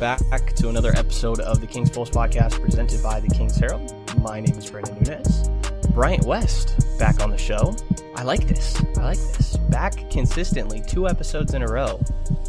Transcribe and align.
back 0.00 0.54
to 0.56 0.68
another 0.70 0.92
episode 0.96 1.40
of 1.40 1.60
the 1.60 1.66
King's 1.66 1.90
Pulse 1.90 2.08
podcast 2.10 2.60
presented 2.60 3.02
by 3.02 3.20
the 3.20 3.28
King's 3.28 3.56
Herald. 3.56 3.92
My 4.22 4.40
name 4.40 4.56
is 4.56 4.70
Brandon 4.70 4.94
Nunez. 5.02 5.48
Bryant 5.90 6.24
West 6.24 6.98
back 6.98 7.20
on 7.22 7.30
the 7.30 7.36
show. 7.36 7.76
I 8.16 8.22
like 8.22 8.48
this. 8.48 8.80
I 8.96 9.02
like 9.02 9.18
this. 9.18 9.56
Back 9.68 10.10
consistently, 10.10 10.82
two 10.86 11.06
episodes 11.06 11.52
in 11.54 11.62
a 11.62 11.66
row. 11.66 12.00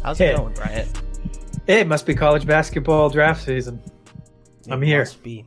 How's 0.02 0.20
it 0.20 0.30
Hey. 0.30 0.36
going, 0.36 0.54
Bryant? 0.54 1.02
It 1.66 1.86
must 1.86 2.06
be 2.06 2.14
college 2.14 2.46
basketball 2.46 3.10
draft 3.10 3.44
season. 3.44 3.82
I'm 4.70 4.80
here. 4.82 5.00
must 5.00 5.22
be. 5.22 5.44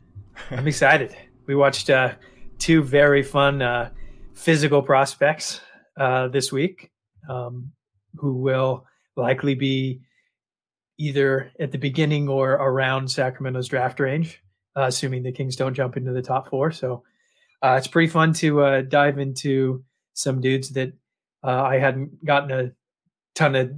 I'm 0.50 0.66
excited. 0.66 1.14
We 1.46 1.54
watched 1.54 1.90
uh, 1.90 2.12
two 2.58 2.82
very 2.82 3.22
fun 3.22 3.60
uh, 3.60 3.90
physical 4.34 4.82
prospects 4.82 5.60
uh, 5.98 6.28
this 6.28 6.50
week 6.50 6.90
um, 7.28 7.72
who 8.16 8.38
will 8.40 8.86
likely 9.16 9.54
be 9.54 10.00
either 10.98 11.50
at 11.58 11.72
the 11.72 11.78
beginning 11.78 12.28
or 12.28 12.52
around 12.52 13.10
Sacramento's 13.10 13.68
draft 13.68 14.00
range, 14.00 14.42
uh, 14.76 14.82
assuming 14.82 15.22
the 15.22 15.32
Kings 15.32 15.56
don't 15.56 15.74
jump 15.74 15.96
into 15.96 16.12
the 16.12 16.22
top 16.22 16.48
four. 16.48 16.70
So 16.70 17.02
uh, 17.62 17.76
it's 17.78 17.86
pretty 17.86 18.10
fun 18.10 18.32
to 18.34 18.62
uh, 18.62 18.82
dive 18.82 19.18
into 19.18 19.84
some 20.14 20.40
dudes 20.40 20.70
that 20.70 20.92
uh, 21.44 21.62
I 21.62 21.78
hadn't 21.78 22.24
gotten 22.24 22.50
a 22.50 22.72
ton 23.34 23.54
of 23.54 23.72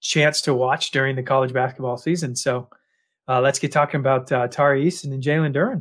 chance 0.00 0.42
to 0.42 0.54
watch 0.54 0.90
during 0.90 1.16
the 1.16 1.22
college 1.22 1.52
basketball 1.52 1.96
season. 1.96 2.36
So 2.36 2.68
uh, 3.26 3.40
let's 3.40 3.58
get 3.58 3.72
talking 3.72 4.00
about 4.00 4.30
uh, 4.30 4.48
Tari 4.48 4.84
Eason 4.86 5.12
and 5.12 5.22
Jalen 5.22 5.54
Duren. 5.54 5.80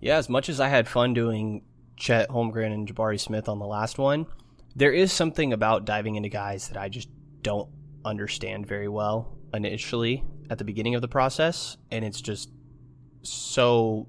Yeah, 0.00 0.16
as 0.16 0.28
much 0.28 0.48
as 0.48 0.60
I 0.60 0.68
had 0.68 0.88
fun 0.88 1.14
doing 1.14 1.62
Chet 1.96 2.28
Holmgren 2.28 2.72
and 2.72 2.88
Jabari 2.88 3.20
Smith 3.20 3.48
on 3.48 3.58
the 3.58 3.66
last 3.66 3.98
one, 3.98 4.26
there 4.74 4.92
is 4.92 5.12
something 5.12 5.52
about 5.52 5.84
diving 5.84 6.16
into 6.16 6.28
guys 6.28 6.68
that 6.68 6.76
I 6.76 6.88
just 6.88 7.08
don't 7.42 7.68
understand 8.04 8.66
very 8.66 8.88
well 8.88 9.35
initially 9.54 10.24
at 10.50 10.58
the 10.58 10.64
beginning 10.64 10.94
of 10.94 11.02
the 11.02 11.08
process, 11.08 11.76
and 11.90 12.04
it's 12.04 12.20
just 12.20 12.50
so 13.22 14.08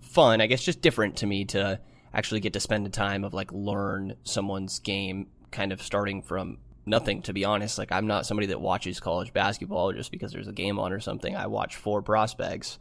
fun. 0.00 0.40
I 0.40 0.46
guess 0.46 0.62
just 0.62 0.80
different 0.80 1.16
to 1.18 1.26
me 1.26 1.44
to 1.46 1.80
actually 2.12 2.40
get 2.40 2.52
to 2.54 2.60
spend 2.60 2.84
the 2.84 2.90
time 2.90 3.24
of 3.24 3.34
like 3.34 3.52
learn 3.52 4.16
someone's 4.24 4.78
game, 4.78 5.28
kind 5.50 5.72
of 5.72 5.82
starting 5.82 6.22
from 6.22 6.58
nothing. 6.86 7.22
To 7.22 7.32
be 7.32 7.44
honest, 7.44 7.78
like 7.78 7.92
I'm 7.92 8.06
not 8.06 8.26
somebody 8.26 8.48
that 8.48 8.60
watches 8.60 9.00
college 9.00 9.32
basketball 9.32 9.92
just 9.92 10.10
because 10.10 10.32
there's 10.32 10.48
a 10.48 10.52
game 10.52 10.78
on 10.78 10.92
or 10.92 11.00
something. 11.00 11.36
I 11.36 11.46
watch 11.46 11.76
four 11.76 12.02
prospects 12.02 12.78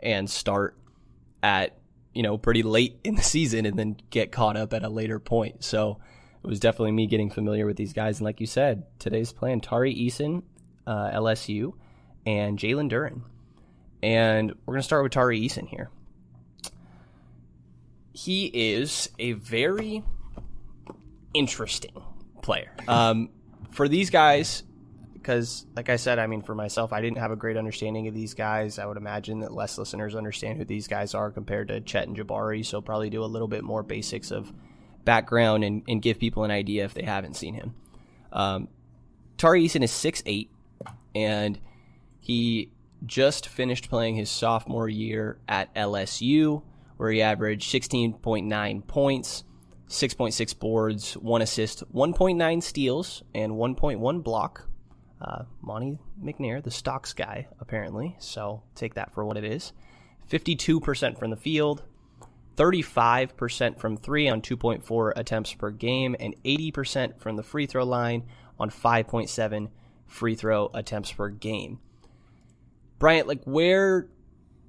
and 0.00 0.28
start 0.28 0.76
at 1.42 1.76
you 2.12 2.22
know 2.22 2.38
pretty 2.38 2.62
late 2.62 2.98
in 3.04 3.14
the 3.14 3.22
season 3.34 3.66
and 3.66 3.78
then 3.78 3.96
get 4.10 4.32
caught 4.32 4.56
up 4.56 4.72
at 4.72 4.82
a 4.82 4.88
later 4.88 5.18
point. 5.18 5.62
So 5.64 6.00
it 6.42 6.46
was 6.46 6.60
definitely 6.60 6.92
me 6.92 7.06
getting 7.06 7.30
familiar 7.30 7.66
with 7.66 7.76
these 7.76 7.92
guys. 7.92 8.18
And 8.18 8.24
like 8.24 8.40
you 8.40 8.46
said, 8.46 8.84
today's 8.98 9.32
plan: 9.32 9.60
Tari 9.60 9.94
Eason, 9.94 10.42
uh, 10.86 11.10
LSU, 11.10 11.74
and 12.26 12.58
Jalen 12.58 12.90
Duren. 12.90 13.22
And 14.02 14.54
we're 14.64 14.74
gonna 14.74 14.82
start 14.82 15.02
with 15.02 15.12
Tari 15.12 15.40
Eason 15.40 15.68
here. 15.68 15.90
He 18.12 18.46
is 18.46 19.08
a 19.18 19.32
very 19.32 20.02
interesting 21.34 22.02
player. 22.42 22.72
Um, 22.88 23.30
for 23.70 23.88
these 23.88 24.10
guys, 24.10 24.64
because 25.14 25.66
like 25.76 25.88
I 25.88 25.96
said, 25.96 26.18
I 26.18 26.26
mean 26.26 26.42
for 26.42 26.54
myself, 26.54 26.92
I 26.92 27.00
didn't 27.00 27.18
have 27.18 27.30
a 27.30 27.36
great 27.36 27.56
understanding 27.56 28.08
of 28.08 28.14
these 28.14 28.34
guys. 28.34 28.78
I 28.78 28.86
would 28.86 28.96
imagine 28.96 29.40
that 29.40 29.52
less 29.52 29.78
listeners 29.78 30.14
understand 30.14 30.58
who 30.58 30.64
these 30.64 30.88
guys 30.88 31.14
are 31.14 31.30
compared 31.30 31.68
to 31.68 31.80
Chet 31.80 32.08
and 32.08 32.16
Jabari. 32.16 32.64
So 32.64 32.80
probably 32.80 33.10
do 33.10 33.22
a 33.22 33.26
little 33.26 33.48
bit 33.48 33.62
more 33.62 33.82
basics 33.82 34.30
of 34.30 34.52
background 35.04 35.64
and, 35.64 35.82
and 35.88 36.02
give 36.02 36.18
people 36.18 36.44
an 36.44 36.50
idea 36.50 36.84
if 36.84 36.94
they 36.94 37.02
haven't 37.02 37.34
seen 37.34 37.54
him. 37.54 37.74
Um, 38.32 38.68
Tari 39.36 39.64
Eason 39.64 39.82
is 39.82 39.90
6'8", 39.90 40.48
and 41.14 41.58
he 42.20 42.72
just 43.06 43.48
finished 43.48 43.88
playing 43.88 44.16
his 44.16 44.30
sophomore 44.30 44.88
year 44.88 45.38
at 45.48 45.74
LSU, 45.74 46.62
where 46.96 47.10
he 47.10 47.22
averaged 47.22 47.72
16.9 47.72 48.86
points, 48.86 49.44
6.6 49.88 50.58
boards, 50.58 51.14
1 51.14 51.42
assist, 51.42 51.82
1.9 51.92 52.62
steals, 52.62 53.22
and 53.34 53.52
1.1 53.52 54.22
block. 54.22 54.66
Uh, 55.20 55.44
Monty 55.60 55.98
McNair, 56.22 56.62
the 56.62 56.70
stocks 56.70 57.12
guy, 57.12 57.46
apparently. 57.60 58.16
So 58.18 58.62
take 58.74 58.94
that 58.94 59.12
for 59.12 59.24
what 59.24 59.36
it 59.36 59.44
is. 59.44 59.72
52% 60.30 61.18
from 61.18 61.30
the 61.30 61.36
field, 61.36 61.82
35% 62.56 63.78
from 63.78 63.96
three 63.96 64.28
on 64.28 64.40
2.4 64.40 65.12
attempts 65.16 65.54
per 65.54 65.70
game, 65.70 66.14
and 66.20 66.34
80% 66.44 67.18
from 67.18 67.36
the 67.36 67.42
free 67.42 67.66
throw 67.66 67.84
line 67.84 68.24
on 68.58 68.70
5.7 68.70 69.68
free 70.10 70.34
throw 70.34 70.70
attempts 70.74 71.12
per 71.12 71.28
game. 71.28 71.78
Bryant, 72.98 73.26
like 73.26 73.42
where 73.44 74.08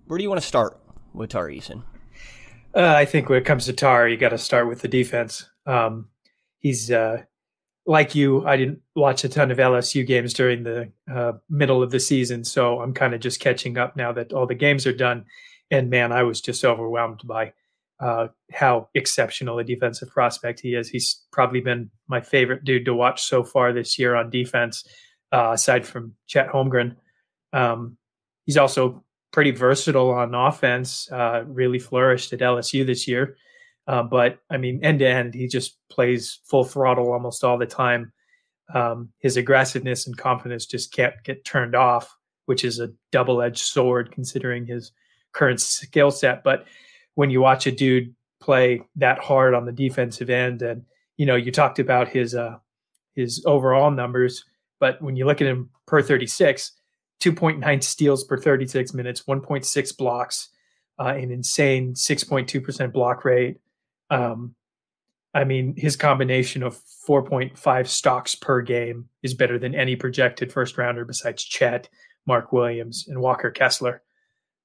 where 0.06 0.18
do 0.18 0.24
you 0.24 0.30
want 0.30 0.42
to 0.42 0.48
start 0.48 0.80
with 1.14 1.30
Tari 1.30 1.60
Eason? 1.60 1.84
Uh, 2.74 2.94
I 2.96 3.06
think 3.06 3.28
when 3.28 3.38
it 3.38 3.46
comes 3.46 3.66
to 3.66 3.74
Tar, 3.74 4.08
you 4.08 4.16
got 4.16 4.30
to 4.30 4.38
start 4.38 4.68
with 4.68 4.82
the 4.82 4.88
defense. 4.88 5.50
Um, 5.66 6.08
he's 6.60 6.90
uh, 6.90 7.24
like 7.86 8.16
you. 8.16 8.46
I 8.46 8.56
didn't 8.56 8.80
watch 8.96 9.24
a 9.26 9.30
ton 9.30 9.52
of 9.52 9.58
LSU 9.58 10.08
games 10.08 10.34
during 10.34 10.64
the 10.64 10.92
uh, 11.14 11.34
middle 11.50 11.84
of 11.84 11.92
the 11.92 12.00
season, 12.00 12.46
so 12.46 12.80
I'm 12.80 12.94
kind 12.94 13.14
of 13.14 13.20
just 13.20 13.42
catching 13.42 13.78
up 13.78 13.98
now 13.98 14.14
that 14.14 14.32
all 14.32 14.48
the 14.48 14.56
games 14.56 14.88
are 14.88 14.94
done. 14.94 15.26
And 15.70 15.90
man, 15.90 16.12
I 16.12 16.24
was 16.24 16.40
just 16.40 16.64
overwhelmed 16.64 17.22
by 17.26 17.54
uh, 18.00 18.28
how 18.52 18.90
exceptional 18.96 19.60
a 19.60 19.64
defensive 19.64 20.10
prospect 20.10 20.60
he 20.60 20.76
is. 20.76 20.90
He's 20.90 21.24
probably 21.32 21.62
been 21.62 21.90
my 22.08 22.22
favorite 22.22 22.64
dude 22.64 22.86
to 22.86 22.94
watch 22.94 23.24
so 23.24 23.44
far 23.44 23.74
this 23.74 24.00
year 24.00 24.16
on 24.16 24.30
defense, 24.30 24.84
uh, 25.32 25.52
aside 25.54 25.86
from 25.86 26.16
Chet 26.28 26.50
Holmgren. 26.50 26.96
Um, 27.54 27.98
he's 28.46 28.58
also 28.58 29.04
pretty 29.32 29.52
versatile 29.52 30.12
on 30.12 30.36
offense. 30.36 31.10
Uh, 31.12 31.44
really 31.48 31.80
flourished 31.80 32.34
at 32.34 32.40
LSU 32.40 32.86
this 32.86 33.08
year. 33.08 33.38
Uh, 33.88 34.04
but 34.04 34.40
I 34.50 34.58
mean, 34.58 34.84
end 34.84 35.00
to 35.00 35.08
end, 35.08 35.34
he 35.34 35.48
just 35.48 35.78
plays 35.90 36.40
full 36.46 36.64
throttle 36.64 37.12
almost 37.12 37.44
all 37.44 37.58
the 37.58 37.66
time. 37.66 38.12
Um, 38.74 39.10
his 39.20 39.38
aggressiveness 39.38 40.08
and 40.08 40.18
confidence 40.18 40.66
just 40.66 40.94
can't 40.94 41.16
get 41.24 41.44
turned 41.44 41.76
off, 41.76 42.16
which 42.46 42.64
is 42.64 42.80
a 42.80 42.92
double 43.12 43.42
edged 43.42 43.66
sword 43.66 44.12
considering 44.12 44.66
his 44.66 44.92
current 45.34 45.60
skill 45.60 46.12
set. 46.12 46.44
But 46.44 46.66
when 47.16 47.30
you 47.30 47.42
watch 47.42 47.68
a 47.68 47.72
dude 47.72 48.16
play 48.40 48.82
that 48.96 49.20
hard 49.20 49.54
on 49.54 49.66
the 49.66 49.72
defensive 49.72 50.30
end, 50.30 50.62
and 50.62 50.84
you 51.18 51.26
know, 51.26 51.36
you 51.36 51.52
talked 51.52 51.80
about 51.80 52.08
his 52.08 52.36
uh, 52.36 52.58
his 53.16 53.44
overall 53.46 53.92
numbers, 53.92 54.46
but 54.82 55.02
when 55.02 55.16
you 55.16 55.26
look 55.26 55.40
at 55.40 55.48
him 55.48 55.70
per 55.86 56.02
36, 56.02 56.72
2.9 57.22 57.84
steals 57.84 58.24
per 58.24 58.38
36 58.38 58.94
minutes, 58.96 59.22
1.6 59.22 59.98
blocks, 59.98 60.50
uh, 61.00 61.14
an 61.16 61.32
insane 61.32 61.94
6.2% 61.94 62.92
block 62.92 63.24
rate. 63.24 63.58
Um, 64.10 64.56
I 65.36 65.44
mean, 65.44 65.76
his 65.78 65.96
combination 65.96 66.64
of 66.64 66.82
4.5 67.08 67.88
stocks 67.88 68.36
per 68.36 68.62
game 68.62 69.08
is 69.22 69.36
better 69.36 69.60
than 69.60 69.76
any 69.76 69.96
projected 69.96 70.52
first 70.52 70.78
rounder 70.78 71.06
besides 71.06 71.44
Chet, 71.44 71.88
Mark 72.26 72.52
Williams, 72.52 73.06
and 73.08 73.22
Walker 73.22 73.52
Kessler. 73.52 74.02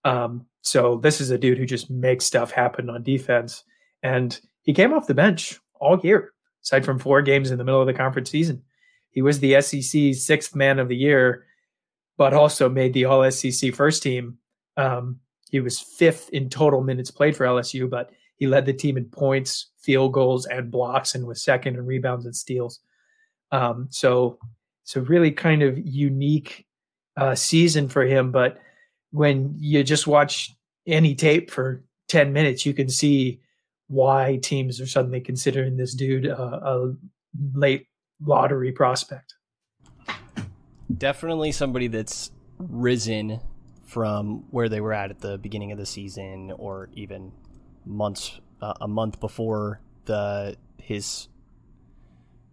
Um, 0.04 0.46
so 0.62 0.96
this 0.96 1.20
is 1.20 1.30
a 1.30 1.38
dude 1.38 1.58
who 1.58 1.66
just 1.66 1.90
makes 1.90 2.24
stuff 2.24 2.50
happen 2.50 2.88
on 2.88 3.02
defense. 3.02 3.64
And 4.02 4.40
he 4.62 4.72
came 4.72 4.94
off 4.94 5.06
the 5.06 5.14
bench 5.14 5.60
all 5.78 6.00
year, 6.00 6.32
aside 6.64 6.86
from 6.86 6.98
four 6.98 7.20
games 7.20 7.50
in 7.50 7.58
the 7.58 7.64
middle 7.64 7.82
of 7.82 7.86
the 7.86 7.92
conference 7.92 8.30
season. 8.30 8.62
He 9.16 9.22
was 9.22 9.40
the 9.40 9.60
SEC's 9.60 10.24
sixth 10.24 10.54
man 10.54 10.78
of 10.78 10.86
the 10.86 10.96
year 10.96 11.46
but 12.16 12.34
also 12.34 12.68
made 12.68 12.92
the 12.92 13.04
All 13.04 13.30
SEC 13.30 13.74
first 13.74 14.02
team. 14.02 14.38
Um, 14.76 15.20
he 15.50 15.60
was 15.60 15.80
fifth 15.80 16.30
in 16.30 16.48
total 16.48 16.82
minutes 16.82 17.10
played 17.10 17.36
for 17.36 17.46
LSU, 17.46 17.88
but 17.88 18.10
he 18.36 18.46
led 18.46 18.66
the 18.66 18.72
team 18.72 18.96
in 18.96 19.06
points, 19.06 19.70
field 19.78 20.12
goals, 20.12 20.46
and 20.46 20.70
blocks, 20.70 21.14
and 21.14 21.26
was 21.26 21.42
second 21.42 21.76
in 21.76 21.86
rebounds 21.86 22.26
and 22.26 22.34
steals. 22.34 22.80
Um, 23.52 23.88
so, 23.90 24.38
it's 24.82 24.96
a 24.96 25.02
really 25.02 25.32
kind 25.32 25.62
of 25.62 25.78
unique 25.78 26.66
uh, 27.16 27.34
season 27.34 27.88
for 27.88 28.04
him. 28.04 28.30
But 28.30 28.58
when 29.10 29.54
you 29.58 29.82
just 29.82 30.06
watch 30.06 30.54
any 30.86 31.14
tape 31.14 31.50
for 31.50 31.82
ten 32.08 32.32
minutes, 32.32 32.64
you 32.64 32.72
can 32.72 32.88
see 32.88 33.40
why 33.88 34.38
teams 34.42 34.80
are 34.80 34.86
suddenly 34.86 35.20
considering 35.20 35.76
this 35.76 35.94
dude 35.94 36.28
uh, 36.28 36.60
a 36.62 36.94
late 37.54 37.86
lottery 38.24 38.72
prospect. 38.72 39.34
Definitely 40.96 41.52
somebody 41.52 41.88
that's 41.88 42.30
risen 42.58 43.40
from 43.84 44.44
where 44.50 44.68
they 44.68 44.80
were 44.80 44.92
at 44.92 45.10
at 45.10 45.20
the 45.20 45.38
beginning 45.38 45.72
of 45.72 45.78
the 45.78 45.86
season, 45.86 46.52
or 46.56 46.88
even 46.94 47.32
months 47.84 48.40
uh, 48.60 48.74
a 48.80 48.88
month 48.88 49.20
before 49.20 49.80
the 50.06 50.56
his 50.78 51.28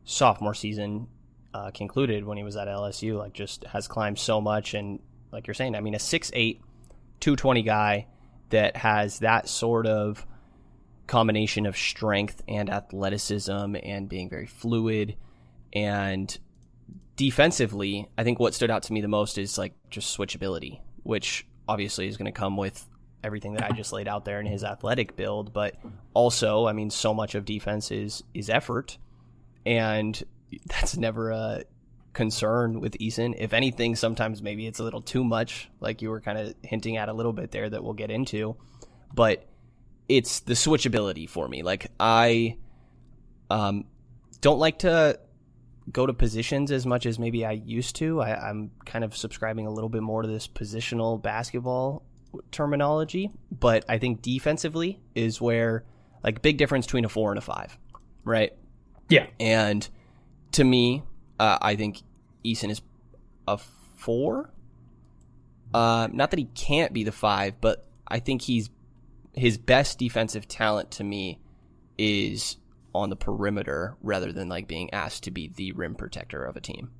sophomore 0.03 0.53
season 0.53 1.07
uh, 1.53 1.71
concluded 1.71 2.25
when 2.25 2.37
he 2.37 2.43
was 2.43 2.55
at 2.55 2.67
LSU. 2.67 3.17
Like, 3.17 3.33
just 3.33 3.63
has 3.65 3.87
climbed 3.87 4.19
so 4.19 4.41
much, 4.41 4.73
and 4.73 4.99
like 5.31 5.47
you're 5.47 5.53
saying, 5.53 5.75
I 5.75 5.81
mean, 5.81 5.95
a 5.95 5.99
6'8", 5.99 6.59
220 7.19 7.63
guy 7.63 8.07
that 8.49 8.77
has 8.77 9.19
that 9.19 9.47
sort 9.47 9.87
of 9.87 10.25
combination 11.07 11.65
of 11.65 11.75
strength 11.75 12.41
and 12.47 12.69
athleticism 12.69 13.75
and 13.83 14.07
being 14.07 14.29
very 14.29 14.45
fluid 14.45 15.15
and 15.73 16.37
defensively, 17.15 18.07
I 18.17 18.23
think 18.23 18.39
what 18.39 18.53
stood 18.53 18.71
out 18.71 18.83
to 18.83 18.93
me 18.93 19.01
the 19.01 19.07
most 19.07 19.37
is 19.37 19.57
like 19.57 19.73
just 19.89 20.17
switchability, 20.17 20.79
which 21.03 21.45
obviously 21.67 22.07
is 22.07 22.17
going 22.17 22.31
to 22.31 22.37
come 22.37 22.57
with 22.57 22.87
everything 23.23 23.53
that 23.53 23.63
I 23.63 23.71
just 23.75 23.93
laid 23.93 24.07
out 24.07 24.25
there 24.25 24.39
in 24.39 24.45
his 24.45 24.63
athletic 24.63 25.15
build, 25.15 25.53
but 25.53 25.75
also, 26.13 26.67
I 26.67 26.73
mean, 26.73 26.89
so 26.89 27.13
much 27.13 27.35
of 27.35 27.45
defense 27.45 27.91
is 27.91 28.23
is 28.33 28.49
effort, 28.49 28.97
and 29.65 30.21
that's 30.67 30.97
never 30.97 31.31
a 31.31 31.63
concern 32.13 32.79
with 32.79 32.93
Eason. 32.99 33.33
If 33.37 33.53
anything, 33.53 33.95
sometimes 33.95 34.41
maybe 34.41 34.67
it's 34.67 34.79
a 34.79 34.83
little 34.83 35.01
too 35.01 35.23
much, 35.23 35.69
like 35.79 36.01
you 36.01 36.09
were 36.09 36.21
kind 36.21 36.37
of 36.37 36.53
hinting 36.61 36.97
at 36.97 37.09
a 37.09 37.13
little 37.13 37.33
bit 37.33 37.51
there 37.51 37.69
that 37.69 37.83
we'll 37.83 37.93
get 37.93 38.11
into, 38.11 38.55
but 39.13 39.47
it's 40.07 40.41
the 40.41 40.53
switchability 40.53 41.27
for 41.27 41.47
me. 41.47 41.63
Like 41.63 41.87
I 41.99 42.57
um, 43.49 43.85
don't 44.41 44.59
like 44.59 44.79
to 44.79 45.19
go 45.91 46.05
to 46.05 46.13
positions 46.13 46.71
as 46.71 46.85
much 46.85 47.05
as 47.05 47.19
maybe 47.19 47.45
I 47.45 47.51
used 47.51 47.95
to. 47.97 48.21
I, 48.21 48.49
I'm 48.49 48.71
kind 48.85 49.03
of 49.03 49.15
subscribing 49.15 49.67
a 49.67 49.71
little 49.71 49.89
bit 49.89 50.01
more 50.01 50.21
to 50.21 50.27
this 50.27 50.47
positional 50.47 51.21
basketball 51.21 52.03
terminology, 52.51 53.31
but 53.51 53.85
I 53.89 53.97
think 53.97 54.21
defensively 54.21 54.99
is 55.13 55.41
where 55.41 55.83
like 56.23 56.41
big 56.41 56.57
difference 56.57 56.85
between 56.85 57.05
a 57.05 57.09
four 57.09 57.31
and 57.31 57.37
a 57.37 57.41
five, 57.41 57.77
right? 58.23 58.53
Yeah. 59.09 59.27
And 59.39 59.87
to 60.53 60.63
me, 60.63 61.03
uh, 61.39 61.57
I 61.61 61.75
think 61.75 62.01
Eason 62.45 62.69
is 62.69 62.81
a 63.47 63.59
four. 63.97 64.51
Uh, 65.73 66.07
not 66.11 66.31
that 66.31 66.39
he 66.39 66.45
can't 66.45 66.93
be 66.93 67.03
the 67.03 67.11
five, 67.11 67.59
but 67.59 67.85
I 68.07 68.19
think 68.19 68.41
he's 68.41 68.69
his 69.33 69.57
best 69.57 69.97
defensive 69.97 70.47
talent 70.47 70.91
to 70.91 71.03
me 71.03 71.39
is 71.97 72.57
on 72.93 73.09
the 73.09 73.15
perimeter 73.15 73.95
rather 74.01 74.31
than 74.31 74.49
like 74.49 74.67
being 74.67 74.93
asked 74.93 75.23
to 75.23 75.31
be 75.31 75.51
the 75.55 75.71
rim 75.73 75.95
protector 75.95 76.43
of 76.43 76.55
a 76.55 76.61
team. 76.61 76.91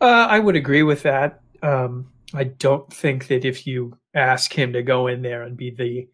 Uh, 0.00 0.26
I 0.28 0.38
would 0.38 0.56
agree 0.56 0.82
with 0.82 1.02
that. 1.02 1.40
Um, 1.62 2.12
I 2.34 2.44
don't 2.44 2.92
think 2.92 3.28
that 3.28 3.44
if 3.44 3.66
you 3.66 3.96
ask 4.14 4.52
him 4.52 4.72
to 4.72 4.82
go 4.82 5.06
in 5.06 5.22
there 5.22 5.42
and 5.42 5.56
be 5.56 5.70
the 5.70 6.08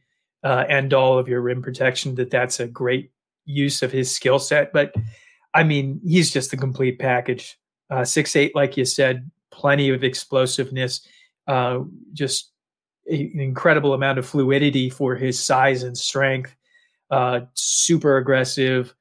uh, 0.45 0.65
end 0.69 0.93
all 0.93 1.19
of 1.19 1.29
your 1.29 1.41
rim 1.41 1.63
protection, 1.63 2.15
that 2.17 2.31
that's 2.31 2.61
a 2.61 2.67
great 2.67 3.11
use 3.45 3.83
of 3.83 3.93
his 3.93 4.15
skill 4.15 4.39
set. 4.39 4.73
But 4.73 4.95
I 5.55 5.65
mean, 5.65 6.01
he's 6.05 6.31
just 6.31 6.51
the 6.51 6.57
complete 6.57 6.99
package. 6.99 7.59
Uh, 7.91 8.05
six 8.05 8.37
eight, 8.37 8.55
like 8.55 8.77
you 8.77 8.85
said, 8.85 9.31
plenty 9.51 9.91
of 9.91 10.03
explosiveness, 10.03 11.07
uh, 11.47 11.81
just 12.13 12.51
an 13.07 13.39
incredible 13.39 13.95
amount 13.95 14.19
of 14.19 14.27
fluidity 14.27 14.89
for 14.89 15.15
his 15.15 15.39
size 15.39 15.83
and 15.83 15.97
strength. 15.97 16.55
Uh, 17.13 17.41
super 17.53 18.17
aggressive. 18.17 18.95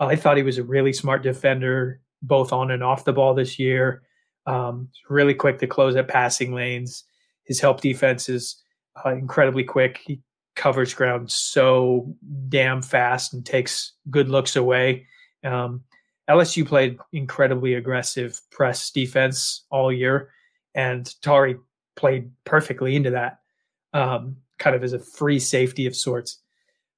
I 0.00 0.16
thought 0.16 0.38
he 0.38 0.42
was 0.42 0.56
a 0.56 0.64
really 0.64 0.94
smart 0.94 1.22
defender, 1.22 2.00
both 2.22 2.50
on 2.50 2.70
and 2.70 2.82
off 2.82 3.04
the 3.04 3.12
ball 3.12 3.34
this 3.34 3.58
year. 3.58 4.02
Um, 4.46 4.88
really 5.10 5.34
quick 5.34 5.58
to 5.58 5.66
close 5.66 5.94
at 5.94 6.08
passing 6.08 6.54
lanes. 6.54 7.04
His 7.44 7.60
help 7.60 7.82
defense 7.82 8.30
is 8.30 8.62
uh, 9.04 9.10
incredibly 9.10 9.64
quick. 9.64 10.00
He 10.06 10.22
covers 10.56 10.94
ground 10.94 11.30
so 11.30 12.16
damn 12.48 12.80
fast 12.80 13.34
and 13.34 13.44
takes 13.44 13.92
good 14.08 14.30
looks 14.30 14.56
away. 14.56 15.06
Um, 15.44 15.84
LSU 16.28 16.66
played 16.66 16.98
incredibly 17.12 17.74
aggressive 17.74 18.40
press 18.50 18.90
defense 18.90 19.66
all 19.70 19.92
year, 19.92 20.30
and 20.74 21.14
Tari 21.20 21.56
played 21.96 22.30
perfectly 22.44 22.96
into 22.96 23.10
that, 23.10 23.40
um, 23.92 24.36
kind 24.58 24.74
of 24.74 24.82
as 24.82 24.94
a 24.94 24.98
free 24.98 25.38
safety 25.38 25.84
of 25.84 25.94
sorts. 25.94 26.40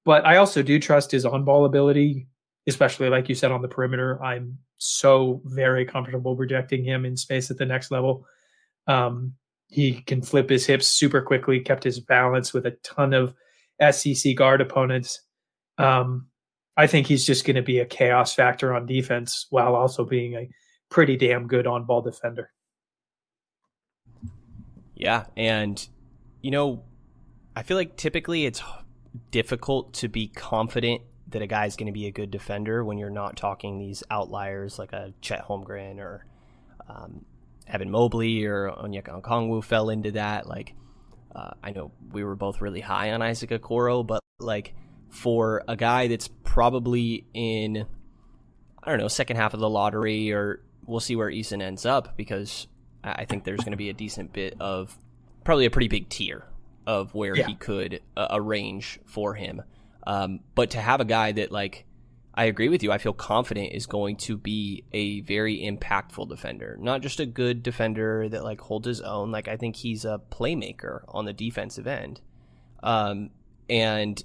But 0.04 0.26
I 0.26 0.36
also 0.36 0.62
do 0.62 0.78
trust 0.78 1.10
his 1.10 1.26
on 1.26 1.44
ball 1.44 1.64
ability, 1.64 2.26
especially 2.66 3.08
like 3.08 3.28
you 3.28 3.34
said 3.34 3.52
on 3.52 3.62
the 3.62 3.68
perimeter. 3.68 4.22
I'm 4.22 4.58
so 4.78 5.42
very 5.44 5.84
comfortable 5.84 6.34
projecting 6.34 6.84
him 6.84 7.04
in 7.04 7.16
space 7.16 7.50
at 7.50 7.58
the 7.58 7.66
next 7.66 7.90
level. 7.90 8.26
Um, 8.86 9.34
he 9.68 10.00
can 10.02 10.22
flip 10.22 10.50
his 10.50 10.66
hips 10.66 10.86
super 10.86 11.20
quickly, 11.22 11.60
kept 11.60 11.84
his 11.84 12.00
balance 12.00 12.52
with 12.52 12.66
a 12.66 12.72
ton 12.82 13.12
of 13.12 13.34
SEC 13.90 14.34
guard 14.34 14.60
opponents. 14.60 15.20
Um, 15.78 16.26
I 16.76 16.86
think 16.86 17.06
he's 17.06 17.24
just 17.24 17.44
going 17.44 17.56
to 17.56 17.62
be 17.62 17.78
a 17.78 17.86
chaos 17.86 18.34
factor 18.34 18.74
on 18.74 18.86
defense 18.86 19.46
while 19.50 19.74
also 19.74 20.04
being 20.04 20.34
a 20.34 20.48
pretty 20.88 21.16
damn 21.16 21.46
good 21.46 21.66
on 21.66 21.84
ball 21.84 22.02
defender. 22.02 22.50
Yeah. 24.94 25.26
And, 25.36 25.86
you 26.42 26.50
know, 26.50 26.82
I 27.54 27.62
feel 27.62 27.76
like 27.76 27.96
typically 27.96 28.44
it's 28.44 28.62
difficult 29.30 29.92
to 29.94 30.08
be 30.08 30.28
confident 30.28 31.02
that 31.28 31.42
a 31.42 31.46
guy's 31.46 31.76
going 31.76 31.86
to 31.86 31.92
be 31.92 32.06
a 32.06 32.10
good 32.10 32.30
defender 32.30 32.84
when 32.84 32.98
you're 32.98 33.10
not 33.10 33.36
talking 33.36 33.78
these 33.78 34.02
outliers 34.10 34.78
like 34.78 34.92
a 34.92 35.12
Chet 35.20 35.46
Holmgren 35.46 35.98
or 35.98 36.24
um, 36.88 37.24
Evan 37.66 37.90
Mobley 37.90 38.44
or 38.44 38.70
Onyeka 38.70 39.22
Okongwu 39.22 39.62
fell 39.62 39.90
into 39.90 40.12
that. 40.12 40.46
Like, 40.46 40.74
uh, 41.34 41.50
I 41.62 41.70
know 41.70 41.92
we 42.12 42.24
were 42.24 42.36
both 42.36 42.60
really 42.60 42.80
high 42.80 43.12
on 43.12 43.22
Isaac 43.22 43.50
Okoro, 43.50 44.06
but 44.06 44.20
like 44.40 44.74
for 45.08 45.62
a 45.68 45.76
guy 45.76 46.08
that's 46.08 46.28
probably 46.28 47.26
in, 47.32 47.86
I 48.82 48.90
don't 48.90 48.98
know, 48.98 49.08
second 49.08 49.36
half 49.36 49.54
of 49.54 49.60
the 49.60 49.70
lottery, 49.70 50.32
or 50.32 50.62
we'll 50.86 51.00
see 51.00 51.16
where 51.16 51.30
Eason 51.30 51.62
ends 51.62 51.86
up 51.86 52.16
because 52.16 52.66
I 53.04 53.24
think 53.24 53.44
there's 53.44 53.60
going 53.60 53.72
to 53.72 53.76
be 53.76 53.90
a 53.90 53.94
decent 53.94 54.32
bit 54.32 54.56
of 54.60 54.96
probably 55.44 55.66
a 55.66 55.70
pretty 55.70 55.88
big 55.88 56.08
tier 56.08 56.44
of 56.86 57.14
where 57.14 57.36
yeah. 57.36 57.46
he 57.46 57.54
could 57.54 58.00
uh, 58.16 58.28
arrange 58.30 59.00
for 59.06 59.34
him. 59.34 59.62
Um, 60.06 60.40
but 60.54 60.70
to 60.70 60.80
have 60.80 61.00
a 61.00 61.04
guy 61.04 61.32
that 61.32 61.52
like 61.52 61.86
I 62.34 62.44
agree 62.44 62.68
with 62.68 62.82
you, 62.82 62.92
I 62.92 62.98
feel 62.98 63.12
confident 63.12 63.72
is 63.72 63.86
going 63.86 64.16
to 64.18 64.36
be 64.36 64.84
a 64.92 65.20
very 65.22 65.58
impactful 65.58 66.28
defender, 66.28 66.76
not 66.80 67.02
just 67.02 67.20
a 67.20 67.26
good 67.26 67.62
defender 67.62 68.28
that 68.28 68.44
like 68.44 68.60
holds 68.60 68.86
his 68.86 69.00
own. 69.00 69.30
Like 69.30 69.48
I 69.48 69.56
think 69.56 69.76
he's 69.76 70.04
a 70.04 70.20
playmaker 70.30 71.02
on 71.08 71.24
the 71.24 71.32
defensive 71.32 71.86
end, 71.86 72.20
um, 72.82 73.30
and 73.68 74.22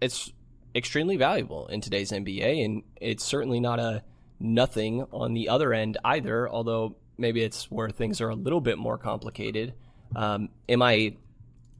it's 0.00 0.32
extremely 0.74 1.16
valuable 1.16 1.66
in 1.68 1.80
today's 1.80 2.12
NBA, 2.12 2.64
and 2.64 2.82
it's 3.00 3.24
certainly 3.24 3.60
not 3.60 3.80
a 3.80 4.02
nothing 4.38 5.04
on 5.12 5.32
the 5.32 5.48
other 5.48 5.72
end 5.72 5.96
either. 6.04 6.48
Although 6.48 6.96
maybe 7.16 7.42
it's 7.42 7.70
where 7.70 7.90
things 7.90 8.20
are 8.20 8.28
a 8.28 8.36
little 8.36 8.60
bit 8.60 8.78
more 8.78 8.98
complicated. 8.98 9.74
Um, 10.14 10.50
am 10.68 10.80
I 10.82 11.16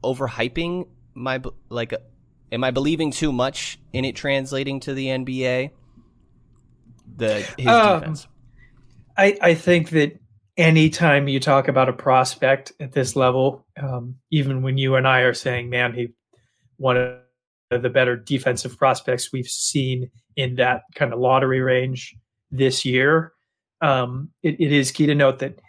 overhyping 0.03 0.87
my 1.13 1.41
like 1.69 1.93
am 2.51 2.63
I 2.63 2.71
believing 2.71 3.11
too 3.11 3.31
much 3.31 3.79
in 3.93 4.05
it 4.05 4.15
translating 4.15 4.79
to 4.81 4.93
the 4.93 5.07
NBA? 5.07 5.71
The 7.17 7.47
his 7.57 7.67
um, 7.67 7.99
defense. 7.99 8.27
I 9.17 9.37
I 9.41 9.53
think 9.53 9.89
that 9.89 10.19
anytime 10.57 11.27
you 11.27 11.39
talk 11.39 11.67
about 11.67 11.89
a 11.89 11.93
prospect 11.93 12.73
at 12.79 12.91
this 12.91 13.15
level, 13.15 13.65
um, 13.81 14.15
even 14.31 14.61
when 14.61 14.77
you 14.77 14.95
and 14.95 15.07
I 15.07 15.21
are 15.21 15.33
saying, 15.33 15.69
"Man, 15.69 15.93
he 15.93 16.09
one 16.77 16.97
of 16.97 17.81
the 17.81 17.89
better 17.89 18.15
defensive 18.15 18.77
prospects 18.77 19.31
we've 19.31 19.47
seen 19.47 20.09
in 20.35 20.55
that 20.55 20.83
kind 20.95 21.13
of 21.13 21.19
lottery 21.19 21.61
range 21.61 22.15
this 22.51 22.85
year," 22.85 23.33
um, 23.81 24.29
it, 24.43 24.59
it 24.59 24.71
is 24.71 24.91
key 24.91 25.07
to 25.07 25.15
note 25.15 25.39
that 25.39 25.59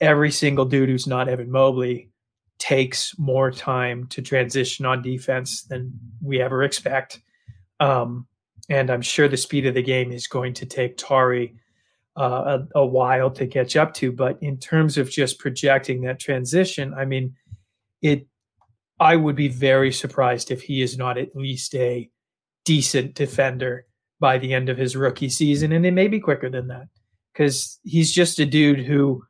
every 0.00 0.30
single 0.30 0.64
dude 0.64 0.88
who's 0.88 1.06
not 1.06 1.28
Evan 1.28 1.50
Mobley 1.50 2.07
takes 2.58 3.16
more 3.18 3.50
time 3.50 4.06
to 4.08 4.22
transition 4.22 4.84
on 4.84 5.02
defense 5.02 5.62
than 5.62 5.92
we 6.20 6.40
ever 6.40 6.62
expect. 6.62 7.20
Um, 7.80 8.26
and 8.68 8.90
I'm 8.90 9.02
sure 9.02 9.28
the 9.28 9.36
speed 9.36 9.66
of 9.66 9.74
the 9.74 9.82
game 9.82 10.12
is 10.12 10.26
going 10.26 10.54
to 10.54 10.66
take 10.66 10.96
Tari 10.96 11.54
uh, 12.16 12.58
a, 12.74 12.80
a, 12.80 12.86
while 12.86 13.30
to 13.30 13.46
catch 13.46 13.76
up 13.76 13.94
to. 13.94 14.10
But 14.10 14.42
in 14.42 14.58
terms 14.58 14.98
of 14.98 15.08
just 15.08 15.38
projecting 15.38 16.02
that 16.02 16.18
transition, 16.18 16.94
I 16.94 17.04
mean, 17.04 17.34
it. 18.02 18.26
I 19.00 19.14
would 19.14 19.36
be 19.36 19.46
very 19.46 19.92
surprised 19.92 20.50
if 20.50 20.60
he 20.60 20.82
is 20.82 20.98
not 20.98 21.18
at 21.18 21.36
least 21.36 21.72
a 21.76 22.10
decent 22.64 23.14
defender 23.14 23.86
by 24.18 24.38
the 24.38 24.52
end 24.52 24.68
of 24.68 24.76
his 24.76 24.96
rookie 24.96 25.28
season, 25.28 25.70
and 25.70 25.86
it 25.86 25.92
may 25.92 26.08
be 26.08 26.18
quicker 26.18 26.50
than 26.50 26.66
that 26.66 26.88
because 27.32 27.78
he's 27.84 28.12
just 28.12 28.40
a 28.40 28.44
dude 28.44 28.80
who 28.80 29.22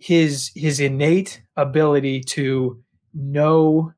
his 0.00 0.50
his 0.56 0.80
innate 0.80 1.42
ability 1.56 2.22
to 2.22 2.82
know 3.14 3.92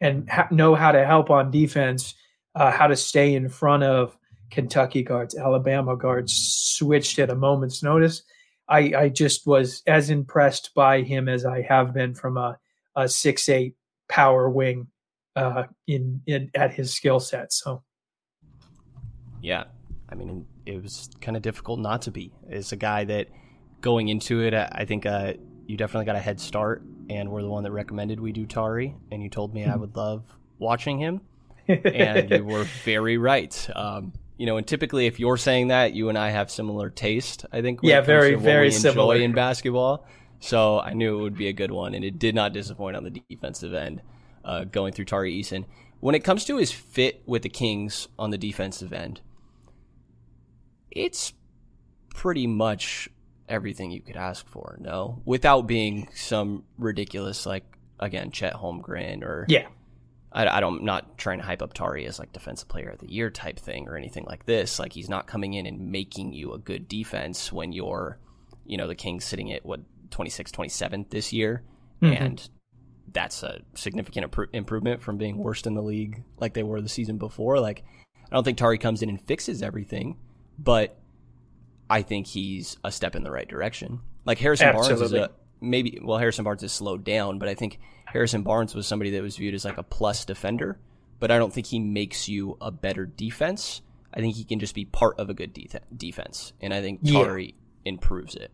and 0.00 0.30
ha- 0.30 0.48
know 0.50 0.74
how 0.74 0.92
to 0.92 1.04
help 1.04 1.28
on 1.28 1.50
defense, 1.50 2.14
uh, 2.54 2.70
how 2.70 2.86
to 2.86 2.96
stay 2.96 3.34
in 3.34 3.48
front 3.48 3.82
of 3.82 4.16
Kentucky 4.50 5.02
guards, 5.02 5.36
Alabama 5.36 5.96
guards, 5.96 6.32
switched 6.32 7.18
at 7.18 7.30
a 7.30 7.34
moment's 7.34 7.82
notice. 7.82 8.22
I, 8.68 8.92
I 8.96 9.08
just 9.08 9.46
was 9.46 9.82
as 9.86 10.08
impressed 10.08 10.70
by 10.74 11.02
him 11.02 11.28
as 11.28 11.44
I 11.44 11.62
have 11.62 11.92
been 11.92 12.14
from 12.14 12.36
a, 12.36 12.58
a 12.96 13.08
six 13.08 13.48
eight 13.48 13.74
power 14.08 14.48
wing 14.48 14.86
uh, 15.34 15.64
in, 15.88 16.22
in 16.26 16.50
at 16.54 16.72
his 16.72 16.94
skill 16.94 17.18
set. 17.18 17.52
So, 17.52 17.82
yeah, 19.42 19.64
I 20.08 20.14
mean, 20.14 20.46
it 20.64 20.80
was 20.80 21.10
kind 21.20 21.36
of 21.36 21.42
difficult 21.42 21.80
not 21.80 22.02
to 22.02 22.12
be. 22.12 22.32
It's 22.48 22.72
a 22.72 22.76
guy 22.76 23.04
that 23.04 23.28
going 23.84 24.08
into 24.08 24.40
it, 24.40 24.54
I 24.54 24.86
think 24.86 25.04
uh, 25.04 25.34
you 25.66 25.76
definitely 25.76 26.06
got 26.06 26.16
a 26.16 26.20
head 26.20 26.40
start, 26.40 26.82
and 27.10 27.30
we're 27.30 27.42
the 27.42 27.50
one 27.50 27.64
that 27.64 27.70
recommended 27.70 28.18
we 28.18 28.32
do 28.32 28.46
Tari, 28.46 28.96
and 29.12 29.22
you 29.22 29.28
told 29.28 29.52
me 29.52 29.62
I 29.64 29.72
hmm. 29.72 29.80
would 29.80 29.94
love 29.94 30.24
watching 30.58 30.98
him, 30.98 31.20
and 31.68 32.30
you 32.30 32.44
were 32.44 32.64
very 32.84 33.18
right. 33.18 33.70
Um, 33.76 34.14
you 34.38 34.46
know, 34.46 34.56
and 34.56 34.66
typically 34.66 35.06
if 35.06 35.20
you're 35.20 35.36
saying 35.36 35.68
that, 35.68 35.92
you 35.92 36.08
and 36.08 36.16
I 36.16 36.30
have 36.30 36.50
similar 36.50 36.88
taste. 36.88 37.44
I 37.52 37.60
think. 37.60 37.80
Yeah, 37.82 38.00
very, 38.00 38.34
very 38.36 38.70
similar 38.70 39.16
in 39.16 39.32
basketball. 39.32 40.06
So 40.40 40.80
I 40.80 40.94
knew 40.94 41.18
it 41.18 41.22
would 41.22 41.36
be 41.36 41.48
a 41.48 41.52
good 41.52 41.70
one, 41.70 41.94
and 41.94 42.04
it 42.04 42.18
did 42.18 42.34
not 42.34 42.54
disappoint 42.54 42.96
on 42.96 43.04
the 43.04 43.10
defensive 43.10 43.74
end. 43.74 44.00
Uh, 44.44 44.64
going 44.64 44.92
through 44.92 45.06
Tari 45.06 45.40
Eason. 45.40 45.64
When 46.00 46.14
it 46.14 46.22
comes 46.22 46.44
to 46.46 46.58
his 46.58 46.70
fit 46.70 47.22
with 47.24 47.42
the 47.42 47.48
Kings 47.48 48.08
on 48.18 48.28
the 48.28 48.36
defensive 48.36 48.92
end, 48.92 49.22
it's 50.90 51.32
pretty 52.14 52.46
much 52.46 53.08
everything 53.48 53.90
you 53.90 54.00
could 54.00 54.16
ask 54.16 54.46
for. 54.48 54.76
No, 54.80 55.22
without 55.24 55.62
being 55.62 56.08
some 56.14 56.64
ridiculous 56.78 57.46
like 57.46 57.64
again 57.98 58.30
Chet 58.30 58.54
Holmgren 58.54 59.22
or 59.22 59.46
yeah. 59.48 59.66
I, 60.32 60.46
I 60.46 60.60
don't 60.60 60.78
I'm 60.80 60.84
not 60.84 61.16
trying 61.16 61.38
to 61.38 61.44
hype 61.44 61.62
up 61.62 61.72
Tari 61.74 62.06
as 62.06 62.18
like 62.18 62.32
defensive 62.32 62.68
player 62.68 62.90
of 62.90 62.98
the 62.98 63.10
year 63.10 63.30
type 63.30 63.58
thing 63.58 63.88
or 63.88 63.96
anything 63.96 64.24
like 64.24 64.46
this. 64.46 64.78
Like 64.78 64.92
he's 64.92 65.08
not 65.08 65.26
coming 65.26 65.54
in 65.54 65.66
and 65.66 65.92
making 65.92 66.32
you 66.32 66.52
a 66.52 66.58
good 66.58 66.88
defense 66.88 67.52
when 67.52 67.72
you're, 67.72 68.18
you 68.66 68.76
know, 68.76 68.88
the 68.88 68.94
Kings 68.94 69.24
sitting 69.24 69.52
at 69.52 69.64
what 69.64 69.80
26, 70.10 70.52
27th 70.52 71.10
this 71.10 71.32
year, 71.32 71.62
mm-hmm. 72.00 72.12
and 72.12 72.48
that's 73.12 73.42
a 73.42 73.60
significant 73.74 74.34
improvement 74.52 75.00
from 75.00 75.18
being 75.18 75.38
worst 75.38 75.66
in 75.66 75.74
the 75.74 75.82
league 75.82 76.22
like 76.38 76.54
they 76.54 76.62
were 76.62 76.80
the 76.80 76.88
season 76.88 77.18
before. 77.18 77.60
Like 77.60 77.84
I 78.30 78.34
don't 78.34 78.44
think 78.44 78.58
Tari 78.58 78.78
comes 78.78 79.02
in 79.02 79.08
and 79.08 79.20
fixes 79.20 79.62
everything, 79.62 80.16
but 80.58 80.98
I 81.88 82.02
think 82.02 82.26
he's 82.26 82.76
a 82.84 82.90
step 82.90 83.14
in 83.14 83.22
the 83.22 83.30
right 83.30 83.48
direction. 83.48 84.00
Like 84.24 84.38
Harrison 84.38 84.68
Absolutely. 84.68 84.96
Barnes 84.96 85.12
is 85.12 85.12
a 85.12 85.30
maybe 85.60 85.98
well 86.02 86.18
Harrison 86.18 86.44
Barnes 86.44 86.62
has 86.62 86.72
slowed 86.72 87.04
down, 87.04 87.38
but 87.38 87.48
I 87.48 87.54
think 87.54 87.78
Harrison 88.06 88.42
Barnes 88.42 88.74
was 88.74 88.86
somebody 88.86 89.10
that 89.10 89.22
was 89.22 89.36
viewed 89.36 89.54
as 89.54 89.64
like 89.64 89.78
a 89.78 89.82
plus 89.82 90.24
defender, 90.24 90.78
but 91.20 91.30
I 91.30 91.38
don't 91.38 91.52
think 91.52 91.66
he 91.66 91.78
makes 91.78 92.28
you 92.28 92.56
a 92.60 92.70
better 92.70 93.06
defense. 93.06 93.82
I 94.12 94.20
think 94.20 94.36
he 94.36 94.44
can 94.44 94.60
just 94.60 94.74
be 94.74 94.84
part 94.84 95.18
of 95.18 95.28
a 95.28 95.34
good 95.34 95.52
de- 95.52 95.68
defense, 95.96 96.52
and 96.60 96.72
I 96.72 96.80
think 96.80 97.04
Tari 97.04 97.46
yeah. 97.46 97.90
improves 97.90 98.36
it. 98.36 98.52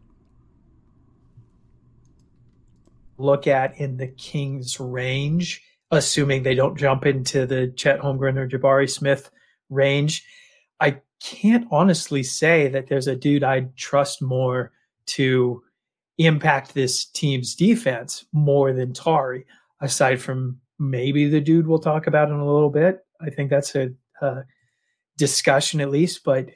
Look 3.18 3.46
at 3.46 3.78
in 3.78 3.98
the 3.98 4.06
Kings' 4.06 4.80
range, 4.80 5.62
assuming 5.90 6.42
they 6.42 6.54
don't 6.54 6.78
jump 6.78 7.04
into 7.04 7.44
the 7.44 7.68
Chet 7.76 8.00
Holmgren 8.00 8.38
or 8.38 8.48
Jabari 8.48 8.88
Smith 8.88 9.30
range. 9.68 10.24
Can't 11.22 11.66
honestly 11.70 12.22
say 12.22 12.68
that 12.68 12.88
there's 12.88 13.06
a 13.06 13.16
dude 13.16 13.44
I'd 13.44 13.76
trust 13.76 14.22
more 14.22 14.72
to 15.06 15.62
impact 16.18 16.74
this 16.74 17.06
team's 17.06 17.54
defense 17.54 18.24
more 18.32 18.72
than 18.72 18.92
Tari, 18.92 19.46
aside 19.80 20.20
from 20.20 20.60
maybe 20.78 21.28
the 21.28 21.40
dude 21.40 21.66
we'll 21.66 21.78
talk 21.78 22.06
about 22.06 22.28
in 22.28 22.34
a 22.34 22.52
little 22.52 22.70
bit. 22.70 23.04
I 23.20 23.30
think 23.30 23.50
that's 23.50 23.74
a, 23.74 23.90
a 24.20 24.44
discussion 25.18 25.80
at 25.80 25.90
least, 25.90 26.24
but 26.24 26.48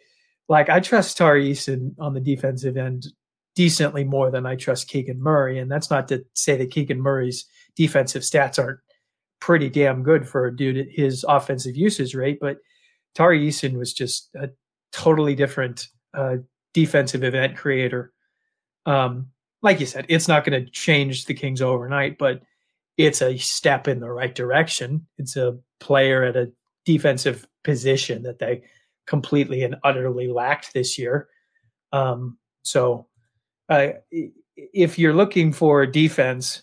like 0.49 0.68
I 0.68 0.80
trust 0.80 1.16
Tari 1.16 1.50
Eason 1.50 1.94
on 1.99 2.14
the 2.14 2.21
defensive 2.21 2.76
end 2.76 3.06
decently 3.54 4.04
more 4.04 4.30
than 4.30 4.47
I 4.47 4.56
trust 4.56 4.88
Keegan 4.88 5.23
Murray. 5.23 5.59
And 5.59 5.71
that's 5.71 5.90
not 5.90 6.09
to 6.09 6.25
say 6.35 6.56
that 6.56 6.71
Keegan 6.71 7.00
Murray's 7.00 7.47
defensive 7.76 8.23
stats 8.23 8.59
aren't 8.59 8.80
pretty 9.40 9.68
damn 9.68 10.02
good 10.02 10.28
for 10.28 10.47
a 10.47 10.56
dude 10.56 10.76
at 10.76 10.88
his 10.90 11.25
offensive 11.28 11.76
usage 11.76 12.14
rate, 12.14 12.38
but 12.40 12.59
Tari 13.14 13.49
Eason 13.49 13.76
was 13.76 13.92
just 13.92 14.30
a 14.35 14.50
totally 14.92 15.35
different 15.35 15.88
uh, 16.14 16.37
defensive 16.73 17.25
event 17.25 17.56
creator. 17.56 18.12
Um, 18.87 19.28
like 19.62 19.80
you 19.80 19.87
said, 19.87 20.06
it's 20.09 20.28
not 20.28 20.44
going 20.44 20.64
to 20.64 20.71
change 20.71 21.25
the 21.25 21.35
Kings 21.35 21.62
overnight, 21.62 22.18
but 22.18 22.42
it's 22.97 23.23
a 23.23 23.37
step 23.38 23.88
in 23.88 24.00
the 24.00 24.11
right 24.11 24.35
direction. 24.35 25.06
It's 25.18 25.37
a 25.37 25.59
player 25.80 26.23
at 26.25 26.37
a 26.37 26.52
defensive 26.85 27.47
position 27.62 28.23
that 28.25 28.38
they 28.38 28.62
completely 29.06 29.62
and 29.62 29.76
utterly 29.85 30.28
lacked 30.28 30.75
this 30.75 30.99
year. 30.99 31.28
Um, 31.92 32.38
so, 32.62 33.06
uh, 33.68 33.88
if 34.56 34.99
you're 34.99 35.14
looking 35.14 35.52
for 35.52 35.87
defense, 35.87 36.62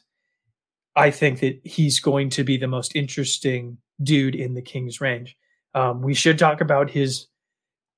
I 0.95 1.11
think 1.11 1.39
that 1.39 1.59
he's 1.63 1.99
going 1.99 2.29
to 2.31 2.43
be 2.43 2.57
the 2.57 2.67
most 2.67 2.95
interesting 2.95 3.77
dude 4.03 4.35
in 4.35 4.53
the 4.53 4.61
Kings 4.61 5.01
range. 5.01 5.37
Um, 5.73 6.01
we 6.01 6.13
should 6.13 6.37
talk 6.37 6.61
about 6.61 6.89
his 6.89 7.27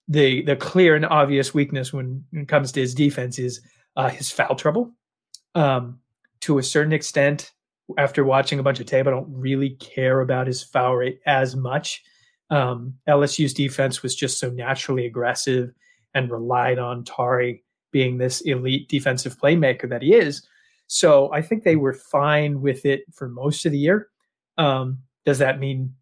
the 0.07 0.41
the 0.43 0.55
clear 0.55 0.95
and 0.95 1.05
obvious 1.05 1.53
weakness 1.53 1.93
when, 1.93 2.23
when 2.31 2.43
it 2.43 2.47
comes 2.47 2.71
to 2.73 2.81
his 2.81 2.93
defense 2.93 3.39
is 3.39 3.61
uh, 3.95 4.09
his 4.09 4.29
foul 4.29 4.55
trouble. 4.55 4.91
Um, 5.55 5.99
to 6.41 6.57
a 6.57 6.63
certain 6.63 6.93
extent, 6.93 7.51
after 7.97 8.23
watching 8.23 8.59
a 8.59 8.63
bunch 8.63 8.79
of 8.79 8.85
tape, 8.85 9.07
I 9.07 9.11
don't 9.11 9.31
really 9.31 9.71
care 9.71 10.21
about 10.21 10.47
his 10.47 10.63
foul 10.63 10.95
rate 10.95 11.19
as 11.25 11.55
much. 11.55 12.03
Um, 12.49 12.95
LSU's 13.07 13.53
defense 13.53 14.03
was 14.03 14.15
just 14.15 14.39
so 14.39 14.49
naturally 14.49 15.05
aggressive 15.05 15.73
and 16.13 16.29
relied 16.29 16.79
on 16.79 17.03
Tari 17.03 17.63
being 17.91 18.17
this 18.17 18.41
elite 18.41 18.89
defensive 18.89 19.37
playmaker 19.39 19.89
that 19.89 20.01
he 20.01 20.13
is. 20.13 20.45
So 20.87 21.31
I 21.31 21.41
think 21.41 21.63
they 21.63 21.75
were 21.75 21.93
fine 21.93 22.61
with 22.61 22.85
it 22.85 23.03
for 23.13 23.29
most 23.29 23.65
of 23.65 23.71
the 23.71 23.77
year. 23.77 24.09
Um, 24.57 24.99
does 25.25 25.39
that 25.39 25.59
mean 25.59 25.95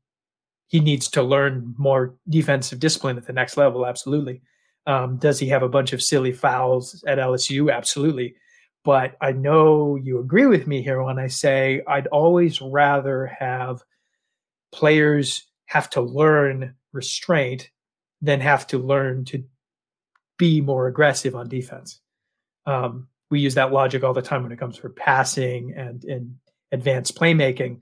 he 0.72 0.80
needs 0.80 1.10
to 1.10 1.22
learn 1.22 1.76
more 1.78 2.16
defensive 2.30 2.80
discipline 2.80 3.18
at 3.18 3.28
the 3.28 3.34
next 3.34 3.58
level. 3.58 3.86
Absolutely. 3.86 4.42
Um, 4.88 5.18
does 5.18 5.38
he 5.38 5.50
have 5.50 5.64
a 5.64 5.70
bunch 5.70 5.92
of 5.92 6.02
silly 6.02 6.32
fouls 6.32 7.04
at 7.06 7.18
LSU? 7.18 7.72
Absolutely. 7.72 8.36
But 8.86 9.18
I 9.20 9.34
know 9.34 9.98
you 9.98 10.20
agree 10.20 10.46
with 10.46 10.68
me 10.68 10.82
here 10.82 11.04
when 11.04 11.20
I 11.20 11.28
say 11.28 11.82
I'd 11.88 12.08
always 12.08 12.62
rather 12.62 13.26
have 13.26 13.84
players 14.72 15.46
have 15.66 15.90
to 15.90 16.02
learn 16.02 16.74
restraint 16.94 17.70
than 18.22 18.40
have 18.40 18.66
to 18.68 18.78
learn 18.78 19.26
to 19.26 19.44
be 20.38 20.62
more 20.62 20.88
aggressive 20.88 21.36
on 21.36 21.50
defense. 21.50 22.00
Um, 22.66 23.10
we 23.30 23.42
use 23.42 23.56
that 23.56 23.74
logic 23.74 24.06
all 24.06 24.14
the 24.14 24.22
time 24.22 24.44
when 24.44 24.54
it 24.54 24.60
comes 24.60 24.78
for 24.78 24.90
passing 24.90 25.74
and, 25.76 26.02
and 26.06 26.36
advanced 26.72 27.18
playmaking. 27.18 27.82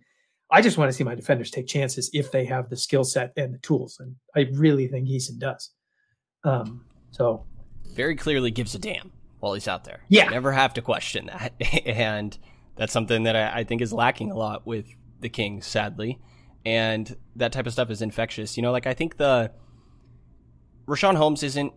I 0.51 0.61
just 0.61 0.77
want 0.77 0.89
to 0.89 0.93
see 0.93 1.03
my 1.03 1.15
defenders 1.15 1.51
take 1.51 1.67
chances 1.67 2.09
if 2.13 2.31
they 2.31 2.45
have 2.45 2.69
the 2.69 2.75
skill 2.75 3.03
set 3.03 3.33
and 3.37 3.53
the 3.53 3.59
tools, 3.59 3.99
and 3.99 4.15
I 4.35 4.49
really 4.57 4.87
think 4.87 5.07
Eason 5.07 5.37
does. 5.37 5.71
Um, 6.43 6.85
so 7.11 7.45
very 7.93 8.15
clearly 8.15 8.51
gives 8.51 8.73
a 8.75 8.79
damn 8.79 9.11
while 9.39 9.53
he's 9.53 9.67
out 9.67 9.83
there. 9.83 10.01
Yeah, 10.09 10.25
you 10.25 10.31
never 10.31 10.51
have 10.51 10.73
to 10.75 10.81
question 10.81 11.27
that, 11.27 11.53
and 11.85 12.37
that's 12.75 12.93
something 12.93 13.23
that 13.23 13.35
I, 13.35 13.59
I 13.59 13.63
think 13.63 13.81
is 13.81 13.93
lacking 13.93 14.31
a 14.31 14.35
lot 14.37 14.65
with 14.65 14.87
the 15.19 15.29
Kings, 15.29 15.67
sadly. 15.67 16.19
And 16.65 17.15
that 17.35 17.51
type 17.51 17.67
of 17.67 17.73
stuff 17.73 17.89
is 17.89 18.01
infectious. 18.01 18.57
You 18.57 18.63
know, 18.63 18.71
like 18.71 18.87
I 18.87 18.93
think 18.93 19.17
the 19.17 19.51
Richaun 20.87 21.15
Holmes 21.15 21.43
isn't 21.43 21.73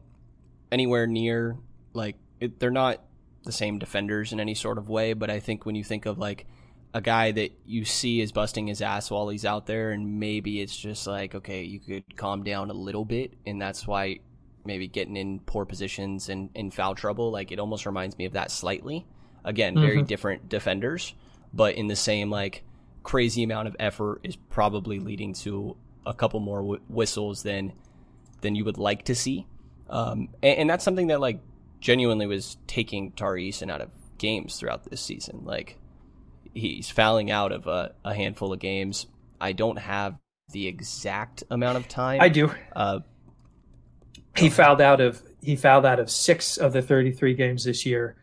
anywhere 0.71 1.07
near 1.07 1.57
like 1.93 2.17
it, 2.41 2.59
they're 2.59 2.71
not 2.71 3.03
the 3.45 3.53
same 3.53 3.79
defenders 3.79 4.33
in 4.33 4.41
any 4.41 4.55
sort 4.55 4.79
of 4.79 4.89
way, 4.89 5.13
but 5.13 5.31
I 5.31 5.41
think 5.41 5.67
when 5.67 5.75
you 5.75 5.85
think 5.85 6.07
of 6.07 6.19
like 6.19 6.47
a 6.95 7.01
guy 7.01 7.33
that 7.33 7.53
you 7.65 7.85
see 7.85 8.21
is 8.21 8.33
busting 8.33 8.67
his 8.67 8.83
ass 8.83 9.11
while 9.11 9.29
he's 9.29 9.45
out 9.45 9.67
there, 9.67 9.93
and 9.93 10.21
maybe 10.21 10.61
it's 10.61 10.77
just 10.77 11.07
like, 11.07 11.35
okay, 11.35 11.63
you 11.63 11.81
could 11.81 12.17
calm 12.17 12.43
down 12.43 12.71
a 12.71 12.75
little 12.75 13.05
bit, 13.05 13.35
and 13.47 13.61
that's 13.61 13.87
why 13.87 14.21
maybe 14.65 14.87
getting 14.87 15.17
in 15.17 15.41
poor 15.41 15.65
positions 15.65 16.29
and 16.29 16.51
in 16.55 16.71
foul 16.71 16.95
trouble. 16.95 17.31
Like 17.31 17.51
it 17.51 17.59
almost 17.59 17.87
reminds 17.87 18.17
me 18.19 18.27
of 18.27 18.33
that 18.35 18.51
slightly. 18.51 19.07
Again, 19.45 19.75
very 19.75 19.99
mm-hmm. 19.99 20.07
different 20.07 20.49
defenders, 20.49 21.15
but 21.53 21.75
in 21.75 21.89
the 21.89 21.97
same 21.97 22.31
like 22.31 22.63
crazy 23.03 23.43
amount 23.43 23.67
of 23.67 23.77
effort 23.81 24.21
is 24.23 24.37
probably 24.37 25.01
leading 25.01 25.33
to 25.33 25.77
a 26.07 26.15
couple 26.15 26.39
more 26.39 26.61
w- 26.61 26.81
whistles 26.89 27.43
than 27.43 27.73
than 28.43 28.55
you 28.55 28.65
would 28.65 28.79
like 28.79 29.05
to 29.07 29.15
see. 29.15 29.47
Um, 29.89 30.29
and, 30.43 30.59
and, 30.59 30.71
that's 30.71 30.85
something 30.85 31.09
that 31.09 31.21
like 31.21 31.41
genuinely 31.81 32.27
was 32.27 32.57
taking 32.67 33.13
Tari 33.13 33.51
Eason 33.51 33.71
out 33.71 33.81
of 33.81 33.91
games 34.19 34.57
throughout 34.57 34.85
this 34.85 35.01
season. 35.01 35.43
Like 35.45 35.79
he's 36.55 36.91
fouling 36.91 37.31
out 37.31 37.53
of 37.53 37.67
a, 37.67 37.95
a, 38.05 38.15
handful 38.15 38.53
of 38.53 38.59
games. 38.59 39.07
I 39.41 39.53
don't 39.53 39.79
have 39.79 40.19
the 40.51 40.67
exact 40.67 41.45
amount 41.51 41.79
of 41.79 41.89
time. 41.89 42.21
I 42.21 42.29
do. 42.29 42.53
Uh, 42.75 43.01
he 44.37 44.49
fouled 44.49 44.81
out 44.81 45.01
of 45.01 45.23
he 45.43 45.57
fouled 45.57 45.85
out 45.85 45.99
of 45.99 46.11
six 46.11 46.57
of 46.57 46.73
the 46.73 46.83
33 46.83 47.35
games 47.35 47.65
this 47.65 47.85
year. 47.85 48.17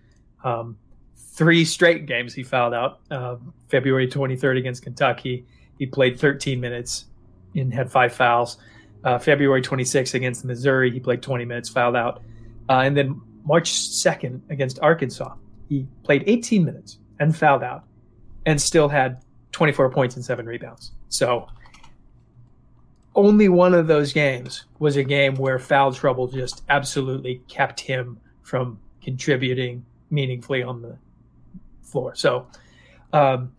Um, 0.44 0.78
three 1.16 1.66
straight 1.66 2.06
games 2.06 2.34
he 2.34 2.44
fouled 2.44 2.74
out. 2.74 3.02
Uh, 3.12 3.36
February 3.70 4.08
23rd 4.08 4.58
against 4.58 4.84
Kentucky, 4.84 5.46
he 5.78 5.86
played 5.86 6.20
13 6.20 6.60
minutes 6.60 7.06
and 7.56 7.74
had 7.74 7.92
five 7.92 8.14
fouls. 8.14 8.58
Uh, 9.04 9.18
February 9.18 9.62
26th 9.62 10.14
against 10.14 10.46
Missouri, 10.46 10.92
he 10.92 11.00
played 11.00 11.22
20 11.22 11.46
minutes, 11.46 11.70
fouled 11.70 11.96
out. 11.96 12.22
Uh, 12.70 12.82
and 12.84 12.96
then 12.96 13.22
March 13.46 13.72
2nd 13.72 14.42
against 14.50 14.80
Arkansas, 14.82 15.34
he 15.68 15.86
played 16.04 16.24
18 16.28 16.64
minutes 16.64 17.00
and 17.20 17.36
fouled 17.36 17.64
out 17.64 17.84
and 18.50 18.62
still 18.62 18.90
had 18.90 19.22
24 19.52 19.90
points 19.92 20.16
and 20.16 20.26
seven 20.26 20.46
rebounds. 20.46 20.92
So 21.10 21.48
only 23.16 23.50
one 23.50 23.74
of 23.74 23.88
those 23.88 24.14
games 24.14 24.66
was 24.80 24.96
a 24.96 25.04
game 25.04 25.36
where 25.36 25.60
foul 25.60 25.94
trouble 25.94 26.28
just 26.28 26.64
absolutely 26.70 27.42
kept 27.48 27.80
him 27.80 28.20
from 28.42 28.80
contributing 29.02 29.86
meaningfully 30.10 30.64
on 30.64 30.82
the 30.82 30.98
floor. 31.84 32.16
So 32.16 32.48
um, 33.14 33.52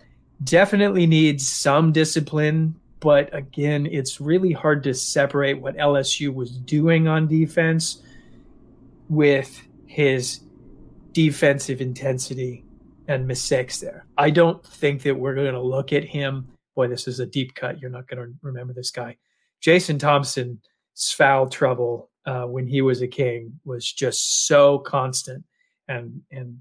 definitely 0.43 1.07
needs 1.07 1.47
some 1.47 1.93
discipline 1.93 2.75
but 3.01 3.35
again, 3.35 3.87
it's 3.87 4.21
really 4.21 4.53
hard 4.53 4.85
to 4.85 4.93
separate 4.93 5.55
what 5.55 5.75
LSU 5.77 6.33
was 6.33 6.51
doing 6.53 7.09
on 7.09 7.27
defense 7.27 8.03
with 9.09 9.67
his 9.87 10.41
defensive 11.13 11.81
intensity 11.81 12.63
and 13.11 13.27
mistakes 13.27 13.81
there. 13.81 14.07
I 14.17 14.31
don't 14.31 14.65
think 14.65 15.03
that 15.03 15.19
we're 15.19 15.35
going 15.35 15.53
to 15.53 15.61
look 15.61 15.93
at 15.93 16.05
him. 16.05 16.47
Boy, 16.77 16.87
this 16.87 17.09
is 17.09 17.19
a 17.19 17.27
deep 17.27 17.57
cut. 17.57 17.81
You're 17.81 17.91
not 17.91 18.07
going 18.07 18.25
to 18.25 18.33
remember 18.41 18.73
this 18.73 18.93
guy. 18.93 19.17
Jason 19.61 19.99
Thompson's 19.99 20.61
foul 21.17 21.49
trouble 21.49 22.09
uh, 22.25 22.45
when 22.45 22.69
he 22.69 22.83
was 22.83 23.03
a 23.03 23.09
king 23.09 23.59
was 23.65 23.93
just 23.93 24.47
so 24.47 24.79
constant 24.79 25.45
and 25.89 26.23
and 26.31 26.59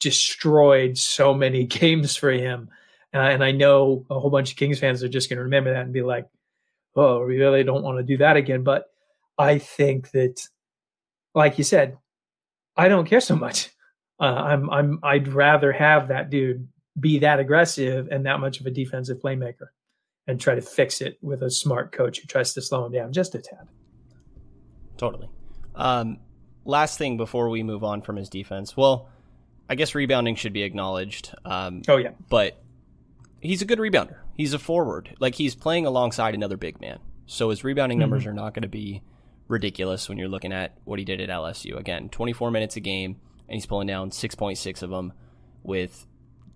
destroyed 0.00 0.96
so 0.96 1.34
many 1.34 1.64
games 1.80 2.16
for 2.16 2.30
him. 2.30 2.70
Uh, 3.12 3.18
and 3.18 3.44
I 3.44 3.50
know 3.52 4.06
a 4.08 4.18
whole 4.18 4.30
bunch 4.30 4.52
of 4.52 4.56
Kings 4.56 4.78
fans 4.78 5.04
are 5.04 5.08
just 5.08 5.28
going 5.28 5.36
to 5.36 5.44
remember 5.44 5.70
that 5.74 5.82
and 5.82 5.92
be 5.92 6.02
like, 6.02 6.26
"Oh, 6.96 7.26
we 7.26 7.38
really 7.38 7.62
don't 7.62 7.82
want 7.82 7.98
to 7.98 8.04
do 8.04 8.16
that 8.18 8.38
again." 8.38 8.62
But 8.62 8.86
I 9.36 9.58
think 9.58 10.12
that, 10.12 10.40
like 11.34 11.58
you 11.58 11.64
said, 11.64 11.98
I 12.74 12.88
don't 12.88 13.06
care 13.06 13.20
so 13.20 13.36
much. 13.36 13.68
Uh, 14.20 14.24
I'm 14.24 14.70
I'm 14.70 14.98
I'd 15.02 15.28
rather 15.28 15.72
have 15.72 16.08
that 16.08 16.30
dude 16.30 16.68
be 16.98 17.20
that 17.20 17.40
aggressive 17.40 18.08
and 18.10 18.26
that 18.26 18.40
much 18.40 18.60
of 18.60 18.66
a 18.66 18.70
defensive 18.70 19.18
playmaker, 19.18 19.68
and 20.26 20.40
try 20.40 20.54
to 20.54 20.60
fix 20.60 21.00
it 21.00 21.18
with 21.22 21.42
a 21.42 21.50
smart 21.50 21.92
coach 21.92 22.20
who 22.20 22.26
tries 22.26 22.52
to 22.54 22.62
slow 22.62 22.84
him 22.84 22.92
down 22.92 23.12
just 23.12 23.34
a 23.34 23.38
tad. 23.38 23.68
Totally. 24.98 25.30
Um, 25.74 26.18
last 26.64 26.98
thing 26.98 27.16
before 27.16 27.48
we 27.48 27.62
move 27.62 27.82
on 27.82 28.02
from 28.02 28.16
his 28.16 28.28
defense. 28.28 28.76
Well, 28.76 29.08
I 29.68 29.74
guess 29.74 29.94
rebounding 29.94 30.34
should 30.34 30.52
be 30.52 30.62
acknowledged. 30.62 31.34
Um, 31.44 31.82
oh 31.88 31.96
yeah, 31.96 32.10
but 32.28 32.62
he's 33.40 33.62
a 33.62 33.64
good 33.64 33.78
rebounder. 33.78 34.16
He's 34.34 34.52
a 34.52 34.58
forward. 34.58 35.16
Like 35.18 35.34
he's 35.34 35.54
playing 35.54 35.86
alongside 35.86 36.34
another 36.34 36.56
big 36.56 36.80
man. 36.80 36.98
So 37.26 37.50
his 37.50 37.64
rebounding 37.64 37.96
mm-hmm. 37.96 38.02
numbers 38.02 38.26
are 38.26 38.32
not 38.32 38.54
going 38.54 38.62
to 38.62 38.68
be 38.68 39.02
ridiculous 39.48 40.08
when 40.08 40.18
you're 40.18 40.28
looking 40.28 40.52
at 40.52 40.76
what 40.84 40.98
he 40.98 41.04
did 41.04 41.20
at 41.20 41.28
LSU. 41.28 41.78
Again, 41.78 42.08
24 42.08 42.50
minutes 42.50 42.76
a 42.76 42.80
game, 42.80 43.16
and 43.50 43.56
he's 43.56 43.66
pulling 43.66 43.88
down 43.88 44.10
6.6 44.10 44.82
of 44.82 44.90
them, 44.90 45.12
with 45.62 46.06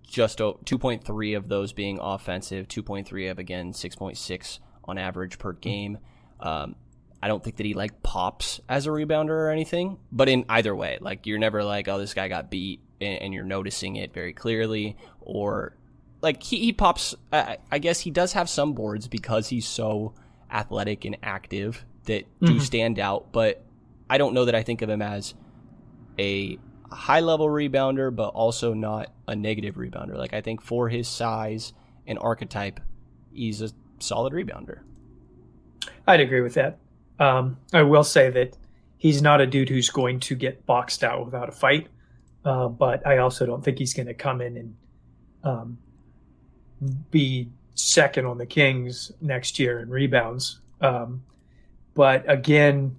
just 0.06 0.38
2.3 0.38 1.36
of 1.36 1.48
those 1.48 1.72
being 1.72 1.98
offensive, 2.00 2.68
2.3 2.68 3.30
of 3.30 3.38
again 3.38 3.72
6.6 3.72 4.58
on 4.84 4.96
average 4.96 5.38
per 5.38 5.52
game. 5.52 5.98
Um, 6.38 6.76
I 7.20 7.26
don't 7.26 7.42
think 7.42 7.56
that 7.56 7.66
he 7.66 7.74
like 7.74 8.02
pops 8.02 8.60
as 8.68 8.86
a 8.86 8.90
rebounder 8.90 9.30
or 9.30 9.48
anything, 9.48 9.98
but 10.12 10.28
in 10.28 10.44
either 10.48 10.74
way, 10.76 10.98
like 11.00 11.26
you're 11.26 11.38
never 11.38 11.64
like, 11.64 11.88
oh, 11.88 11.98
this 11.98 12.14
guy 12.14 12.28
got 12.28 12.50
beat, 12.50 12.80
and, 13.00 13.22
and 13.22 13.34
you're 13.34 13.44
noticing 13.44 13.96
it 13.96 14.12
very 14.12 14.32
clearly, 14.32 14.96
or 15.20 15.76
like 16.20 16.42
he, 16.42 16.60
he 16.60 16.72
pops. 16.72 17.14
I, 17.32 17.58
I, 17.72 17.78
guess 17.78 18.00
he 18.00 18.10
does 18.10 18.34
have 18.34 18.48
some 18.48 18.74
boards 18.74 19.08
because 19.08 19.48
he's 19.48 19.66
so 19.66 20.14
athletic 20.50 21.04
and 21.04 21.16
active 21.22 21.84
that 22.04 22.24
mm-hmm. 22.40 22.46
do 22.46 22.60
stand 22.60 22.98
out, 23.00 23.32
but 23.32 23.64
I 24.08 24.18
don't 24.18 24.34
know 24.34 24.44
that 24.44 24.54
I 24.54 24.62
think 24.62 24.82
of 24.82 24.90
him 24.90 25.02
as 25.02 25.34
a 26.18 26.58
high 26.94 27.20
level 27.20 27.46
rebounder, 27.46 28.14
but 28.14 28.28
also 28.28 28.74
not 28.74 29.12
a 29.26 29.36
negative 29.36 29.76
rebounder. 29.76 30.16
Like 30.16 30.34
I 30.34 30.40
think 30.40 30.60
for 30.60 30.88
his 30.88 31.08
size 31.08 31.72
and 32.06 32.18
archetype, 32.18 32.80
he's 33.32 33.62
a 33.62 33.70
solid 33.98 34.32
rebounder. 34.32 34.80
I'd 36.06 36.20
agree 36.20 36.40
with 36.40 36.54
that. 36.54 36.78
Um, 37.18 37.58
I 37.72 37.82
will 37.82 38.04
say 38.04 38.30
that 38.30 38.56
he's 38.98 39.22
not 39.22 39.40
a 39.40 39.46
dude 39.46 39.68
who's 39.68 39.90
going 39.90 40.20
to 40.20 40.34
get 40.34 40.66
boxed 40.66 41.04
out 41.04 41.24
without 41.24 41.48
a 41.48 41.52
fight. 41.52 41.88
Uh, 42.44 42.68
but 42.68 43.06
I 43.06 43.18
also 43.18 43.46
don't 43.46 43.64
think 43.64 43.78
he's 43.78 43.94
going 43.94 44.06
to 44.06 44.14
come 44.14 44.40
in 44.40 44.56
and 44.56 44.76
um, 45.42 45.78
be 47.10 47.48
second 47.74 48.26
on 48.26 48.38
the 48.38 48.46
Kings 48.46 49.12
next 49.20 49.58
year 49.58 49.80
in 49.80 49.88
rebounds. 49.88 50.60
Um, 50.80 51.22
but 51.94 52.28
again, 52.30 52.96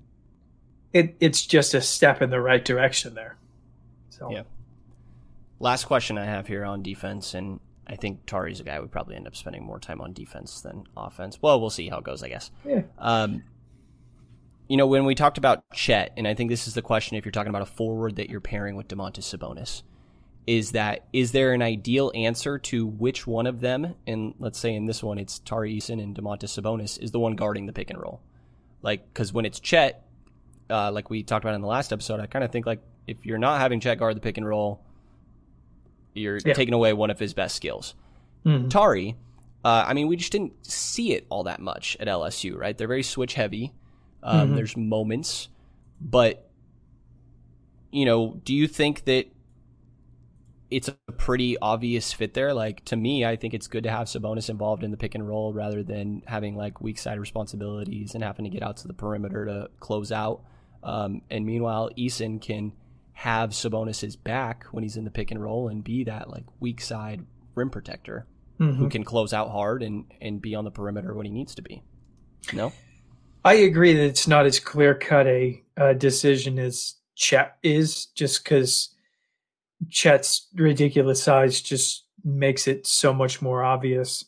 it, 0.93 1.15
it's 1.19 1.45
just 1.45 1.73
a 1.73 1.81
step 1.81 2.21
in 2.21 2.29
the 2.29 2.41
right 2.41 2.63
direction 2.63 3.13
there. 3.13 3.37
So 4.15 4.31
yeah. 4.31 4.43
Last 5.59 5.85
question 5.85 6.17
I 6.17 6.25
have 6.25 6.47
here 6.47 6.65
on 6.65 6.83
defense, 6.83 7.33
and 7.33 7.59
I 7.87 7.95
think 7.95 8.25
Tari's 8.25 8.59
a 8.59 8.63
guy 8.63 8.79
we 8.79 8.87
probably 8.87 9.15
end 9.15 9.27
up 9.27 9.35
spending 9.35 9.63
more 9.63 9.79
time 9.79 10.01
on 10.01 10.13
defense 10.13 10.61
than 10.61 10.85
offense. 10.97 11.39
Well, 11.41 11.59
we'll 11.59 11.69
see 11.69 11.89
how 11.89 11.99
it 11.99 12.03
goes, 12.03 12.23
I 12.23 12.29
guess. 12.29 12.51
Yeah. 12.65 12.83
Um, 12.97 13.43
you 14.67 14.77
know, 14.77 14.87
when 14.87 15.05
we 15.05 15.15
talked 15.15 15.37
about 15.37 15.69
Chet, 15.71 16.11
and 16.17 16.27
I 16.27 16.33
think 16.33 16.49
this 16.49 16.67
is 16.67 16.73
the 16.73 16.81
question 16.81 17.17
if 17.17 17.25
you're 17.25 17.31
talking 17.31 17.49
about 17.49 17.61
a 17.61 17.67
forward 17.67 18.15
that 18.15 18.29
you're 18.29 18.41
pairing 18.41 18.75
with 18.75 18.87
Domantas 18.87 19.23
Sabonis, 19.23 19.83
is 20.47 20.71
that 20.71 21.05
is 21.13 21.31
there 21.31 21.53
an 21.53 21.61
ideal 21.61 22.11
answer 22.15 22.57
to 22.59 22.85
which 22.85 23.27
one 23.27 23.47
of 23.47 23.61
them, 23.61 23.95
and 24.07 24.33
let's 24.39 24.59
say 24.59 24.73
in 24.73 24.85
this 24.85 25.03
one 25.03 25.17
it's 25.17 25.39
Tari 25.39 25.75
Eason 25.75 26.01
and 26.01 26.15
Domantas 26.15 26.59
Sabonis, 26.59 27.01
is 27.01 27.11
the 27.11 27.19
one 27.19 27.35
guarding 27.35 27.65
the 27.65 27.73
pick 27.73 27.89
and 27.89 28.01
roll? 28.01 28.21
Like, 28.81 29.05
because 29.13 29.33
when 29.33 29.45
it's 29.45 29.59
Chet, 29.59 30.05
uh, 30.69 30.91
like 30.91 31.09
we 31.09 31.23
talked 31.23 31.45
about 31.45 31.55
in 31.55 31.61
the 31.61 31.67
last 31.67 31.93
episode, 31.93 32.19
I 32.19 32.27
kind 32.27 32.43
of 32.43 32.51
think 32.51 32.65
like 32.65 32.81
if 33.07 33.25
you're 33.25 33.37
not 33.37 33.59
having 33.59 33.79
Chet 33.79 33.97
guard 33.97 34.15
the 34.15 34.21
pick 34.21 34.37
and 34.37 34.47
roll, 34.47 34.81
you're 36.13 36.39
yeah. 36.45 36.53
taking 36.53 36.73
away 36.73 36.93
one 36.93 37.09
of 37.09 37.19
his 37.19 37.33
best 37.33 37.55
skills. 37.55 37.93
Mm-hmm. 38.45 38.69
Tari, 38.69 39.15
uh, 39.63 39.85
I 39.87 39.93
mean, 39.93 40.07
we 40.07 40.15
just 40.15 40.31
didn't 40.31 40.65
see 40.65 41.13
it 41.13 41.25
all 41.29 41.43
that 41.43 41.59
much 41.59 41.97
at 41.99 42.07
LSU, 42.07 42.57
right? 42.57 42.77
They're 42.77 42.87
very 42.87 43.03
switch 43.03 43.33
heavy. 43.33 43.73
Um, 44.23 44.47
mm-hmm. 44.47 44.55
There's 44.55 44.77
moments, 44.77 45.49
but 45.99 46.49
you 47.91 48.05
know, 48.05 48.39
do 48.43 48.53
you 48.53 48.67
think 48.67 49.05
that 49.05 49.27
it's 50.69 50.89
a 50.89 51.11
pretty 51.13 51.57
obvious 51.59 52.11
fit 52.11 52.33
there? 52.33 52.53
Like 52.53 52.83
to 52.85 52.95
me, 52.95 53.23
I 53.25 53.35
think 53.35 53.53
it's 53.53 53.67
good 53.67 53.83
to 53.83 53.91
have 53.91 54.07
Sabonis 54.07 54.49
involved 54.49 54.83
in 54.83 54.91
the 54.91 54.97
pick 54.97 55.15
and 55.15 55.27
roll 55.27 55.53
rather 55.53 55.83
than 55.83 56.21
having 56.25 56.55
like 56.55 56.81
weak 56.81 56.97
side 56.97 57.19
responsibilities 57.19 58.13
and 58.13 58.23
having 58.23 58.45
to 58.45 58.49
get 58.49 58.63
out 58.63 58.77
to 58.77 58.87
the 58.87 58.93
perimeter 58.93 59.45
to 59.45 59.69
close 59.79 60.11
out. 60.11 60.41
Um, 60.83 61.21
and 61.29 61.45
meanwhile, 61.45 61.89
Eason 61.97 62.41
can 62.41 62.73
have 63.15 63.51
Sabonis's 63.51 64.15
back 64.15 64.65
when 64.71 64.83
he's 64.83 64.97
in 64.97 65.05
the 65.05 65.11
pick 65.11 65.31
and 65.31 65.41
roll 65.41 65.67
and 65.69 65.83
be 65.83 66.03
that 66.03 66.29
like 66.29 66.43
weak 66.59 66.81
side 66.81 67.25
rim 67.55 67.69
protector 67.69 68.27
mm-hmm. 68.59 68.77
who 68.77 68.89
can 68.89 69.03
close 69.03 69.33
out 69.33 69.49
hard 69.49 69.81
and 69.81 70.05
and 70.21 70.41
be 70.41 70.53
on 70.53 70.65
the 70.65 70.71
perimeter 70.71 71.13
when 71.13 71.25
he 71.25 71.31
needs 71.31 71.55
to 71.55 71.61
be. 71.61 71.81
No. 72.53 72.71
I 73.43 73.53
agree 73.53 73.93
that 73.93 74.03
it's 74.03 74.27
not 74.27 74.45
as 74.45 74.59
clear 74.59 74.95
cut 74.95 75.27
a 75.27 75.63
uh, 75.77 75.93
decision 75.93 76.59
as 76.59 76.95
Chet 77.15 77.57
is, 77.63 78.07
just 78.07 78.43
because 78.43 78.89
Chet's 79.89 80.47
ridiculous 80.55 81.23
size 81.23 81.61
just 81.61 82.05
makes 82.23 82.67
it 82.67 82.87
so 82.87 83.13
much 83.13 83.41
more 83.41 83.63
obvious. 83.63 84.25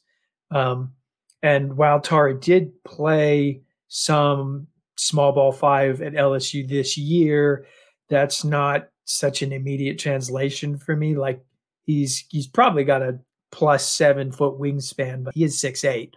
Um, 0.51 0.93
and 1.41 1.77
while 1.77 1.99
Tari 1.99 2.35
did 2.39 2.83
play 2.83 3.61
some 3.87 4.67
small 4.97 5.31
ball 5.31 5.51
five 5.51 6.01
at 6.01 6.13
LSU 6.13 6.67
this 6.67 6.97
year, 6.97 7.65
that's 8.09 8.43
not 8.43 8.89
such 9.05 9.41
an 9.41 9.51
immediate 9.51 9.99
translation 9.99 10.77
for 10.77 10.95
me. 10.95 11.15
Like 11.15 11.43
he's 11.85 12.25
he's 12.29 12.47
probably 12.47 12.83
got 12.83 13.01
a 13.01 13.19
plus 13.51 13.87
seven 13.87 14.31
foot 14.31 14.59
wingspan, 14.59 15.23
but 15.23 15.33
he 15.33 15.43
is 15.43 15.59
six 15.59 15.83
eight. 15.83 16.15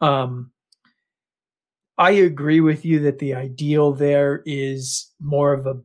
Um, 0.00 0.50
I 1.98 2.12
agree 2.12 2.60
with 2.60 2.84
you 2.84 3.00
that 3.00 3.18
the 3.18 3.34
ideal 3.34 3.92
there 3.92 4.42
is 4.46 5.12
more 5.20 5.52
of 5.52 5.66
a 5.66 5.80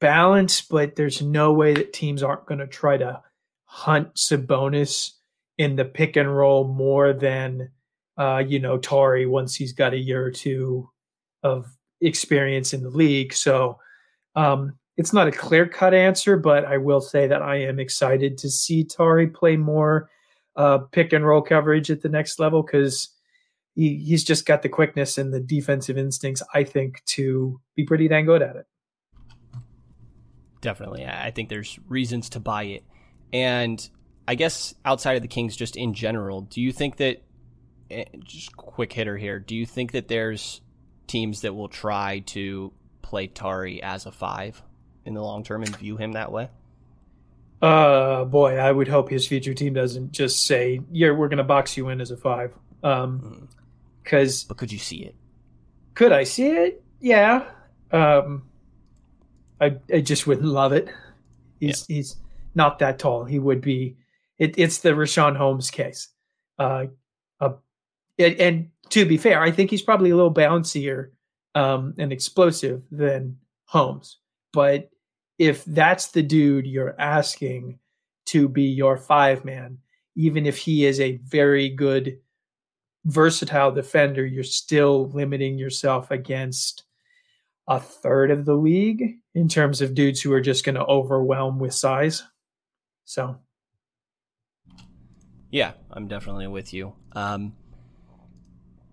balance, 0.00 0.60
but 0.60 0.96
there's 0.96 1.22
no 1.22 1.52
way 1.52 1.74
that 1.74 1.92
teams 1.92 2.22
aren't 2.22 2.46
going 2.46 2.60
to 2.60 2.66
try 2.66 2.96
to 2.96 3.20
hunt 3.64 4.14
Sabonis 4.14 5.12
in 5.56 5.76
the 5.76 5.84
pick 5.84 6.16
and 6.16 6.34
roll 6.34 6.68
more 6.68 7.12
than 7.12 7.70
uh, 8.16 8.42
you 8.46 8.58
know 8.58 8.78
Tari 8.78 9.26
once 9.26 9.54
he's 9.54 9.72
got 9.72 9.94
a 9.94 9.98
year 9.98 10.24
or 10.24 10.30
two 10.30 10.88
of 11.42 11.66
experience 12.00 12.72
in 12.72 12.82
the 12.82 12.90
league. 12.90 13.32
So 13.32 13.78
um, 14.38 14.78
it's 14.96 15.12
not 15.12 15.26
a 15.26 15.32
clear 15.32 15.66
cut 15.66 15.94
answer, 15.94 16.36
but 16.36 16.64
I 16.64 16.78
will 16.78 17.00
say 17.00 17.26
that 17.26 17.42
I 17.42 17.56
am 17.56 17.80
excited 17.80 18.38
to 18.38 18.50
see 18.50 18.84
Tari 18.84 19.26
play 19.26 19.56
more 19.56 20.08
uh, 20.54 20.78
pick 20.78 21.12
and 21.12 21.26
roll 21.26 21.42
coverage 21.42 21.90
at 21.90 22.02
the 22.02 22.08
next 22.08 22.38
level 22.38 22.62
because 22.62 23.08
he, 23.74 23.96
he's 23.96 24.22
just 24.22 24.46
got 24.46 24.62
the 24.62 24.68
quickness 24.68 25.18
and 25.18 25.34
the 25.34 25.40
defensive 25.40 25.98
instincts, 25.98 26.42
I 26.54 26.62
think, 26.62 27.02
to 27.06 27.60
be 27.74 27.84
pretty 27.84 28.06
dang 28.06 28.26
good 28.26 28.42
at 28.42 28.54
it. 28.54 28.66
Definitely. 30.60 31.04
I 31.04 31.32
think 31.32 31.48
there's 31.48 31.78
reasons 31.88 32.30
to 32.30 32.40
buy 32.40 32.64
it. 32.64 32.84
And 33.32 33.88
I 34.28 34.36
guess 34.36 34.72
outside 34.84 35.14
of 35.14 35.22
the 35.22 35.28
Kings, 35.28 35.56
just 35.56 35.76
in 35.76 35.94
general, 35.94 36.42
do 36.42 36.60
you 36.60 36.72
think 36.72 36.96
that, 36.98 37.22
eh, 37.90 38.04
just 38.24 38.56
quick 38.56 38.92
hitter 38.92 39.16
here, 39.16 39.40
do 39.40 39.56
you 39.56 39.66
think 39.66 39.92
that 39.92 40.06
there's 40.06 40.60
teams 41.08 41.40
that 41.40 41.54
will 41.54 41.68
try 41.68 42.20
to 42.20 42.72
play 43.08 43.26
Tari 43.26 43.82
as 43.82 44.04
a 44.04 44.12
five 44.12 44.62
in 45.06 45.14
the 45.14 45.22
long 45.22 45.42
term 45.42 45.62
and 45.62 45.74
view 45.76 45.96
him 45.96 46.12
that 46.12 46.30
way? 46.30 46.50
Uh, 47.62 48.24
boy, 48.24 48.56
I 48.56 48.70
would 48.70 48.86
hope 48.86 49.08
his 49.08 49.26
future 49.26 49.54
team 49.54 49.72
doesn't 49.72 50.12
just 50.12 50.46
say, 50.46 50.80
"Yeah, 50.92 51.12
we're 51.12 51.28
going 51.28 51.38
to 51.38 51.44
box 51.44 51.76
you 51.76 51.88
in 51.88 52.00
as 52.00 52.10
a 52.10 52.16
five. 52.16 52.52
Um, 52.82 53.20
mm. 53.20 53.48
Because 54.04 54.44
but 54.44 54.58
could 54.58 54.70
you 54.70 54.78
see 54.78 54.98
it? 54.98 55.14
Could 55.94 56.12
I 56.12 56.24
see 56.24 56.48
it? 56.48 56.82
Yeah. 57.00 57.44
Um, 57.90 58.44
I 59.60 59.76
I 59.92 60.00
just 60.00 60.26
wouldn't 60.26 60.46
love 60.46 60.72
it. 60.72 60.88
He's 61.58 61.86
yeah. 61.88 61.96
he's 61.96 62.16
not 62.54 62.78
that 62.78 62.98
tall. 62.98 63.24
He 63.24 63.38
would 63.38 63.60
be. 63.60 63.96
It, 64.38 64.56
it's 64.56 64.78
the 64.78 64.90
Richaun 64.90 65.36
Holmes 65.36 65.70
case. 65.70 66.08
Uh, 66.58 66.86
a 67.40 67.54
and, 68.18 68.34
and 68.36 68.70
to 68.90 69.04
be 69.04 69.16
fair, 69.16 69.42
I 69.42 69.50
think 69.50 69.70
he's 69.70 69.82
probably 69.82 70.10
a 70.10 70.16
little 70.16 70.32
bouncier 70.32 71.10
um, 71.54 71.94
and 71.98 72.12
explosive 72.12 72.82
than 72.90 73.38
Holmes. 73.64 74.18
But 74.52 74.90
if 75.38 75.64
that's 75.64 76.08
the 76.08 76.22
dude 76.22 76.66
you're 76.66 77.00
asking 77.00 77.78
to 78.26 78.48
be 78.48 78.64
your 78.64 78.96
five 78.96 79.44
man, 79.44 79.78
even 80.16 80.46
if 80.46 80.58
he 80.58 80.84
is 80.84 81.00
a 81.00 81.16
very 81.18 81.68
good, 81.68 82.18
versatile 83.04 83.72
defender, 83.72 84.26
you're 84.26 84.44
still 84.44 85.08
limiting 85.10 85.58
yourself 85.58 86.10
against 86.10 86.84
a 87.68 87.78
third 87.78 88.30
of 88.30 88.44
the 88.44 88.54
league 88.54 89.18
in 89.34 89.48
terms 89.48 89.80
of 89.80 89.94
dudes 89.94 90.20
who 90.20 90.32
are 90.32 90.40
just 90.40 90.64
going 90.64 90.74
to 90.74 90.84
overwhelm 90.86 91.58
with 91.58 91.74
size. 91.74 92.24
So, 93.04 93.38
yeah, 95.50 95.72
I'm 95.90 96.08
definitely 96.08 96.46
with 96.46 96.72
you. 96.74 96.94
Um, 97.12 97.54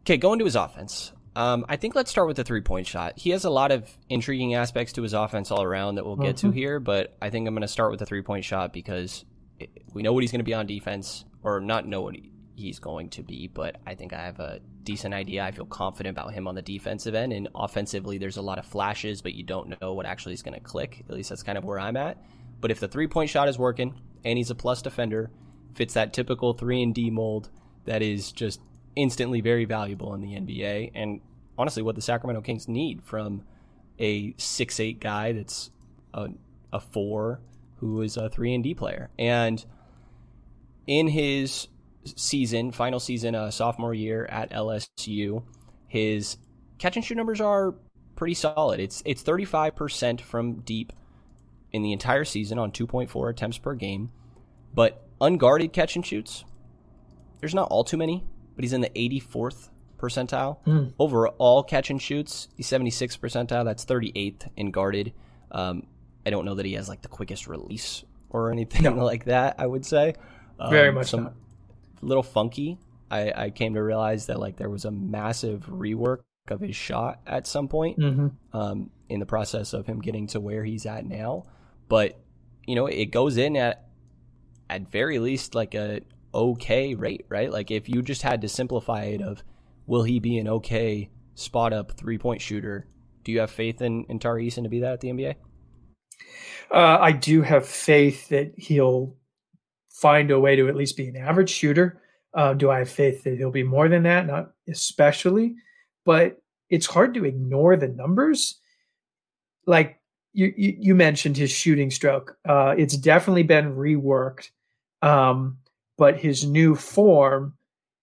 okay, 0.02 0.18
going 0.18 0.40
to 0.40 0.46
his 0.46 0.56
offense. 0.56 1.12
Um, 1.36 1.66
I 1.68 1.76
think 1.76 1.96
let's 1.96 2.10
start 2.10 2.28
with 2.28 2.38
the 2.38 2.44
three 2.44 2.62
point 2.62 2.88
shot. 2.88 3.18
He 3.18 3.32
has 3.32 3.44
a 3.44 3.50
lot 3.50 3.72
of 3.72 3.90
intriguing 4.10 4.54
aspects 4.56 4.94
to 4.94 5.02
his 5.02 5.14
offense 5.14 5.52
all 5.52 5.62
around 5.62 5.96
that 5.96 6.06
we'll 6.06 6.16
get 6.16 6.38
mm-hmm. 6.38 6.50
to 6.50 6.54
here, 6.54 6.80
but 6.80 7.16
I 7.22 7.30
think 7.30 7.48
I'm 7.48 7.54
going 7.54 7.62
to 7.62 7.68
start 7.68 7.92
with 7.92 8.00
the 8.00 8.06
three 8.06 8.22
point 8.22 8.46
shot 8.46 8.72
because 8.72 9.26
we 9.94 10.02
know 10.02 10.14
what 10.14 10.24
he's 10.24 10.32
going 10.32 10.40
to 10.40 10.46
be 10.46 10.54
on 10.54 10.66
defense, 10.66 11.26
or 11.44 11.60
not 11.60 11.88
know 11.88 12.02
what 12.02 12.16
he's 12.56 12.80
going 12.80 13.10
to 13.10 13.24
be, 13.24 13.48
but 13.48 13.78
I 13.86 13.96
think 13.96 14.14
I 14.14 14.22
have 14.22 14.40
a 14.40 14.60
decent 14.84 15.14
idea. 15.14 15.44
I 15.44 15.52
feel 15.52 15.66
confident 15.66 16.18
about 16.18 16.34
him 16.34 16.48
on 16.48 16.56
the 16.56 16.62
defensive 16.62 17.16
end, 17.16 17.34
and 17.34 17.50
offensively, 17.54 18.18
there's 18.18 18.38
a 18.38 18.42
lot 18.42 18.58
of 18.58 18.66
flashes, 18.66 19.22
but 19.22 19.34
you 19.34 19.44
don't 19.44 19.80
know 19.82 19.94
what 19.94 20.06
actually 20.06 20.34
is 20.34 20.42
going 20.42 20.54
to 20.54 20.60
click. 20.62 21.04
At 21.10 21.16
least 21.16 21.30
that's 21.30 21.44
kind 21.44 21.58
of 21.58 21.66
where 21.66 21.80
I'm 21.80 21.98
at. 21.98 22.18
But 22.62 22.72
if 22.72 22.80
the 22.80 22.88
three 22.88 23.08
point 23.08 23.30
shot 23.30 23.50
is 23.50 23.60
working 23.60 23.94
and 24.24 24.38
he's 24.38 24.52
a 24.52 24.56
plus 24.56 24.82
defender, 24.82 25.32
fits 25.74 25.94
that 25.96 26.14
typical 26.14 26.54
three 26.54 26.82
and 26.82 26.96
D 26.96 27.10
mold 27.10 27.50
that 27.86 28.02
is 28.02 28.32
just 28.32 28.62
instantly 28.96 29.42
very 29.42 29.66
valuable 29.66 30.14
in 30.14 30.22
the 30.22 30.30
NBA, 30.30 30.92
and 30.96 31.22
honestly, 31.58 31.84
what 31.84 31.96
the 31.96 32.02
Sacramento 32.02 32.42
Kings 32.42 32.68
need 32.68 33.04
from 33.04 33.44
a 34.00 34.34
six 34.38 34.80
eight 34.80 35.00
guy 35.00 35.32
that's 35.32 35.72
a, 36.14 36.30
a 36.74 36.80
four 36.80 37.40
who 37.78 38.02
is 38.02 38.18
a 38.18 38.30
three 38.30 38.54
and 38.54 38.64
D 38.64 38.74
player. 38.74 39.10
And 39.18 39.64
in 40.88 41.08
his 41.08 41.68
season, 42.16 42.72
final 42.72 43.00
season, 43.00 43.36
uh, 43.36 43.52
sophomore 43.52 43.94
year 43.94 44.26
at 44.26 44.52
LSU, 44.52 45.44
his 45.88 46.38
catch 46.78 46.96
and 46.96 47.06
shoot 47.06 47.16
numbers 47.16 47.42
are 47.42 47.76
pretty 48.16 48.34
solid. 48.34 48.80
It's 48.80 49.02
it's 49.06 49.24
35% 49.24 50.22
from 50.22 50.56
deep 50.62 50.94
in 51.72 51.82
the 51.82 51.92
entire 51.92 52.24
season 52.24 52.58
on 52.58 52.72
2.4 52.72 53.30
attempts 53.30 53.58
per 53.58 53.74
game, 53.74 54.12
but 54.74 55.08
unguarded 55.20 55.74
catch 55.74 55.96
and 55.96 56.06
shoots, 56.06 56.46
there's 57.40 57.56
not 57.56 57.68
all 57.70 57.84
too 57.84 57.98
many 57.98 58.24
but 58.56 58.64
he's 58.64 58.74
in 58.74 58.82
the 58.82 58.90
84th 58.90 59.70
percentile. 59.98 60.58
Mm. 60.66 60.94
Overall 61.00 61.64
catch 61.64 61.90
and 61.90 62.02
shoots, 62.02 62.48
he's 62.56 62.68
76th 62.68 63.20
percentile. 63.20 63.66
That's 63.66 63.86
38th 63.86 64.50
in 64.56 64.72
guarded. 64.72 65.14
Um, 65.52 65.88
I 66.26 66.30
don't 66.30 66.46
know 66.46 66.56
that 66.56 66.66
he 66.66 66.74
has 66.74 66.90
like 66.90 67.02
the 67.02 67.08
quickest 67.08 67.48
release 67.48 68.04
or 68.30 68.52
anything 68.52 68.84
no. 68.84 68.94
like 69.06 69.26
that. 69.26 69.56
I 69.60 69.66
would 69.66 69.86
say 69.86 70.16
um, 70.60 70.72
very 70.72 70.92
much 70.92 71.08
some 71.08 71.24
not. 71.24 71.34
little 72.02 72.24
funky. 72.24 72.78
I, 73.10 73.32
I 73.36 73.50
came 73.52 73.76
to 73.76 73.84
realize 73.84 74.28
that 74.28 74.40
like 74.40 74.58
there 74.58 74.70
was 74.70 74.86
a 74.86 74.92
massive 74.92 75.68
rework 75.68 76.20
of 76.50 76.62
his 76.62 76.76
shot 76.76 77.22
at 77.26 77.48
some 77.48 77.68
point 77.68 77.98
mm-hmm. 78.00 78.28
um, 78.58 78.90
in 79.10 79.20
the 79.20 79.26
process 79.26 79.74
of 79.74 79.86
him 79.86 80.00
getting 80.00 80.28
to 80.28 80.40
where 80.40 80.64
he's 80.64 80.86
at 80.86 81.06
now. 81.06 81.46
But 81.88 82.20
you 82.66 82.76
know, 82.76 82.88
it 82.88 83.08
goes 83.08 83.38
in 83.38 83.56
at 83.56 83.86
at 84.70 84.90
very 84.90 85.20
least 85.20 85.54
like 85.54 85.76
a 85.76 86.02
okay 86.36 86.94
rate, 86.96 87.26
right? 87.30 87.52
Like 87.52 87.72
if 87.72 87.90
you 87.90 88.02
just 88.02 88.22
had 88.22 88.42
to 88.42 88.50
simplify 88.50 89.04
it 89.04 89.22
of 89.22 89.44
will 89.88 90.04
he 90.04 90.20
be 90.20 90.38
an 90.38 90.48
okay 90.48 91.10
spot 91.36 91.74
up 91.74 91.92
three 91.98 92.18
point 92.18 92.42
shooter? 92.42 92.88
Do 93.24 93.32
you 93.32 93.40
have 93.40 93.52
faith 93.52 93.82
in, 93.82 94.06
in 94.06 94.20
Tari 94.20 94.48
Eason 94.48 94.64
to 94.64 94.70
be 94.70 94.82
that 94.82 94.94
at 94.94 95.02
the 95.02 95.10
NBA? 95.10 95.36
Uh, 96.72 96.98
I 97.00 97.12
do 97.12 97.42
have 97.42 97.66
faith 97.66 98.30
that 98.30 98.54
he'll 98.58 99.16
find 99.90 100.32
a 100.32 100.40
way 100.40 100.56
to 100.56 100.68
at 100.68 100.76
least 100.76 100.98
be 100.98 101.08
an 101.08 101.16
average 101.16 101.50
shooter. 101.50 102.02
Uh, 102.34 102.54
do 102.54 102.70
I 102.70 102.80
have 102.80 102.90
faith 102.90 103.24
that 103.24 103.38
he'll 103.38 103.52
be 103.52 103.64
more 103.64 103.88
than 103.88 104.04
that? 104.04 104.28
Not 104.28 104.52
especially, 104.68 105.56
but 106.06 106.42
it's 106.70 106.86
hard 106.86 107.14
to 107.14 107.26
ignore 107.26 107.78
the 107.78 107.88
numbers. 107.88 108.60
Like 109.66 110.00
you, 110.34 110.54
you, 110.58 110.76
you 110.80 110.96
mentioned 110.96 111.38
his 111.38 111.52
shooting 111.52 111.90
stroke. 111.90 112.38
Uh, 112.48 112.76
it's 112.78 112.98
definitely 112.98 113.44
been 113.44 113.76
reworked. 113.76 114.50
Um, 115.02 115.58
but 115.98 116.20
his 116.20 116.46
new 116.46 116.76
form, 116.76 117.54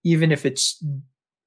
even 0.05 0.33
if 0.33 0.47
it's 0.47 0.83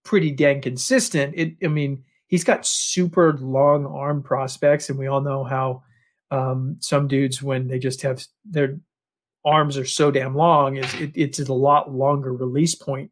pretty 0.04 0.32
dang 0.32 0.62
consistent, 0.62 1.34
it 1.36 1.56
I 1.64 1.68
mean, 1.68 2.04
he's 2.28 2.44
got 2.44 2.66
super 2.66 3.34
long 3.34 3.86
arm 3.86 4.24
prospects, 4.24 4.90
and 4.90 4.98
we 5.00 5.08
all 5.08 5.22
know 5.22 5.44
how 5.44 5.84
um, 6.32 6.78
some 6.80 7.08
dudes 7.08 7.42
when 7.42 7.68
they 7.68 7.80
just 7.80 8.02
have 8.02 8.26
their 8.44 8.80
arms 9.46 9.78
are 9.78 9.86
so 9.86 10.10
damn 10.10 10.36
long 10.36 10.78
is 10.78 10.92
it, 10.96 11.12
it's 11.14 11.40
a 11.40 11.54
lot 11.54 11.94
longer 11.94 12.34
release 12.34 12.76
point, 12.76 13.12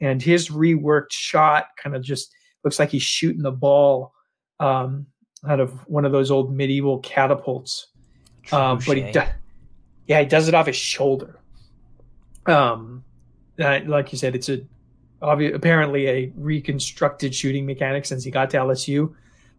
and 0.00 0.22
his 0.22 0.48
reworked 0.48 1.10
shot 1.12 1.66
kind 1.82 1.96
of 1.96 2.02
just 2.02 2.32
looks 2.64 2.78
like 2.78 2.90
he's 2.90 3.02
shooting 3.02 3.42
the 3.42 3.50
ball 3.50 4.12
um, 4.60 5.06
out 5.48 5.58
of 5.60 5.72
one 5.88 6.04
of 6.04 6.12
those 6.12 6.30
old 6.30 6.54
medieval 6.54 6.98
catapults. 7.00 7.88
Um, 8.52 8.80
but 8.86 8.96
he, 8.96 9.12
do- 9.12 9.22
yeah, 10.06 10.20
he 10.20 10.26
does 10.26 10.48
it 10.48 10.54
off 10.54 10.66
his 10.66 10.76
shoulder, 10.76 11.38
um, 12.46 13.04
like 13.58 14.12
you 14.12 14.18
said, 14.18 14.34
it's 14.34 14.48
a 14.48 14.60
obvi- 15.22 15.54
apparently 15.54 16.08
a 16.08 16.32
reconstructed 16.36 17.34
shooting 17.34 17.64
mechanic 17.64 18.04
since 18.04 18.24
he 18.24 18.30
got 18.30 18.50
to 18.50 18.58
LSU. 18.58 19.14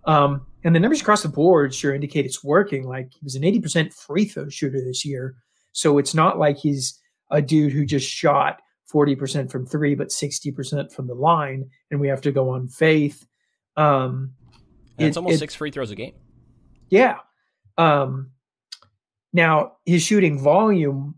Um, 0.05 0.45
and 0.63 0.75
the 0.75 0.79
numbers 0.79 1.01
across 1.01 1.23
the 1.23 1.29
board 1.29 1.73
sure 1.73 1.95
indicate 1.95 2.25
it's 2.25 2.43
working. 2.43 2.87
Like 2.87 3.11
he 3.11 3.19
was 3.23 3.35
an 3.35 3.43
80% 3.43 3.93
free 3.93 4.25
throw 4.25 4.49
shooter 4.49 4.79
this 4.83 5.05
year. 5.05 5.35
So 5.71 5.97
it's 5.97 6.13
not 6.13 6.37
like 6.37 6.57
he's 6.57 6.99
a 7.31 7.41
dude 7.41 7.73
who 7.73 7.85
just 7.85 8.07
shot 8.07 8.61
40% 8.93 9.49
from 9.49 9.65
three, 9.65 9.95
but 9.95 10.09
60% 10.09 10.91
from 10.91 11.07
the 11.07 11.15
line. 11.15 11.69
And 11.89 11.99
we 11.99 12.07
have 12.09 12.21
to 12.21 12.31
go 12.31 12.49
on 12.49 12.67
faith. 12.67 13.25
Um, 13.75 14.33
it's 14.97 15.17
almost 15.17 15.35
it, 15.35 15.39
six 15.39 15.55
free 15.55 15.71
throws 15.71 15.89
a 15.89 15.95
game. 15.95 16.13
Yeah. 16.89 17.17
Um, 17.77 18.31
now 19.31 19.73
his 19.85 20.03
shooting 20.03 20.39
volume 20.39 21.15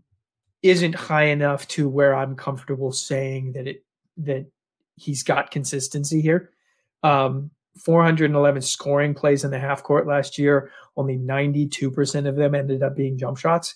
isn't 0.70 0.94
high 0.94 1.24
enough 1.24 1.66
to 1.68 1.88
where 1.88 2.14
I'm 2.14 2.36
comfortable 2.36 2.92
saying 2.92 3.52
that 3.52 3.66
it 3.66 3.84
that 4.18 4.46
he's 4.96 5.22
got 5.22 5.50
consistency 5.50 6.20
here. 6.20 6.50
Um, 7.02 7.50
411 7.78 8.62
scoring 8.62 9.14
plays 9.14 9.44
in 9.44 9.50
the 9.50 9.58
half 9.58 9.82
court 9.82 10.06
last 10.06 10.38
year. 10.38 10.70
Only 10.96 11.18
92% 11.18 12.26
of 12.26 12.36
them 12.36 12.54
ended 12.54 12.82
up 12.82 12.96
being 12.96 13.18
jump 13.18 13.36
shots. 13.36 13.74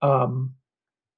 Um, 0.00 0.54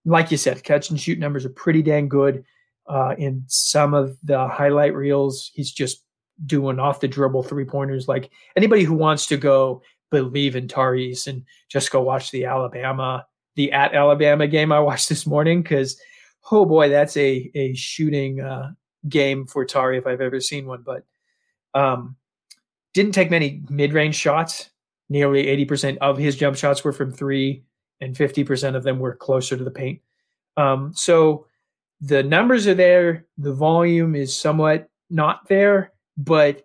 like 0.06 0.30
you 0.30 0.36
said, 0.36 0.64
catch 0.64 0.90
and 0.90 0.98
shoot 0.98 1.18
numbers 1.18 1.44
are 1.44 1.50
pretty 1.50 1.82
dang 1.82 2.08
good. 2.08 2.44
Uh, 2.86 3.14
in 3.18 3.44
some 3.46 3.94
of 3.94 4.16
the 4.22 4.48
highlight 4.48 4.94
reels, 4.94 5.50
he's 5.54 5.72
just 5.72 6.02
doing 6.44 6.78
off 6.78 7.00
the 7.00 7.08
dribble 7.08 7.42
three 7.42 7.64
pointers. 7.64 8.08
Like 8.08 8.30
anybody 8.56 8.84
who 8.84 8.94
wants 8.94 9.26
to 9.26 9.36
go 9.36 9.82
believe 10.10 10.56
in 10.56 10.68
Tyrese 10.68 11.26
and 11.26 11.44
just 11.68 11.90
go 11.90 12.02
watch 12.02 12.30
the 12.30 12.44
Alabama 12.44 13.26
the 13.56 13.72
at 13.72 13.94
Alabama 13.94 14.46
game 14.46 14.72
I 14.72 14.80
watched 14.80 15.08
this 15.10 15.26
morning 15.26 15.62
because 15.62 16.00
oh 16.50 16.64
boy, 16.64 16.88
that's 16.88 17.16
a 17.16 17.50
a 17.54 17.74
shooting 17.74 18.40
uh, 18.40 18.72
game 19.08 19.46
for 19.46 19.64
Tari 19.64 19.98
if 19.98 20.06
I've 20.06 20.20
ever 20.20 20.40
seen 20.40 20.66
one. 20.66 20.82
But 20.82 21.04
um, 21.74 22.16
didn't 22.92 23.12
take 23.12 23.30
many 23.30 23.62
mid 23.68 23.92
range 23.92 24.16
shots. 24.16 24.70
Nearly 25.08 25.46
eighty 25.48 25.64
percent 25.64 25.98
of 26.00 26.16
his 26.16 26.36
jump 26.36 26.56
shots 26.56 26.82
were 26.82 26.92
from 26.92 27.12
three, 27.12 27.64
and 28.00 28.16
fifty 28.16 28.44
percent 28.44 28.76
of 28.76 28.82
them 28.82 28.98
were 28.98 29.14
closer 29.14 29.56
to 29.56 29.64
the 29.64 29.70
paint. 29.70 30.00
Um, 30.56 30.92
so 30.94 31.46
the 32.00 32.22
numbers 32.22 32.66
are 32.66 32.74
there. 32.74 33.26
The 33.38 33.52
volume 33.52 34.14
is 34.14 34.36
somewhat 34.36 34.88
not 35.10 35.48
there, 35.48 35.92
but 36.16 36.62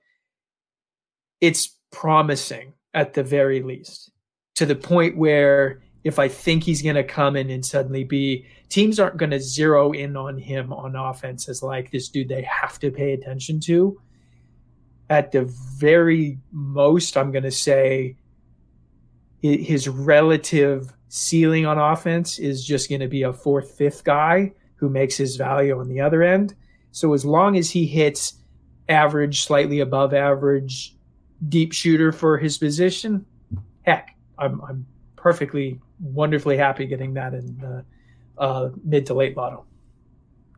it's 1.42 1.76
promising 1.92 2.74
at 2.94 3.14
the 3.14 3.24
very 3.24 3.62
least 3.62 4.12
to 4.56 4.66
the 4.66 4.76
point 4.76 5.18
where 5.18 5.82
if 6.04 6.20
I 6.20 6.28
think 6.28 6.64
he's 6.64 6.82
going 6.82 6.96
to 6.96 7.04
come 7.04 7.36
in 7.36 7.50
and 7.50 7.66
suddenly 7.66 8.04
be 8.04 8.46
teams 8.70 9.00
aren't 9.00 9.18
going 9.18 9.32
to 9.32 9.40
zero 9.40 9.92
in 9.92 10.16
on 10.16 10.38
him 10.38 10.72
on 10.72 10.96
offense 10.96 11.50
as 11.50 11.62
like 11.62 11.92
this 11.92 12.10
dude 12.10 12.30
they 12.30 12.44
have 12.44 12.80
to 12.80 12.92
pay 12.92 13.14
attention 13.14 13.60
to. 13.62 14.00
At 15.10 15.32
the 15.32 15.46
very 15.78 16.38
most, 16.52 17.18
I'm 17.18 17.32
going 17.32 17.44
to 17.44 17.52
say 17.52 18.16
his 19.42 19.88
relative 19.88 20.94
ceiling 21.08 21.66
on 21.66 21.80
offense 21.80 22.40
is 22.40 22.64
just 22.64 22.90
going 22.90 23.02
to 23.02 23.08
be 23.08 23.24
a 23.24 23.34
fourth, 23.34 23.72
fifth 23.72 24.04
guy 24.04 24.54
who 24.76 24.90
makes 24.90 25.18
his 25.18 25.36
value 25.36 25.78
on 25.80 25.90
the 25.90 26.00
other 26.00 26.22
end. 26.24 26.56
So 26.92 27.14
as 27.14 27.26
long 27.26 27.58
as 27.58 27.70
he 27.72 27.86
hits 27.86 28.36
average, 28.88 29.44
slightly 29.44 29.80
above 29.80 30.14
average 30.14 30.96
deep 31.48 31.74
shooter 31.74 32.12
for 32.12 32.38
his 32.38 32.58
position, 32.58 33.26
heck, 33.84 34.16
I'm, 34.38 34.62
I'm 34.62 34.86
perfectly 35.20 35.80
wonderfully 36.00 36.58
happy 36.58 36.86
getting 36.86 37.14
that 37.14 37.34
in 37.34 37.58
the 37.60 37.86
uh, 38.38 38.70
mid 38.84 39.06
to 39.08 39.14
late 39.14 39.36
lotto. 39.36 39.66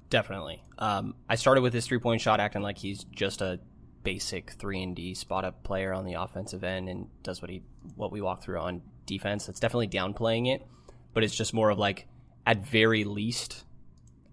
Definitely. 0.10 0.63
Um, 0.78 1.15
I 1.28 1.36
started 1.36 1.62
with 1.62 1.74
his 1.74 1.86
three 1.86 2.00
point 2.00 2.21
shot 2.21 2.39
acting 2.39 2.62
like 2.62 2.78
he's 2.78 3.04
just 3.06 3.41
a 3.41 3.60
basic 4.04 4.52
three 4.52 4.82
and 4.82 4.95
D 4.95 5.13
spot 5.13 5.45
up 5.45 5.63
player 5.63 5.93
on 5.93 6.06
the 6.06 6.13
offensive 6.13 6.63
end 6.63 6.89
and 6.89 7.08
does 7.24 7.41
what 7.41 7.50
he 7.50 7.63
what 7.95 8.12
we 8.12 8.21
walk 8.21 8.43
through 8.43 8.60
on 8.60 8.82
defense. 9.06 9.47
That's 9.47 9.60
definitely 9.60 9.88
downplaying 9.88 10.54
it, 10.54 10.65
but 11.13 11.24
it's 11.24 11.36
just 11.36 11.54
more 11.54 11.69
of 11.69 11.80
like 11.80 12.08
at 12.45 12.65
very 12.65 13.04
least 13.04 13.65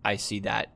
I 0.04 0.16
see 0.16 0.40
that 0.40 0.74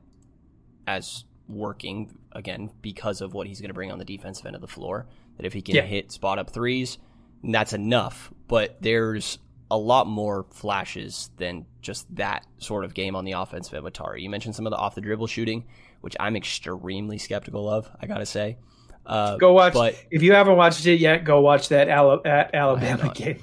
as 0.87 1.25
working 1.47 2.17
again 2.31 2.71
because 2.81 3.21
of 3.21 3.33
what 3.33 3.47
he's 3.47 3.59
going 3.59 3.69
to 3.69 3.73
bring 3.73 3.91
on 3.91 3.99
the 3.99 4.05
defensive 4.05 4.45
end 4.45 4.55
of 4.55 4.61
the 4.61 4.67
floor. 4.67 5.07
That 5.37 5.45
if 5.45 5.53
he 5.53 5.61
can 5.61 5.75
yeah. 5.75 5.83
hit 5.83 6.11
spot 6.11 6.39
up 6.39 6.51
threes, 6.51 6.97
that's 7.43 7.73
enough. 7.73 8.31
But 8.47 8.77
there's 8.81 9.39
a 9.71 9.77
lot 9.77 10.07
more 10.07 10.45
flashes 10.51 11.31
than 11.37 11.65
just 11.81 12.13
that 12.15 12.45
sort 12.59 12.85
of 12.85 12.93
game 12.93 13.15
on 13.15 13.25
the 13.25 13.31
offensive 13.31 13.73
end 13.73 13.83
with 13.83 13.93
Tari. 13.93 14.21
You 14.21 14.29
mentioned 14.29 14.55
some 14.55 14.67
of 14.67 14.71
the 14.71 14.77
off 14.77 14.95
the 14.95 15.01
dribble 15.01 15.27
shooting, 15.27 15.65
which 16.01 16.15
I'm 16.19 16.35
extremely 16.35 17.17
skeptical 17.17 17.69
of. 17.69 17.89
I 17.99 18.05
gotta 18.05 18.25
say. 18.25 18.57
Uh, 19.05 19.37
go 19.37 19.53
watch. 19.53 19.73
But 19.73 19.95
if 20.11 20.21
you 20.21 20.33
haven't 20.33 20.55
watched 20.55 20.85
it 20.85 20.99
yet, 20.99 21.23
go 21.23 21.41
watch 21.41 21.69
that 21.69 21.89
Ala- 21.89 22.21
at 22.23 22.53
Alabama 22.53 23.11
game. 23.13 23.39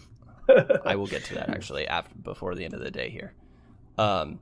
I 0.84 0.96
will 0.96 1.06
get 1.06 1.24
to 1.26 1.34
that 1.34 1.50
actually 1.50 1.86
after 1.86 2.14
before 2.14 2.54
the 2.54 2.64
end 2.64 2.74
of 2.74 2.80
the 2.80 2.90
day 2.90 3.10
here. 3.10 3.34
Um, 3.98 4.40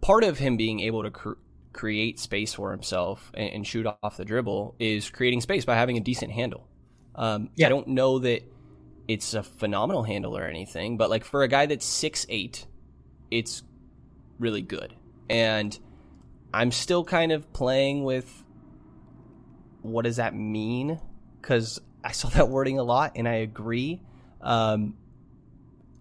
part 0.00 0.24
of 0.24 0.38
him 0.38 0.56
being 0.56 0.80
able 0.80 1.02
to 1.02 1.10
cr- 1.10 1.32
create 1.72 2.18
space 2.18 2.52
for 2.52 2.70
himself 2.70 3.32
and, 3.34 3.50
and, 3.50 3.66
shoot 3.66 3.86
off 4.02 4.16
the 4.16 4.24
dribble 4.24 4.74
is 4.78 5.08
creating 5.08 5.40
space 5.40 5.64
by 5.64 5.74
having 5.74 5.96
a 5.96 6.00
decent 6.00 6.30
handle. 6.30 6.68
Um, 7.14 7.50
yeah. 7.56 7.66
I 7.66 7.68
don't 7.68 7.88
know 7.88 8.18
that 8.20 8.42
it's 9.06 9.34
a 9.34 9.42
phenomenal 9.42 10.02
handle 10.02 10.36
or 10.36 10.44
anything, 10.44 10.96
but 10.96 11.10
like 11.10 11.24
for 11.24 11.42
a 11.42 11.48
guy 11.48 11.66
that's 11.66 11.84
six 11.84 12.26
eight, 12.28 12.66
it's 13.30 13.62
really 14.38 14.62
good. 14.62 14.94
And 15.28 15.78
I'm 16.52 16.70
still 16.70 17.04
kind 17.04 17.32
of 17.32 17.52
playing 17.52 18.04
with 18.04 18.44
what 19.82 20.04
does 20.04 20.16
that 20.16 20.34
mean? 20.34 20.98
Because 21.40 21.80
I 22.02 22.12
saw 22.12 22.28
that 22.30 22.48
wording 22.48 22.78
a 22.78 22.82
lot, 22.82 23.12
and 23.16 23.28
I 23.28 23.34
agree. 23.34 24.00
Um, 24.40 24.96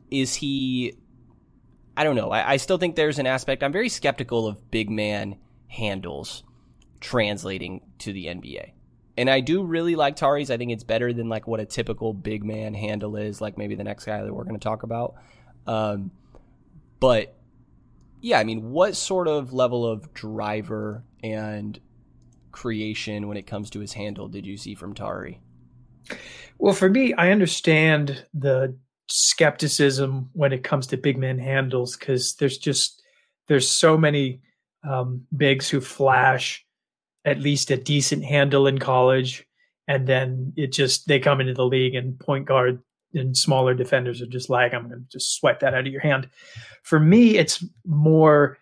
is 0.10 0.36
he? 0.36 0.96
I 1.96 2.04
don't 2.04 2.16
know. 2.16 2.32
I, 2.32 2.54
I 2.54 2.58
still 2.58 2.78
think 2.78 2.96
there's 2.96 3.20
an 3.20 3.28
aspect. 3.28 3.62
I'm 3.62 3.72
very 3.72 3.90
skeptical 3.90 4.48
of 4.48 4.72
big 4.72 4.90
man 4.90 5.36
handles 5.68 6.44
translating 7.00 7.82
to 8.00 8.14
the 8.14 8.28
NBA 8.28 8.72
and 9.18 9.30
I 9.30 9.40
do 9.40 9.64
really 9.64 9.96
like 9.96 10.16
Tari's. 10.16 10.50
I 10.50 10.58
think 10.58 10.72
it's 10.72 10.84
better 10.84 11.14
than 11.14 11.30
like 11.30 11.48
what 11.48 11.60
a 11.60 11.66
typical 11.66 12.14
big 12.14 12.44
man 12.44 12.74
handle 12.74 13.16
is, 13.16 13.42
like 13.42 13.58
maybe 13.58 13.76
the 13.76 13.84
next 13.84 14.06
guy 14.06 14.24
that 14.24 14.34
we're 14.34 14.44
going 14.44 14.60
to 14.60 14.64
talk 14.64 14.84
about. 14.84 15.16
Um, 15.68 16.12
but 17.00 17.36
yeah, 18.22 18.40
I 18.40 18.44
mean, 18.44 18.72
what 18.72 18.96
sort 18.96 19.28
of 19.28 19.54
level 19.54 19.86
of 19.86 20.14
driver 20.14 21.04
and 21.22 21.80
creation 22.52 23.28
when 23.28 23.38
it 23.38 23.46
comes 23.46 23.70
to 23.72 23.80
his 23.80 23.94
handle 23.94 24.28
did 24.28 24.46
you 24.46 24.58
see 24.58 24.76
from 24.76 24.94
Tari? 24.94 25.42
Well, 26.58 26.74
for 26.74 26.90
me, 26.90 27.14
I 27.14 27.32
understand 27.32 28.26
the 28.34 28.78
skepticism 29.10 30.30
when 30.34 30.54
it 30.54 30.64
comes 30.64 30.88
to 30.88 30.98
big 30.98 31.18
man 31.18 31.38
handles 31.38 31.98
because 31.98 32.36
there's 32.36 32.58
just 32.58 33.04
there's 33.48 33.70
so 33.70 33.98
many 33.98 34.42
um, 34.90 35.26
bigs 35.36 35.70
who 35.70 35.82
flash 35.82 36.63
at 37.26 37.40
least 37.40 37.72
a 37.72 37.78
decent 37.78 38.24
handle 38.24 38.68
in 38.68 38.80
college, 38.80 39.46
and 39.88 40.08
then 40.08 40.54
it 40.56 40.72
just 40.72 41.08
they 41.08 41.20
come 41.20 41.42
into 41.42 41.54
the 41.54 41.66
league 41.66 41.96
and 41.96 42.20
point 42.20 42.46
guard 42.46 42.82
and 43.14 43.38
smaller 43.38 43.74
defenders 43.74 44.22
are 44.22 44.28
just 44.28 44.50
like 44.50 44.74
I'm 44.74 44.88
going 44.88 45.00
to 45.00 45.06
just 45.12 45.36
swipe 45.36 45.60
that 45.60 45.74
out 45.74 45.86
of 45.86 45.92
your 45.92 46.02
hand. 46.02 46.30
For 46.84 47.00
me, 47.00 47.38
it's 47.38 47.64
more 47.86 48.58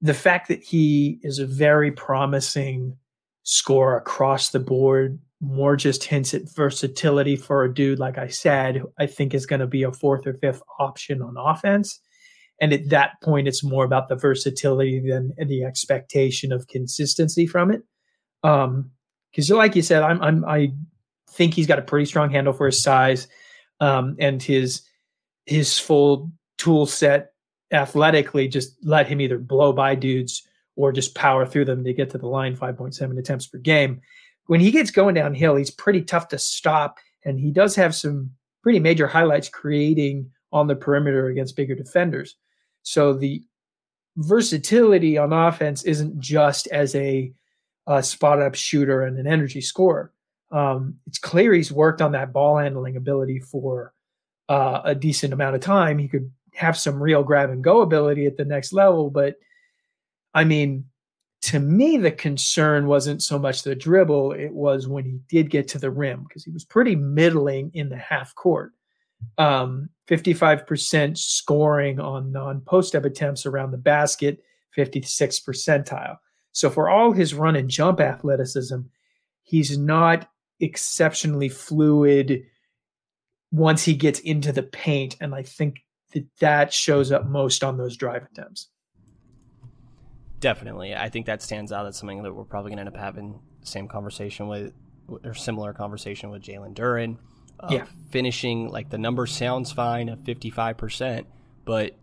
the 0.00 0.14
fact 0.14 0.48
that 0.48 0.62
he 0.62 1.18
is 1.22 1.38
a 1.38 1.46
very 1.46 1.90
promising 1.90 2.96
scorer 3.42 3.96
across 3.96 4.50
the 4.50 4.60
board. 4.60 5.18
More 5.40 5.76
just 5.76 6.04
hints 6.04 6.32
at 6.32 6.54
versatility 6.54 7.36
for 7.36 7.64
a 7.64 7.72
dude 7.72 7.98
like 7.98 8.18
I 8.18 8.28
said. 8.28 8.82
I 8.98 9.06
think 9.06 9.34
is 9.34 9.46
going 9.46 9.60
to 9.60 9.66
be 9.66 9.82
a 9.82 9.92
fourth 9.92 10.26
or 10.26 10.34
fifth 10.34 10.62
option 10.78 11.20
on 11.20 11.36
offense. 11.36 12.00
And 12.60 12.72
at 12.72 12.88
that 12.90 13.20
point, 13.22 13.48
it's 13.48 13.64
more 13.64 13.84
about 13.84 14.08
the 14.08 14.14
versatility 14.14 15.00
than 15.06 15.32
the 15.48 15.64
expectation 15.64 16.52
of 16.52 16.68
consistency 16.68 17.46
from 17.46 17.70
it. 17.70 17.82
Um, 18.44 18.90
because 19.30 19.50
like 19.50 19.74
you 19.74 19.82
said, 19.82 20.04
I'm, 20.04 20.22
I'm 20.22 20.44
I 20.44 20.72
think 21.30 21.54
he's 21.54 21.66
got 21.66 21.80
a 21.80 21.82
pretty 21.82 22.06
strong 22.06 22.30
handle 22.30 22.52
for 22.52 22.66
his 22.66 22.80
size, 22.80 23.26
um, 23.80 24.14
and 24.20 24.40
his 24.40 24.82
his 25.46 25.78
full 25.78 26.30
tool 26.56 26.86
set 26.86 27.32
athletically 27.72 28.46
just 28.46 28.76
let 28.84 29.08
him 29.08 29.20
either 29.20 29.38
blow 29.38 29.72
by 29.72 29.96
dudes 29.96 30.46
or 30.76 30.92
just 30.92 31.14
power 31.14 31.44
through 31.44 31.64
them 31.64 31.82
to 31.84 31.92
get 31.92 32.10
to 32.10 32.18
the 32.18 32.26
line 32.26 32.56
5.7 32.56 33.18
attempts 33.18 33.46
per 33.46 33.58
game. 33.58 34.00
When 34.46 34.60
he 34.60 34.70
gets 34.70 34.90
going 34.90 35.14
downhill, 35.14 35.56
he's 35.56 35.70
pretty 35.70 36.02
tough 36.02 36.28
to 36.28 36.38
stop, 36.38 36.98
and 37.24 37.38
he 37.38 37.50
does 37.50 37.74
have 37.74 37.94
some 37.94 38.30
pretty 38.62 38.78
major 38.78 39.06
highlights 39.06 39.48
creating 39.48 40.30
on 40.52 40.68
the 40.68 40.76
perimeter 40.76 41.26
against 41.26 41.56
bigger 41.56 41.74
defenders. 41.74 42.36
So 42.82 43.12
the 43.12 43.42
versatility 44.16 45.18
on 45.18 45.32
offense 45.32 45.82
isn't 45.82 46.20
just 46.20 46.68
as 46.68 46.94
a 46.94 47.32
a 47.86 48.02
spot 48.02 48.40
up 48.40 48.54
shooter 48.54 49.02
and 49.02 49.18
an 49.18 49.26
energy 49.26 49.60
scorer. 49.60 50.12
Um, 50.50 50.96
it's 51.06 51.18
clear 51.18 51.52
he's 51.52 51.72
worked 51.72 52.00
on 52.00 52.12
that 52.12 52.32
ball 52.32 52.58
handling 52.58 52.96
ability 52.96 53.40
for 53.40 53.92
uh, 54.48 54.80
a 54.84 54.94
decent 54.94 55.32
amount 55.32 55.56
of 55.56 55.60
time. 55.60 55.98
He 55.98 56.08
could 56.08 56.30
have 56.54 56.76
some 56.78 57.02
real 57.02 57.24
grab 57.24 57.50
and 57.50 57.64
go 57.64 57.80
ability 57.80 58.26
at 58.26 58.36
the 58.36 58.44
next 58.44 58.72
level, 58.72 59.10
but 59.10 59.36
I 60.34 60.44
mean, 60.44 60.84
to 61.42 61.60
me, 61.60 61.98
the 61.98 62.10
concern 62.10 62.86
wasn't 62.86 63.22
so 63.22 63.38
much 63.38 63.62
the 63.62 63.74
dribble; 63.74 64.32
it 64.32 64.52
was 64.52 64.88
when 64.88 65.04
he 65.04 65.20
did 65.28 65.50
get 65.50 65.68
to 65.68 65.78
the 65.78 65.90
rim 65.90 66.24
because 66.24 66.42
he 66.42 66.50
was 66.50 66.64
pretty 66.64 66.96
middling 66.96 67.70
in 67.74 67.90
the 67.90 67.96
half 67.96 68.34
court. 68.34 68.72
Um, 69.38 69.90
55% 70.08 71.16
scoring 71.16 72.00
on 72.00 72.32
non 72.32 72.60
post 72.62 72.94
up 72.94 73.04
attempts 73.04 73.46
around 73.46 73.70
the 73.70 73.78
basket, 73.78 74.42
56 74.74 75.40
percentile. 75.40 76.16
So 76.54 76.70
for 76.70 76.88
all 76.88 77.12
his 77.12 77.34
run 77.34 77.56
and 77.56 77.68
jump 77.68 78.00
athleticism, 78.00 78.78
he's 79.42 79.76
not 79.76 80.28
exceptionally 80.60 81.48
fluid 81.48 82.44
once 83.50 83.84
he 83.84 83.94
gets 83.94 84.20
into 84.20 84.52
the 84.52 84.62
paint. 84.62 85.16
And 85.20 85.34
I 85.34 85.42
think 85.42 85.80
that 86.12 86.26
that 86.38 86.72
shows 86.72 87.10
up 87.10 87.26
most 87.26 87.64
on 87.64 87.76
those 87.76 87.96
drive 87.96 88.22
attempts. 88.22 88.68
Definitely. 90.38 90.94
I 90.94 91.08
think 91.08 91.26
that 91.26 91.42
stands 91.42 91.72
out. 91.72 91.82
That's 91.82 91.98
something 91.98 92.22
that 92.22 92.32
we're 92.32 92.44
probably 92.44 92.70
going 92.70 92.76
to 92.76 92.82
end 92.82 92.96
up 92.96 92.96
having 92.96 93.40
same 93.64 93.88
conversation 93.88 94.46
with, 94.46 94.72
or 95.08 95.34
similar 95.34 95.72
conversation 95.72 96.30
with 96.30 96.42
Jalen 96.42 96.74
Duren. 96.74 97.18
Uh, 97.58 97.68
yeah. 97.70 97.86
Finishing, 98.10 98.68
like 98.68 98.90
the 98.90 98.98
number 98.98 99.26
sounds 99.26 99.72
fine 99.72 100.08
at 100.08 100.22
55%, 100.22 101.24
but 101.64 101.96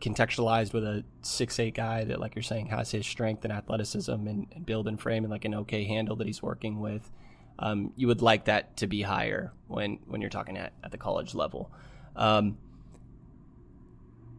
contextualized 0.00 0.72
with 0.72 0.84
a 0.84 1.04
six 1.22 1.58
eight 1.58 1.74
guy 1.74 2.04
that, 2.04 2.20
like 2.20 2.34
you're 2.34 2.42
saying, 2.42 2.66
has 2.66 2.90
his 2.90 3.06
strength 3.06 3.44
and 3.44 3.52
athleticism 3.52 4.12
and, 4.12 4.46
and 4.54 4.64
build 4.64 4.88
and 4.88 5.00
frame 5.00 5.24
and 5.24 5.30
like 5.30 5.44
an 5.44 5.54
okay 5.54 5.84
handle 5.84 6.16
that 6.16 6.26
he's 6.26 6.42
working 6.42 6.80
with. 6.80 7.10
Um, 7.58 7.92
you 7.96 8.06
would 8.06 8.22
like 8.22 8.44
that 8.44 8.76
to 8.78 8.86
be 8.86 9.02
higher 9.02 9.52
when 9.66 9.98
when 10.06 10.20
you're 10.20 10.30
talking 10.30 10.56
at, 10.56 10.72
at 10.84 10.92
the 10.92 10.98
college 10.98 11.34
level. 11.34 11.72
Um, 12.14 12.58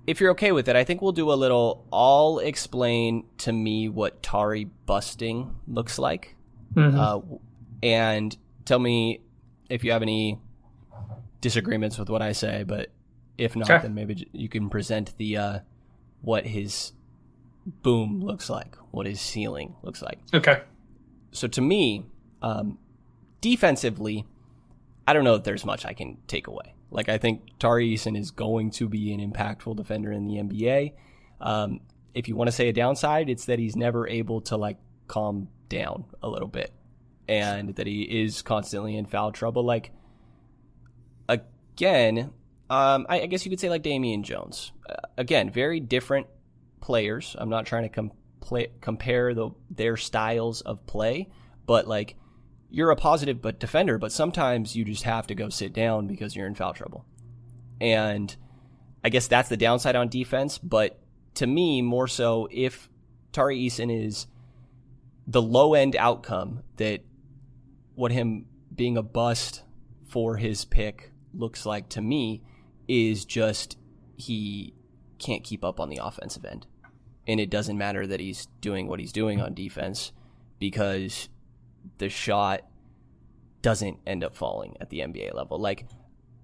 if 0.08 0.20
you're 0.20 0.32
okay 0.32 0.52
with 0.52 0.68
it, 0.70 0.76
I 0.76 0.84
think 0.84 1.02
we'll 1.02 1.12
do 1.12 1.32
a 1.32 1.36
little. 1.36 1.86
I'll 1.92 2.40
explain 2.40 3.26
to 3.40 3.52
me 3.52 3.90
what 3.90 4.24
Tari 4.24 4.66
busting 4.86 5.56
looks 5.68 6.00
like, 6.00 6.36
mm-hmm. 6.74 6.98
uh, 6.98 7.38
and 7.84 8.36
tell 8.66 8.80
me 8.80 9.22
if 9.70 9.84
you 9.84 9.92
have 9.92 10.02
any 10.02 10.40
disagreements 11.42 11.98
with 12.00 12.10
what 12.10 12.22
I 12.22 12.32
say. 12.32 12.64
But 12.64 12.90
if 13.40 13.56
not, 13.56 13.68
sure. 13.68 13.80
then 13.80 13.94
maybe 13.94 14.28
you 14.34 14.50
can 14.50 14.70
present 14.70 15.18
the 15.18 15.38
uh, 15.38 15.60
what 16.22 16.46
his 16.46 16.94
boom 17.66 18.22
looks 18.22 18.50
like, 18.50 18.76
what 18.92 19.06
his 19.06 19.22
ceiling 19.22 19.76
looks 19.82 20.02
like. 20.02 20.20
Okay. 20.34 20.62
So 21.32 21.48
to 21.48 21.62
me, 21.62 22.06
um, 22.42 22.78
defensively, 23.42 24.26
I 25.08 25.14
don't 25.14 25.24
know 25.24 25.36
if 25.36 25.44
there's 25.44 25.66
much 25.66 25.86
I 25.86 25.94
can 25.94 26.18
take 26.28 26.48
away. 26.48 26.74
Like 26.92 27.10
I 27.10 27.18
think 27.18 27.58
Tari 27.60 27.94
Eason 27.94 28.18
is 28.18 28.32
going 28.32 28.72
to 28.72 28.90
be 28.90 29.14
an 29.14 29.20
impactful 29.20 29.76
defender 29.76 30.12
in 30.12 30.26
the 30.26 30.36
NBA. 30.36 30.94
Um, 31.40 31.82
if 32.14 32.28
you 32.28 32.36
want 32.36 32.48
to 32.48 32.52
say 32.52 32.70
a 32.70 32.74
downside, 32.74 33.30
it's 33.30 33.46
that 33.46 33.60
he's 33.60 33.76
never 33.76 34.08
able 34.08 34.42
to 34.42 34.58
like 34.58 34.78
calm 35.08 35.48
down 35.70 36.06
a 36.22 36.30
little 36.30 36.48
bit, 36.48 36.74
and 37.28 37.76
that 37.76 37.86
he 37.86 38.02
is 38.02 38.42
constantly 38.42 38.98
in 38.98 39.06
foul 39.06 39.32
trouble. 39.32 39.64
Like 39.64 39.92
again, 41.28 42.32
um, 42.70 43.06
I, 43.10 43.22
I, 43.22 43.26
guess 43.26 43.46
you 43.46 43.50
could 43.50 43.60
say 43.60 43.70
like 43.70 43.82
Damian 43.82 44.24
Jones. 44.24 44.72
Uh, 44.88 44.96
again, 45.18 45.50
very 45.50 45.80
different 45.80 46.28
players. 46.82 47.36
I'm 47.38 47.50
not 47.50 47.66
trying 47.66 47.84
to 47.84 47.90
com- 47.90 48.12
compare 48.82 49.34
the, 49.34 49.50
their 49.72 49.98
styles 49.98 50.62
of 50.62 50.86
play, 50.86 51.30
but 51.66 51.88
like 51.88 52.16
you're 52.70 52.92
a 52.92 52.96
positive 52.96 53.42
but 53.42 53.60
defender, 53.60 53.98
but 53.98 54.12
sometimes 54.12 54.76
you 54.76 54.86
just 54.86 55.04
have 55.04 55.28
to 55.28 55.36
go 55.36 55.50
sit 55.50 55.74
down 55.74 56.08
because 56.08 56.36
you're 56.36 56.48
in 56.48 56.56
foul 56.56 56.74
trouble. 56.74 57.06
And 57.82 58.36
I 59.04 59.10
guess 59.10 59.28
that's 59.28 59.50
the 59.50 59.58
downside 59.58 59.96
on 59.96 60.10
defense. 60.10 60.58
But 60.58 61.00
to 61.36 61.48
me, 61.48 61.82
more 61.82 62.08
so, 62.08 62.48
if 62.52 62.90
Tari 63.32 63.60
Eason 63.60 64.06
is 64.06 64.28
the 65.26 65.42
low 65.42 65.74
end 65.74 65.96
outcome 65.96 66.62
that 66.78 67.02
what 67.96 68.12
him 68.12 68.46
being 68.74 68.98
a 68.98 69.04
bust 69.04 69.64
for 70.08 70.38
his 70.38 70.66
pick 70.66 71.12
looks 71.34 71.66
like 71.66 71.90
to 71.90 72.02
me 72.02 72.44
is 72.90 73.24
just 73.24 73.78
he 74.18 74.74
can't 75.20 75.44
keep 75.44 75.64
up 75.64 75.80
on 75.80 75.90
the 75.90 76.00
offensive 76.04 76.44
end. 76.44 76.66
And 77.28 77.40
it 77.40 77.50
doesn't 77.50 77.78
matter 77.78 78.08
that 78.08 78.20
he's 78.20 78.48
doing 78.60 78.88
what 78.88 79.00
he's 79.00 79.12
doing 79.14 79.40
on 79.40 79.54
defense 79.54 80.12
because 80.58 81.30
the 82.00 82.10
shot 82.10 82.62
doesn't 83.62 84.00
end 84.08 84.24
up 84.24 84.36
falling 84.36 84.76
at 84.82 84.90
the 84.90 85.00
NBA 85.00 85.36
level. 85.36 85.60
Like 85.60 85.86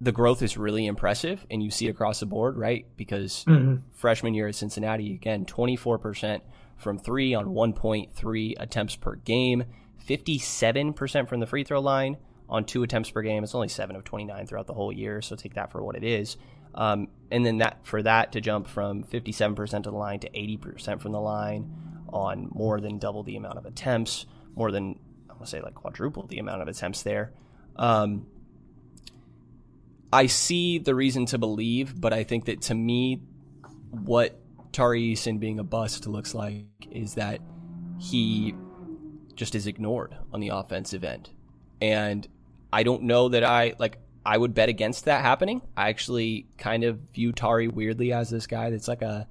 the 0.00 0.12
growth 0.12 0.42
is 0.42 0.56
really 0.56 0.86
impressive 0.86 1.44
and 1.50 1.62
you 1.62 1.70
see 1.70 1.88
it 1.88 1.90
across 1.90 2.20
the 2.20 2.26
board, 2.26 2.56
right? 2.56 2.86
Because 2.96 3.44
mm-hmm. 3.46 3.76
freshman 3.92 4.34
year 4.34 4.46
at 4.46 4.54
Cincinnati, 4.54 5.14
again, 5.14 5.44
24% 5.44 6.40
from 6.76 6.98
three 6.98 7.34
on 7.34 7.46
1.3 7.46 8.54
attempts 8.58 8.94
per 8.94 9.16
game, 9.16 9.64
57% 10.06 11.28
from 11.28 11.40
the 11.40 11.46
free 11.46 11.64
throw 11.64 11.80
line 11.80 12.18
on 12.48 12.64
two 12.64 12.82
attempts 12.82 13.10
per 13.10 13.22
game. 13.22 13.44
It's 13.44 13.54
only 13.54 13.68
seven 13.68 13.96
of 13.96 14.04
29 14.04 14.46
throughout 14.46 14.66
the 14.66 14.74
whole 14.74 14.92
year, 14.92 15.22
so 15.22 15.36
take 15.36 15.54
that 15.54 15.72
for 15.72 15.82
what 15.82 15.96
it 15.96 16.04
is. 16.04 16.36
Um, 16.74 17.08
and 17.30 17.44
then 17.44 17.58
that 17.58 17.78
for 17.84 18.02
that 18.02 18.32
to 18.32 18.40
jump 18.40 18.68
from 18.68 19.02
57% 19.04 19.74
of 19.74 19.82
the 19.84 19.90
line 19.92 20.20
to 20.20 20.30
80% 20.30 21.00
from 21.00 21.12
the 21.12 21.20
line 21.20 21.72
on 22.12 22.48
more 22.52 22.80
than 22.80 22.98
double 22.98 23.22
the 23.22 23.36
amount 23.36 23.58
of 23.58 23.66
attempts, 23.66 24.26
more 24.54 24.70
than 24.70 24.98
I 25.28 25.32
want 25.32 25.46
to 25.46 25.50
say 25.50 25.60
like 25.60 25.74
quadruple 25.74 26.26
the 26.26 26.38
amount 26.38 26.62
of 26.62 26.68
attempts 26.68 27.02
there. 27.02 27.32
Um, 27.76 28.26
I 30.12 30.26
see 30.26 30.78
the 30.78 30.94
reason 30.94 31.26
to 31.26 31.38
believe, 31.38 32.00
but 32.00 32.12
I 32.12 32.24
think 32.24 32.44
that 32.44 32.62
to 32.62 32.74
me, 32.74 33.22
what 33.90 34.38
Tari 34.72 35.14
Eason 35.14 35.40
being 35.40 35.58
a 35.58 35.64
bust 35.64 36.06
looks 36.06 36.34
like 36.34 36.66
is 36.90 37.14
that 37.14 37.40
he 37.98 38.54
just 39.34 39.54
is 39.54 39.66
ignored 39.66 40.16
on 40.32 40.40
the 40.40 40.48
offensive 40.48 41.04
end. 41.04 41.30
And 41.80 42.26
I 42.76 42.82
don't 42.82 43.04
know 43.04 43.30
that 43.30 43.42
I 43.42 43.72
like 43.78 43.96
I 44.26 44.36
would 44.36 44.52
bet 44.52 44.68
against 44.68 45.06
that 45.06 45.22
happening. 45.22 45.62
I 45.78 45.88
actually 45.88 46.46
kind 46.58 46.84
of 46.84 46.98
view 47.14 47.32
Tari 47.32 47.68
weirdly 47.68 48.12
as 48.12 48.28
this 48.28 48.46
guy 48.46 48.68
that's 48.68 48.86
like 48.86 49.00
a 49.00 49.26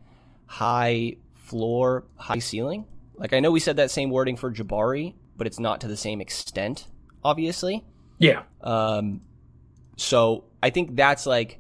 high 0.48 1.18
floor, 1.36 2.06
high 2.16 2.40
ceiling. 2.40 2.86
Like 3.16 3.34
I 3.34 3.42
know 3.42 3.52
we 3.52 3.60
said 3.60 3.78
that 3.78 3.92
same 3.92 4.10
wording 4.10 4.36
for 4.36 4.52
Jabari, 4.52 5.14
but 5.38 5.46
it's 5.46 5.60
not 5.60 5.82
to 5.82 5.88
the 5.88 5.96
same 5.96 6.22
extent, 6.22 6.88
obviously. 7.24 7.86
Yeah. 8.18 8.42
Um 8.62 9.22
so 9.96 10.46
I 10.64 10.72
think 10.72 10.96
that's 10.96 11.28
like 11.28 11.60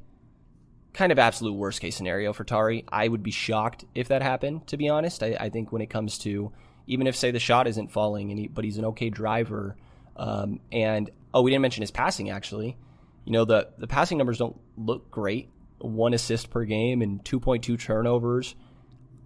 kind 0.93 1.11
of 1.11 1.19
absolute 1.19 1.53
worst 1.53 1.81
case 1.81 1.95
scenario 1.95 2.33
for 2.33 2.45
Tari. 2.45 2.83
I 2.91 3.07
would 3.07 3.21
be 3.21 3.29
shocked 3.29 3.85
if 3.93 4.07
that 4.07 4.23
happened, 4.23 4.65
to 4.69 4.77
be 4.77 4.89
honest. 4.89 5.21
I, 5.21 5.37
I 5.39 5.49
think 5.49 5.71
when 5.71 5.83
it 5.83 5.91
comes 5.91 6.17
to 6.19 6.51
even 6.87 7.05
if 7.05 7.15
say 7.15 7.29
the 7.29 7.39
shot 7.39 7.67
isn't 7.67 7.91
falling 7.91 8.31
and 8.31 8.39
he, 8.39 8.47
but 8.47 8.65
he's 8.65 8.79
an 8.79 8.85
okay 8.85 9.11
driver, 9.11 9.75
um, 10.15 10.61
and 10.71 11.11
oh, 11.35 11.41
we 11.41 11.51
didn't 11.51 11.61
mention 11.61 11.81
his 11.81 11.91
passing 11.91 12.31
actually. 12.31 12.77
You 13.25 13.33
know 13.33 13.45
the 13.45 13.69
the 13.77 13.87
passing 13.87 14.17
numbers 14.17 14.39
don't 14.39 14.59
look 14.77 15.11
great. 15.11 15.49
One 15.79 16.13
assist 16.13 16.49
per 16.49 16.63
game 16.63 17.01
and 17.01 17.23
2.2 17.23 17.79
turnovers. 17.79 18.55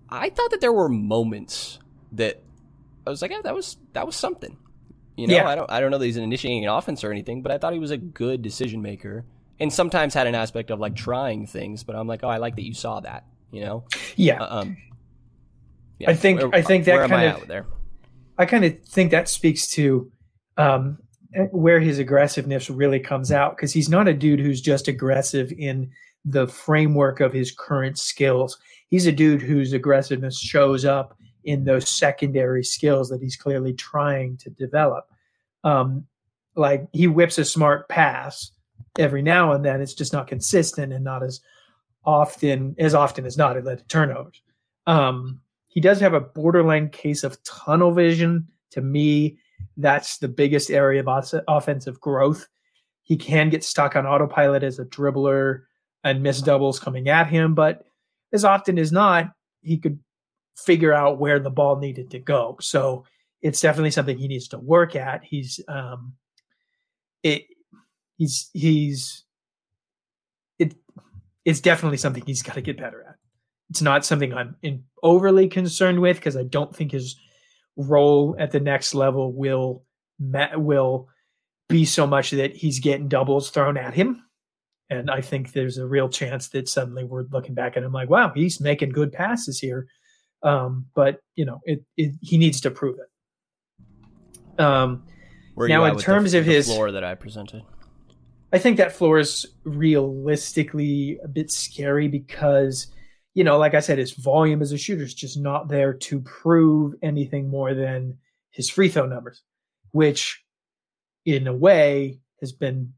I 0.10 0.30
thought 0.30 0.52
that 0.52 0.60
there 0.60 0.74
were 0.74 0.90
moments 0.90 1.80
that 2.14 2.42
I 3.06 3.12
was 3.12 3.22
like, 3.22 3.32
yeah, 3.32 3.42
that 3.44 3.54
was 3.54 3.78
that 3.94 4.06
was 4.06 4.16
something. 4.16 4.58
You 5.16 5.28
know, 5.28 5.36
yeah. 5.36 5.48
I 5.48 5.56
don't 5.56 5.72
I 5.72 5.80
don't 5.80 5.92
know 5.92 5.98
that 6.00 6.06
he's 6.06 6.18
initiating 6.18 6.66
an 6.66 6.72
offense 6.72 7.04
or 7.04 7.12
anything, 7.12 7.42
but 7.44 7.52
I 7.52 7.58
thought 7.58 7.74
he 7.74 7.80
was 7.80 7.92
a 7.92 7.98
good 7.98 8.42
decision 8.42 8.82
maker 8.82 9.26
and 9.60 9.72
sometimes 9.72 10.14
had 10.14 10.28
an 10.28 10.36
aspect 10.36 10.72
of 10.72 10.80
like 10.80 10.96
trying 10.96 11.46
things. 11.46 11.84
But 11.84 11.96
I'm 11.96 12.08
like, 12.08 12.22
oh, 12.24 12.30
I 12.30 12.38
like 12.38 12.56
that 12.56 12.66
you 12.66 12.74
saw 12.74 13.00
that. 13.02 13.26
You 13.52 13.62
know? 13.62 13.84
Yeah. 14.16 14.42
Uh, 14.42 14.62
um, 14.62 14.78
yeah. 15.98 16.12
I 16.12 16.16
think 16.16 16.42
where, 16.42 16.56
I 16.56 16.62
think 16.62 16.86
that 16.86 17.10
kind 17.10 17.36
of 17.36 17.48
there. 17.48 17.66
I 18.38 18.46
kind 18.46 18.64
of 18.64 18.82
think 18.86 19.12
that 19.12 19.28
speaks 19.28 19.68
to 19.72 20.12
um, 20.58 21.00
where 21.52 21.80
his 21.80 22.00
aggressiveness 22.00 22.70
really 22.70 23.00
comes 23.00 23.32
out 23.32 23.56
because 23.56 23.72
he's 23.72 23.90
not 23.90 24.08
a 24.08 24.14
dude 24.14 24.40
who's 24.40 24.62
just 24.62 24.88
aggressive 24.88 25.52
in 25.58 25.90
the 26.26 26.48
framework 26.48 27.20
of 27.20 27.32
his 27.32 27.52
current 27.52 27.98
skills. 27.98 28.58
He's 28.90 29.06
a 29.06 29.12
dude 29.12 29.42
whose 29.42 29.74
aggressiveness 29.74 30.40
shows 30.40 30.86
up 30.86 31.18
in 31.44 31.64
those 31.64 31.88
secondary 31.88 32.64
skills 32.64 33.10
that 33.10 33.22
he's 33.22 33.36
clearly 33.36 33.74
trying 33.74 34.38
to 34.38 34.50
develop. 34.50 35.06
Um, 35.64 36.06
like 36.56 36.88
he 36.92 37.08
whips 37.08 37.38
a 37.38 37.46
smart 37.46 37.88
pass 37.90 38.52
every 38.98 39.22
now 39.22 39.54
and 39.54 39.64
then. 39.64 39.82
It's 39.82 39.94
just 39.94 40.14
not 40.14 40.28
consistent 40.28 40.92
and 40.92 41.04
not 41.04 41.24
as 41.24 41.42
often 42.04 42.76
as 42.80 42.94
often 42.94 43.26
as 43.26 43.38
not. 43.38 43.56
It 43.56 43.66
led 43.66 43.80
to 43.80 43.84
turnovers. 43.86 44.42
Um, 44.88 45.42
he 45.68 45.80
does 45.80 46.00
have 46.00 46.14
a 46.14 46.22
borderline 46.22 46.90
case 46.90 47.24
of 47.24 47.42
tunnel 47.44 47.92
vision. 47.92 48.48
To 48.72 48.82
me, 48.82 49.38
that's 49.80 50.18
the 50.18 50.28
biggest 50.28 50.70
area 50.70 51.04
of 51.04 51.34
offensive 51.48 52.00
growth. 52.00 52.48
He 53.04 53.18
can 53.18 53.50
get 53.50 53.64
stuck 53.64 53.96
on 53.96 54.06
autopilot 54.06 54.64
as 54.64 54.78
a 54.78 54.86
dribbler 54.86 55.62
and 56.04 56.22
miss 56.22 56.42
doubles 56.42 56.80
coming 56.80 57.10
at 57.10 57.28
him, 57.28 57.56
but 57.56 57.86
as 58.32 58.46
often 58.46 58.78
as 58.78 58.92
not, 58.92 59.32
he 59.62 59.78
could 59.78 60.00
figure 60.56 60.94
out 60.94 61.20
where 61.20 61.40
the 61.40 61.50
ball 61.50 61.78
needed 61.78 62.12
to 62.12 62.20
go. 62.20 62.58
So 62.62 63.06
it's 63.42 63.62
definitely 63.62 63.92
something 63.92 64.18
he 64.18 64.28
needs 64.28 64.50
to 64.50 64.60
work 64.60 64.96
at. 64.96 65.24
He's 65.24 65.60
um, 65.68 66.14
it 67.24 67.46
he's 68.18 68.50
he's 68.54 69.24
it 70.60 70.76
it's 71.46 71.62
definitely 71.62 71.98
something 71.98 72.24
he's 72.26 72.44
got 72.44 72.56
to 72.56 72.62
get 72.62 72.78
better 72.78 73.04
at. 73.08 73.16
It's 73.70 73.82
not 73.82 74.06
something 74.06 74.34
I'm 74.34 74.56
in, 74.62 74.84
overly 75.04 75.48
concerned 75.48 76.00
with 76.02 76.18
because 76.18 76.36
I 76.36 76.44
don't 76.44 76.76
think 76.76 76.92
his 76.92 77.16
role 77.80 78.36
at 78.38 78.52
the 78.52 78.60
next 78.60 78.94
level 78.94 79.34
will 79.34 79.84
will 80.20 81.08
be 81.70 81.86
so 81.86 82.06
much 82.06 82.32
that 82.32 82.56
he's 82.56 82.80
getting 82.80 83.08
doubles 83.08 83.50
thrown 83.50 83.78
at 83.78 83.94
him. 83.94 84.22
And 84.90 85.10
I 85.10 85.22
think 85.22 85.54
there's 85.54 85.78
a 85.78 85.88
real 85.88 86.10
chance 86.10 86.50
that 86.50 86.68
suddenly 86.68 87.04
we're 87.04 87.26
looking 87.32 87.54
back 87.54 87.78
at 87.78 87.84
him 87.84 87.94
like, 87.94 88.10
wow, 88.10 88.32
he's 88.36 88.60
making 88.60 88.90
good 88.90 89.12
passes 89.12 89.60
here. 89.60 89.88
Um, 90.44 90.88
but 90.96 91.20
you 91.36 91.46
know, 91.46 91.60
it, 91.64 91.84
it, 91.96 92.16
he 92.22 92.38
needs 92.38 92.60
to 92.62 92.72
prove 92.72 92.98
it. 93.00 94.62
Um, 94.62 95.06
now, 95.58 95.86
in 95.86 95.98
terms 95.98 96.34
the, 96.34 96.40
of 96.40 96.46
his 96.46 96.68
floor 96.68 96.92
that 96.92 97.04
I 97.04 97.16
presented, 97.16 97.64
I 98.52 98.58
think 98.58 98.78
that 98.78 98.92
floor 98.92 99.20
is 99.20 99.46
realistically 99.64 101.20
a 101.24 101.28
bit 101.28 101.52
scary 101.52 102.08
because, 102.08 102.88
you 103.34 103.44
know, 103.44 103.58
like 103.58 103.74
I 103.74 103.80
said, 103.80 103.98
his 103.98 104.14
volume 104.14 104.62
as 104.62 104.72
a 104.72 104.78
shooter 104.78 105.04
is 105.04 105.14
just 105.14 105.38
not 105.38 105.68
there 105.68 105.94
to 105.94 106.20
prove 106.22 106.96
anything 107.02 107.50
more 107.50 107.74
than 107.74 108.18
his 108.52 108.70
free 108.70 108.90
throw 108.90 109.06
numbers, 109.06 109.44
which 109.92 110.44
in 111.26 111.48
a 111.48 111.54
way 111.54 112.20
has 112.40 112.52
been 112.52 112.94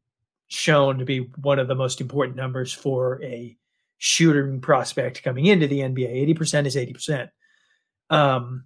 shown 0.47 0.99
to 0.99 1.05
be 1.05 1.29
one 1.41 1.59
of 1.59 1.67
the 1.67 1.75
most 1.75 2.01
important 2.01 2.37
numbers 2.37 2.73
for 2.73 3.23
a 3.23 3.57
shooting 3.97 4.59
prospect 4.61 5.23
coming 5.23 5.45
into 5.45 5.67
the 5.67 5.79
NBA. 5.79 6.35
80% 6.35 6.65
is 6.65 6.75
80%. 6.75 7.29
Um, 8.09 8.65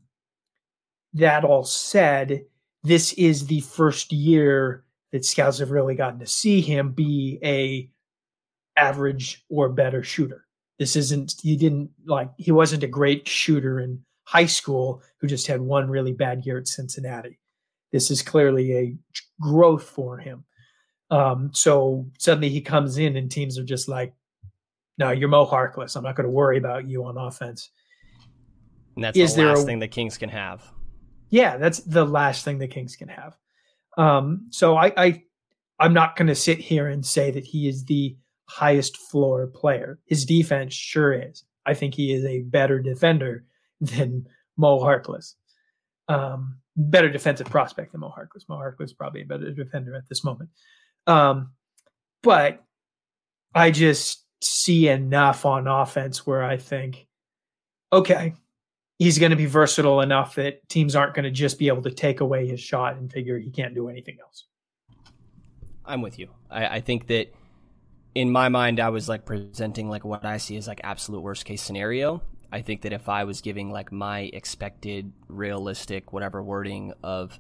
that 1.13 1.43
all 1.43 1.63
said, 1.63 2.45
this 2.84 3.13
is 3.13 3.47
the 3.47 3.62
first 3.62 4.12
year 4.12 4.86
that 5.12 5.25
scouts 5.25 5.60
have 5.60 5.71
really 5.71 5.95
gotten 5.95 6.19
to 6.19 6.28
see 6.28 6.62
him 6.62 6.91
be 6.91 7.39
a 7.43 7.89
average 8.78 9.43
or 9.49 9.69
better 9.69 10.04
shooter. 10.04 10.45
This 10.78 10.96
isn't 10.96 11.36
he 11.42 11.56
didn't 11.56 11.90
like 12.06 12.30
he 12.38 12.52
wasn't 12.52 12.84
a 12.84 12.88
great 12.88 13.28
shooter 13.28 13.80
in 13.80 14.04
high 14.26 14.46
school 14.46 15.02
who 15.20 15.28
just 15.28 15.48
had 15.48 15.62
one 15.62 15.90
really 15.90 16.12
bad 16.12 16.46
year 16.46 16.58
at 16.58 16.68
Cincinnati. 16.68 17.40
This 17.92 18.12
is 18.12 18.22
clearly 18.22 18.76
a 18.76 18.98
growth 19.40 19.84
for 19.84 20.18
him. 20.18 20.44
Um, 21.12 21.52
so 21.54 22.08
suddenly 22.18 22.50
he 22.50 22.62
comes 22.62 22.98
in 22.98 23.16
and 23.16 23.32
teams 23.32 23.58
are 23.58 23.64
just 23.64 23.88
like, 23.88 24.14
no, 24.98 25.12
you're 25.12 25.30
Mo 25.30 25.46
Harkless. 25.46 25.96
I'm 25.96 26.04
not 26.04 26.16
going 26.16 26.26
to 26.26 26.32
worry 26.32 26.58
about 26.58 26.88
you 26.88 27.06
on 27.06 27.18
offense. 27.18 27.70
And 28.95 29.04
that's 29.04 29.18
is 29.18 29.36
the 29.36 29.45
last 29.45 29.64
a, 29.64 29.66
thing 29.66 29.80
the 29.80 29.88
Kings 29.88 30.18
can 30.18 30.30
have. 30.30 30.64
Yeah, 31.30 31.58
that's 31.58 31.80
the 31.80 32.06
last 32.06 32.43
thing 32.43 32.58
the 32.58 32.68
Kings 32.68 32.95
can 32.95 33.10
have. 33.10 33.38
Um, 33.97 34.47
so 34.52 34.76
I, 34.76 34.91
I 34.97 35.24
I'm 35.80 35.93
not 35.93 36.16
going 36.16 36.28
to 36.28 36.36
sit 36.36 36.60
here 36.60 36.88
and 36.88 37.06
say 37.06 37.32
that 37.32 37.45
he 37.45 37.68
is 37.68 37.86
the 37.86 38.18
highest 38.48 38.98
floor 38.98 39.48
player. 39.48 40.00
His 40.06 40.26
defense 40.26 40.74
sure 40.74 41.14
is. 41.14 41.43
I 41.66 41.74
think 41.74 41.96
he 41.96 42.14
is 42.14 42.26
a 42.26 42.41
better 42.41 42.80
defender 42.80 43.46
than 43.82 44.28
Mo 44.58 44.80
Harkless. 44.80 45.34
Um, 46.08 46.60
better 46.78 47.10
defensive 47.10 47.48
prospect 47.48 47.91
than 47.91 48.02
Mo 48.02 48.14
Harkless. 48.16 48.48
Mo 48.48 48.58
Harkless 48.58 48.96
probably 48.96 49.22
a 49.22 49.26
better 49.26 49.52
defender 49.52 49.96
at 49.96 50.08
this 50.10 50.24
moment. 50.24 50.50
Um, 51.08 51.52
but 52.22 52.64
I 53.54 53.72
just 53.72 54.26
see 54.41 54.88
enough 54.88 55.46
on 55.46 55.68
offense 55.68 56.26
where 56.26 56.43
I 56.43 56.58
think, 56.58 57.08
okay, 57.91 58.34
he's 59.00 59.20
going 59.20 59.32
to 59.32 59.36
be 59.36 59.46
versatile 59.46 60.02
enough 60.02 60.36
that 60.36 60.68
teams 60.70 60.96
aren't 60.96 61.14
going 61.14 61.24
to 61.24 61.32
just 61.32 61.58
be 61.58 61.68
able 61.68 61.84
to 61.84 61.91
take 61.91 62.20
away 62.20 62.48
his 62.48 62.60
shot 62.60 62.98
and 62.98 63.12
figure 63.12 63.38
he 63.38 63.50
can't 63.50 63.76
do 63.76 63.89
anything 63.89 64.18
else. 64.22 64.46
I'm 65.86 66.02
with 66.02 66.18
you. 66.18 66.30
I, 66.50 66.68
I 66.78 66.82
think 66.82 67.08
that 67.08 67.34
in 68.16 68.32
my 68.32 68.49
mind, 68.49 68.80
I 68.80 68.89
was 68.89 69.07
like 69.09 69.26
presenting 69.26 69.89
like 69.89 70.03
what 70.05 70.26
I 70.26 70.38
see 70.38 70.55
as 70.57 70.68
like 70.68 70.82
absolute 70.84 71.20
worst 71.22 71.45
case 71.45 71.61
scenario, 71.61 72.22
I 72.51 72.61
think 72.61 72.84
that 72.84 72.93
if 72.93 73.09
I 73.09 73.26
was 73.26 73.41
giving 73.41 73.72
like 73.72 73.91
my 73.91 74.22
expected, 74.34 75.11
realistic, 75.28 76.13
whatever 76.13 76.41
wording 76.41 76.93
of 77.03 77.38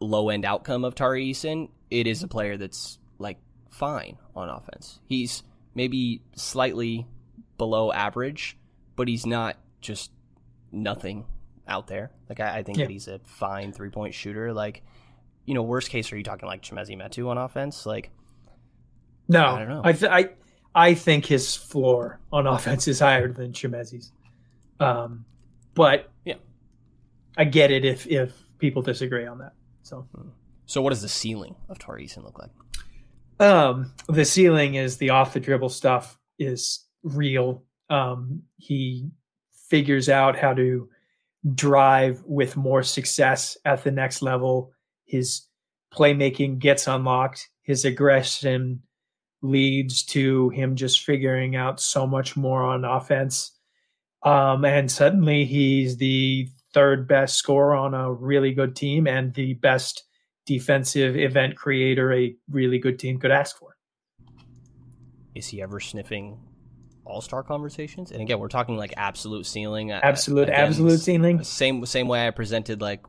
low 0.00 0.28
end 0.28 0.44
outcome 0.44 0.84
of 0.84 0.94
Tari 0.94 1.32
Eason, 1.32 1.70
it 1.90 2.06
is 2.06 2.22
a 2.22 2.28
player 2.28 2.56
that's 2.56 2.98
like 3.18 3.38
fine 3.70 4.18
on 4.36 4.48
offense. 4.50 5.00
He's 5.06 5.42
maybe 5.74 6.20
slightly 6.36 7.06
below 7.56 7.90
average, 7.90 8.58
but 8.96 9.08
he's 9.08 9.24
not 9.24 9.56
just 9.80 10.10
nothing 10.70 11.24
out 11.66 11.86
there. 11.86 12.10
Like 12.28 12.40
I, 12.40 12.58
I 12.58 12.62
think 12.62 12.76
Yeah. 12.78 12.84
that 12.86 12.90
he's 12.92 13.08
a 13.08 13.20
fine 13.24 13.72
three 13.72 13.90
point 13.90 14.12
shooter. 14.14 14.52
Like, 14.52 14.82
you 15.46 15.54
know, 15.54 15.62
worst 15.62 15.88
case, 15.88 16.12
are 16.12 16.16
you 16.18 16.22
talking 16.24 16.46
like 16.48 16.62
Chimezie 16.62 16.96
Metu 17.00 17.28
on 17.28 17.38
offense? 17.38 17.86
Like, 17.86 18.10
No, 19.28 19.44
I 19.46 19.58
don't 19.60 19.68
know. 19.68 19.82
I, 19.84 19.92
th- 19.92 20.10
I 20.12 20.28
I 20.74 20.94
think 20.94 21.26
his 21.26 21.54
floor 21.56 22.20
on 22.32 22.46
offense 22.56 22.88
is 22.88 23.00
higher 23.00 23.32
than 23.32 23.52
Chimezie's. 23.52 24.12
Um, 24.80 25.24
but 25.74 26.10
Yeah. 26.24 26.34
I 27.36 27.44
get 27.44 27.70
it 27.70 27.84
if 27.84 28.06
if 28.06 28.32
people 28.58 28.82
disagree 28.82 29.26
on 29.26 29.38
that. 29.38 29.52
So 29.82 30.06
so 30.66 30.80
what 30.82 30.90
does 30.90 31.02
the 31.02 31.08
ceiling 31.08 31.54
of 31.68 31.78
Tari 31.78 32.06
Eason 32.06 32.24
look 32.24 32.38
like? 32.38 32.50
um, 33.40 33.92
the 34.08 34.24
ceiling 34.24 34.74
is 34.76 34.98
the 34.98 35.10
off 35.10 35.32
the 35.32 35.40
dribble 35.40 35.68
stuff 35.70 36.18
is 36.38 36.86
real. 37.02 37.62
Um, 37.90 38.42
he 38.58 39.10
figures 39.68 40.08
out 40.08 40.36
how 40.38 40.54
to 40.54 40.88
drive 41.54 42.22
with 42.24 42.56
more 42.56 42.82
success 42.82 43.56
at 43.64 43.82
the 43.82 43.90
next 43.90 44.22
level. 44.22 44.72
His 45.06 45.48
playmaking 45.92 46.58
gets 46.60 46.86
unlocked. 46.86 47.48
His 47.62 47.84
aggression 47.84 48.82
leads 49.42 50.04
to 50.04 50.48
him 50.50 50.76
just 50.76 51.04
figuring 51.04 51.56
out 51.56 51.80
so 51.80 52.06
much 52.06 52.36
more 52.36 52.62
on 52.62 52.84
offense. 52.84 53.52
Um, 54.22 54.64
and 54.64 54.90
suddenly 54.90 55.44
he's 55.44 55.96
the 55.96 56.48
third 56.72 57.06
best 57.08 57.36
scorer 57.36 57.74
on 57.74 57.92
a 57.92 58.12
really 58.12 58.52
good 58.52 58.74
team 58.76 59.06
and 59.06 59.34
the 59.34 59.54
best 59.54 60.04
defensive 60.46 61.16
event 61.16 61.56
creator 61.56 62.12
a 62.12 62.34
really 62.50 62.78
good 62.78 62.98
team 62.98 63.18
could 63.18 63.30
ask 63.30 63.58
for. 63.58 63.76
Is 65.34 65.48
he 65.48 65.62
ever 65.62 65.80
sniffing 65.80 66.38
all 67.04 67.20
star 67.20 67.42
conversations? 67.42 68.12
And 68.12 68.20
again, 68.20 68.38
we're 68.38 68.48
talking 68.48 68.76
like 68.76 68.94
absolute 68.96 69.46
ceiling. 69.46 69.92
Uh, 69.92 70.00
Absolute, 70.02 70.48
again, 70.48 70.66
absolute 70.66 71.00
ceiling. 71.00 71.42
Same 71.42 71.84
same 71.86 72.06
way 72.06 72.26
I 72.26 72.30
presented 72.30 72.80
like 72.80 73.04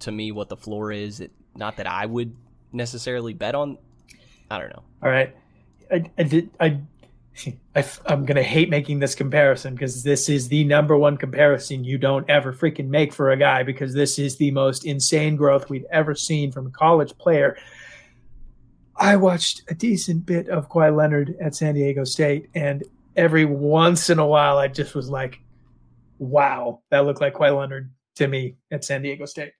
to 0.00 0.12
me 0.12 0.32
what 0.32 0.48
the 0.48 0.56
floor 0.56 0.92
is. 0.92 1.20
It, 1.20 1.32
not 1.54 1.76
that 1.76 1.86
I 1.86 2.06
would 2.06 2.34
necessarily 2.72 3.32
bet 3.32 3.54
on. 3.54 3.78
I 4.50 4.58
don't 4.58 4.70
know. 4.70 4.82
All 5.02 5.08
right. 5.10 5.34
I, 5.92 6.10
I 6.18 6.22
did. 6.22 6.50
I, 6.58 6.80
I, 7.74 7.84
going 8.06 8.36
to 8.36 8.42
hate 8.42 8.68
making 8.68 8.98
this 8.98 9.14
comparison 9.14 9.74
because 9.74 10.02
this 10.02 10.28
is 10.28 10.48
the 10.48 10.64
number 10.64 10.96
one 10.96 11.16
comparison 11.16 11.84
you 11.84 11.96
don't 11.98 12.28
ever 12.28 12.52
freaking 12.52 12.88
make 12.88 13.12
for 13.12 13.30
a 13.30 13.36
guy 13.36 13.62
because 13.62 13.94
this 13.94 14.18
is 14.18 14.36
the 14.36 14.50
most 14.50 14.84
insane 14.84 15.36
growth 15.36 15.70
we've 15.70 15.86
ever 15.90 16.14
seen 16.14 16.52
from 16.52 16.66
a 16.66 16.70
college 16.70 17.16
player. 17.18 17.56
I 18.96 19.16
watched 19.16 19.62
a 19.68 19.74
decent 19.74 20.26
bit 20.26 20.48
of 20.48 20.68
Kawhi 20.68 20.94
Leonard 20.94 21.34
at 21.40 21.54
San 21.54 21.74
Diego 21.74 22.04
State, 22.04 22.50
and 22.54 22.84
every 23.16 23.46
once 23.46 24.10
in 24.10 24.18
a 24.18 24.26
while, 24.26 24.58
I 24.58 24.68
just 24.68 24.94
was 24.94 25.08
like, 25.08 25.40
wow, 26.18 26.80
that 26.90 27.06
looked 27.06 27.20
like 27.20 27.34
Kawhi 27.34 27.58
Leonard 27.58 27.90
to 28.16 28.28
me 28.28 28.56
at 28.70 28.84
San 28.84 29.02
Diego 29.02 29.24
State. 29.24 29.52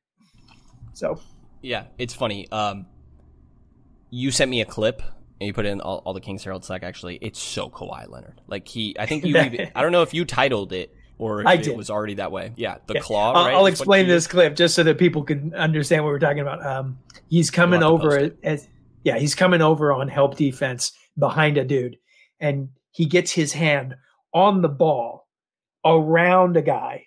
So, 0.92 1.20
Yeah, 1.62 1.84
it's 1.96 2.14
funny. 2.14 2.50
Um, 2.52 2.86
you 4.10 4.30
sent 4.30 4.50
me 4.50 4.60
a 4.60 4.66
clip 4.66 5.02
and 5.42 5.46
you 5.48 5.52
put 5.52 5.66
in 5.66 5.80
all, 5.80 5.98
all 6.04 6.12
the 6.12 6.20
Kings 6.20 6.44
Herald 6.44 6.64
Slack. 6.64 6.82
Actually, 6.84 7.16
it's 7.20 7.40
so 7.40 7.68
Kawhi 7.68 8.08
Leonard. 8.08 8.40
Like 8.46 8.68
he, 8.68 8.94
I 8.98 9.06
think 9.06 9.24
you. 9.26 9.36
even, 9.36 9.70
I 9.74 9.82
don't 9.82 9.90
know 9.92 10.02
if 10.02 10.14
you 10.14 10.24
titled 10.24 10.72
it 10.72 10.94
or 11.18 11.40
if 11.40 11.46
I 11.48 11.54
it 11.54 11.62
did. 11.64 11.76
was 11.76 11.90
already 11.90 12.14
that 12.14 12.30
way. 12.30 12.52
Yeah, 12.56 12.78
the 12.86 12.94
Yeah. 12.94 13.00
claw. 13.00 13.32
I'll, 13.32 13.44
right, 13.46 13.54
I'll 13.54 13.66
explain 13.66 14.06
this 14.06 14.26
clip 14.28 14.54
just 14.56 14.74
so 14.76 14.82
that 14.84 14.98
people 14.98 15.24
can 15.24 15.52
understand 15.54 16.04
what 16.04 16.10
we're 16.10 16.18
talking 16.20 16.40
about. 16.40 16.64
Um, 16.64 16.98
he's 17.28 17.50
coming 17.50 17.82
over 17.82 18.30
as 18.44 18.68
yeah, 19.04 19.18
he's 19.18 19.34
coming 19.34 19.60
over 19.62 19.92
on 19.92 20.06
help 20.08 20.36
defense 20.36 20.92
behind 21.18 21.58
a 21.58 21.64
dude, 21.64 21.96
and 22.38 22.68
he 22.92 23.04
gets 23.06 23.32
his 23.32 23.52
hand 23.52 23.96
on 24.32 24.62
the 24.62 24.68
ball 24.68 25.26
around 25.84 26.56
a 26.56 26.62
guy 26.62 27.06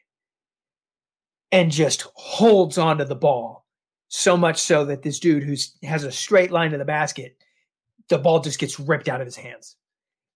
and 1.51 1.71
just 1.71 2.05
holds 2.15 2.77
onto 2.77 3.05
the 3.05 3.15
ball 3.15 3.65
so 4.07 4.35
much 4.37 4.57
so 4.59 4.85
that 4.85 5.01
this 5.01 5.19
dude 5.19 5.43
who 5.43 5.55
has 5.83 6.03
a 6.03 6.11
straight 6.11 6.51
line 6.51 6.71
to 6.71 6.77
the 6.77 6.85
basket, 6.85 7.37
the 8.09 8.17
ball 8.17 8.39
just 8.39 8.59
gets 8.59 8.79
ripped 8.79 9.07
out 9.07 9.21
of 9.21 9.27
his 9.27 9.35
hands. 9.35 9.75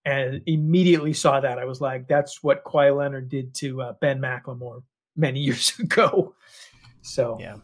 And 0.05 0.41
immediately 0.45 1.13
saw 1.13 1.41
that. 1.41 1.59
I 1.59 1.65
was 1.65 1.81
like, 1.81 2.07
that's 2.07 2.41
what 2.41 2.63
Kawhi 2.63 2.95
Leonard 2.95 3.29
did 3.29 3.53
to 3.55 3.81
uh, 3.81 3.93
Ben 3.99 4.19
McLemore 4.19 4.83
many 5.15 5.39
years 5.41 5.77
ago. 5.77 6.35
So 7.01 7.37
Yeah. 7.39 7.57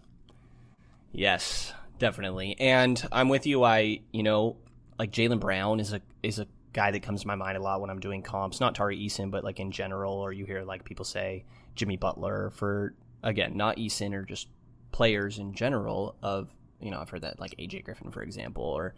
Yes, 1.11 1.73
definitely. 1.97 2.57
And 2.59 3.01
I'm 3.11 3.29
with 3.29 3.45
you. 3.45 3.63
I, 3.63 4.01
you 4.11 4.21
know, 4.21 4.57
like 4.99 5.11
Jaylen 5.11 5.39
Brown 5.39 5.79
is 5.79 5.93
a 5.93 6.01
is 6.23 6.39
a 6.39 6.47
guy 6.73 6.91
that 6.91 7.01
comes 7.03 7.21
to 7.21 7.27
my 7.27 7.35
mind 7.35 7.57
a 7.57 7.61
lot 7.61 7.79
when 7.79 7.89
I'm 7.89 8.01
doing 8.01 8.21
comps. 8.21 8.59
Not 8.59 8.75
Tari 8.75 8.97
Eason, 8.97 9.31
but 9.31 9.43
like 9.43 9.61
in 9.61 9.71
general, 9.71 10.13
or 10.13 10.33
you 10.33 10.45
hear 10.45 10.63
like 10.63 10.83
people 10.83 11.05
say 11.05 11.45
Jimmy 11.73 11.95
Butler 11.95 12.51
for 12.53 12.93
again, 13.23 13.55
not 13.55 13.77
Eason 13.77 14.13
or 14.13 14.23
just 14.23 14.49
players 14.91 15.39
in 15.39 15.53
general. 15.53 16.17
Of 16.21 16.49
you 16.81 16.91
know, 16.91 16.99
I've 16.99 17.09
heard 17.09 17.21
that 17.21 17.39
like 17.39 17.55
AJ 17.57 17.85
Griffin, 17.85 18.11
for 18.11 18.21
example, 18.21 18.63
or 18.63 18.93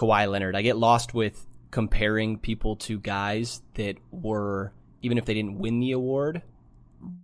Kawhi 0.00 0.30
Leonard. 0.30 0.56
I 0.56 0.62
get 0.62 0.78
lost 0.78 1.12
with 1.12 1.46
comparing 1.70 2.38
people 2.38 2.76
to 2.76 2.98
guys 2.98 3.60
that 3.74 3.96
were 4.10 4.72
even 5.02 5.18
if 5.18 5.26
they 5.26 5.34
didn't 5.34 5.58
win 5.58 5.78
the 5.80 5.92
award, 5.92 6.42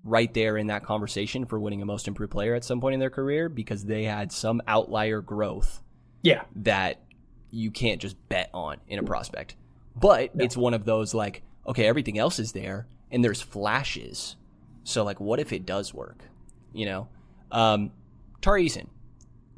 right 0.04 0.32
there 0.32 0.56
in 0.56 0.66
that 0.68 0.82
conversation 0.84 1.44
for 1.44 1.58
winning 1.58 1.82
a 1.82 1.86
most 1.86 2.06
improved 2.08 2.32
player 2.32 2.54
at 2.54 2.64
some 2.64 2.80
point 2.80 2.94
in 2.94 3.00
their 3.00 3.10
career 3.10 3.48
because 3.48 3.84
they 3.84 4.04
had 4.04 4.32
some 4.32 4.62
outlier 4.66 5.20
growth 5.20 5.82
yeah, 6.22 6.42
that 6.56 7.02
you 7.50 7.70
can't 7.70 8.00
just 8.00 8.16
bet 8.28 8.50
on 8.54 8.78
in 8.88 8.98
a 8.98 9.02
prospect. 9.02 9.56
But 9.94 10.34
No. 10.34 10.44
it's 10.44 10.56
one 10.56 10.74
of 10.74 10.84
those 10.84 11.14
like, 11.14 11.42
okay, 11.66 11.86
everything 11.86 12.18
else 12.18 12.38
is 12.38 12.52
there 12.52 12.86
and 13.10 13.24
there's 13.24 13.42
flashes. 13.42 14.36
So 14.84 15.04
like 15.04 15.20
what 15.20 15.40
if 15.40 15.52
it 15.52 15.66
does 15.66 15.92
work? 15.94 16.24
You 16.72 16.86
know? 16.86 17.08
Um 17.50 17.92
Tari 18.40 18.66
Eason, 18.66 18.86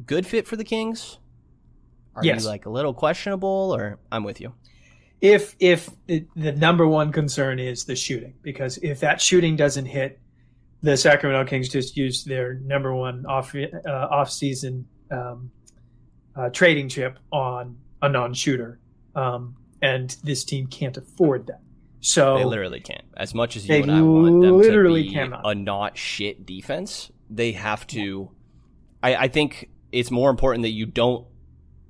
good 0.06 0.26
fit 0.26 0.46
for 0.46 0.56
the 0.56 0.64
Kings? 0.64 1.18
Are 2.18 2.24
Yes. 2.24 2.42
you 2.42 2.48
like 2.48 2.66
a 2.66 2.70
little 2.70 2.94
questionable 2.94 3.74
or 3.74 3.98
I'm 4.12 4.24
with 4.24 4.40
you? 4.40 4.52
if 5.20 5.56
if 5.58 5.90
the, 6.06 6.24
the 6.36 6.52
number 6.52 6.86
one 6.86 7.10
concern 7.10 7.58
is 7.58 7.84
the 7.84 7.96
shooting 7.96 8.34
because 8.42 8.78
if 8.78 9.00
that 9.00 9.20
shooting 9.20 9.56
doesn't 9.56 9.86
hit 9.86 10.20
the 10.82 10.96
sacramento 10.96 11.44
kings 11.50 11.68
just 11.68 11.96
used 11.96 12.24
their 12.28 12.54
number 12.62 12.94
one 12.94 13.26
off 13.26 13.52
uh, 13.54 13.88
off 13.90 14.30
season 14.30 14.86
um, 15.10 15.50
uh, 16.36 16.48
trading 16.50 16.88
chip 16.88 17.18
on 17.32 17.76
a 18.00 18.08
non-shooter 18.08 18.78
um, 19.16 19.56
and 19.82 20.16
this 20.22 20.44
team 20.44 20.68
can't 20.68 20.96
afford 20.96 21.48
that 21.48 21.60
so 22.00 22.38
They 22.38 22.44
literally 22.44 22.78
can't. 22.78 23.02
As 23.16 23.34
much 23.34 23.56
as 23.56 23.68
you 23.68 23.74
and 23.74 23.90
I 23.90 24.00
want 24.02 24.40
them 24.40 24.56
literally 24.58 25.02
to 25.02 25.08
be 25.08 25.14
cannot. 25.16 25.40
a 25.44 25.52
not 25.56 25.96
shit 25.98 26.46
defense, 26.46 27.10
they 27.28 27.50
have 27.52 27.88
to. 27.88 28.30
I, 29.02 29.16
I 29.16 29.28
think 29.28 29.68
it's 29.90 30.12
more 30.12 30.30
important 30.30 30.62
that 30.62 30.70
you 30.70 30.86
don't 30.86 31.26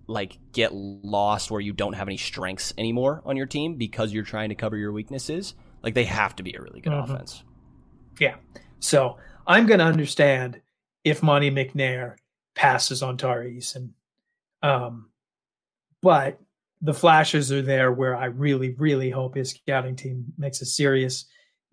like 0.08 0.38
get 0.52 0.72
lost 0.74 1.50
where 1.50 1.60
you 1.60 1.72
don't 1.72 1.92
have 1.92 2.08
any 2.08 2.16
strengths 2.16 2.72
anymore 2.78 3.22
on 3.24 3.36
your 3.36 3.46
team 3.46 3.76
because 3.76 4.12
you're 4.12 4.24
trying 4.24 4.48
to 4.48 4.54
cover 4.54 4.76
your 4.76 4.90
weaknesses. 4.90 5.54
Like 5.82 5.94
they 5.94 6.04
have 6.06 6.34
to 6.36 6.42
be 6.42 6.54
a 6.54 6.60
really 6.62 6.80
good 6.80 6.92
Mhm. 6.92 7.04
offense. 7.04 7.44
Yeah. 8.18 8.36
So 8.80 9.18
I'm 9.46 9.66
going 9.66 9.78
to 9.80 9.84
understand 9.84 10.60
if 11.04 11.22
Monte 11.22 11.50
McNair 11.50 12.16
passes 12.54 13.02
on 13.02 13.16
Tari 13.18 13.58
Eason. 13.58 13.90
Um, 14.62 15.10
but 16.02 16.40
the 16.80 16.94
flashes 16.94 17.52
are 17.52 17.62
there 17.62 17.92
where 17.92 18.16
I 18.16 18.26
really, 18.26 18.70
really 18.78 19.10
hope 19.10 19.34
his 19.36 19.50
scouting 19.50 19.94
team 19.94 20.32
makes 20.38 20.60
a 20.62 20.64
serious, 20.66 21.26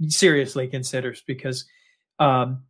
seriously 0.07 0.67
considers 0.67 1.23
because 1.25 1.65
um, 2.19 2.63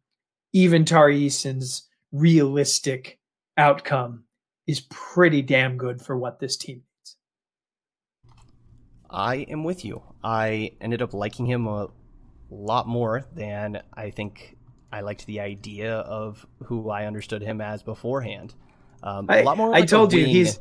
even 0.54 0.86
Tari 0.86 1.20
Eason's 1.20 1.90
realistic 2.12 3.20
outcome 3.58 4.25
is 4.68 4.82
pretty 4.90 5.42
damn 5.42 5.78
good 5.78 6.02
for 6.02 6.18
what 6.18 6.40
this 6.40 6.58
team 6.58 6.78
needs. 6.78 7.18
I 9.10 9.36
am 9.50 9.64
with 9.64 9.86
you. 9.86 10.02
I 10.24 10.72
ended 10.82 11.02
up 11.02 11.14
liking 11.14 11.46
him 11.46 11.68
a 11.68 11.90
lot 12.50 12.88
more 12.88 13.26
than 13.34 13.82
I 13.94 14.10
think 14.10 14.58
I 14.92 15.02
liked 15.02 15.26
the 15.26 15.40
idea 15.42 15.98
of 15.98 16.46
who 16.64 16.90
I 16.90 17.06
understood 17.06 17.42
him 17.42 17.62
as 17.62 17.84
beforehand. 17.84 18.54
Um, 19.04 19.30
a 19.30 19.40
I, 19.40 19.42
lot 19.42 19.58
more. 19.58 19.68
I 19.68 19.80
like 19.80 19.84
a 19.84 19.88
told 19.88 20.14
you 20.14 20.26
he's 20.26 20.60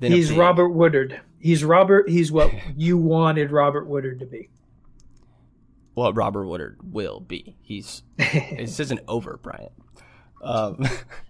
he's. 0.00 0.32
Robert 0.32 0.68
Woodard. 0.68 1.20
He's 1.38 1.64
Robert. 1.64 2.08
He's 2.08 2.30
what 2.30 2.52
you 2.76 2.96
wanted 2.96 3.50
Robert 3.50 3.86
Woodard 3.86 4.20
to 4.20 4.26
be. 4.26 4.48
What 5.94 6.16
Robert 6.16 6.46
Woodard 6.46 6.78
will 6.82 7.20
be. 7.20 7.56
He's 7.60 8.02
this 8.16 8.80
isn't 8.80 9.00
over, 9.08 9.38
Bryant. 9.42 9.72
Um, 10.42 10.86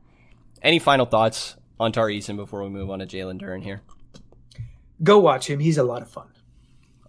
any 0.63 0.79
final 0.79 1.07
thoughts 1.07 1.57
on 1.81 1.91
Tari 1.91 2.21
Eason 2.21 2.37
before 2.37 2.63
we 2.63 2.69
move 2.69 2.91
on 2.91 3.01
to 3.01 3.07
Jalen 3.07 3.41
Duren 3.41 3.65
here? 3.65 3.83
Go 5.03 5.19
watch 5.19 5.49
him. 5.49 5.59
He's 5.59 5.79
a 5.79 5.83
lot 5.83 6.03
of 6.03 6.11
fun. 6.11 6.29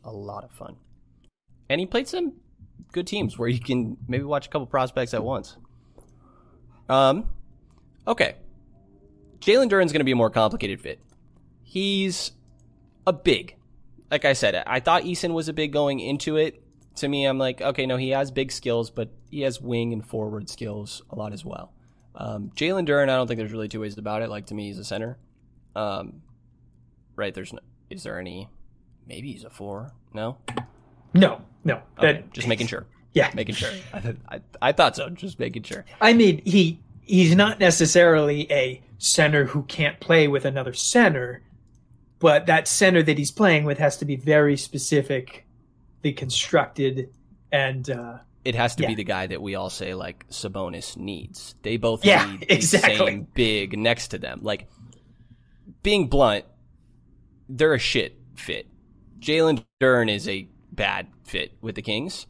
A 0.03 0.11
lot 0.11 0.43
of 0.43 0.51
fun, 0.51 0.78
and 1.69 1.80
he 1.80 1.86
played 1.86 2.07
some 2.07 2.34
good 2.91 3.05
teams 3.05 3.38
where 3.38 3.47
you 3.47 3.59
can 3.59 3.97
maybe 4.07 4.24
watch 4.24 4.47
a 4.47 4.49
couple 4.49 4.65
prospects 4.65 5.13
at 5.13 5.24
once. 5.24 5.57
Um, 6.89 7.30
okay. 8.07 8.36
Jalen 9.39 9.69
Duren's 9.69 9.91
going 9.91 9.99
to 9.99 10.05
be 10.05 10.11
a 10.11 10.15
more 10.15 10.30
complicated 10.30 10.82
fit. 10.82 10.99
He's 11.63 12.32
a 13.05 13.13
big. 13.13 13.55
Like 14.09 14.26
I 14.26 14.34
said, 14.34 14.55
I 14.55 14.80
thought 14.80 15.03
Eason 15.03 15.34
was 15.34 15.47
a 15.47 15.53
big 15.53 15.72
going 15.72 15.99
into 15.99 16.36
it. 16.36 16.63
To 16.97 17.07
me, 17.07 17.26
I'm 17.26 17.38
like, 17.38 17.61
okay, 17.61 17.86
no, 17.86 17.95
he 17.95 18.09
has 18.09 18.32
big 18.32 18.51
skills, 18.51 18.89
but 18.89 19.09
he 19.30 19.41
has 19.41 19.61
wing 19.61 19.93
and 19.93 20.05
forward 20.05 20.49
skills 20.49 21.01
a 21.09 21.15
lot 21.15 21.32
as 21.32 21.45
well. 21.45 21.72
Um, 22.16 22.51
Jalen 22.55 22.88
Duren, 22.88 23.03
I 23.03 23.16
don't 23.16 23.28
think 23.28 23.38
there's 23.38 23.51
really 23.53 23.68
two 23.68 23.80
ways 23.82 23.97
about 23.97 24.22
it. 24.22 24.30
Like 24.30 24.47
to 24.47 24.53
me, 24.53 24.68
he's 24.68 24.78
a 24.80 24.84
center. 24.84 25.18
Um, 25.76 26.22
right? 27.16 27.34
There's 27.34 27.53
no. 27.53 27.59
Is 27.89 28.03
there 28.03 28.20
any? 28.20 28.49
Maybe 29.07 29.32
he's 29.32 29.43
a 29.43 29.49
four. 29.49 29.91
No. 30.14 30.38
No, 31.14 31.41
no. 31.64 31.82
Okay, 31.97 32.14
That, 32.14 32.34
just 32.34 32.47
making 32.47 32.68
sure. 32.68 32.86
yeah. 33.14 33.32
Making 33.34 33.55
sure. 33.55 33.72
I, 33.93 34.16
I, 34.30 34.41
I 34.62 34.72
thought 34.72 34.95
so. 34.95 35.09
Just 35.09 35.39
making 35.39 35.64
sure. 35.64 35.86
I 35.99 36.14
mean, 36.14 36.41
he 36.45 36.80
he's 37.01 37.36
not 37.36 37.59
necessarily 37.59 38.49
a 38.51 38.82
center 38.97 39.45
who 39.45 39.64
can't 39.64 39.99
play 39.99 40.28
with 40.28 40.45
another 40.45 40.74
center, 40.74 41.41
but 42.20 42.45
that 42.45 42.68
center 42.68 43.01
that 43.03 43.18
he's 43.18 43.32
playing 43.32 43.64
with 43.66 43.78
has 43.80 43.97
to 43.97 44.05
be 44.05 44.16
very 44.16 44.55
specifically 44.55 45.43
constructed 46.16 47.09
and 47.51 47.89
uh, 47.89 48.18
It 48.43 48.55
has 48.55 48.75
to 48.75 48.83
Yeah. 48.83 48.89
be 48.89 48.95
the 48.95 49.03
guy 49.03 49.27
that 49.27 49.41
we 49.41 49.55
all 49.55 49.69
say 49.69 49.93
like 49.93 50.27
Sabonis 50.29 50.97
needs. 50.97 51.55
They 51.61 51.77
both 51.77 52.03
Yeah, 52.03 52.25
need 52.25 52.47
the 52.49 52.61
same 52.61 53.27
big 53.33 53.77
next 53.77 54.09
to 54.09 54.17
them. 54.17 54.39
Like 54.41 54.67
being 55.83 56.07
blunt, 56.07 56.45
they're 57.49 57.73
a 57.73 57.79
shit 57.79 58.17
fit. 58.35 58.67
Jalen 59.19 59.63
Duren 59.79 60.09
is 60.13 60.27
a 60.27 60.47
bad 60.71 61.07
fit 61.23 61.53
with 61.61 61.75
the 61.75 61.81
Kings, 61.81 62.25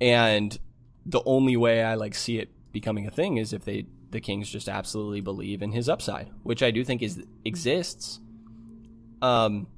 and 0.00 0.58
the 1.06 1.22
only 1.24 1.56
way 1.56 1.82
I 1.82 1.94
like 1.94 2.14
see 2.14 2.38
it 2.38 2.50
becoming 2.72 3.06
a 3.06 3.10
thing 3.10 3.36
is 3.36 3.52
if 3.52 3.64
they 3.64 3.86
the 4.10 4.20
Kings 4.20 4.50
just 4.50 4.68
absolutely 4.68 5.20
believe 5.20 5.62
in 5.62 5.72
his 5.72 5.88
upside, 5.88 6.30
which 6.42 6.62
I 6.62 6.70
do 6.70 6.84
think 6.84 7.02
is 7.02 7.22
exists. 7.44 8.20
Um, 9.22 9.68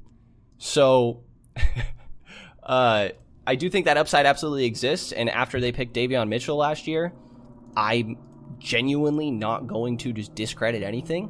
so, 0.59 1.22
uh, 2.62 3.11
I 3.47 3.55
do 3.57 3.68
think 3.68 3.84
that 3.86 3.97
upside 3.97 4.26
absolutely 4.26 4.64
exists. 4.64 5.12
And 5.12 5.28
after 5.28 5.61
they 5.61 5.72
picked 5.72 5.95
Davion 5.95 6.28
Mitchell 6.28 6.57
last 6.57 6.86
year, 6.86 7.12
I'm 7.76 8.16
genuinely 8.59 9.30
not 9.30 9.66
going 9.66 9.99
to 9.99 10.12
just 10.12 10.34
discredit 10.34 10.82
anything. 10.82 11.28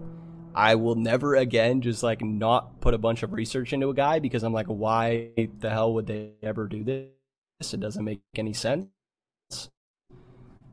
I 0.55 0.77
will 0.77 0.95
never 0.95 1.35
again 1.35 1.81
just 1.81 2.05
like 2.05 2.23
not 2.23 2.81
put 2.81 2.95
a 2.95 2.99
bunch 2.99 3.25
of 3.25 3.33
research 3.33 3.73
into 3.73 3.89
a 3.89 3.95
guy 3.95 4.21
because 4.21 4.45
I'm 4.45 4.53
like, 4.53 4.67
why 4.67 5.31
the 5.59 5.71
hell 5.71 5.95
would 5.95 6.07
they 6.07 6.35
ever 6.43 6.69
do 6.69 6.85
this? 6.85 7.73
It 7.73 7.81
doesn't 7.81 8.05
make 8.05 8.21
any 8.37 8.53
sense. 8.53 8.89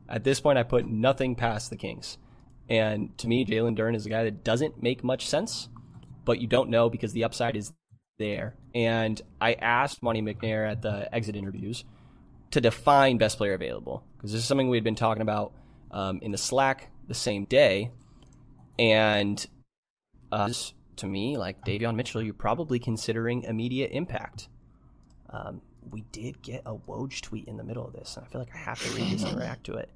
At 0.08 0.24
this 0.24 0.40
point, 0.40 0.58
I 0.58 0.62
put 0.62 0.86
nothing 0.86 1.34
past 1.34 1.70
the 1.70 1.76
Kings. 1.76 2.18
And 2.68 3.16
to 3.18 3.26
me, 3.26 3.44
Jalen 3.44 3.76
Duren 3.76 3.96
is 3.96 4.06
a 4.06 4.10
guy 4.10 4.24
that 4.24 4.44
doesn't 4.44 4.82
make 4.82 5.02
much 5.02 5.26
sense, 5.26 5.68
but 6.24 6.40
you 6.40 6.46
don't 6.46 6.70
know 6.70 6.88
because 6.88 7.12
the 7.12 7.24
upside 7.24 7.56
is 7.56 7.72
there. 8.22 8.54
And 8.74 9.20
I 9.40 9.54
asked 9.54 10.02
Monte 10.02 10.22
McNair 10.22 10.70
at 10.70 10.80
the 10.80 11.12
exit 11.14 11.36
interviews 11.36 11.84
to 12.52 12.60
define 12.60 13.18
best 13.18 13.36
player 13.36 13.54
available 13.54 14.04
because 14.16 14.32
this 14.32 14.40
is 14.40 14.46
something 14.46 14.68
we 14.68 14.76
had 14.76 14.84
been 14.84 14.94
talking 14.94 15.22
about 15.22 15.52
um, 15.90 16.20
in 16.22 16.30
the 16.30 16.38
Slack 16.38 16.90
the 17.08 17.14
same 17.14 17.44
day. 17.44 17.90
And 18.78 19.44
uh, 20.30 20.52
to 20.96 21.06
me, 21.06 21.36
like 21.36 21.64
Davion 21.64 21.96
Mitchell, 21.96 22.22
you're 22.22 22.34
probably 22.34 22.78
considering 22.78 23.42
immediate 23.42 23.90
impact. 23.92 24.48
Um, 25.28 25.60
we 25.90 26.02
did 26.12 26.40
get 26.42 26.62
a 26.64 26.74
Woj 26.74 27.20
tweet 27.20 27.48
in 27.48 27.56
the 27.56 27.64
middle 27.64 27.86
of 27.86 27.92
this, 27.92 28.16
and 28.16 28.24
I 28.24 28.28
feel 28.28 28.40
like 28.40 28.54
I 28.54 28.58
have 28.58 28.80
to 28.82 28.90
read 28.92 29.10
this 29.10 29.24
and 29.24 29.38
react 29.38 29.64
to 29.64 29.74
it. 29.74 29.90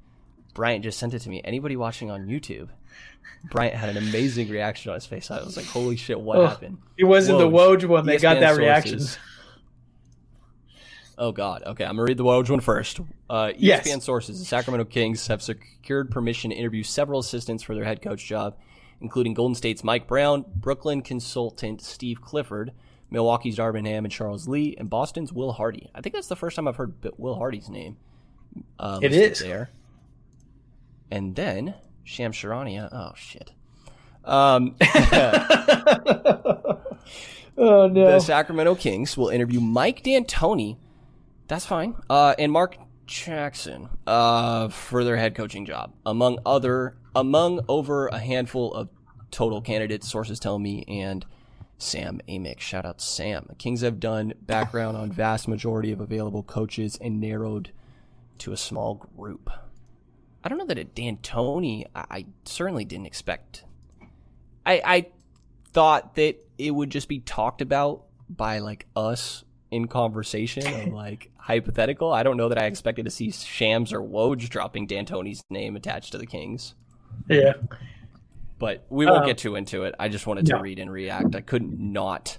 Bryant 0.57 0.83
just 0.83 0.99
sent 0.99 1.15
it 1.15 1.21
to 1.21 1.29
me. 1.29 1.41
Anybody 1.45 1.77
watching 1.77 2.11
on 2.11 2.27
YouTube, 2.27 2.69
Bryant 3.51 3.75
had 3.77 3.91
an 3.95 3.99
amazing 3.99 4.49
reaction 4.49 4.91
on 4.91 4.95
his 4.95 5.05
face. 5.07 5.31
I 5.31 5.43
was 5.45 5.57
like, 5.57 5.67
"Holy 5.67 5.97
shit, 5.97 6.19
what 6.19 6.39
Oh, 6.39 6.47
happened?" 6.47 6.79
it 6.97 7.05
wasn't 7.05 7.39
the 7.39 7.47
Woj. 7.49 7.81
Woj 7.83 7.85
one 7.89 8.07
that 8.07 8.21
got 8.23 8.39
ESPN 8.39 8.41
that 8.41 8.57
reaction. 8.57 9.01
Oh 11.19 11.33
God. 11.33 11.63
Okay, 11.65 11.85
I'm 11.85 11.93
gonna 11.97 12.03
read 12.05 12.19
the 12.19 12.25
Woj 12.25 12.51
one 12.51 12.61
first. 12.61 13.01
Uh, 13.31 13.47
ESPN 13.55 13.57
Yes. 13.59 14.05
sources: 14.05 14.39
The 14.39 14.45
Sacramento 14.45 14.85
Kings 14.85 15.27
have 15.29 15.41
secured 15.43 16.11
permission 16.11 16.51
to 16.51 16.57
interview 16.57 16.83
several 16.83 17.21
assistants 17.21 17.63
for 17.63 17.75
their 17.75 17.85
head 17.85 18.03
coach 18.03 18.25
job, 18.27 18.55
including 19.01 19.33
Golden 19.33 19.55
State's 19.55 19.83
Mike 19.83 20.07
Brown, 20.07 20.45
Brooklyn 20.55 21.01
consultant 21.01 21.81
Steve 21.81 22.21
Clifford, 22.21 22.73
Milwaukee's 23.11 23.57
Darvin 23.57 23.87
Ham 23.87 24.05
and 24.05 24.13
Charles 24.13 24.47
Lee, 24.47 24.75
and 24.79 24.91
Boston's 24.91 25.33
Will 25.33 25.53
Hardy. 25.53 25.89
I 25.95 26.03
think 26.03 26.15
that's 26.15 26.29
the 26.29 26.37
first 26.37 26.55
time 26.57 26.69
I've 26.69 26.77
heard 26.77 26.93
Will 27.17 27.37
Hardy's 27.37 27.71
name. 27.71 27.97
Uh, 28.79 29.01
It 29.03 29.13
is. 29.15 29.39
there. 29.39 29.71
And 31.11 31.35
then 31.37 31.75
Shams 32.05 32.37
Charania. 32.37 32.89
Oh 32.93 33.13
shit. 33.17 33.53
Um, 34.25 34.75
oh 37.57 37.87
no. 37.87 38.13
the 38.13 38.21
Sacramento 38.21 38.75
Kings 38.75 39.17
will 39.17 39.29
interview 39.29 39.61
Mike 39.61 40.03
D'Antoni. 40.03 40.77
That's 41.49 41.65
fine. 41.65 41.95
Uh, 42.11 42.35
and 42.39 42.51
Mark 42.51 42.77
Jackson 43.07 43.89
uh, 44.07 44.69
for 44.69 45.05
their 45.05 45.17
head 45.17 45.37
coaching 45.37 45.65
job, 45.65 45.93
among 46.05 46.39
other 46.45 46.97
among 47.15 47.61
over 47.69 48.09
a 48.09 48.19
handful 48.19 48.75
of 48.75 48.89
total 49.31 49.61
candidates. 49.61 50.11
Sources 50.11 50.41
tell 50.41 50.59
me 50.59 50.85
and 50.89 51.25
Sam 51.79 52.21
Amick. 52.29 52.61
Shout 52.61 52.85
out 52.85 53.01
Sam. 53.01 53.47
The 53.49 53.55
Kings 53.55 53.83
have 53.83 54.01
done 54.01 54.35
background 54.41 54.97
on 54.97 55.13
vast 55.13 55.47
majority 55.47 55.93
of 55.93 56.01
available 56.01 56.43
coaches 56.43 56.99
and 57.01 57.21
narrowed 57.21 57.71
to 58.39 58.53
a 58.53 58.57
small 58.57 58.95
group. 59.17 59.51
I 60.47 60.49
don't 60.49 60.59
know 60.59 60.67
that 60.67 60.79
at 60.79 60.95
D'Antoni, 60.95 61.87
I, 61.93 62.05
I 62.09 62.27
certainly 62.45 62.85
didn't 62.85 63.07
expect. 63.07 63.65
I 64.65 64.81
I 64.85 65.07
thought 65.73 66.15
that 66.15 66.37
it 66.57 66.71
would 66.71 66.89
just 66.89 67.09
be 67.09 67.19
talked 67.19 67.61
about 67.61 68.05
by 68.31 68.61
like 68.61 68.87
us 68.95 69.43
in 69.73 69.89
conversation 69.89 70.65
of 70.73 70.93
like 70.93 71.31
hypothetical. 71.37 72.13
I 72.13 72.23
don't 72.23 72.37
know 72.37 72.49
that 72.49 72.63
I 72.63 72.67
expected 72.67 73.07
to 73.07 73.11
see 73.11 73.33
Shams 73.33 73.93
or 73.93 74.01
Woj 74.01 74.49
dropping 74.49 74.87
D'Antoni's 74.87 75.43
name 75.51 75.75
attached 75.75 76.13
to 76.13 76.19
the 76.19 76.27
Kings. 76.27 76.77
yeah. 77.29 77.55
But 78.61 78.87
we 78.89 79.05
won't 79.05 79.23
Um, 79.23 79.27
get 79.27 79.39
too 79.39 79.57
into 79.57 79.83
it. 79.83 79.97
I 79.99 80.09
just 80.09 80.29
wanted 80.29 80.47
to 80.47 80.53
no. 80.53 80.61
read 80.61 80.79
and 80.79 80.93
react. 80.93 81.35
I 81.35 81.41
couldn't 81.41 81.79
not 81.81 82.39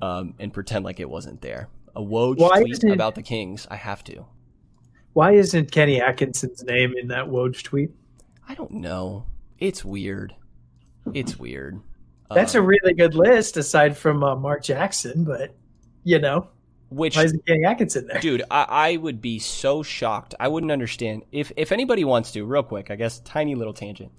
um, 0.00 0.34
and 0.38 0.52
pretend 0.52 0.84
like 0.84 1.00
it 1.00 1.10
wasn't 1.10 1.40
there. 1.42 1.68
A 1.96 2.00
Woj 2.00 2.38
Why 2.38 2.60
tweet 2.62 2.84
about 2.84 3.16
the 3.16 3.22
Kings. 3.22 3.66
I 3.68 3.74
have 3.76 4.04
to. 4.04 4.26
Why 5.16 5.32
isn't 5.32 5.72
Kenny 5.72 5.98
Atkinson's 5.98 6.62
name 6.62 6.92
in 6.94 7.08
that 7.08 7.24
Woj 7.24 7.62
tweet? 7.62 7.90
I 8.46 8.54
don't 8.54 8.70
know. 8.70 9.24
It's 9.58 9.82
weird. 9.82 10.34
It's 11.14 11.38
weird. 11.38 11.80
That's 12.30 12.54
Um, 12.54 12.62
a 12.62 12.66
really 12.66 12.92
good 12.92 13.14
list 13.14 13.56
aside 13.56 13.96
from 13.96 14.22
uh, 14.22 14.36
Mark 14.36 14.62
Jackson, 14.62 15.24
but 15.24 15.54
you 16.04 16.18
know, 16.18 16.48
which 16.90 17.16
why 17.16 17.24
isn't 17.24 17.46
Kenny 17.46 17.64
Atkinson 17.64 18.06
there? 18.08 18.20
dude 18.20 18.42
I, 18.50 18.66
I 18.68 18.96
would 18.98 19.22
be 19.22 19.38
so 19.38 19.82
shocked 19.82 20.34
i 20.38 20.46
wouldn't 20.48 20.70
understand 20.70 21.22
if 21.32 21.50
if 21.56 21.72
anybody 21.72 22.04
wants 22.04 22.30
to 22.32 22.44
real 22.44 22.62
quick 22.62 22.90
i 22.92 22.94
guess 22.94 23.18
tiny 23.20 23.56
little 23.56 23.72
tangent 23.72 24.12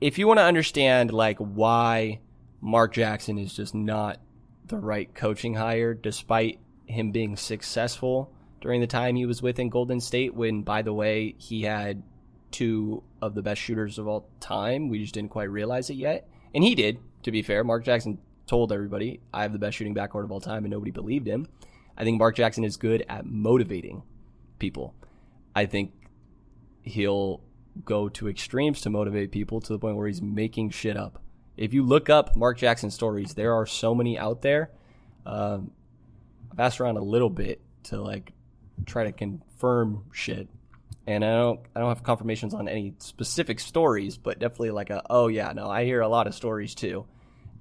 if 0.00 0.18
you 0.18 0.26
want 0.26 0.38
to 0.40 0.44
understand 0.44 1.12
like 1.12 1.38
why 1.38 2.18
mark 2.60 2.92
jackson 2.92 3.38
is 3.38 3.54
just 3.54 3.72
not 3.72 4.18
the 4.64 4.76
right 4.78 5.14
coaching 5.14 5.54
hire 5.54 5.94
despite 5.94 6.58
him 6.86 7.12
being 7.12 7.36
successful 7.36 8.32
during 8.66 8.80
the 8.80 8.86
time 8.86 9.16
he 9.16 9.26
was 9.26 9.40
within 9.40 9.68
golden 9.68 10.00
state 10.00 10.34
when 10.34 10.62
by 10.62 10.82
the 10.82 10.92
way 10.92 11.34
he 11.38 11.62
had 11.62 12.02
two 12.50 13.02
of 13.22 13.34
the 13.34 13.42
best 13.42 13.60
shooters 13.60 13.98
of 13.98 14.06
all 14.06 14.28
time 14.40 14.88
we 14.88 14.98
just 15.00 15.14
didn't 15.14 15.30
quite 15.30 15.50
realize 15.50 15.90
it 15.90 15.94
yet 15.94 16.28
and 16.54 16.64
he 16.64 16.74
did 16.74 16.98
to 17.22 17.30
be 17.30 17.42
fair 17.42 17.64
mark 17.64 17.84
jackson 17.84 18.18
told 18.46 18.72
everybody 18.72 19.20
i 19.32 19.42
have 19.42 19.52
the 19.52 19.58
best 19.58 19.76
shooting 19.76 19.94
backcourt 19.94 20.24
of 20.24 20.32
all 20.32 20.40
time 20.40 20.64
and 20.64 20.70
nobody 20.70 20.90
believed 20.90 21.26
him 21.26 21.46
I 21.96 22.04
think 22.04 22.18
Mark 22.18 22.36
Jackson 22.36 22.64
is 22.64 22.76
good 22.76 23.04
at 23.08 23.24
motivating 23.24 24.02
people. 24.58 24.94
I 25.54 25.66
think 25.66 25.92
he'll 26.82 27.40
go 27.84 28.08
to 28.10 28.28
extremes 28.28 28.82
to 28.82 28.90
motivate 28.90 29.32
people 29.32 29.60
to 29.60 29.72
the 29.72 29.78
point 29.78 29.96
where 29.96 30.06
he's 30.06 30.22
making 30.22 30.70
shit 30.70 30.96
up. 30.96 31.22
If 31.56 31.72
you 31.72 31.82
look 31.82 32.10
up 32.10 32.36
Mark 32.36 32.58
Jackson 32.58 32.90
stories, 32.90 33.34
there 33.34 33.54
are 33.54 33.66
so 33.66 33.94
many 33.94 34.18
out 34.18 34.42
there. 34.42 34.70
Um, 35.24 35.70
I've 36.52 36.60
asked 36.60 36.80
around 36.80 36.98
a 36.98 37.02
little 37.02 37.30
bit 37.30 37.62
to 37.84 38.00
like 38.00 38.32
try 38.84 39.04
to 39.04 39.12
confirm 39.12 40.04
shit, 40.12 40.48
and 41.06 41.24
I 41.24 41.32
don't 41.36 41.60
I 41.74 41.80
don't 41.80 41.88
have 41.88 42.02
confirmations 42.02 42.54
on 42.54 42.68
any 42.68 42.94
specific 42.98 43.60
stories, 43.60 44.18
but 44.18 44.38
definitely 44.38 44.70
like 44.70 44.90
a 44.90 45.02
oh 45.08 45.28
yeah 45.28 45.52
no 45.52 45.68
I 45.68 45.84
hear 45.84 46.00
a 46.00 46.08
lot 46.08 46.26
of 46.26 46.34
stories 46.34 46.74
too. 46.74 47.06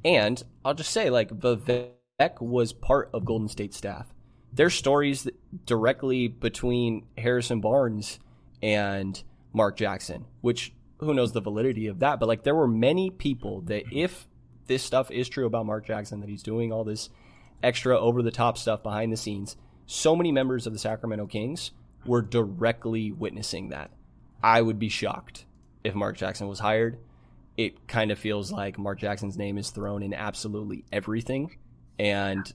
And 0.04 0.42
I'll 0.64 0.74
just 0.74 0.92
say 0.92 1.10
like 1.10 1.30
Vivek 1.30 2.42
was 2.42 2.74
part 2.74 3.10
of 3.14 3.26
Golden 3.26 3.48
State 3.48 3.74
staff 3.74 4.08
there's 4.56 4.74
stories 4.74 5.28
directly 5.66 6.28
between 6.30 7.06
Harrison 7.18 7.60
Barnes 7.60 8.20
and 8.64 9.22
Mark 9.54 9.78
Jackson, 9.78 10.26
which 10.42 10.74
who 11.00 11.14
knows 11.14 11.34
the 11.34 11.42
validity 11.42 11.88
of 11.88 12.00
that, 12.00 12.20
but 12.20 12.28
like 12.28 12.44
there 12.44 12.56
were 12.56 12.68
many 12.68 13.10
people 13.10 13.62
that 13.62 13.84
if 13.92 14.28
this 14.68 14.82
stuff 14.82 15.12
is 15.12 15.28
true 15.28 15.46
about 15.46 15.66
Mark 15.66 15.86
Jackson 15.86 16.22
that 16.22 16.30
he's 16.30 16.42
doing 16.42 16.72
all 16.72 16.86
this 16.86 17.10
extra 17.62 18.00
over 18.00 18.22
the 18.22 18.32
top 18.32 18.58
stuff 18.58 18.82
behind 18.82 19.12
the 19.12 19.18
scenes, 19.18 19.58
so 19.86 20.16
many 20.16 20.32
members 20.32 20.68
of 20.68 20.74
the 20.74 20.80
Sacramento 20.80 21.28
Kings 21.28 21.72
we're 22.06 22.22
directly 22.22 23.12
witnessing 23.12 23.70
that. 23.70 23.92
I 24.44 24.62
would 24.62 24.80
be 24.80 24.90
shocked 24.90 25.46
if 25.84 25.96
Mark 25.96 26.18
Jackson 26.18 26.48
was 26.48 26.60
hired. 26.60 27.00
It 27.58 27.88
kind 27.88 28.12
of 28.12 28.20
feels 28.20 28.52
like 28.52 28.78
Mark 28.78 29.00
Jackson's 29.00 29.38
name 29.38 29.58
is 29.58 29.70
thrown 29.70 30.04
in 30.04 30.14
absolutely 30.14 30.84
everything, 30.92 31.58
and 31.98 32.52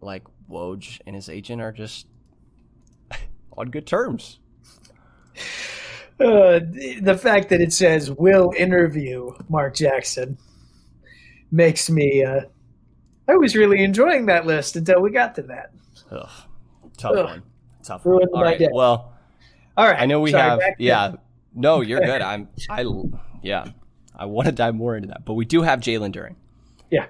like 0.00 0.24
Woj 0.50 1.00
and 1.06 1.16
his 1.16 1.28
agent 1.28 1.62
are 1.62 1.72
just 1.72 2.06
on 3.56 3.70
good 3.70 3.86
terms. 3.86 4.38
Uh, 6.20 6.60
the 6.60 7.18
fact 7.20 7.48
that 7.48 7.60
it 7.60 7.72
says 7.72 8.10
will 8.10 8.52
interview 8.56 9.32
Mark 9.48 9.74
Jackson 9.74 10.36
makes 11.50 11.88
me. 11.90 12.22
Uh, 12.22 12.42
I 13.26 13.36
was 13.36 13.56
really 13.56 13.82
enjoying 13.82 14.26
that 14.26 14.46
list 14.46 14.76
until 14.76 15.00
we 15.00 15.10
got 15.10 15.34
to 15.36 15.42
that. 15.42 15.72
Ugh, 16.10 16.30
tough 16.96 17.16
Ugh. 17.16 17.24
one. 17.24 17.42
Tough 17.82 18.04
one. 18.04 18.28
All 18.32 18.42
right. 18.42 18.60
Well, 18.72 19.14
all 19.76 19.86
right. 19.86 20.00
I 20.00 20.06
know 20.06 20.20
we 20.20 20.30
Sorry, 20.30 20.42
have. 20.42 20.60
Yeah. 20.78 21.14
No, 21.54 21.80
you're 21.80 22.00
good. 22.00 22.22
I'm. 22.22 22.48
I. 22.70 22.84
Yeah. 23.42 23.66
I 24.14 24.26
want 24.26 24.46
to 24.46 24.52
dive 24.52 24.74
more 24.74 24.94
into 24.96 25.08
that, 25.08 25.24
but 25.24 25.34
we 25.34 25.44
do 25.44 25.62
have 25.62 25.80
Jalen 25.80 26.14
Duren. 26.14 26.36
Yeah. 26.90 27.06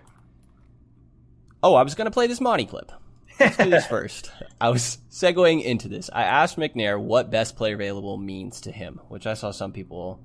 Oh, 1.62 1.74
I 1.74 1.82
was 1.82 1.94
going 1.94 2.06
to 2.06 2.10
play 2.10 2.26
this 2.26 2.40
Monte 2.40 2.66
clip. 2.66 2.92
Let's 3.38 3.56
do 3.56 3.70
this 3.70 3.86
first. 3.88 4.30
I 4.60 4.70
was 4.70 4.98
segueing 5.10 5.62
into 5.62 5.88
this. 5.88 6.10
I 6.12 6.22
asked 6.22 6.56
McNair 6.56 7.00
what 7.00 7.30
best 7.30 7.56
player 7.56 7.74
available 7.74 8.16
means 8.16 8.60
to 8.62 8.72
him, 8.72 9.00
which 9.08 9.26
I 9.26 9.34
saw 9.34 9.50
some 9.50 9.72
people 9.72 10.20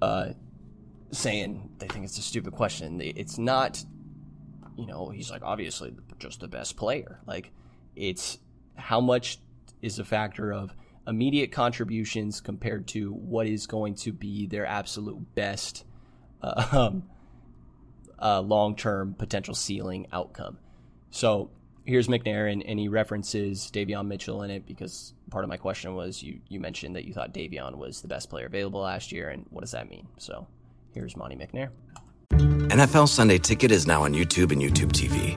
uh, 0.00 0.30
saying 1.10 1.70
they 1.78 1.86
think 1.86 2.04
it's 2.04 2.18
a 2.18 2.22
stupid 2.22 2.54
question. 2.54 3.00
It's 3.02 3.38
not, 3.38 3.84
you 4.76 4.86
know, 4.86 5.10
he's 5.10 5.30
like, 5.30 5.42
obviously 5.42 5.94
just 6.18 6.40
the 6.40 6.48
best 6.48 6.76
player. 6.76 7.20
Like, 7.26 7.52
it's 7.96 8.38
how 8.78 9.00
much 9.00 9.38
is 9.82 9.98
a 9.98 10.04
factor 10.04 10.52
of 10.52 10.74
immediate 11.06 11.52
contributions 11.52 12.40
compared 12.40 12.86
to 12.88 13.12
what 13.12 13.46
is 13.46 13.66
going 13.66 13.94
to 13.94 14.12
be 14.12 14.46
their 14.46 14.66
absolute 14.66 15.34
best 15.34 15.84
uh, 16.42 16.68
um, 16.72 17.04
uh, 18.20 18.40
long 18.40 18.76
term 18.76 19.14
potential 19.14 19.54
ceiling 19.54 20.06
outcome. 20.12 20.58
So 21.10 21.50
here's 21.84 22.08
McNair, 22.08 22.52
and, 22.52 22.62
and 22.62 22.78
he 22.78 22.88
references 22.88 23.70
Davion 23.72 24.06
Mitchell 24.06 24.42
in 24.42 24.50
it 24.50 24.66
because 24.66 25.14
part 25.30 25.44
of 25.44 25.48
my 25.48 25.56
question 25.56 25.94
was 25.94 26.22
you, 26.22 26.40
you 26.48 26.60
mentioned 26.60 26.96
that 26.96 27.04
you 27.04 27.14
thought 27.14 27.32
Davion 27.32 27.76
was 27.76 28.02
the 28.02 28.08
best 28.08 28.28
player 28.28 28.46
available 28.46 28.80
last 28.80 29.10
year, 29.10 29.30
and 29.30 29.46
what 29.50 29.62
does 29.62 29.72
that 29.72 29.88
mean? 29.88 30.06
So 30.18 30.46
here's 30.92 31.16
Monte 31.16 31.36
McNair. 31.36 31.70
NFL 32.30 33.08
Sunday 33.08 33.38
Ticket 33.38 33.70
is 33.70 33.86
now 33.86 34.02
on 34.02 34.12
YouTube 34.12 34.52
and 34.52 34.60
YouTube 34.60 34.92
TV, 34.92 35.36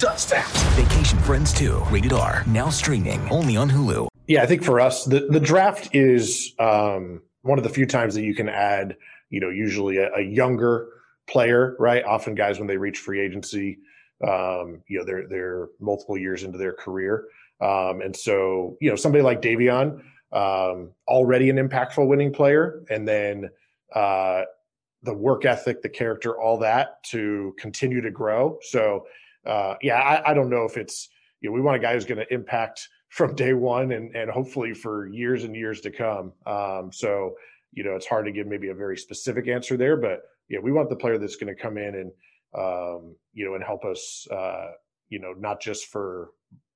Who 0.00 0.06
does 0.06 0.24
that? 0.26 0.50
Vacation 0.76 1.18
Friends 1.18 1.52
2, 1.52 1.84
rated 1.90 2.14
R. 2.14 2.42
Now 2.46 2.70
streaming 2.70 3.20
only 3.28 3.58
on 3.58 3.68
Hulu. 3.68 4.08
Yeah, 4.28 4.42
I 4.42 4.46
think 4.46 4.64
for 4.64 4.80
us, 4.80 5.04
the, 5.04 5.26
the 5.28 5.40
draft 5.40 5.94
is 5.94 6.54
um, 6.58 7.20
one 7.42 7.58
of 7.58 7.64
the 7.64 7.68
few 7.68 7.84
times 7.84 8.14
that 8.14 8.22
you 8.22 8.34
can 8.34 8.48
add, 8.48 8.96
you 9.28 9.40
know, 9.40 9.50
usually 9.50 9.98
a, 9.98 10.10
a 10.14 10.22
younger 10.22 10.88
player, 11.28 11.76
right? 11.78 12.02
Often 12.02 12.36
guys, 12.36 12.58
when 12.58 12.66
they 12.66 12.78
reach 12.78 12.98
free 12.98 13.20
agency, 13.20 13.78
um, 14.26 14.82
you 14.88 14.98
know, 14.98 15.04
they're 15.04 15.28
they're 15.28 15.68
multiple 15.80 16.16
years 16.16 16.44
into 16.44 16.56
their 16.56 16.72
career, 16.72 17.26
um, 17.60 18.00
and 18.00 18.16
so 18.16 18.78
you 18.80 18.88
know 18.88 18.96
somebody 18.96 19.22
like 19.22 19.42
Davion, 19.42 20.02
um, 20.32 20.92
already 21.08 21.50
an 21.50 21.56
impactful 21.56 22.06
winning 22.06 22.32
player, 22.32 22.84
and 22.88 23.06
then 23.06 23.50
uh, 23.94 24.42
the 25.02 25.14
work 25.14 25.44
ethic, 25.44 25.82
the 25.82 25.88
character, 25.88 26.40
all 26.40 26.58
that 26.58 27.02
to 27.04 27.54
continue 27.58 28.00
to 28.00 28.10
grow. 28.10 28.58
So 28.62 29.04
uh, 29.46 29.74
yeah, 29.82 29.96
I, 29.96 30.30
I 30.30 30.34
don't 30.34 30.50
know 30.50 30.64
if 30.64 30.76
it's 30.76 31.08
you 31.40 31.48
know 31.48 31.54
we 31.54 31.60
want 31.60 31.76
a 31.76 31.80
guy 31.80 31.94
who's 31.94 32.04
going 32.04 32.18
to 32.18 32.34
impact 32.34 32.88
from 33.08 33.34
day 33.34 33.54
one 33.54 33.92
and 33.92 34.14
and 34.14 34.30
hopefully 34.30 34.72
for 34.72 35.08
years 35.08 35.44
and 35.44 35.56
years 35.56 35.80
to 35.80 35.90
come. 35.90 36.32
Um, 36.46 36.90
so 36.92 37.34
you 37.72 37.84
know 37.84 37.96
it's 37.96 38.06
hard 38.06 38.26
to 38.26 38.32
give 38.32 38.46
maybe 38.46 38.68
a 38.68 38.74
very 38.74 38.96
specific 38.96 39.48
answer 39.48 39.76
there, 39.76 39.96
but 39.96 40.22
yeah, 40.48 40.58
we 40.60 40.72
want 40.72 40.90
the 40.90 40.96
player 40.96 41.18
that's 41.18 41.36
going 41.36 41.54
to 41.54 41.60
come 41.60 41.78
in 41.78 41.94
and 41.94 42.12
um, 42.56 43.14
you 43.32 43.44
know, 43.44 43.54
and 43.54 43.64
help 43.64 43.84
us, 43.84 44.26
uh, 44.30 44.72
you 45.08 45.20
know, 45.20 45.32
not 45.38 45.60
just 45.60 45.86
for 45.86 46.30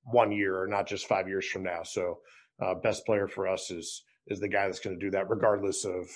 one 0.04 0.30
year 0.30 0.60
or 0.60 0.66
not 0.66 0.86
just 0.86 1.08
five 1.08 1.28
years 1.28 1.46
from 1.46 1.64
now. 1.64 1.82
So, 1.82 2.18
uh, 2.62 2.74
best 2.74 3.04
player 3.06 3.26
for 3.26 3.48
us 3.48 3.70
is 3.70 4.04
is 4.28 4.40
the 4.40 4.48
guy 4.48 4.66
that's 4.66 4.80
going 4.80 4.98
to 4.98 5.04
do 5.04 5.10
that, 5.10 5.28
regardless 5.28 5.84
of 5.84 6.06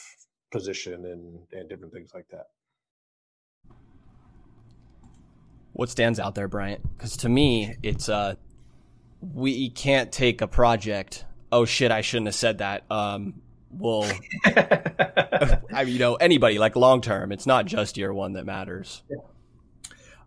position 0.53 1.05
and 1.07 1.41
and 1.53 1.69
different 1.69 1.93
things 1.93 2.11
like 2.15 2.29
that. 2.31 2.47
What 5.79 5.91
stands 5.91 6.19
out 6.19 6.35
there, 6.35 6.49
Bryant? 6.49 6.83
Because 6.97 7.19
to 7.19 7.29
me, 7.29 7.77
it's 7.85 8.09
uh, 8.09 8.35
we 9.21 9.71
can't 9.71 10.11
take 10.11 10.41
a 10.41 10.49
project. 10.49 11.25
Oh 11.53 11.67
shit! 11.67 11.93
I 11.93 12.01
shouldn't 12.01 12.27
have 12.27 12.35
said 12.35 12.59
that. 12.59 12.83
Um, 12.91 13.43
well, 13.71 14.11
I 14.45 15.85
mean, 15.85 15.93
you 15.93 16.01
know, 16.01 16.17
anybody 16.17 16.59
like 16.59 16.75
long 16.75 17.01
term. 17.01 17.31
It's 17.31 17.47
not 17.47 17.65
just 17.65 17.97
year 17.97 18.13
one 18.13 18.33
that 18.33 18.45
matters. 18.45 19.05
Yeah. 19.09 19.19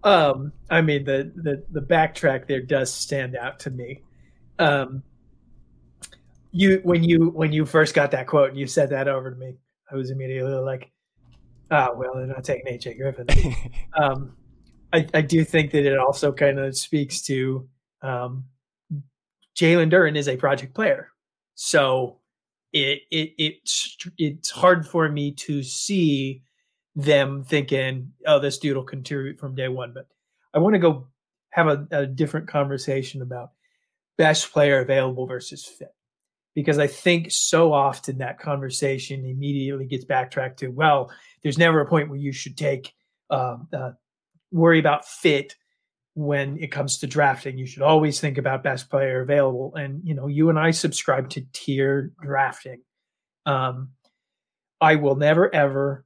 Um, 0.05 0.53
I 0.69 0.79
mean 0.81 1.03
the, 1.03 1.29
the 1.35 1.61
the 1.69 1.81
backtrack 1.81 2.47
there 2.47 2.61
does 2.61 2.93
stand 2.93 3.35
out 3.35 3.59
to 3.59 3.71
me. 3.71 4.03
Um, 4.57 5.03
you 6.53 6.79
when 6.83 7.03
you 7.03 7.27
when 7.31 7.51
you 7.51 7.65
first 7.65 7.93
got 7.93 8.11
that 8.11 8.25
quote 8.25 8.51
and 8.51 8.57
you 8.57 8.67
said 8.67 8.91
that 8.91 9.09
over 9.09 9.29
to 9.29 9.35
me, 9.35 9.55
I 9.91 9.95
was 9.95 10.11
immediately 10.11 10.53
like, 10.53 10.91
"Ah, 11.71 11.89
oh, 11.91 11.97
well, 11.97 12.13
they're 12.15 12.27
not 12.27 12.45
taking 12.45 12.73
AJ 12.73 12.97
Griffin." 12.97 13.27
um, 14.01 14.37
I, 14.93 15.07
I 15.13 15.21
do 15.21 15.43
think 15.43 15.71
that 15.71 15.85
it 15.85 15.97
also 15.97 16.31
kind 16.31 16.59
of 16.59 16.77
speaks 16.77 17.21
to 17.23 17.67
um, 18.01 18.45
Jalen 19.55 19.91
Duren 19.91 20.17
is 20.17 20.27
a 20.27 20.37
project 20.37 20.73
player, 20.73 21.09
so 21.55 22.19
it 22.73 23.01
it 23.11 23.33
it's 23.37 23.97
it's 24.17 24.49
hard 24.49 24.87
for 24.87 25.09
me 25.09 25.31
to 25.33 25.63
see 25.63 26.41
them 26.95 27.43
thinking, 27.43 28.11
oh, 28.27 28.39
this 28.39 28.57
dude 28.57 28.75
will 28.75 28.83
contribute 28.83 29.39
from 29.39 29.55
day 29.55 29.67
one. 29.67 29.93
But 29.93 30.07
I 30.53 30.59
want 30.59 30.73
to 30.73 30.79
go 30.79 31.07
have 31.51 31.67
a, 31.67 31.87
a 31.91 32.05
different 32.05 32.47
conversation 32.47 33.21
about 33.21 33.51
best 34.17 34.51
player 34.51 34.79
available 34.79 35.25
versus 35.25 35.65
fit. 35.65 35.93
Because 36.53 36.79
I 36.79 36.87
think 36.87 37.31
so 37.31 37.71
often 37.71 38.17
that 38.17 38.39
conversation 38.39 39.25
immediately 39.25 39.85
gets 39.85 40.03
backtracked 40.03 40.59
to, 40.59 40.67
well, 40.67 41.09
there's 41.43 41.57
never 41.57 41.79
a 41.79 41.87
point 41.87 42.09
where 42.09 42.19
you 42.19 42.33
should 42.33 42.57
take, 42.57 42.93
um, 43.29 43.69
uh, 43.71 43.91
worry 44.51 44.79
about 44.79 45.07
fit 45.07 45.55
when 46.13 46.57
it 46.57 46.71
comes 46.71 46.99
to 46.99 47.07
drafting. 47.07 47.57
You 47.57 47.65
should 47.65 47.83
always 47.83 48.19
think 48.19 48.37
about 48.37 48.63
best 48.63 48.89
player 48.89 49.21
available. 49.21 49.73
And, 49.75 50.01
you 50.03 50.13
know, 50.13 50.27
you 50.27 50.49
and 50.49 50.59
I 50.59 50.71
subscribe 50.71 51.29
to 51.31 51.45
tier 51.53 52.11
drafting. 52.21 52.81
Um, 53.45 53.91
I 54.79 54.95
will 54.95 55.15
never, 55.15 55.53
ever 55.53 56.05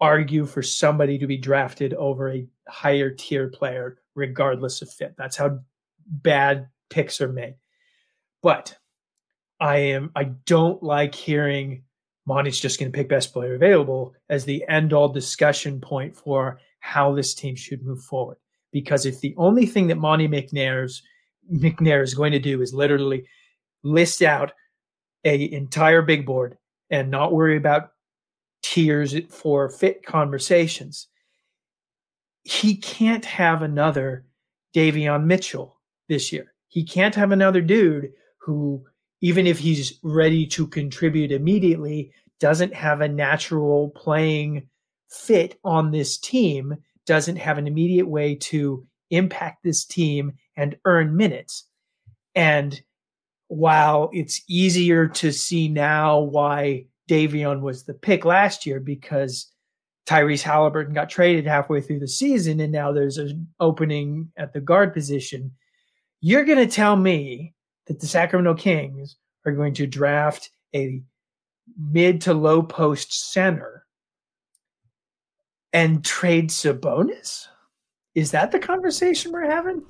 argue 0.00 0.46
for 0.46 0.62
somebody 0.62 1.18
to 1.18 1.26
be 1.26 1.36
drafted 1.36 1.94
over 1.94 2.30
a 2.30 2.46
higher 2.68 3.10
tier 3.10 3.48
player, 3.48 3.98
regardless 4.14 4.82
of 4.82 4.90
fit. 4.90 5.14
That's 5.18 5.36
how 5.36 5.60
bad 6.06 6.68
picks 6.88 7.20
are 7.20 7.32
made. 7.32 7.56
But 8.42 8.76
I 9.60 9.76
am 9.78 10.10
I 10.16 10.24
don't 10.24 10.82
like 10.82 11.14
hearing 11.14 11.84
Monte's 12.26 12.60
just 12.60 12.78
going 12.78 12.90
to 12.90 12.96
pick 12.96 13.08
best 13.08 13.32
player 13.32 13.54
available 13.54 14.14
as 14.28 14.44
the 14.44 14.64
end 14.68 14.92
all 14.92 15.08
discussion 15.08 15.80
point 15.80 16.16
for 16.16 16.60
how 16.80 17.14
this 17.14 17.34
team 17.34 17.54
should 17.54 17.84
move 17.84 18.02
forward. 18.02 18.36
Because 18.72 19.06
if 19.06 19.20
the 19.20 19.34
only 19.36 19.66
thing 19.66 19.86
that 19.88 19.98
Monte 19.98 20.28
McNair's 20.28 21.02
McNair 21.52 22.02
is 22.02 22.14
going 22.14 22.32
to 22.32 22.38
do 22.38 22.60
is 22.62 22.74
literally 22.74 23.24
list 23.82 24.22
out 24.22 24.52
a 25.24 25.50
entire 25.52 26.02
big 26.02 26.24
board 26.26 26.56
and 26.90 27.10
not 27.10 27.32
worry 27.32 27.56
about 27.56 27.92
tiers 28.62 29.14
for 29.30 29.68
fit 29.68 30.04
conversations. 30.04 31.08
he 32.44 32.76
can't 32.76 33.24
have 33.24 33.62
another 33.62 34.24
Davion 34.74 35.24
Mitchell 35.24 35.78
this 36.08 36.32
year. 36.32 36.54
He 36.68 36.84
can't 36.84 37.14
have 37.14 37.32
another 37.32 37.60
dude 37.60 38.12
who, 38.38 38.84
even 39.20 39.46
if 39.46 39.58
he's 39.58 39.98
ready 40.02 40.46
to 40.46 40.66
contribute 40.66 41.32
immediately, 41.32 42.12
doesn't 42.38 42.74
have 42.74 43.00
a 43.00 43.08
natural 43.08 43.90
playing 43.90 44.66
fit 45.10 45.58
on 45.64 45.90
this 45.90 46.18
team, 46.18 46.76
doesn't 47.06 47.36
have 47.36 47.58
an 47.58 47.66
immediate 47.66 48.06
way 48.06 48.34
to 48.36 48.86
impact 49.10 49.62
this 49.62 49.84
team 49.84 50.32
and 50.56 50.76
earn 50.84 51.16
minutes. 51.16 51.66
And 52.34 52.80
while 53.48 54.10
it's 54.12 54.42
easier 54.48 55.08
to 55.08 55.32
see 55.32 55.68
now 55.68 56.20
why 56.20 56.86
Davion 57.08 57.60
was 57.60 57.82
the 57.82 57.94
pick 57.94 58.24
last 58.24 58.64
year 58.64 58.78
because 58.78 59.50
Tyrese 60.06 60.42
Halliburton 60.42 60.94
got 60.94 61.10
traded 61.10 61.46
halfway 61.46 61.80
through 61.80 61.98
the 61.98 62.08
season 62.08 62.60
and 62.60 62.72
now 62.72 62.92
there's 62.92 63.18
an 63.18 63.48
opening 63.58 64.30
at 64.36 64.52
the 64.52 64.60
guard 64.60 64.94
position. 64.94 65.50
You're 66.20 66.44
going 66.44 66.58
to 66.58 66.72
tell 66.72 66.94
me 66.94 67.54
that 67.86 67.98
the 67.98 68.06
Sacramento 68.06 68.54
Kings 68.54 69.16
are 69.44 69.52
going 69.52 69.74
to 69.74 69.86
draft 69.86 70.50
a 70.74 71.02
mid 71.76 72.20
to 72.22 72.34
low 72.34 72.62
post 72.62 73.32
center 73.32 73.84
and 75.72 76.04
trade 76.04 76.50
Sabonis? 76.50 77.46
Is 78.14 78.32
that 78.32 78.50
the 78.50 78.58
conversation 78.58 79.32
we're 79.32 79.50
having? 79.50 79.84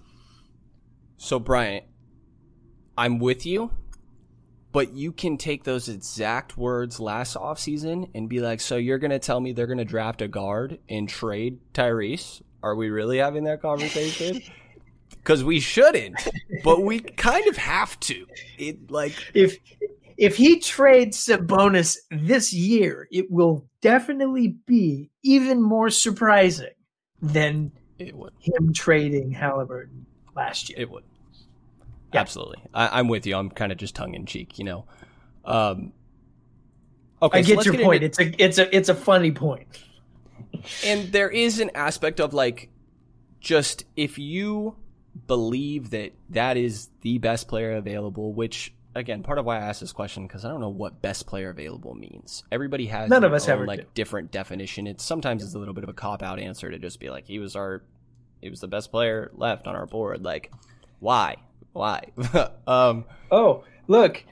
So, 1.17 1.39
Bryant, 1.39 1.85
I'm 2.97 3.19
with 3.19 3.47
you, 3.47 3.71
but 4.73 4.93
you 4.93 5.13
can 5.13 5.37
take 5.37 5.65
those 5.65 5.89
exact 5.89 6.57
words 6.57 7.01
last 7.01 7.37
offseason 7.37 8.11
and 8.15 8.29
be 8.29 8.41
like, 8.41 8.61
so 8.61 8.77
you're 8.77 8.99
going 8.99 9.11
to 9.11 9.19
tell 9.19 9.41
me 9.41 9.53
they're 9.53 9.67
going 9.67 9.79
to 9.79 9.85
draft 9.85 10.23
a 10.23 10.29
guard 10.29 10.79
and 10.89 11.09
trade 11.09 11.59
Tyrese? 11.73 12.43
Are 12.63 12.75
we 12.75 12.91
really 12.91 13.19
having 13.19 13.45
that 13.45 13.63
conversation? 13.63 14.43
Because 15.11 15.45
we 15.45 15.61
shouldn't, 15.61 16.17
but 16.65 16.83
we 16.83 17.01
kind 17.01 17.47
of 17.49 17.57
have 17.57 17.99
to. 18.01 18.27
It 18.57 18.91
like 18.91 19.13
if 19.35 19.59
if 20.17 20.37
he 20.37 20.61
trades 20.61 21.27
Sabonis 21.27 21.97
this 22.11 22.55
year, 22.55 23.07
it 23.11 23.31
will 23.31 23.69
definitely 23.81 24.57
be 24.67 25.11
even 25.23 25.63
more 25.63 25.91
surprising 25.91 26.75
than 27.21 27.73
it 27.99 28.15
would. 28.15 28.33
him 28.41 28.73
trading 28.73 29.31
Halliburton 29.31 30.07
last 30.35 30.71
year. 30.71 30.81
It 30.81 30.91
would. 30.91 31.05
Yeah. 32.13 32.21
Absolutely. 32.21 32.59
I, 32.75 33.01
am 33.01 33.09
with 33.09 33.27
you. 33.27 33.37
I'm 33.37 33.51
kind 33.51 33.71
of 33.71 33.79
just 33.79 33.95
tongue 33.95 34.15
in 34.15 34.27
cheek, 34.27 34.59
you 34.59 34.65
know. 34.65 34.85
Um, 35.45 35.93
okay, 37.23 37.39
I 37.39 37.43
so 37.43 37.57
get 37.57 37.65
your 37.65 37.75
get 37.75 37.85
point. 37.85 38.03
Into, 38.03 38.23
it's 38.23 38.41
a 38.41 38.45
it's 38.45 38.59
a 38.59 38.77
it's 38.77 38.89
a 38.89 38.95
funny 38.95 39.33
point. 39.33 39.85
And 40.85 41.13
there 41.13 41.31
is 41.31 41.61
an 41.61 41.71
aspect 41.75 42.21
of 42.21 42.35
like 42.35 42.69
just 43.41 43.85
if 43.97 44.19
you 44.19 44.77
believe 45.27 45.91
that 45.91 46.13
that 46.31 46.57
is 46.57 46.89
the 47.03 47.19
best 47.19 47.49
player 47.49 47.77
available, 47.77 48.33
which 48.33 48.75
again, 48.95 49.23
part 49.23 49.39
of 49.39 49.45
why 49.45 49.57
I 49.57 49.61
asked 49.61 49.81
this 49.81 49.93
question 49.93 50.27
because 50.27 50.45
I 50.45 50.49
don't 50.49 50.61
know 50.61 50.69
what 50.69 51.03
best 51.03 51.27
player 51.27 51.51
available 51.51 51.95
means. 51.95 52.45
Everybody 52.51 52.87
has 52.87 53.09
none 53.09 53.25
of 53.25 53.33
us 53.33 53.49
own, 53.49 53.53
ever 53.53 53.67
like 53.67 53.81
do. 53.81 53.87
different 53.95 54.31
definition. 54.31 54.87
It's 54.87 55.05
sometimes 55.05 55.43
it's 55.43 55.55
a 55.55 55.59
little 55.59 55.75
bit 55.75 55.85
of 55.85 55.91
a 55.91 55.95
cop 55.95 56.23
out 56.23 56.39
answer 56.39 56.71
to 56.71 56.79
just 56.79 57.01
be 57.01 57.11
like 57.11 57.27
he 57.27 57.39
was 57.39 57.57
our 57.57 57.83
he 58.41 58.51
was 58.51 58.61
the 58.61 58.69
best 58.69 58.91
player 58.91 59.31
left 59.35 59.67
on 59.67 59.75
our 59.75 59.87
board. 59.87 60.25
Like 60.25 60.51
why? 60.99 61.37
Why? 61.73 62.05
um, 62.67 63.05
oh, 63.31 63.65
look, 63.87 64.25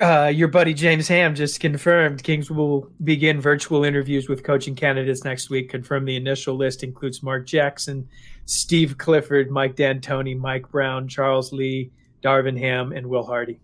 uh, 0.00 0.30
your 0.32 0.48
buddy 0.48 0.72
James 0.72 1.08
Ham 1.08 1.34
just 1.34 1.58
confirmed 1.58 2.22
Kings 2.22 2.50
will 2.50 2.90
begin 3.02 3.40
virtual 3.40 3.84
interviews 3.84 4.28
with 4.28 4.44
coaching 4.44 4.74
candidates 4.74 5.24
next 5.24 5.50
week. 5.50 5.68
Confirm 5.68 6.04
the 6.04 6.16
initial 6.16 6.54
list 6.54 6.84
includes 6.84 7.22
Mark 7.22 7.46
Jackson, 7.46 8.08
Steve 8.44 8.98
Clifford, 8.98 9.50
Mike 9.50 9.74
D'Antoni, 9.74 10.38
Mike 10.38 10.70
Brown, 10.70 11.08
Charles 11.08 11.52
Lee, 11.52 11.90
Darvin 12.22 12.58
Ham, 12.58 12.92
and 12.92 13.06
Will 13.06 13.24
Hardy. 13.24 13.58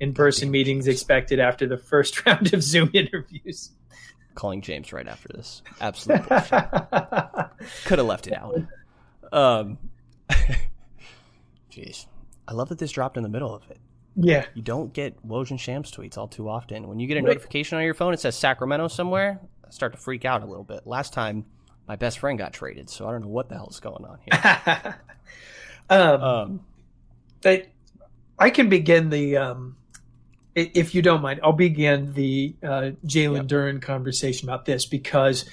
In 0.00 0.12
person 0.12 0.50
meetings 0.50 0.88
expected 0.88 1.40
after 1.40 1.66
the 1.66 1.78
first 1.78 2.24
round 2.26 2.52
of 2.52 2.62
Zoom 2.62 2.90
interviews. 2.92 3.70
Calling 4.34 4.60
James 4.60 4.92
right 4.92 5.08
after 5.08 5.28
this. 5.28 5.62
Absolutely. 5.80 6.26
Could 7.86 7.98
have 7.98 8.06
left 8.06 8.26
it 8.26 8.34
out. 8.34 8.60
Um, 9.32 9.78
jeez. 11.70 12.06
I 12.46 12.52
love 12.52 12.68
that 12.68 12.78
this 12.78 12.92
dropped 12.92 13.16
in 13.16 13.22
the 13.22 13.28
middle 13.28 13.54
of 13.54 13.62
it. 13.70 13.78
Yeah. 14.16 14.46
You 14.54 14.62
don't 14.62 14.92
get 14.92 15.26
Woj 15.26 15.50
and 15.50 15.60
Shams 15.60 15.90
tweets 15.90 16.16
all 16.16 16.28
too 16.28 16.48
often. 16.48 16.88
When 16.88 16.98
you 16.98 17.06
get 17.06 17.18
a 17.18 17.22
notification 17.22 17.76
on 17.78 17.84
your 17.84 17.94
phone, 17.94 18.14
it 18.14 18.20
says 18.20 18.36
Sacramento 18.36 18.88
somewhere, 18.88 19.40
I 19.64 19.70
start 19.70 19.92
to 19.92 19.98
freak 19.98 20.24
out 20.24 20.42
a 20.42 20.46
little 20.46 20.64
bit. 20.64 20.86
Last 20.86 21.12
time, 21.12 21.44
my 21.86 21.96
best 21.96 22.18
friend 22.18 22.38
got 22.38 22.52
traded, 22.52 22.88
so 22.88 23.06
I 23.06 23.12
don't 23.12 23.22
know 23.22 23.28
what 23.28 23.48
the 23.48 23.56
hell's 23.56 23.78
going 23.80 24.04
on 24.04 24.18
here. 24.24 24.96
um, 25.90 26.22
um, 26.22 26.60
I, 27.44 27.66
I 28.38 28.50
can 28.50 28.68
begin 28.68 29.10
the, 29.10 29.36
um, 29.36 29.76
if 30.56 30.94
you 30.94 31.02
don't 31.02 31.20
mind, 31.20 31.40
I'll 31.42 31.52
begin 31.52 32.14
the 32.14 32.56
uh, 32.62 32.90
Jalen 33.04 33.36
yep. 33.36 33.46
Duren 33.46 33.82
conversation 33.82 34.48
about 34.48 34.64
this 34.64 34.86
because 34.86 35.44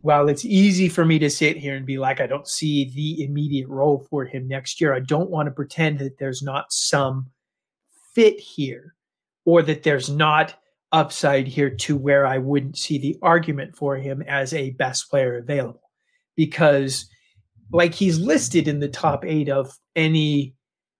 while 0.00 0.28
it's 0.28 0.44
easy 0.44 0.88
for 0.88 1.04
me 1.04 1.18
to 1.20 1.30
sit 1.30 1.56
here 1.56 1.76
and 1.76 1.86
be 1.86 1.98
like, 1.98 2.20
I 2.20 2.26
don't 2.26 2.48
see 2.48 2.90
the 2.90 3.24
immediate 3.24 3.68
role 3.68 4.04
for 4.10 4.24
him 4.24 4.48
next 4.48 4.80
year, 4.80 4.92
I 4.92 5.00
don't 5.00 5.30
want 5.30 5.46
to 5.46 5.52
pretend 5.52 6.00
that 6.00 6.18
there's 6.18 6.42
not 6.42 6.72
some 6.72 7.30
fit 8.14 8.40
here 8.40 8.94
or 9.44 9.62
that 9.62 9.84
there's 9.84 10.10
not 10.10 10.56
upside 10.90 11.46
here 11.46 11.70
to 11.70 11.96
where 11.96 12.26
I 12.26 12.38
wouldn't 12.38 12.78
see 12.78 12.98
the 12.98 13.16
argument 13.22 13.76
for 13.76 13.96
him 13.96 14.22
as 14.22 14.52
a 14.52 14.70
best 14.70 15.08
player 15.08 15.36
available. 15.36 15.82
Because, 16.34 17.08
like, 17.72 17.94
he's 17.94 18.18
listed 18.18 18.66
in 18.66 18.80
the 18.80 18.88
top 18.88 19.24
eight 19.24 19.48
of 19.48 19.72
any 19.94 20.54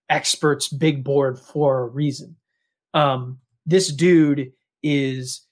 expert's 0.08 0.68
big 0.68 1.02
board 1.02 1.40
for 1.40 1.80
a 1.80 1.88
reason. 1.88 2.36
Um, 2.94 3.38
this 3.68 3.92
dude 3.92 4.50
is 4.82 5.46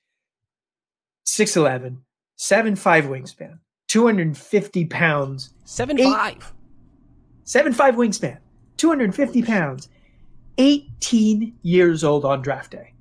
6'11, 1.26 1.98
seven 2.36 2.74
five 2.74 3.04
wingspan, 3.04 3.58
250 3.88 4.86
pounds. 4.86 5.52
Seven 5.64 6.00
eight, 6.00 6.04
five. 6.04 6.52
Seven 7.44 7.74
five 7.74 7.94
wingspan, 7.94 8.38
250 8.78 9.42
pounds, 9.42 9.90
18 10.56 11.58
years 11.60 12.02
old 12.02 12.24
on 12.24 12.40
draft 12.40 12.72
day. 12.72 12.94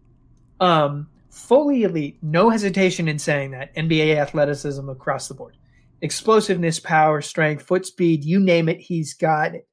Um, 0.60 1.08
fully 1.30 1.84
elite, 1.84 2.18
no 2.22 2.50
hesitation 2.50 3.08
in 3.08 3.18
saying 3.18 3.52
that. 3.52 3.74
NBA 3.76 4.18
athleticism 4.18 4.90
across 4.90 5.30
the 5.30 5.34
board. 5.34 5.56
Explosiveness, 6.02 6.82
power, 6.82 7.22
strength, 7.22 7.64
foot 7.64 7.86
speed, 7.86 8.26
you 8.26 8.42
name 8.42 8.68
it, 8.68 8.82
he's 8.82 9.14
got 9.14 9.56
it. 9.56 9.66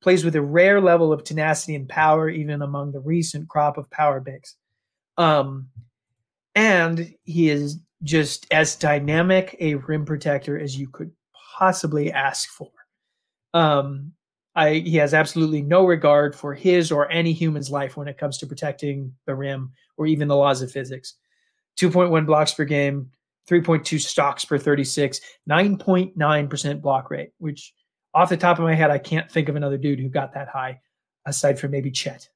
Plays 0.00 0.24
with 0.24 0.36
a 0.36 0.42
rare 0.42 0.80
level 0.80 1.12
of 1.12 1.24
tenacity 1.24 1.74
and 1.74 1.88
power, 1.88 2.28
even 2.28 2.62
among 2.62 2.92
the 2.92 3.00
recent 3.00 3.48
crop 3.48 3.76
of 3.76 3.90
power 3.90 4.20
bigs. 4.20 4.54
Um, 5.16 5.68
and 6.54 7.14
he 7.24 7.50
is 7.50 7.78
just 8.02 8.46
as 8.50 8.76
dynamic 8.76 9.56
a 9.60 9.74
rim 9.76 10.04
protector 10.04 10.58
as 10.58 10.76
you 10.76 10.88
could 10.88 11.10
possibly 11.58 12.12
ask 12.12 12.48
for. 12.50 12.70
Um, 13.54 14.12
I, 14.56 14.74
he 14.74 14.96
has 14.96 15.14
absolutely 15.14 15.62
no 15.62 15.84
regard 15.84 16.36
for 16.36 16.54
his 16.54 16.92
or 16.92 17.10
any 17.10 17.32
human's 17.32 17.70
life 17.70 17.96
when 17.96 18.08
it 18.08 18.18
comes 18.18 18.38
to 18.38 18.46
protecting 18.46 19.12
the 19.26 19.34
rim 19.34 19.72
or 19.96 20.06
even 20.06 20.28
the 20.28 20.36
laws 20.36 20.62
of 20.62 20.70
physics. 20.70 21.14
2.1 21.80 22.24
blocks 22.26 22.54
per 22.54 22.64
game, 22.64 23.10
3.2 23.50 24.00
stocks 24.00 24.44
per 24.44 24.58
36, 24.58 25.20
9.9% 25.48 26.80
block 26.80 27.10
rate, 27.10 27.30
which 27.38 27.74
off 28.14 28.28
the 28.28 28.36
top 28.36 28.58
of 28.58 28.64
my 28.64 28.74
head, 28.74 28.90
I 28.90 28.98
can't 28.98 29.30
think 29.30 29.48
of 29.48 29.56
another 29.56 29.76
dude 29.76 29.98
who 29.98 30.08
got 30.08 30.34
that 30.34 30.48
high 30.48 30.80
aside 31.26 31.58
from 31.58 31.72
maybe 31.72 31.90
Chet. 31.90 32.28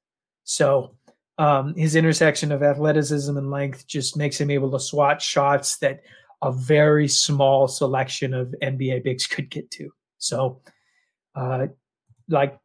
So 0.43 0.95
um, 1.39 1.73
his 1.75 1.95
intersection 1.95 2.51
of 2.51 2.61
athleticism 2.61 3.35
and 3.37 3.49
length 3.49 3.87
just 3.87 4.17
makes 4.17 4.39
him 4.39 4.51
able 4.51 4.69
to 4.71 4.79
swat 4.79 5.21
shots 5.21 5.77
that 5.77 6.01
a 6.43 6.51
very 6.51 7.07
small 7.07 7.69
selection 7.69 8.33
of 8.33 8.53
NBA 8.61 9.05
bigs 9.05 9.25
could 9.25 9.49
get 9.49 9.71
to. 9.71 9.89
So, 10.17 10.61
uh, 11.35 11.67
like 12.27 12.59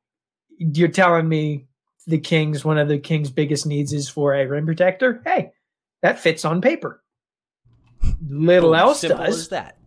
you're 0.59 0.89
telling 0.89 1.29
me 1.29 1.67
the 2.09 2.19
Kings, 2.19 2.65
one 2.65 2.77
of 2.77 2.89
the 2.89 2.99
Kings' 2.99 3.31
biggest 3.31 3.65
needs 3.65 3.93
is 3.93 4.09
for 4.09 4.35
a 4.35 4.45
rim 4.45 4.67
protector. 4.67 5.23
Hey, 5.25 5.53
that 6.03 6.19
fits 6.19 6.45
on 6.45 6.61
paper. 6.61 7.01
Little 8.29 8.75
else 8.75 9.03
does. 9.03 9.49
that. 9.51 9.79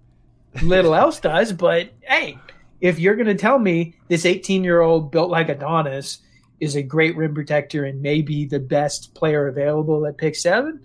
Little 0.63 0.95
else 0.95 1.19
does, 1.19 1.51
but 1.51 1.89
hey, 2.03 2.39
if 2.79 2.99
you're 2.99 3.15
going 3.15 3.27
to 3.27 3.35
tell 3.35 3.59
me 3.59 3.95
this 4.07 4.25
18 4.25 4.63
year 4.63 4.79
old 4.79 5.11
built 5.11 5.29
like 5.29 5.49
Adonis 5.49 6.19
is 6.59 6.75
a 6.75 6.81
great 6.81 7.15
rim 7.15 7.33
protector 7.33 7.85
and 7.85 8.01
maybe 8.01 8.45
the 8.45 8.59
best 8.59 9.13
player 9.13 9.47
available 9.47 10.05
at 10.05 10.17
pick 10.17 10.35
seven, 10.35 10.79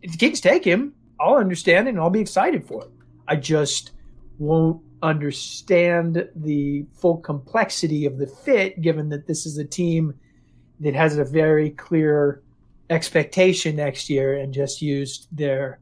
if 0.00 0.12
the 0.12 0.18
Kings 0.18 0.40
take 0.40 0.64
him, 0.64 0.94
I'll 1.20 1.36
understand 1.36 1.88
and 1.88 1.98
I'll 1.98 2.10
be 2.10 2.20
excited 2.20 2.66
for 2.66 2.82
it. 2.84 2.90
I 3.28 3.36
just 3.36 3.92
won't 4.38 4.82
understand 5.02 6.28
the 6.34 6.84
full 6.94 7.18
complexity 7.18 8.06
of 8.06 8.18
the 8.18 8.26
fit, 8.26 8.80
given 8.80 9.08
that 9.10 9.26
this 9.26 9.46
is 9.46 9.58
a 9.58 9.64
team 9.64 10.14
that 10.80 10.94
has 10.94 11.18
a 11.18 11.24
very 11.24 11.70
clear 11.70 12.42
expectation 12.90 13.76
next 13.76 14.10
year 14.10 14.36
and 14.38 14.52
just 14.52 14.82
used 14.82 15.28
their 15.30 15.78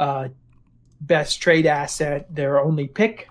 uh, 0.00 0.28
best 1.00 1.40
trade 1.40 1.66
asset, 1.66 2.32
their 2.34 2.60
only 2.60 2.88
pick, 2.88 3.28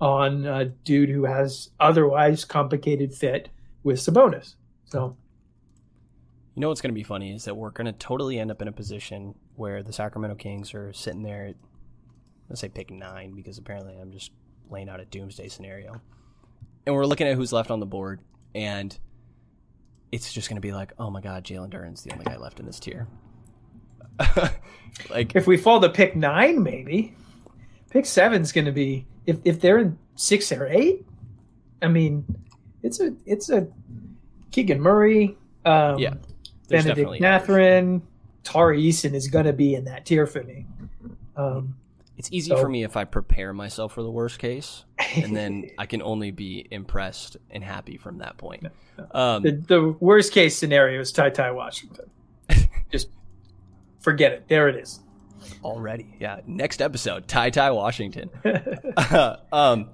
on 0.00 0.44
a 0.44 0.64
dude 0.64 1.08
who 1.08 1.24
has 1.24 1.70
otherwise 1.78 2.44
complicated 2.44 3.14
fit 3.14 3.48
with 3.84 3.98
Sabonis. 3.98 4.56
So, 4.86 5.16
you 6.54 6.60
know 6.60 6.68
what's 6.68 6.80
going 6.80 6.92
to 6.92 6.98
be 6.98 7.04
funny 7.04 7.32
is 7.32 7.44
that 7.44 7.56
we're 7.56 7.70
going 7.70 7.86
to 7.86 7.92
totally 7.92 8.38
end 8.38 8.50
up 8.50 8.60
in 8.60 8.68
a 8.68 8.72
position 8.72 9.34
where 9.54 9.82
the 9.82 9.92
Sacramento 9.92 10.36
Kings 10.36 10.74
are 10.74 10.92
sitting 10.92 11.22
there 11.22 11.46
at, 11.46 11.56
let's 12.48 12.60
say, 12.60 12.68
pick 12.68 12.90
nine, 12.90 13.34
because 13.34 13.58
apparently 13.58 13.96
I'm 14.00 14.10
just 14.10 14.32
laying 14.68 14.88
out 14.88 15.00
a 15.00 15.04
doomsday 15.04 15.48
scenario. 15.48 16.00
And 16.86 16.94
we're 16.94 17.06
looking 17.06 17.28
at 17.28 17.36
who's 17.36 17.52
left 17.52 17.70
on 17.70 17.80
the 17.80 17.86
board, 17.86 18.20
and 18.54 18.96
it's 20.10 20.32
just 20.32 20.48
going 20.48 20.56
to 20.56 20.60
be 20.60 20.72
like, 20.72 20.92
oh 20.98 21.10
my 21.10 21.20
God, 21.20 21.44
Jalen 21.44 21.70
Duren's 21.70 22.02
the 22.02 22.12
only 22.12 22.24
guy 22.24 22.36
left 22.36 22.60
in 22.60 22.66
this 22.66 22.80
tier. 22.80 23.06
like, 25.10 25.34
if 25.34 25.46
we 25.46 25.56
fall 25.56 25.80
to 25.80 25.88
pick 25.88 26.14
nine, 26.14 26.62
maybe 26.62 27.14
pick 27.94 28.04
seven's 28.04 28.52
going 28.52 28.64
to 28.64 28.72
be 28.72 29.06
if 29.24 29.38
if 29.44 29.60
they're 29.60 29.78
in 29.78 29.98
six 30.16 30.52
or 30.52 30.66
eight. 30.66 31.06
I 31.80 31.88
mean, 31.88 32.24
it's 32.84 33.00
a 33.00 33.12
it's 33.26 33.50
a 33.50 33.66
Keegan 34.52 34.80
Murray, 34.80 35.36
um, 35.64 35.98
yeah, 35.98 36.14
Bennedict 36.68 37.20
Mathurin, 37.20 38.02
Tari 38.44 38.80
Eason 38.80 39.14
is 39.14 39.26
going 39.26 39.46
to 39.46 39.52
be 39.52 39.74
in 39.74 39.86
that 39.86 40.06
tier 40.06 40.26
for 40.26 40.44
me. 40.44 40.66
Um, 41.36 41.74
it's 42.16 42.30
easy 42.30 42.50
so. 42.50 42.58
for 42.58 42.68
me 42.68 42.84
if 42.84 42.96
I 42.96 43.04
prepare 43.04 43.52
myself 43.52 43.94
for 43.94 44.02
the 44.02 44.10
worst 44.10 44.38
case, 44.38 44.84
and 45.16 45.34
then 45.34 45.70
I 45.78 45.86
can 45.86 46.02
only 46.02 46.30
be 46.30 46.68
impressed 46.70 47.38
and 47.50 47.64
happy 47.64 47.96
from 47.96 48.18
that 48.18 48.36
point. 48.36 48.66
Um, 49.10 49.42
the, 49.42 49.50
the, 49.52 49.96
worst 49.98 50.32
case 50.32 50.56
scenario 50.56 51.00
is 51.00 51.12
TyTy 51.12 51.52
Washington. 51.54 52.08
Just 52.92 53.08
forget 54.00 54.32
it. 54.32 54.44
There 54.46 54.68
it 54.68 54.76
is. 54.76 55.00
Already, 55.64 56.14
yeah. 56.20 56.40
Next 56.46 56.80
episode, 56.80 57.26
TyTy 57.26 57.74
Washington. 57.74 58.30
um, 59.52 59.88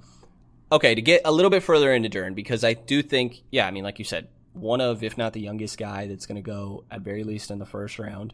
okay, 0.73 0.95
to 0.95 1.03
get 1.03 1.23
a 1.25 1.33
little 1.33 1.51
bit 1.51 1.62
further 1.62 1.93
into 1.93 2.09
Duren, 2.09 2.35
because 2.35 2.64
I 2.64 2.75
do 2.75 3.03
think, 3.03 3.43
yeah, 3.51 3.66
I 3.66 3.71
mean, 3.71 3.85
like 3.85 3.99
you 3.99 4.05
said, 4.05 4.29
one 4.53 4.81
of, 4.81 5.03
if 5.03 5.16
not 5.16 5.33
the 5.33 5.41
youngest 5.41 5.79
guy 5.79 6.07
that's 6.07 6.27
going 6.27 6.37
to 6.37 6.43
go 6.43 6.85
at 6.91 7.03
very 7.03 7.25
least 7.25 7.51
in 7.51 7.59
the 7.59 7.66
first 7.66 7.99
round. 7.99 8.33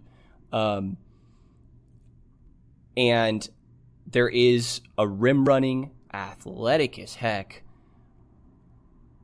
Um, 0.53 0.97
and 2.97 3.47
there 4.07 4.29
is 4.29 4.81
a 4.97 5.07
rim 5.07 5.45
running, 5.45 5.91
athletic 6.13 6.99
as 6.99 7.17
heck 7.17 7.63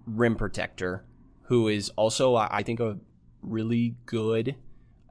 rim 0.06 0.36
protector 0.36 1.04
who 1.42 1.68
is 1.68 1.90
also, 1.90 2.34
I 2.34 2.62
think, 2.62 2.80
a 2.80 2.98
really 3.42 3.96
good. 4.06 4.56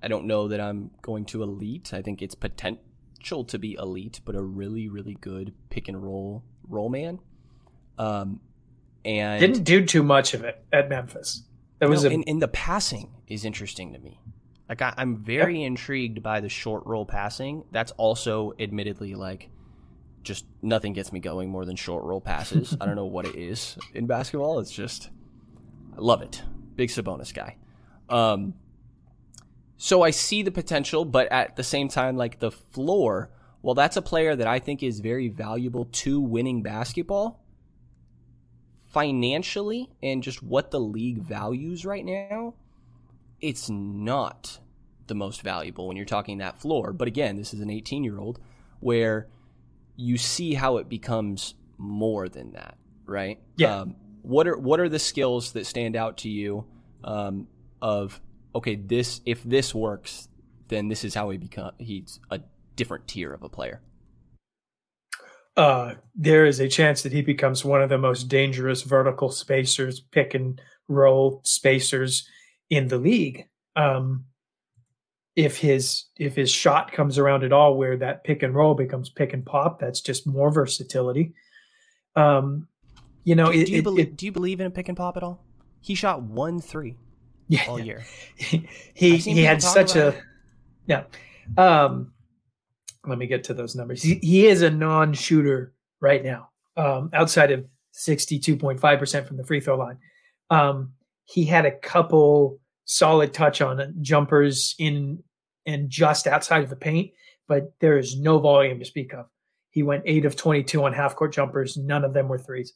I 0.01 0.07
don't 0.07 0.25
know 0.25 0.47
that 0.47 0.59
I'm 0.59 0.91
going 1.01 1.25
to 1.25 1.43
elite. 1.43 1.93
I 1.93 2.01
think 2.01 2.21
it's 2.21 2.35
potential 2.35 3.43
to 3.45 3.59
be 3.59 3.73
elite, 3.73 4.21
but 4.25 4.35
a 4.35 4.41
really, 4.41 4.89
really 4.89 5.15
good 5.21 5.53
pick 5.69 5.87
and 5.87 6.01
roll 6.01 6.43
roll 6.67 6.89
man. 6.89 7.19
Um, 8.01 8.39
and 9.05 9.39
didn't 9.39 9.63
do 9.63 9.85
too 9.85 10.01
much 10.01 10.33
of 10.33 10.43
it 10.43 10.63
at 10.73 10.89
Memphis. 10.89 11.43
That 11.77 11.87
was 11.87 12.03
no, 12.03 12.23
a... 12.25 12.33
the 12.39 12.47
passing 12.47 13.11
is 13.27 13.45
interesting 13.45 13.93
to 13.93 13.99
me. 13.99 14.19
Like 14.67 14.81
I, 14.81 14.93
am 14.97 15.17
very 15.17 15.59
yep. 15.61 15.67
intrigued 15.67 16.23
by 16.23 16.39
the 16.39 16.49
short 16.49 16.83
roll 16.85 17.05
passing. 17.05 17.63
That's 17.71 17.91
also 17.93 18.53
admittedly 18.59 19.13
like 19.13 19.49
just 20.23 20.45
nothing 20.63 20.93
gets 20.93 21.11
me 21.11 21.19
going 21.19 21.49
more 21.49 21.63
than 21.63 21.75
short 21.75 22.03
roll 22.03 22.21
passes. 22.21 22.75
I 22.81 22.85
don't 22.87 22.95
know 22.95 23.05
what 23.05 23.27
it 23.27 23.35
is 23.35 23.77
in 23.93 24.07
basketball. 24.07 24.59
It's 24.59 24.71
just 24.71 25.09
I 25.95 26.01
love 26.01 26.23
it. 26.23 26.41
Big 26.75 26.89
Sabonis 26.89 27.33
guy. 27.33 27.57
Um, 28.09 28.55
so 29.77 30.01
I 30.01 30.09
see 30.09 30.41
the 30.41 30.51
potential, 30.51 31.05
but 31.05 31.31
at 31.31 31.55
the 31.55 31.63
same 31.63 31.87
time, 31.87 32.17
like 32.17 32.39
the 32.39 32.51
floor, 32.51 33.29
well, 33.61 33.75
that's 33.75 33.97
a 33.97 34.01
player 34.01 34.35
that 34.35 34.47
I 34.47 34.57
think 34.57 34.81
is 34.81 34.99
very 35.01 35.27
valuable 35.27 35.85
to 35.85 36.19
winning 36.19 36.63
basketball 36.63 37.40
financially 38.91 39.89
and 40.03 40.21
just 40.21 40.43
what 40.43 40.71
the 40.71 40.79
league 40.79 41.19
values 41.19 41.85
right 41.85 42.05
now. 42.05 42.53
It's 43.39 43.69
not 43.69 44.59
the 45.07 45.15
most 45.15 45.41
valuable 45.41 45.87
when 45.87 45.97
you're 45.97 46.05
talking 46.05 46.37
that 46.37 46.59
floor. 46.61 46.93
But 46.93 47.07
again, 47.07 47.37
this 47.37 47.53
is 47.53 47.59
an 47.59 47.69
18 47.69 48.03
year 48.03 48.19
old 48.19 48.39
where 48.79 49.27
you 49.95 50.17
see 50.17 50.53
how 50.53 50.77
it 50.77 50.89
becomes 50.89 51.55
more 51.77 52.29
than 52.29 52.53
that, 52.53 52.77
right? 53.05 53.39
Yeah. 53.57 53.81
Um, 53.81 53.95
what 54.21 54.47
are 54.47 54.57
what 54.57 54.79
are 54.79 54.89
the 54.89 54.99
skills 54.99 55.53
that 55.53 55.65
stand 55.65 55.95
out 55.95 56.17
to 56.19 56.29
you 56.29 56.65
um, 57.03 57.47
of 57.81 58.21
okay 58.53 58.75
this 58.75 59.21
if 59.25 59.43
this 59.43 59.73
works 59.73 60.27
then 60.67 60.87
this 60.89 61.03
is 61.03 61.15
how 61.15 61.29
he 61.29 61.37
become 61.37 61.71
he's 61.79 62.19
a 62.29 62.39
different 62.75 63.07
tier 63.07 63.33
of 63.33 63.41
a 63.43 63.49
player 63.49 63.81
uh, 65.57 65.95
there 66.15 66.45
is 66.45 66.59
a 66.59 66.67
chance 66.67 67.03
that 67.03 67.11
he 67.11 67.21
becomes 67.21 67.65
one 67.65 67.81
of 67.81 67.89
the 67.89 67.97
most 67.97 68.27
dangerous 68.27 68.83
vertical 68.83 69.29
spacers 69.29 69.99
pick 69.99 70.33
and 70.33 70.61
roll 70.87 71.41
spacers 71.43 72.27
in 72.69 72.87
the 72.87 72.97
league. 72.97 73.47
Um, 73.75 74.25
if 75.35 75.57
his 75.57 76.05
if 76.17 76.35
his 76.35 76.51
shot 76.51 76.91
comes 76.91 77.17
around 77.17 77.43
at 77.43 77.53
all 77.53 77.77
where 77.77 77.97
that 77.97 78.23
pick 78.23 78.43
and 78.43 78.53
roll 78.53 78.73
becomes 78.73 79.09
pick 79.09 79.33
and 79.33 79.45
pop 79.45 79.79
that's 79.79 80.01
just 80.01 80.27
more 80.27 80.51
versatility. 80.51 81.33
Um 82.15 82.67
you 83.23 83.35
know 83.35 83.51
do, 83.51 83.59
it, 83.59 83.65
do 83.65 83.71
you 83.71 83.79
it, 83.79 83.83
believe 83.83 84.07
it, 84.07 84.15
do 84.17 84.25
you 84.25 84.31
believe 84.31 84.59
in 84.59 84.67
a 84.67 84.71
pick 84.71 84.89
and 84.89 84.97
pop 84.97 85.17
at 85.17 85.23
all? 85.23 85.43
He 85.79 85.95
shot 85.95 86.21
one 86.21 86.59
three 86.59 86.97
yeah, 87.47 87.63
all 87.67 87.79
year. 87.79 88.03
He 88.35 88.67
he, 88.93 89.17
he 89.17 89.43
had 89.43 89.61
such 89.61 89.95
a 89.95 90.21
yeah. 90.85 91.03
Um 91.57 92.13
let 93.05 93.17
me 93.17 93.27
get 93.27 93.43
to 93.43 93.53
those 93.53 93.75
numbers 93.75 94.01
he, 94.01 94.15
he 94.15 94.47
is 94.47 94.61
a 94.61 94.69
non-shooter 94.69 95.73
right 95.99 96.23
now 96.23 96.49
um 96.77 97.09
outside 97.13 97.51
of 97.51 97.65
62.5% 97.93 99.27
from 99.27 99.37
the 99.37 99.43
free 99.43 99.59
throw 99.59 99.77
line 99.77 99.97
um 100.49 100.93
he 101.25 101.45
had 101.45 101.65
a 101.65 101.71
couple 101.71 102.59
solid 102.85 103.33
touch 103.33 103.61
on 103.61 103.93
jumpers 104.01 104.75
in 104.77 105.23
and 105.65 105.89
just 105.89 106.27
outside 106.27 106.63
of 106.63 106.69
the 106.69 106.75
paint, 106.75 107.11
but 107.47 107.73
there 107.79 107.97
is 107.97 108.19
no 108.19 108.39
volume 108.39 108.79
to 108.79 108.85
speak 108.85 109.13
of. 109.13 109.27
He 109.69 109.83
went 109.83 110.03
eight 110.05 110.25
of 110.25 110.35
22 110.35 110.83
on 110.83 110.93
half 110.93 111.15
court 111.15 111.31
jumpers. 111.33 111.77
None 111.77 112.03
of 112.03 112.13
them 112.13 112.27
were 112.27 112.37
threes. 112.37 112.73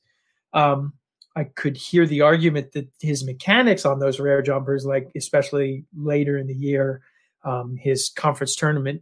Um, 0.53 0.93
I 1.35 1.43
could 1.43 1.75
hear 1.75 2.05
the 2.05 2.21
argument 2.21 2.71
that 2.71 2.87
his 3.01 3.25
mechanics 3.25 3.85
on 3.85 3.99
those 3.99 4.19
rare 4.19 4.41
jumpers, 4.41 4.85
like 4.85 5.11
especially 5.15 5.83
later 5.93 6.37
in 6.37 6.47
the 6.47 6.55
year, 6.55 7.01
um, 7.43 7.75
his 7.77 8.09
conference 8.15 8.55
tournament 8.55 9.01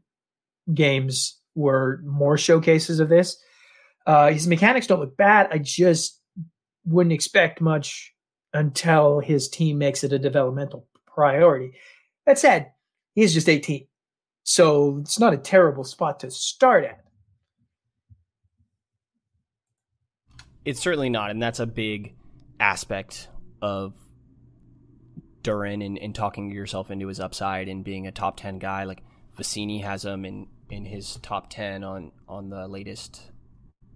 games 0.71 1.39
were 1.55 2.01
more 2.05 2.37
showcases 2.37 2.99
of 2.99 3.09
this. 3.09 3.37
Uh, 4.05 4.31
his 4.31 4.47
mechanics 4.47 4.87
don't 4.87 4.99
look 4.99 5.15
bad. 5.17 5.47
I 5.51 5.57
just 5.57 6.19
wouldn't 6.85 7.13
expect 7.13 7.61
much 7.61 8.13
until 8.53 9.19
his 9.19 9.49
team 9.49 9.77
makes 9.77 10.03
it 10.03 10.13
a 10.13 10.19
developmental 10.19 10.87
priority. 11.07 11.73
That 12.25 12.37
said, 12.37 12.71
he's 13.15 13.33
just 13.33 13.49
18. 13.49 13.87
So 14.43 14.97
it's 14.99 15.19
not 15.19 15.33
a 15.33 15.37
terrible 15.37 15.83
spot 15.83 16.19
to 16.21 16.31
start 16.31 16.85
at. 16.85 16.99
It's 20.65 20.79
certainly 20.79 21.09
not. 21.09 21.31
And 21.31 21.41
that's 21.41 21.59
a 21.59 21.65
big 21.65 22.15
aspect 22.59 23.29
of 23.61 23.93
Duren 25.43 25.85
and, 25.85 25.97
and 25.97 26.13
talking 26.15 26.51
yourself 26.51 26.91
into 26.91 27.07
his 27.07 27.19
upside 27.19 27.67
and 27.67 27.83
being 27.83 28.07
a 28.07 28.11
top 28.11 28.37
10 28.37 28.59
guy. 28.59 28.83
Like 28.83 29.03
Vecenie 29.37 29.83
has 29.83 30.05
him 30.05 30.25
in, 30.25 30.47
in 30.69 30.85
his 30.85 31.17
top 31.17 31.49
10 31.49 31.83
on, 31.83 32.11
on 32.27 32.49
the 32.49 32.67
latest 32.67 33.31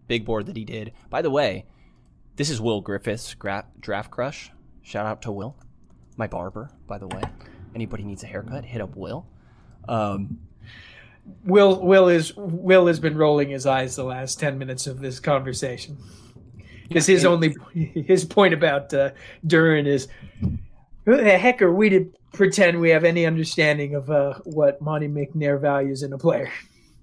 big 0.07 0.25
board 0.25 0.45
that 0.47 0.57
he 0.57 0.65
did. 0.65 0.93
By 1.09 1.21
the 1.21 1.29
way, 1.29 1.65
this 2.35 2.49
is 2.49 2.61
Will 2.61 2.81
Griffith's 2.81 3.33
gra- 3.33 3.67
draft 3.79 4.11
crush. 4.11 4.51
Shout 4.81 5.05
out 5.05 5.21
to 5.23 5.31
Will 5.31 5.55
my 6.17 6.27
barber, 6.27 6.69
by 6.87 6.97
the 6.97 7.07
way. 7.07 7.21
Anybody 7.75 8.03
needs 8.03 8.23
a 8.23 8.27
haircut, 8.27 8.65
hit 8.65 8.81
up 8.81 8.95
Will. 8.95 9.25
Um, 9.87 10.39
Will 11.43 11.81
Will 11.81 12.07
is 12.07 12.35
Will 12.35 12.87
has 12.87 12.99
been 12.99 13.17
rolling 13.17 13.49
his 13.49 13.65
eyes 13.65 13.95
the 13.95 14.03
last 14.03 14.39
ten 14.39 14.57
minutes 14.57 14.87
of 14.87 14.99
this 14.99 15.19
conversation 15.19 15.97
because 16.87 17.07
yeah, 17.07 17.15
his 17.15 17.25
only 17.25 17.55
his 17.73 18.25
point 18.25 18.53
about 18.53 18.93
uh, 18.93 19.11
Duren 19.45 19.85
is 19.85 20.07
who 21.05 21.17
the 21.17 21.37
heck 21.37 21.61
are 21.61 21.73
we 21.73 21.89
to 21.89 22.11
pretend 22.33 22.79
we 22.79 22.91
have 22.91 23.03
any 23.03 23.25
understanding 23.25 23.95
of 23.95 24.09
uh, 24.09 24.35
what 24.43 24.81
Monte 24.81 25.07
McNair 25.07 25.59
values 25.59 26.03
in 26.03 26.13
a 26.13 26.17
player? 26.17 26.51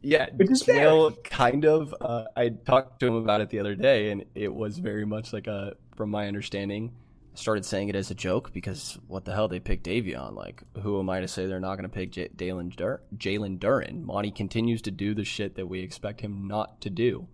Yeah, 0.02 0.28
Will 0.68 1.12
kind 1.24 1.64
of. 1.64 1.94
Uh, 1.98 2.24
I 2.36 2.50
talked 2.50 3.00
to 3.00 3.06
him 3.06 3.14
about 3.14 3.40
it 3.40 3.48
the 3.48 3.60
other 3.60 3.74
day, 3.74 4.10
and 4.10 4.26
it 4.34 4.54
was 4.54 4.78
very 4.78 5.06
much 5.06 5.32
like 5.32 5.46
a, 5.46 5.76
from 5.96 6.10
my 6.10 6.28
understanding, 6.28 6.92
started 7.32 7.64
saying 7.64 7.88
it 7.88 7.96
as 7.96 8.10
a 8.10 8.14
joke 8.14 8.52
because 8.52 8.98
what 9.08 9.24
the 9.24 9.32
hell 9.32 9.48
they 9.48 9.60
picked 9.60 9.86
Davion? 9.86 10.34
Like, 10.34 10.62
who 10.82 11.00
am 11.00 11.08
I 11.08 11.20
to 11.20 11.28
say 11.28 11.46
they're 11.46 11.58
not 11.58 11.76
going 11.76 11.88
to 11.88 11.94
pick 11.94 12.12
J- 12.12 12.28
Jalen 12.28 12.76
Dur- 12.76 13.00
Jalen 13.16 13.58
Duren? 13.58 14.02
Monte 14.02 14.32
continues 14.32 14.82
to 14.82 14.90
do 14.90 15.14
the 15.14 15.24
shit 15.24 15.56
that 15.56 15.66
we 15.66 15.80
expect 15.80 16.20
him 16.20 16.46
not 16.46 16.82
to 16.82 16.90
do, 16.90 17.26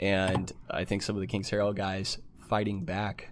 and 0.00 0.52
I 0.68 0.84
think 0.84 1.02
some 1.02 1.14
of 1.14 1.20
the 1.20 1.28
Kings 1.28 1.48
Herald 1.48 1.76
guys 1.76 2.18
fighting 2.48 2.84
back 2.84 3.30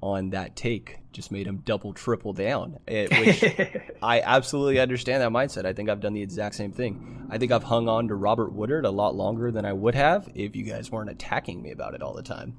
on 0.00 0.30
that 0.30 0.56
take 0.56 1.00
just 1.12 1.32
made 1.32 1.46
him 1.46 1.62
double, 1.64 1.92
triple 1.92 2.32
down. 2.32 2.78
It, 2.86 3.10
which 3.18 3.82
I 4.02 4.20
absolutely 4.20 4.78
understand 4.78 5.22
that 5.22 5.30
mindset. 5.30 5.64
I 5.64 5.72
think 5.72 5.88
I've 5.90 6.00
done 6.00 6.12
the 6.12 6.22
exact 6.22 6.54
same 6.54 6.72
thing. 6.72 7.26
I 7.30 7.38
think 7.38 7.50
I've 7.50 7.64
hung 7.64 7.88
on 7.88 8.08
to 8.08 8.14
Robert 8.14 8.52
Woodard 8.52 8.84
a 8.84 8.90
lot 8.90 9.14
longer 9.14 9.50
than 9.50 9.64
I 9.64 9.72
would 9.72 9.94
have 9.94 10.28
if 10.34 10.54
you 10.54 10.64
guys 10.64 10.90
weren't 10.90 11.10
attacking 11.10 11.60
me 11.60 11.72
about 11.72 11.94
it 11.94 12.02
all 12.02 12.14
the 12.14 12.22
time. 12.22 12.56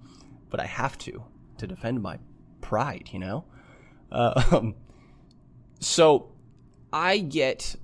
But 0.49 0.59
I 0.59 0.65
have 0.65 0.97
to 0.99 1.23
to 1.59 1.67
defend 1.67 2.01
my 2.01 2.19
pride, 2.61 3.09
you 3.11 3.19
know. 3.19 3.45
Uh, 4.11 4.43
um, 4.51 4.75
so 5.79 6.31
I 6.91 7.19
get, 7.19 7.75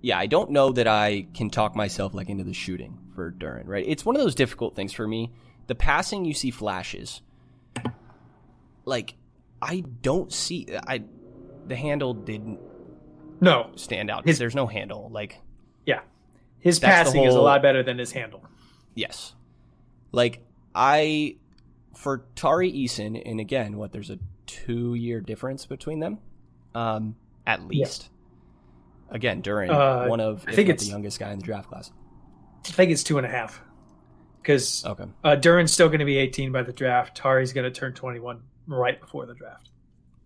yeah, 0.00 0.18
I 0.18 0.26
don't 0.26 0.50
know 0.50 0.72
that 0.72 0.86
I 0.86 1.26
can 1.34 1.50
talk 1.50 1.74
myself 1.76 2.14
like 2.14 2.28
into 2.28 2.44
the 2.44 2.54
shooting 2.54 2.98
for 3.14 3.32
Duren, 3.32 3.66
right? 3.66 3.84
It's 3.86 4.04
one 4.04 4.16
of 4.16 4.22
those 4.22 4.34
difficult 4.34 4.74
things 4.74 4.92
for 4.92 5.06
me. 5.06 5.32
The 5.66 5.74
passing, 5.74 6.24
you 6.24 6.34
see 6.34 6.50
flashes. 6.50 7.20
Like, 8.84 9.14
I 9.60 9.84
don't 10.02 10.32
see, 10.32 10.66
I, 10.86 11.02
the 11.66 11.76
handle 11.76 12.14
didn't 12.14 12.58
no 13.42 13.72
stand 13.74 14.08
out. 14.08 14.24
His, 14.24 14.38
There's 14.38 14.54
no 14.54 14.68
handle. 14.68 15.10
Like, 15.12 15.40
yeah, 15.84 16.00
his 16.60 16.78
passing 16.78 17.22
whole, 17.22 17.28
is 17.28 17.34
a 17.34 17.40
lot 17.40 17.60
better 17.60 17.82
than 17.82 17.98
his 17.98 18.12
handle. 18.12 18.44
Yes, 18.94 19.34
like 20.12 20.44
I 20.74 21.36
for 21.92 22.24
Tari 22.36 22.72
Eason, 22.72 23.20
and 23.26 23.40
again, 23.40 23.76
what 23.76 23.90
there's 23.90 24.10
a 24.10 24.18
two 24.46 24.94
year 24.94 25.20
difference 25.20 25.66
between 25.66 25.98
them, 25.98 26.18
um, 26.74 27.16
at 27.44 27.66
least. 27.66 28.10
Again, 29.10 29.40
during 29.40 29.70
uh, 29.70 30.06
one 30.06 30.20
of 30.20 30.44
I 30.46 30.52
think 30.52 30.68
it's 30.68 30.84
the 30.84 30.90
youngest 30.90 31.18
guy 31.18 31.32
in 31.32 31.40
the 31.40 31.44
draft 31.44 31.68
class. 31.68 31.90
I 32.64 32.70
think 32.70 32.92
it's 32.92 33.02
two 33.02 33.18
and 33.18 33.26
a 33.26 33.30
half 33.30 33.60
because 34.40 34.86
okay. 34.86 35.04
uh, 35.24 35.34
Duren's 35.34 35.72
still 35.72 35.88
going 35.88 35.98
to 35.98 36.04
be 36.04 36.16
18 36.16 36.52
by 36.52 36.62
the 36.62 36.72
draft. 36.72 37.16
Tari's 37.16 37.52
going 37.52 37.64
to 37.64 37.72
turn 37.72 37.92
21 37.92 38.40
right 38.66 39.00
before 39.00 39.26
the 39.26 39.34
draft. 39.34 39.70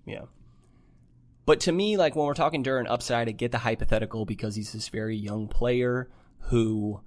Yeah. 0.04 0.22
But 1.46 1.60
to 1.60 1.72
me, 1.72 1.96
like 1.96 2.16
when 2.16 2.26
we're 2.26 2.34
talking 2.34 2.64
Duren 2.64 2.90
upside, 2.90 3.28
I 3.28 3.32
get 3.32 3.52
the 3.52 3.58
hypothetical 3.58 4.24
because 4.24 4.56
he's 4.56 4.72
this 4.72 4.88
very 4.88 5.16
young 5.16 5.46
player 5.48 6.10
who 6.40 7.00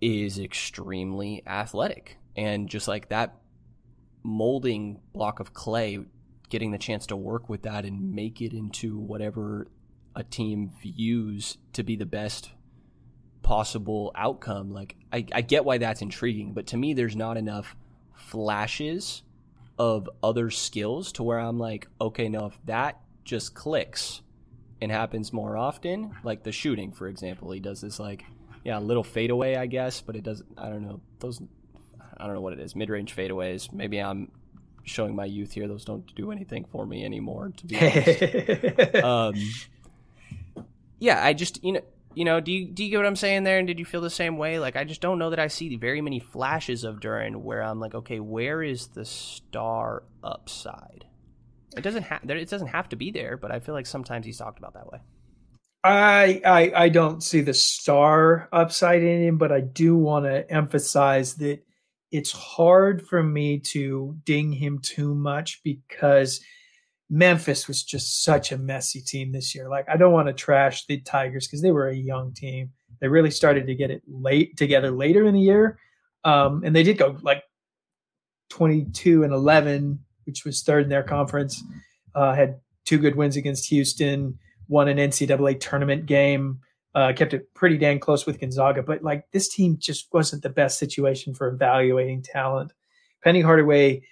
is 0.00 0.38
extremely 0.38 1.42
athletic. 1.46 2.18
And 2.36 2.68
just 2.68 2.88
like 2.88 3.08
that 3.08 3.36
molding 4.22 5.00
block 5.12 5.40
of 5.40 5.54
clay, 5.54 6.00
getting 6.50 6.72
the 6.72 6.78
chance 6.78 7.06
to 7.06 7.16
work 7.16 7.48
with 7.48 7.62
that 7.62 7.84
and 7.84 8.14
make 8.14 8.42
it 8.42 8.52
into 8.52 8.98
whatever 8.98 9.68
a 10.14 10.22
team 10.22 10.70
views 10.82 11.56
to 11.72 11.82
be 11.82 11.96
the 11.96 12.06
best 12.06 12.50
possible 13.42 14.12
outcome. 14.14 14.70
Like, 14.70 14.96
I, 15.10 15.24
I 15.32 15.40
get 15.40 15.64
why 15.64 15.78
that's 15.78 16.02
intriguing, 16.02 16.52
but 16.52 16.66
to 16.68 16.76
me, 16.76 16.92
there's 16.92 17.16
not 17.16 17.38
enough 17.38 17.74
flashes 18.14 19.22
of 19.82 20.08
other 20.22 20.48
skills 20.48 21.10
to 21.10 21.24
where 21.24 21.40
I'm 21.40 21.58
like, 21.58 21.88
okay, 22.00 22.28
now 22.28 22.46
if 22.46 22.58
that 22.66 23.00
just 23.24 23.52
clicks 23.52 24.22
and 24.80 24.92
happens 24.92 25.32
more 25.32 25.56
often, 25.56 26.14
like 26.22 26.44
the 26.44 26.52
shooting, 26.52 26.92
for 26.92 27.08
example, 27.08 27.50
he 27.50 27.58
does 27.58 27.80
this 27.80 27.98
like, 27.98 28.24
yeah, 28.64 28.78
little 28.78 29.02
fadeaway, 29.02 29.56
I 29.56 29.66
guess, 29.66 30.00
but 30.00 30.14
it 30.14 30.22
doesn't, 30.22 30.48
I 30.56 30.68
don't 30.68 30.82
know, 30.82 31.00
those 31.18 31.42
I 32.16 32.26
don't 32.26 32.34
know 32.36 32.40
what 32.40 32.52
it 32.52 32.60
is. 32.60 32.76
Mid 32.76 32.90
range 32.90 33.16
fadeaways. 33.16 33.72
Maybe 33.72 33.98
I'm 33.98 34.30
showing 34.84 35.16
my 35.16 35.24
youth 35.24 35.50
here. 35.50 35.66
Those 35.66 35.84
don't 35.84 36.14
do 36.14 36.30
anything 36.30 36.64
for 36.70 36.86
me 36.86 37.04
anymore. 37.04 37.50
To 37.56 37.66
be 37.66 37.76
honest. 37.76 38.94
um, 39.04 39.34
yeah, 41.00 41.24
I 41.24 41.32
just 41.32 41.64
you 41.64 41.72
know 41.72 41.80
you 42.14 42.24
know 42.24 42.40
do 42.40 42.52
you 42.52 42.66
do 42.66 42.84
you 42.84 42.90
get 42.90 42.98
what 42.98 43.06
I'm 43.06 43.16
saying 43.16 43.44
there? 43.44 43.58
And 43.58 43.66
did 43.66 43.78
you 43.78 43.84
feel 43.84 44.00
the 44.00 44.10
same 44.10 44.36
way? 44.36 44.58
Like 44.58 44.76
I 44.76 44.84
just 44.84 45.00
don't 45.00 45.18
know 45.18 45.30
that 45.30 45.38
I 45.38 45.48
see 45.48 45.76
very 45.76 46.00
many 46.00 46.20
flashes 46.20 46.84
of 46.84 47.00
Duren 47.00 47.36
where 47.36 47.62
I'm 47.62 47.80
like, 47.80 47.94
okay, 47.94 48.20
where 48.20 48.62
is 48.62 48.88
the 48.88 49.04
star 49.04 50.04
upside? 50.22 51.06
It 51.76 51.82
doesn't 51.82 52.04
have 52.04 52.28
it 52.28 52.50
doesn't 52.50 52.68
have 52.68 52.88
to 52.90 52.96
be 52.96 53.10
there, 53.10 53.36
but 53.36 53.50
I 53.50 53.60
feel 53.60 53.74
like 53.74 53.86
sometimes 53.86 54.26
he's 54.26 54.38
talked 54.38 54.58
about 54.58 54.74
that 54.74 54.86
way. 54.86 54.98
I, 55.84 56.40
I 56.44 56.72
I 56.84 56.88
don't 56.90 57.22
see 57.22 57.40
the 57.40 57.54
star 57.54 58.48
upside 58.52 59.02
in 59.02 59.22
him, 59.22 59.38
but 59.38 59.50
I 59.50 59.60
do 59.60 59.96
want 59.96 60.26
to 60.26 60.48
emphasize 60.50 61.34
that 61.36 61.60
it's 62.10 62.32
hard 62.32 63.06
for 63.06 63.22
me 63.22 63.58
to 63.58 64.16
ding 64.24 64.52
him 64.52 64.78
too 64.80 65.14
much 65.14 65.62
because 65.64 66.40
Memphis 67.12 67.68
was 67.68 67.82
just 67.82 68.24
such 68.24 68.52
a 68.52 68.58
messy 68.58 69.02
team 69.02 69.32
this 69.32 69.54
year. 69.54 69.68
Like 69.68 69.86
I 69.86 69.98
don't 69.98 70.14
want 70.14 70.28
to 70.28 70.32
trash 70.32 70.86
the 70.86 70.98
Tigers 71.02 71.46
because 71.46 71.60
they 71.60 71.70
were 71.70 71.88
a 71.88 71.94
young 71.94 72.32
team. 72.32 72.70
They 73.02 73.08
really 73.08 73.30
started 73.30 73.66
to 73.66 73.74
get 73.74 73.90
it 73.90 74.02
late 74.08 74.56
together 74.56 74.90
later 74.90 75.26
in 75.26 75.34
the 75.34 75.40
year, 75.40 75.78
um, 76.24 76.62
and 76.64 76.74
they 76.74 76.82
did 76.82 76.96
go 76.96 77.18
like 77.20 77.42
twenty-two 78.48 79.24
and 79.24 79.32
eleven, 79.32 79.98
which 80.24 80.46
was 80.46 80.62
third 80.62 80.84
in 80.84 80.88
their 80.88 81.02
conference. 81.02 81.62
Uh, 82.14 82.34
had 82.34 82.58
two 82.86 82.96
good 82.96 83.14
wins 83.14 83.36
against 83.36 83.68
Houston, 83.68 84.38
won 84.68 84.88
an 84.88 84.96
NCAA 84.96 85.60
tournament 85.60 86.06
game. 86.06 86.60
Uh, 86.94 87.12
kept 87.14 87.34
it 87.34 87.52
pretty 87.52 87.76
dang 87.76 87.98
close 87.98 88.24
with 88.24 88.40
Gonzaga, 88.40 88.82
but 88.82 89.02
like 89.02 89.30
this 89.32 89.48
team 89.50 89.76
just 89.78 90.08
wasn't 90.14 90.42
the 90.42 90.48
best 90.48 90.78
situation 90.78 91.34
for 91.34 91.48
evaluating 91.48 92.22
talent. 92.22 92.72
Penny 93.22 93.42
Hardaway 93.42 94.02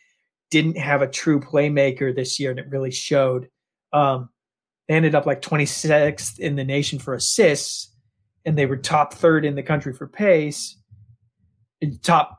didn't 0.51 0.77
have 0.77 1.03
a 1.03 1.09
true 1.09 1.41
playmaker 1.41 2.15
this 2.15 2.39
year, 2.39 2.51
and 2.51 2.59
it 2.59 2.69
really 2.69 2.91
showed. 2.91 3.49
Um, 3.93 4.29
they 4.89 4.95
ended 4.95 5.15
up 5.15 5.27
like 5.27 5.41
26th 5.41 6.39
in 6.39 6.57
the 6.57 6.65
nation 6.65 6.99
for 6.99 7.15
assists, 7.15 7.95
and 8.45 8.59
they 8.59 8.67
were 8.67 8.77
top 8.77 9.15
third 9.15 9.45
in 9.45 9.55
the 9.55 9.63
country 9.63 9.93
for 9.93 10.07
pace, 10.07 10.77
top 12.03 12.37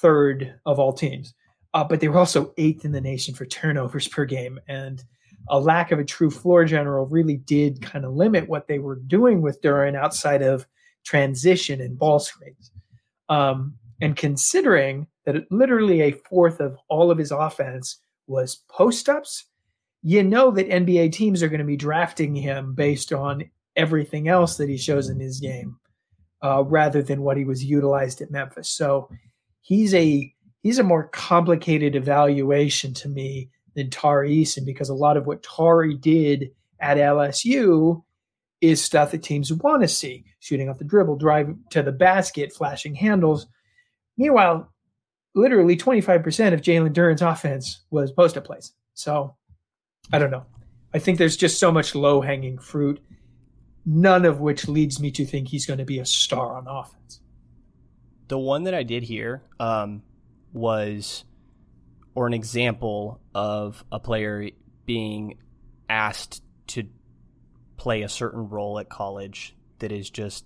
third 0.00 0.54
of 0.66 0.78
all 0.78 0.92
teams. 0.92 1.34
Uh, 1.72 1.82
but 1.82 1.98
they 1.98 2.08
were 2.08 2.18
also 2.18 2.54
eighth 2.56 2.84
in 2.84 2.92
the 2.92 3.00
nation 3.00 3.34
for 3.34 3.44
turnovers 3.44 4.06
per 4.06 4.24
game, 4.24 4.60
and 4.68 5.02
a 5.48 5.58
lack 5.58 5.90
of 5.90 5.98
a 5.98 6.04
true 6.04 6.30
floor 6.30 6.64
general 6.64 7.06
really 7.06 7.36
did 7.36 7.82
kind 7.82 8.04
of 8.04 8.12
limit 8.12 8.48
what 8.48 8.68
they 8.68 8.78
were 8.78 8.96
doing 8.96 9.42
with 9.42 9.60
Duren 9.60 9.96
outside 9.96 10.42
of 10.42 10.66
transition 11.04 11.80
and 11.80 11.98
ball 11.98 12.18
screens. 12.18 12.70
Um, 13.28 13.74
and 14.00 14.16
considering 14.16 15.06
that 15.24 15.50
literally 15.50 16.02
a 16.02 16.12
fourth 16.28 16.60
of 16.60 16.76
all 16.88 17.10
of 17.10 17.18
his 17.18 17.30
offense 17.30 17.98
was 18.26 18.62
post 18.68 19.08
ups, 19.08 19.46
you 20.02 20.22
know 20.22 20.50
that 20.50 20.68
NBA 20.68 21.12
teams 21.12 21.42
are 21.42 21.48
going 21.48 21.60
to 21.60 21.64
be 21.64 21.76
drafting 21.76 22.34
him 22.34 22.74
based 22.74 23.12
on 23.12 23.44
everything 23.76 24.28
else 24.28 24.56
that 24.56 24.68
he 24.68 24.76
shows 24.76 25.08
in 25.08 25.18
his 25.18 25.40
game, 25.40 25.78
uh, 26.42 26.62
rather 26.64 27.02
than 27.02 27.22
what 27.22 27.36
he 27.36 27.44
was 27.44 27.64
utilized 27.64 28.20
at 28.20 28.30
Memphis. 28.30 28.68
So 28.68 29.08
he's 29.62 29.94
a 29.94 30.32
he's 30.62 30.78
a 30.78 30.84
more 30.84 31.08
complicated 31.08 31.96
evaluation 31.96 32.92
to 32.94 33.08
me 33.08 33.50
than 33.74 33.90
Tari 33.90 34.42
Eason 34.42 34.64
because 34.64 34.88
a 34.88 34.94
lot 34.94 35.16
of 35.16 35.26
what 35.26 35.42
Tari 35.42 35.94
did 35.94 36.50
at 36.80 36.96
LSU 36.96 38.02
is 38.60 38.82
stuff 38.82 39.10
that 39.10 39.22
teams 39.22 39.52
want 39.52 39.82
to 39.82 39.88
see 39.88 40.24
shooting 40.40 40.68
off 40.68 40.78
the 40.78 40.84
dribble, 40.84 41.16
drive 41.16 41.54
to 41.70 41.82
the 41.82 41.92
basket, 41.92 42.52
flashing 42.52 42.94
handles. 42.94 43.46
Meanwhile, 44.16 44.72
literally 45.34 45.76
25% 45.76 46.52
of 46.52 46.60
Jalen 46.60 46.92
Duren's 46.92 47.22
offense 47.22 47.82
was 47.90 48.12
post 48.12 48.36
up 48.36 48.44
plays. 48.44 48.72
So 48.94 49.36
I 50.12 50.18
don't 50.18 50.30
know. 50.30 50.46
I 50.92 50.98
think 50.98 51.18
there's 51.18 51.36
just 51.36 51.58
so 51.58 51.72
much 51.72 51.94
low 51.94 52.20
hanging 52.20 52.58
fruit, 52.58 53.00
none 53.84 54.24
of 54.24 54.40
which 54.40 54.68
leads 54.68 55.00
me 55.00 55.10
to 55.12 55.24
think 55.24 55.48
he's 55.48 55.66
going 55.66 55.78
to 55.78 55.84
be 55.84 55.98
a 55.98 56.06
star 56.06 56.56
on 56.56 56.66
offense. 56.68 57.20
The 58.28 58.38
one 58.38 58.64
that 58.64 58.74
I 58.74 58.84
did 58.84 59.02
hear 59.02 59.42
um, 59.58 60.02
was 60.52 61.24
or 62.14 62.26
an 62.26 62.34
example 62.34 63.20
of 63.34 63.84
a 63.90 63.98
player 63.98 64.50
being 64.86 65.38
asked 65.88 66.42
to 66.68 66.84
play 67.76 68.02
a 68.02 68.08
certain 68.08 68.48
role 68.48 68.78
at 68.78 68.88
college 68.88 69.56
that 69.80 69.90
is 69.90 70.08
just 70.10 70.44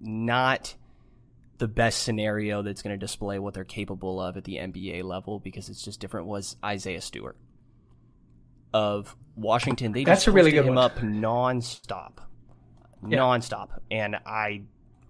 not 0.00 0.76
the 1.58 1.68
best 1.68 2.02
scenario 2.02 2.62
that's 2.62 2.82
going 2.82 2.98
to 2.98 2.98
display 2.98 3.38
what 3.38 3.54
they're 3.54 3.64
capable 3.64 4.20
of 4.20 4.36
at 4.36 4.44
the 4.44 4.56
NBA 4.56 5.04
level 5.04 5.38
because 5.38 5.68
it's 5.68 5.82
just 5.82 6.00
different 6.00 6.26
was 6.26 6.56
Isaiah 6.64 7.00
Stewart 7.00 7.36
of 8.74 9.16
Washington. 9.36 9.92
They 9.92 10.04
that's 10.04 10.20
just 10.24 10.28
a 10.28 10.32
really 10.32 10.50
good 10.50 10.66
him 10.66 10.74
one. 10.74 10.84
up 10.84 10.96
nonstop, 10.98 12.18
yeah. 13.06 13.18
nonstop, 13.18 13.80
and 13.90 14.16
I 14.26 14.62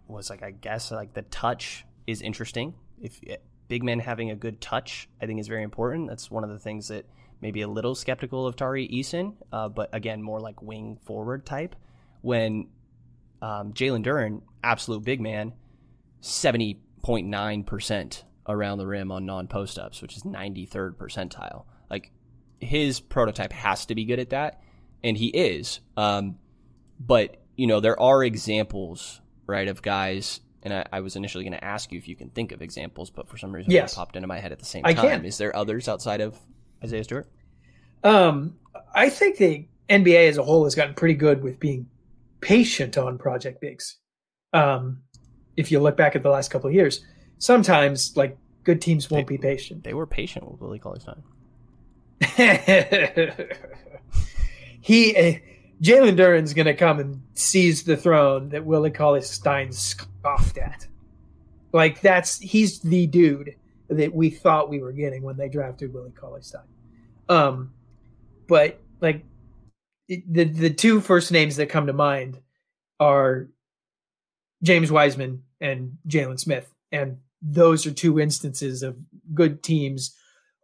was 0.07 0.31
like, 0.31 0.43
I 0.43 0.53
guess 0.53 0.91
like 0.93 1.15
the 1.15 1.23
touch 1.23 1.85
is 2.07 2.23
interesting. 2.23 2.75
If 3.01 3.21
big 3.69 3.83
men 3.83 3.99
having 3.99 4.31
a 4.31 4.37
good 4.37 4.61
touch, 4.61 5.09
I 5.21 5.27
think, 5.27 5.41
is 5.41 5.49
very 5.49 5.63
important. 5.63 6.09
That's 6.09 6.31
one 6.31 6.45
of 6.45 6.51
the 6.51 6.59
things 6.59 6.89
that 6.89 7.07
maybe 7.41 7.63
a 7.63 7.69
little 7.69 7.95
skeptical 7.95 8.47
of 8.47 8.57
Tari 8.57 8.89
Eason, 8.89 9.35
uh, 9.53 9.69
but 9.69 9.91
again, 9.93 10.23
more 10.23 10.41
like 10.41 10.63
wing 10.63 10.99
forward 11.05 11.45
type. 11.45 11.77
When 12.23 12.69
um, 13.43 13.73
Jalen 13.73 14.05
Duren, 14.05 14.43
absolute 14.65 15.05
big 15.05 15.21
man, 15.21 15.53
70.9% 16.23 18.23
around 18.49 18.79
the 18.79 18.87
rim 18.87 19.13
on 19.13 19.27
non 19.27 19.49
post 19.49 19.79
ups, 19.79 20.03
which 20.03 20.17
is 20.17 20.23
93rd 20.23 20.97
percentile. 20.97 21.65
Like 21.91 22.13
his 22.61 23.01
prototype 23.01 23.53
has 23.53 23.87
to 23.87 23.95
be 23.95 24.05
good 24.05 24.19
at 24.19 24.31
that, 24.31 24.61
and 25.03 25.17
he 25.17 25.29
is. 25.29 25.81
Um, 25.97 26.39
but, 26.99 27.37
you 27.57 27.67
know, 27.67 27.81
there 27.81 28.01
are 28.01 28.25
examples, 28.25 29.21
right, 29.47 29.69
of 29.69 29.83
guys 29.83 30.41
and 30.63 30.75
I, 30.75 30.85
I 30.95 31.01
was 31.01 31.15
initially 31.15 31.45
going 31.45 31.53
to 31.53 31.65
ask 31.65 31.93
you 31.93 31.99
if 31.99 32.09
you 32.09 32.17
can 32.17 32.31
think 32.31 32.51
of 32.51 32.61
examples, 32.61 33.11
but 33.11 33.29
for 33.29 33.37
some 33.37 33.53
reason 33.53 33.71
yes. 33.71 33.93
it 33.93 33.97
popped 33.97 34.17
into 34.17 34.27
my 34.27 34.41
head 34.41 34.51
at 34.51 34.59
the 34.59 34.65
same 34.65 34.83
I 34.85 34.95
time. 34.95 35.21
Can. 35.21 35.25
Is 35.25 35.39
there 35.39 35.55
others 35.55 35.87
outside 35.87 36.21
of 36.21 36.37
Isaiah 36.83 37.05
Stewart. 37.05 37.29
Um, 38.03 38.59
I 38.95 39.11
think 39.11 39.39
the 39.39 39.67
NBA 39.89 40.29
as 40.29 40.39
a 40.39 40.43
whole 40.43 40.65
has 40.65 40.75
gotten 40.75 40.95
pretty 40.95 41.15
good 41.15 41.43
with 41.43 41.59
being 41.59 41.89
patient 42.41 42.99
on 42.99 43.19
project 43.19 43.61
bigs. 43.61 43.99
Um, 44.53 45.03
if 45.57 45.71
you 45.71 45.81
look 45.81 45.97
back 45.97 46.17
at 46.17 46.23
the 46.23 46.31
last 46.31 46.51
couple 46.51 46.69
of 46.69 46.75
years, 46.75 47.05
sometimes 47.39 48.17
like 48.17 48.37
good 48.65 48.81
teams 48.81 49.11
won't 49.11 49.27
they, 49.27 49.37
be 49.37 49.43
patient. 49.43 49.85
They 49.85 49.95
were 49.95 50.07
patient 50.07 50.51
with 50.51 50.61
Willie 50.61 50.79
Cauley 50.79 51.01
Stein. 51.01 51.23
he, 54.81 55.17
uh, 55.17 55.35
Jalen 55.83 56.17
Duren's 56.17 56.55
going 56.55 56.67
to 56.67 56.75
come 56.75 56.99
and 56.99 57.23
seize 57.35 57.83
the 57.85 57.97
throne 57.97 58.49
that 58.51 58.65
Willie 58.65 58.91
Cauley 58.91 59.23
Stein 59.23 59.73
scoffed 59.73 60.59
at. 60.59 60.87
Like 61.73 62.01
that's 62.01 62.39
he's 62.39 62.81
the 62.81 63.07
dude 63.07 63.55
that 63.89 64.15
we 64.15 64.31
thought 64.31 64.71
we 64.71 64.81
were 64.81 64.93
getting 64.93 65.23
when 65.23 65.37
they 65.37 65.49
drafted 65.49 65.93
Willie 65.93 66.13
Cauley 66.13 66.43
Stein. 66.43 66.63
Um, 67.29 67.73
but 68.47 68.81
like 69.01 69.25
the 70.09 70.45
the 70.45 70.71
two 70.71 71.01
first 71.01 71.33
names 71.33 71.57
that 71.57 71.69
come 71.69 71.87
to 71.87 71.93
mind 71.93 72.41
are 72.99 73.49
James 74.63 74.91
Wiseman 74.91 75.43
and 75.61 75.97
Jalen 76.09 76.39
Smith, 76.39 76.73
and 76.93 77.19
those 77.43 77.87
are 77.87 77.93
two 77.93 78.19
instances 78.21 78.83
of 78.83 78.97
good 79.35 79.63
teams 79.63 80.17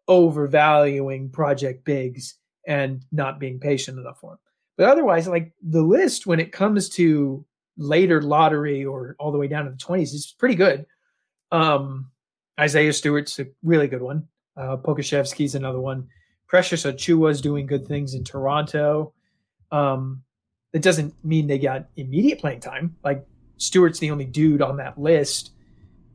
overvaluing 0.08 1.30
project 1.30 1.84
bigs 1.84 2.34
and 2.66 3.04
not 3.12 3.38
being 3.38 3.58
patient 3.58 3.98
enough 3.98 4.20
for 4.20 4.32
them. 4.32 4.38
But 4.76 4.88
otherwise, 4.88 5.28
like 5.28 5.52
the 5.62 5.82
list 5.82 6.26
when 6.26 6.40
it 6.40 6.52
comes 6.52 6.88
to 6.90 7.44
later 7.76 8.20
lottery 8.22 8.84
or 8.84 9.16
all 9.18 9.32
the 9.32 9.38
way 9.38 9.48
down 9.48 9.64
to 9.64 9.70
the 9.70 9.76
twenties 9.76 10.12
is 10.12 10.34
pretty 10.38 10.54
good. 10.54 10.86
Um, 11.50 12.10
Isaiah 12.58 12.92
Stewart's 12.92 13.38
a 13.38 13.46
really 13.62 13.88
good 13.88 14.02
one. 14.02 14.28
Uh, 14.56 14.76
Pokusevski's 14.76 15.54
another 15.54 15.80
one. 15.80 16.08
Precious 16.46 16.84
Achiuwa's 16.84 17.40
doing 17.40 17.66
good 17.66 17.86
things 17.86 18.14
in 18.14 18.24
Toronto. 18.24 19.12
Um, 19.70 20.22
it 20.72 20.82
doesn't 20.82 21.14
mean 21.24 21.46
they 21.46 21.58
got 21.58 21.86
immediate 21.96 22.38
playing 22.40 22.60
time. 22.60 22.96
Like 23.04 23.26
Stewart's 23.62 24.00
the 24.00 24.10
only 24.10 24.24
dude 24.24 24.60
on 24.60 24.76
that 24.78 24.98
list 24.98 25.52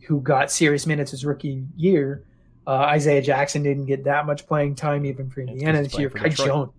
who 0.06 0.20
got 0.20 0.52
serious 0.52 0.86
minutes 0.86 1.12
his 1.12 1.24
rookie 1.24 1.64
year. 1.78 2.26
Uh, 2.68 2.72
Isaiah 2.72 3.22
Jackson 3.22 3.64
didn't 3.64 3.86
get 3.86 4.04
that 4.04 4.26
much 4.26 4.46
playing 4.46 4.76
time 4.76 5.06
even 5.06 5.30
for 5.30 5.40
Indiana 5.40 5.82
this 5.82 5.98
year. 5.98 6.10
Kai 6.10 6.28
Jones. 6.28 6.74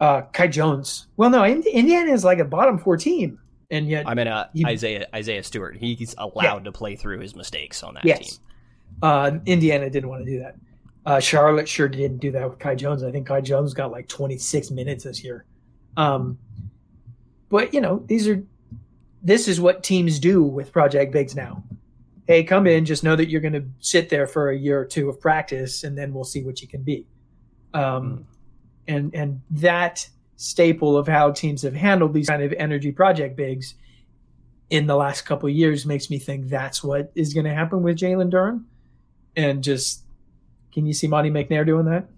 Uh, 0.00 0.22
Kai 0.32 0.46
Jones. 0.46 1.08
Well, 1.16 1.30
no, 1.30 1.44
Indiana 1.44 2.12
is 2.12 2.22
like 2.22 2.38
a 2.38 2.44
bottom 2.44 2.78
four 2.78 2.96
team, 2.96 3.40
and 3.68 3.88
yet 3.88 4.06
I 4.06 4.14
mean 4.14 4.28
uh, 4.28 4.46
he, 4.54 4.64
Isaiah 4.64 5.08
Isaiah 5.12 5.42
Stewart. 5.42 5.76
He's 5.76 6.14
allowed 6.16 6.58
yeah. 6.58 6.64
to 6.64 6.72
play 6.72 6.94
through 6.94 7.18
his 7.18 7.34
mistakes 7.34 7.82
on 7.82 7.94
that 7.94 8.04
yes. 8.04 8.18
team. 8.18 8.38
Uh, 9.02 9.32
Indiana 9.46 9.90
didn't 9.90 10.08
want 10.08 10.24
to 10.24 10.30
do 10.30 10.38
that. 10.38 10.54
Uh, 11.04 11.18
Charlotte 11.18 11.68
sure 11.68 11.88
didn't 11.88 12.18
do 12.18 12.30
that 12.30 12.48
with 12.48 12.60
Kai 12.60 12.76
Jones. 12.76 13.02
I 13.02 13.10
think 13.10 13.26
Kai 13.26 13.40
Jones 13.40 13.74
got 13.74 13.90
like 13.90 14.06
26 14.06 14.70
minutes 14.70 15.02
this 15.02 15.24
year. 15.24 15.44
Um, 15.96 16.38
but 17.48 17.74
you 17.74 17.80
know, 17.80 18.04
these 18.06 18.28
are 18.28 18.44
this 19.26 19.48
is 19.48 19.60
what 19.60 19.82
teams 19.82 20.20
do 20.20 20.40
with 20.44 20.70
Project 20.70 21.12
Bigs 21.12 21.34
now. 21.34 21.64
Hey, 22.28 22.44
come 22.44 22.66
in, 22.66 22.84
just 22.84 23.02
know 23.02 23.16
that 23.16 23.28
you're 23.28 23.40
going 23.40 23.54
to 23.54 23.64
sit 23.80 24.08
there 24.08 24.28
for 24.28 24.50
a 24.50 24.56
year 24.56 24.80
or 24.80 24.84
two 24.84 25.08
of 25.08 25.20
practice, 25.20 25.82
and 25.82 25.98
then 25.98 26.14
we'll 26.14 26.24
see 26.24 26.44
what 26.44 26.62
you 26.62 26.68
can 26.68 26.82
be. 26.82 27.06
Um, 27.74 27.82
mm. 27.82 28.24
and 28.86 29.14
and 29.14 29.40
that 29.50 30.08
staple 30.36 30.96
of 30.96 31.08
how 31.08 31.32
teams 31.32 31.62
have 31.62 31.74
handled 31.74 32.14
these 32.14 32.28
kind 32.28 32.42
of 32.42 32.52
energy 32.52 32.92
project 32.92 33.36
bigs 33.36 33.74
in 34.70 34.86
the 34.86 34.94
last 34.94 35.22
couple 35.22 35.48
years 35.48 35.86
makes 35.86 36.08
me 36.08 36.18
think 36.18 36.48
that's 36.48 36.84
what 36.84 37.10
is 37.16 37.34
going 37.34 37.46
to 37.46 37.54
happen 37.54 37.82
with 37.82 37.96
Jalen 37.96 38.30
Duren. 38.30 38.64
And 39.34 39.62
just, 39.62 40.02
can 40.72 40.86
you 40.86 40.92
see 40.92 41.08
Monte 41.08 41.30
McNair 41.30 41.66
doing 41.66 41.86
that? 41.86 42.08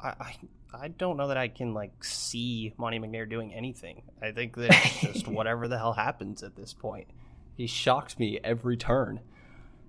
I, 0.00 0.36
I 0.80 0.88
don't 0.88 1.16
know 1.16 1.28
that 1.28 1.36
I 1.36 1.48
can 1.48 1.74
like 1.74 2.04
see 2.04 2.74
Monte 2.76 2.98
McNair 2.98 3.28
doing 3.28 3.54
anything. 3.54 4.02
I 4.20 4.32
think 4.32 4.56
that 4.56 4.70
just 5.00 5.28
whatever 5.28 5.68
the 5.68 5.78
hell 5.78 5.92
happens 5.92 6.42
at 6.42 6.56
this 6.56 6.72
point. 6.72 7.08
He 7.56 7.66
shocks 7.66 8.18
me 8.18 8.40
every 8.42 8.76
turn. 8.76 9.20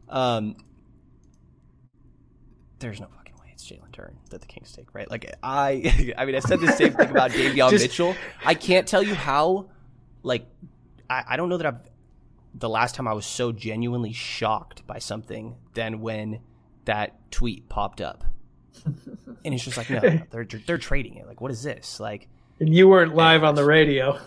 Um, 0.07 0.55
there's 2.79 2.99
no 2.99 3.07
fucking 3.07 3.35
way 3.41 3.47
it's 3.51 3.67
Jalen 3.67 3.91
Duren 3.91 4.13
that 4.29 4.41
the 4.41 4.47
Kings 4.47 4.71
take, 4.71 4.93
right? 4.93 5.09
Like 5.09 5.33
I, 5.41 6.13
I 6.17 6.25
mean, 6.25 6.35
I 6.35 6.39
said 6.39 6.59
the 6.59 6.71
same 6.71 6.93
thing 6.93 7.09
about 7.09 7.31
Davion 7.31 7.69
just, 7.71 7.83
Mitchell. 7.83 8.15
I 8.45 8.53
can't 8.53 8.87
tell 8.87 9.01
you 9.01 9.15
how, 9.15 9.69
like, 10.23 10.45
I, 11.09 11.23
I 11.29 11.37
don't 11.37 11.49
know 11.49 11.57
that 11.57 11.65
I've 11.65 11.79
the 12.57 12.69
last 12.69 12.95
time 12.95 13.07
I 13.07 13.13
was 13.13 13.25
so 13.25 13.51
genuinely 13.51 14.13
shocked 14.13 14.87
by 14.87 14.99
something 14.99 15.55
than 15.73 15.99
when 15.99 16.39
that 16.85 17.29
tweet 17.29 17.67
popped 17.67 17.99
up 17.99 18.23
and 18.85 19.53
it's 19.53 19.63
just 19.63 19.77
like, 19.77 19.89
no, 19.89 19.99
no, 19.99 20.21
they're 20.31 20.47
they're 20.65 20.77
trading 20.77 21.15
it. 21.15 21.27
Like, 21.27 21.41
what 21.41 21.51
is 21.51 21.63
this? 21.63 21.99
Like, 21.99 22.27
and 22.59 22.73
you 22.73 22.87
weren't 22.87 23.15
live 23.15 23.43
on 23.43 23.55
the 23.55 23.65
radio. 23.65 24.19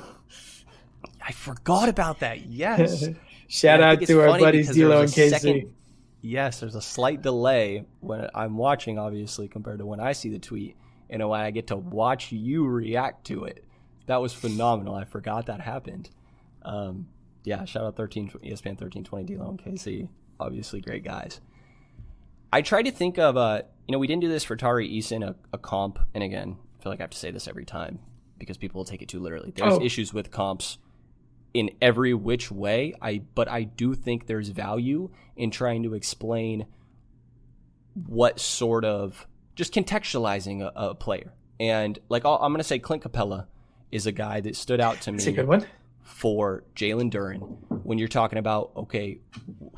I 1.21 1.33
forgot 1.33 1.89
about 1.89 2.21
that. 2.21 2.47
Yes. 2.47 3.07
Shout 3.49 3.81
out 3.81 4.03
to 4.03 4.21
our 4.21 4.39
buddies 4.39 4.71
D'Lo 4.71 5.01
and 5.03 5.11
KC. 5.11 5.31
Second, 5.31 5.75
yes, 6.21 6.61
there's 6.61 6.75
a 6.75 6.83
slight 6.83 7.23
delay 7.23 7.87
when 8.01 8.29
I'm 8.35 8.57
watching, 8.57 8.99
obviously, 8.99 9.49
compared 9.49 9.79
to 9.79 9.87
when 9.87 10.01
I 10.01 10.13
see 10.13 10.29
the 10.29 10.39
tweet, 10.39 10.77
and 11.09 11.27
when 11.27 11.41
I 11.41 11.51
get 11.51 11.69
to 11.69 11.77
watch 11.77 12.31
you 12.31 12.67
react 12.67 13.27
to 13.29 13.45
it. 13.45 13.65
That 14.07 14.21
was 14.21 14.33
phenomenal. 14.33 14.95
I 14.95 15.05
forgot 15.05 15.47
that 15.47 15.61
happened. 15.61 16.11
Um, 16.63 17.09
yeah, 17.45 17.65
shout 17.65 17.85
out 17.85 17.97
13 17.97 18.29
ESPN 18.29 18.77
1320 18.79 19.35
D'Lo 19.35 19.49
and 19.49 19.59
KC. 19.59 20.09
Obviously, 20.39 20.81
great 20.81 21.05
guys. 21.05 21.41
I 22.53 22.63
tried 22.63 22.83
to 22.85 22.91
think 22.91 23.19
of 23.19 23.37
uh, 23.37 23.63
you 23.89 23.93
know, 23.93 23.99
we 23.99 24.07
didn't 24.07 24.21
do 24.21 24.29
this 24.29 24.45
for 24.45 24.55
Tari 24.55 24.89
Eason, 24.89 25.27
a, 25.27 25.35
a, 25.53 25.59
comp, 25.59 25.99
and 26.15 26.23
again, 26.23 26.59
I 26.79 26.83
feel 26.83 26.93
like 26.93 27.01
I 27.01 27.05
have 27.05 27.11
to 27.11 27.19
say 27.19 27.31
this 27.31 27.49
every 27.49 27.65
time 27.65 27.99
because 28.39 28.59
people 28.59 28.79
will 28.79 28.85
take 28.85 29.01
it 29.01 29.09
too 29.09 29.19
literally. 29.19 29.53
There's 29.57 29.75
oh. 29.75 29.83
issues 29.83 30.13
with 30.13 30.31
comps 30.31 30.77
in 31.55 31.71
every 31.81 32.13
which 32.13 32.53
way. 32.53 32.95
I 33.01 33.23
but 33.35 33.49
I 33.49 33.63
do 33.65 33.95
think 33.95 34.27
there's 34.27 34.51
value 34.51 35.11
in 35.37 35.51
trying 35.51 35.83
to 35.85 35.95
explain 35.95 36.67
what 38.07 38.39
sort 38.39 38.85
of 38.85 39.27
just 39.57 39.73
contextualizing 39.73 40.61
a, 40.61 40.73
a 40.77 40.95
player. 40.95 41.33
And 41.59 41.99
like 42.09 42.25
i 42.25 42.33
am 42.33 42.53
going 42.53 42.59
to 42.59 42.65
say, 42.65 42.79
Clint 42.79 43.03
Capela 43.03 43.47
is 43.91 44.07
a 44.07 44.13
guy 44.13 44.41
that 44.43 44.55
stood 44.55 44.81
out 44.81 45.01
to 45.01 45.13
me. 45.13 45.17
That's 45.17 45.29
a 45.29 45.33
good 45.33 45.49
one 45.49 45.67
for 46.03 46.65
Jalen 46.77 47.11
Duren 47.11 47.57
when 47.85 47.99
you're 47.99 48.07
talking 48.07 48.39
about 48.39 48.73
okay, 48.77 49.21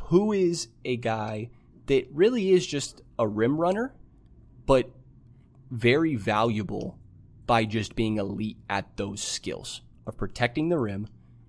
who 0.04 0.32
is 0.32 0.68
a 0.84 0.96
guy 0.96 1.50
that 1.86 2.08
really 2.12 2.50
is 2.50 2.66
just 2.66 3.02
a 3.18 3.26
rim 3.26 3.56
runner, 3.56 3.94
but 4.70 4.88
very 5.72 6.14
valuable 6.14 6.96
by 7.44 7.64
just 7.64 7.96
being 7.96 8.18
elite 8.18 8.56
at 8.68 8.96
those 8.96 9.20
skills 9.20 9.80
of 10.06 10.16
protecting 10.16 10.68
the 10.68 10.78
rim, 10.78 11.08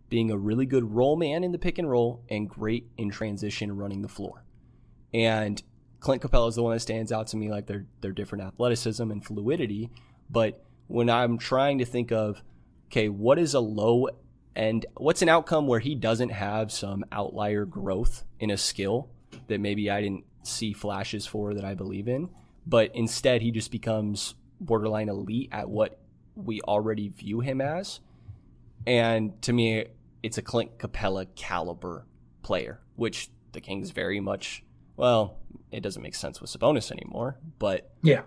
being 0.10 0.32
a 0.32 0.38
really 0.38 0.66
good 0.66 0.92
roll 0.92 1.16
man 1.16 1.44
in 1.44 1.52
the 1.52 1.60
pick 1.60 1.78
and 1.78 1.88
roll, 1.88 2.24
and 2.32 2.50
great 2.50 2.90
in 2.98 3.12
transition 3.12 3.78
running 3.78 4.02
the 4.02 4.08
floor. 4.08 4.44
And 5.14 5.62
Clint 6.00 6.24
Capela 6.24 6.50
is 6.50 6.56
the 6.56 6.64
one 6.64 6.74
that 6.74 6.80
stands 6.80 7.12
out 7.12 7.28
to 7.28 7.38
me 7.38 7.52
like 7.52 7.68
their 7.68 7.86
their 8.02 8.12
different 8.12 8.44
athleticism 8.44 9.12
and 9.12 9.24
fluidity. 9.24 9.92
But 10.28 10.66
when 10.88 11.08
I'm 11.08 11.38
trying 11.38 11.78
to 11.78 11.86
think 11.86 12.12
of, 12.12 12.42
okay, 12.88 13.08
what 13.08 13.38
is 13.38 13.54
a 13.54 13.60
low 13.60 14.08
end, 14.56 14.88
what's 14.98 15.22
an 15.22 15.30
outcome 15.30 15.68
where 15.68 15.80
he 15.80 15.94
doesn't 15.94 16.30
have 16.30 16.72
some 16.72 17.06
outlier 17.12 17.66
growth 17.66 18.24
in 18.40 18.50
a 18.50 18.58
skill 18.58 19.12
that 19.46 19.60
maybe 19.60 19.92
I 19.92 20.02
didn't 20.02 20.26
see 20.42 20.74
flashes 20.74 21.28
for 21.28 21.54
that 21.54 21.64
I 21.64 21.76
believe 21.76 22.08
in, 22.08 22.28
but 22.66 22.96
instead 22.96 23.42
he 23.42 23.52
just 23.52 23.72
becomes 23.72 24.36
borderline 24.60 25.10
elite 25.10 25.50
at 25.52 25.70
what 25.70 26.00
we 26.36 26.62
already 26.62 27.10
view 27.10 27.40
him 27.40 27.62
as. 27.62 28.00
And 28.88 29.40
to 29.44 29.54
me, 29.54 29.86
it's 30.24 30.38
a 30.38 30.42
Clint 30.42 30.78
Capela 30.78 31.28
caliber 31.36 32.06
player, 32.44 32.80
which 32.96 33.30
the 33.52 33.62
Kings 33.62 33.92
very 33.92 34.20
much, 34.20 34.64
well, 34.98 35.38
it 35.72 35.82
doesn't 35.82 36.02
make 36.02 36.16
sense 36.16 36.42
with 36.42 36.52
Sabonis 36.52 36.92
anymore, 36.92 37.40
but. 37.60 37.92
Yeah. 38.04 38.22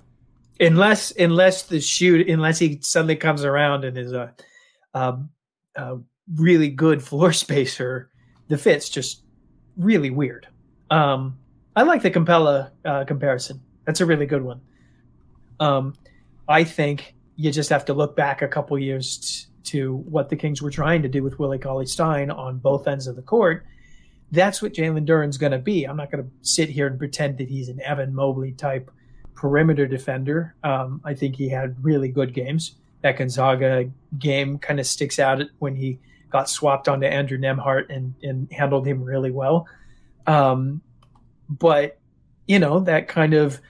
Unless, 0.61 1.13
unless 1.13 1.65
the 1.65 1.81
shoot, 1.81 2.29
unless 2.29 2.59
he 2.59 2.79
suddenly 2.81 3.17
comes 3.17 3.45
around 3.45 3.85
and 3.85 3.99
is 3.99 4.13
a, 4.13 4.33
a, 4.95 5.19
a 5.77 5.99
really 6.37 6.69
good 6.69 7.03
floor 7.03 7.33
spacer, 7.45 8.11
the 8.49 8.59
fit's 8.59 8.89
just 8.89 9.23
really 9.77 10.11
weird. 10.11 10.47
Um, 10.91 11.39
I 11.77 11.83
like 11.83 12.03
the 12.03 12.11
Capela 12.11 12.71
uh, 12.85 13.05
comparison. 13.05 13.61
That's 13.85 14.01
a 14.01 14.07
really 14.07 14.27
good 14.27 14.43
one. 14.43 14.61
Um, 15.61 15.95
I 16.49 16.65
think 16.65 17.15
you 17.37 17.51
just 17.51 17.71
have 17.71 17.85
to 17.87 17.95
look 17.95 18.17
back 18.17 18.43
a 18.43 18.49
couple 18.49 18.79
years 18.79 19.49
t- 19.65 19.71
to 19.71 19.97
what 19.97 20.29
the 20.29 20.37
Kings 20.37 20.63
were 20.63 20.71
trying 20.71 21.03
to 21.03 21.09
do 21.09 21.23
with 21.23 21.39
Willie 21.39 21.59
Cauley 21.59 21.87
Stein 21.87 22.31
on 22.31 22.59
both 22.59 22.87
ends 22.87 23.07
of 23.07 23.17
the 23.17 23.23
court. 23.23 23.65
That's 24.31 24.61
what 24.61 24.75
Jalen 24.75 25.05
Duren's 25.05 25.39
going 25.39 25.53
to 25.53 25.59
be. 25.59 25.85
I'm 25.85 25.97
not 25.97 26.11
going 26.11 26.25
to 26.25 26.31
sit 26.43 26.69
here 26.69 26.87
and 26.87 26.99
pretend 26.99 27.39
that 27.39 27.49
he's 27.49 27.69
an 27.69 27.81
Evan 27.81 28.15
Mobley 28.15 28.53
type 28.53 28.91
perimeter 29.35 29.87
defender. 29.87 30.55
Um, 30.65 31.01
I 31.05 31.15
think 31.15 31.37
he 31.37 31.49
had 31.49 31.83
really 31.83 32.09
good 32.09 32.35
games. 32.35 32.73
That 33.03 33.19
Gonzaga 33.19 33.91
game 34.19 34.59
kind 34.59 34.81
of 34.81 34.87
sticks 34.87 35.19
out 35.19 35.43
when 35.59 35.77
he 35.77 35.99
got 36.31 36.49
swapped 36.49 36.89
onto 36.89 37.07
Andrew 37.07 37.39
Nembhard 37.39 37.95
and, 37.95 38.15
and 38.23 38.51
handled 38.51 38.87
him 38.87 39.05
really 39.05 39.31
well. 39.31 39.69
Um, 40.27 40.81
but 41.49 41.99
you 42.47 42.59
know 42.59 42.81
that 42.81 43.09
kind 43.09 43.35
of 43.35 43.61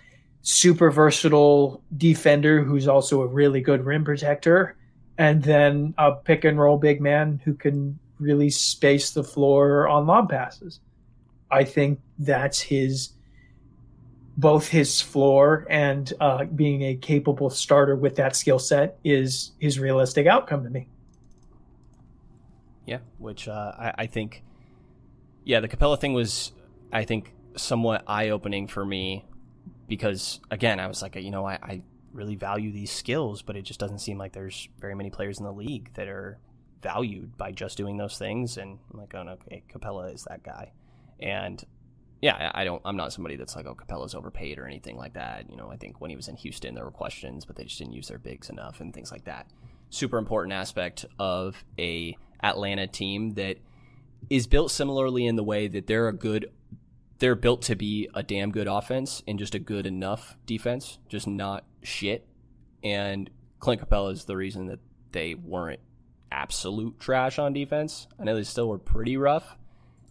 super 0.44 0.90
versatile 0.90 1.82
defender 1.96 2.62
who's 2.62 2.86
also 2.86 3.22
a 3.22 3.26
really 3.26 3.62
good 3.62 3.84
rim 3.84 4.04
protector, 4.04 4.76
and 5.18 5.42
then 5.42 5.94
a 5.98 6.12
pick 6.12 6.44
and 6.44 6.60
roll 6.60 6.76
big 6.76 7.00
man 7.00 7.40
who 7.44 7.54
can 7.54 7.98
really 8.20 8.50
space 8.50 9.10
the 9.10 9.24
floor 9.24 9.88
on 9.88 10.06
lob 10.06 10.28
passes. 10.28 10.80
I 11.50 11.64
think 11.64 12.00
that's 12.18 12.60
his 12.60 13.10
both 14.36 14.68
his 14.68 15.00
floor 15.00 15.66
and 15.70 16.12
uh, 16.20 16.44
being 16.44 16.82
a 16.82 16.96
capable 16.96 17.48
starter 17.48 17.96
with 17.96 18.16
that 18.16 18.36
skill 18.36 18.58
set 18.58 18.98
is 19.04 19.52
his 19.60 19.78
realistic 19.78 20.26
outcome 20.26 20.64
to 20.64 20.70
me. 20.70 20.88
Yeah, 22.84 22.98
which 23.18 23.48
uh, 23.48 23.72
I, 23.78 23.94
I 23.98 24.06
think, 24.06 24.42
yeah, 25.44 25.60
the 25.60 25.68
Capela 25.68 25.98
thing 25.98 26.12
was, 26.12 26.52
I 26.92 27.04
think, 27.04 27.32
somewhat 27.56 28.02
eye 28.08 28.30
opening 28.30 28.66
for 28.66 28.84
me 28.84 29.24
because, 29.88 30.40
again, 30.50 30.80
I 30.80 30.86
was 30.86 31.02
like, 31.02 31.16
you 31.16 31.30
know, 31.30 31.46
I, 31.46 31.54
I 31.62 31.82
really 32.12 32.36
value 32.36 32.72
these 32.72 32.92
skills, 32.92 33.42
but 33.42 33.56
it 33.56 33.62
just 33.62 33.80
doesn't 33.80 33.98
seem 33.98 34.18
like 34.18 34.32
there's 34.32 34.68
very 34.78 34.94
many 34.94 35.10
players 35.10 35.38
in 35.38 35.44
the 35.44 35.52
league 35.52 35.92
that 35.94 36.08
are 36.08 36.38
valued 36.82 37.36
by 37.36 37.50
just 37.50 37.76
doing 37.76 37.96
those 37.96 38.16
things. 38.18 38.56
And 38.56 38.78
I'm 38.92 39.00
like, 39.00 39.14
oh, 39.14 39.36
okay, 39.46 39.64
Capela 39.72 40.14
is 40.14 40.24
that 40.24 40.42
guy. 40.42 40.72
And 41.20 41.64
yeah, 42.24 42.50
I 42.54 42.64
don't. 42.64 42.80
I'm 42.86 42.96
not 42.96 43.12
somebody 43.12 43.36
that's 43.36 43.54
like, 43.54 43.66
oh, 43.66 43.74
Capela's 43.74 44.14
overpaid 44.14 44.58
or 44.58 44.66
anything 44.66 44.96
like 44.96 45.12
that. 45.14 45.50
You 45.50 45.56
know, 45.56 45.70
I 45.70 45.76
think 45.76 46.00
when 46.00 46.08
he 46.08 46.16
was 46.16 46.28
in 46.28 46.36
Houston, 46.36 46.74
there 46.74 46.84
were 46.84 46.90
questions, 46.90 47.44
but 47.44 47.56
they 47.56 47.64
just 47.64 47.78
didn't 47.78 47.92
use 47.92 48.08
their 48.08 48.18
bigs 48.18 48.48
enough 48.48 48.80
and 48.80 48.94
things 48.94 49.12
like 49.12 49.24
that. 49.24 49.46
Super 49.90 50.16
important 50.16 50.54
aspect 50.54 51.04
of 51.18 51.62
a 51.78 52.16
Atlanta 52.42 52.86
team 52.86 53.34
that 53.34 53.58
is 54.30 54.46
built 54.46 54.70
similarly 54.70 55.26
in 55.26 55.36
the 55.36 55.44
way 55.44 55.68
that 55.68 55.86
they're 55.86 56.08
a 56.08 56.14
good. 56.14 56.50
They're 57.18 57.34
built 57.34 57.62
to 57.62 57.76
be 57.76 58.08
a 58.14 58.22
damn 58.22 58.50
good 58.50 58.66
offense 58.66 59.22
and 59.26 59.38
just 59.38 59.54
a 59.54 59.58
good 59.58 59.86
enough 59.86 60.36
defense, 60.46 60.98
just 61.08 61.26
not 61.26 61.64
shit. 61.82 62.26
And 62.82 63.30
Clint 63.60 63.80
Capela 63.80 64.12
is 64.12 64.24
the 64.24 64.36
reason 64.36 64.66
that 64.66 64.80
they 65.12 65.34
weren't 65.34 65.80
absolute 66.30 66.98
trash 66.98 67.38
on 67.38 67.52
defense. 67.52 68.08
I 68.18 68.24
know 68.24 68.34
they 68.34 68.42
still 68.42 68.68
were 68.68 68.78
pretty 68.78 69.16
rough, 69.16 69.56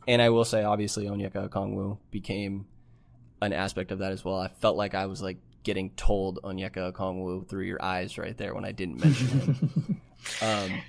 and 0.08 0.22
I 0.22 0.30
will 0.30 0.46
say, 0.46 0.64
obviously, 0.64 1.06
Onyeka 1.06 1.50
Okongwu 1.50 1.98
became 2.10 2.66
an 3.42 3.54
aspect 3.54 3.92
of 3.92 4.00
that 4.00 4.12
as 4.12 4.24
well. 4.24 4.40
I 4.40 4.48
felt 4.48 4.78
like 4.78 4.96
I 4.96 5.06
was 5.06 5.22
like 5.22 5.38
getting 5.64 5.92
told 5.92 6.40
Onyeka 6.44 6.94
Okongwu 6.94 7.48
through 7.48 7.66
your 7.66 7.84
eyes 7.84 8.18
right 8.18 8.38
there 8.38 8.56
when 8.56 8.66
I 8.66 8.72
didn't 8.72 9.04
mention 9.04 9.28
him. 9.28 10.02
um, 10.42 10.82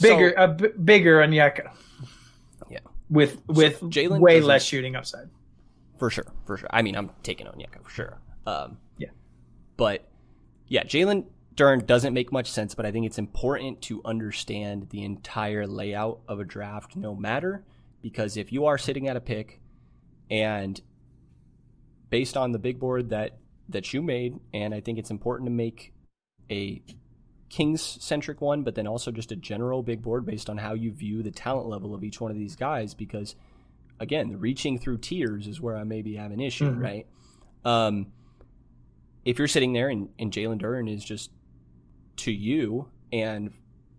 bigger, 0.00 0.34
so, 0.36 0.44
a 0.44 0.48
b- 0.48 0.68
bigger 0.82 1.20
Onyeka. 1.20 1.70
With 3.12 3.42
with 3.46 3.78
so 3.80 3.88
Jalen 3.88 4.20
way 4.20 4.40
less 4.40 4.64
shooting 4.64 4.96
upside. 4.96 5.28
For 5.98 6.10
sure, 6.10 6.32
for 6.46 6.56
sure. 6.56 6.68
I 6.72 6.82
mean, 6.82 6.96
I'm 6.96 7.10
taking 7.22 7.46
Onyeka 7.46 7.82
for 7.84 7.90
sure. 7.90 8.18
Um, 8.46 8.78
yeah, 8.96 9.10
but 9.76 10.08
yeah, 10.66 10.82
Jalen 10.82 11.26
Duren 11.54 11.86
doesn't 11.86 12.14
make 12.14 12.32
much 12.32 12.50
sense, 12.50 12.74
but 12.74 12.86
I 12.86 12.90
think 12.90 13.06
it's 13.06 13.18
important 13.18 13.82
to 13.82 14.00
understand 14.04 14.88
the 14.90 15.04
entire 15.04 15.66
layout 15.66 16.20
of 16.26 16.40
a 16.40 16.44
draft, 16.44 16.96
no 16.96 17.14
matter 17.14 17.64
because 18.02 18.36
if 18.36 18.52
you 18.52 18.66
are 18.66 18.76
sitting 18.76 19.08
at 19.08 19.16
a 19.16 19.20
pick 19.20 19.60
and 20.30 20.80
based 22.10 22.36
on 22.36 22.52
the 22.52 22.58
big 22.58 22.78
board 22.78 23.10
that 23.10 23.38
that 23.68 23.94
you 23.94 24.02
made 24.02 24.38
and 24.52 24.74
I 24.74 24.80
think 24.80 24.98
it's 24.98 25.10
important 25.10 25.46
to 25.46 25.52
make 25.52 25.94
a 26.50 26.82
Kings 27.52 27.82
centric 27.82 28.40
one 28.40 28.62
but 28.62 28.74
then 28.74 28.86
also 28.86 29.12
just 29.12 29.30
a 29.30 29.36
general 29.36 29.82
big 29.82 30.02
board 30.02 30.24
based 30.26 30.48
on 30.48 30.56
how 30.56 30.72
you 30.72 30.90
view 30.90 31.22
the 31.22 31.30
talent 31.30 31.68
level 31.68 31.94
of 31.94 32.02
each 32.02 32.20
one 32.20 32.30
of 32.30 32.36
these 32.36 32.56
guys 32.56 32.94
because 32.94 33.36
again 34.00 34.30
the 34.30 34.36
reaching 34.38 34.78
through 34.78 34.98
tiers 34.98 35.46
is 35.46 35.60
where 35.60 35.76
I 35.76 35.84
maybe 35.84 36.16
have 36.16 36.32
an 36.32 36.40
issue 36.40 36.70
mm-hmm. 36.70 36.82
right 36.82 37.06
um 37.64 38.06
if 39.24 39.38
you're 39.38 39.48
sitting 39.48 39.72
there 39.72 39.88
and, 39.88 40.08
and 40.18 40.32
Jalen 40.32 40.60
Duren 40.60 40.92
is 40.92 41.04
just 41.04 41.30
to 42.16 42.32
you 42.32 42.88
and 43.12 43.52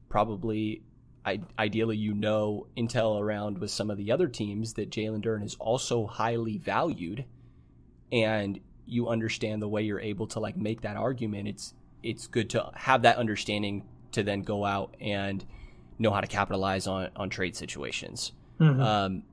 probably 0.09 0.81
I, 1.25 1.41
ideally 1.57 1.97
you 1.97 2.13
know 2.13 2.67
intel 2.75 3.19
around 3.19 3.59
with 3.59 3.71
some 3.71 3.89
of 3.89 3.97
the 3.97 4.11
other 4.11 4.27
teams 4.27 4.73
that 4.73 4.89
Jalen 4.89 5.23
Duren 5.23 5.43
is 5.43 5.55
also 5.55 6.05
highly 6.05 6.57
valued, 6.57 7.25
and 8.11 8.59
you 8.85 9.07
understand 9.07 9.61
the 9.61 9.67
way 9.67 9.83
you're 9.83 10.01
able 10.01 10.27
to 10.27 10.39
like 10.39 10.57
make 10.57 10.81
that 10.81 10.97
argument. 10.97 11.47
It's 11.47 11.73
it's 12.03 12.27
good 12.27 12.49
to 12.51 12.71
have 12.75 13.03
that 13.03 13.17
understanding 13.17 13.85
to 14.11 14.23
then 14.23 14.41
go 14.41 14.65
out 14.65 14.95
and 15.01 15.43
know 15.97 16.11
how 16.11 16.21
to 16.21 16.27
capitalize 16.27 16.87
on 16.87 17.09
on 17.15 17.29
trade 17.29 17.55
situations. 17.55 18.31
Mm-hmm. 18.59 18.81
Um, 18.81 19.23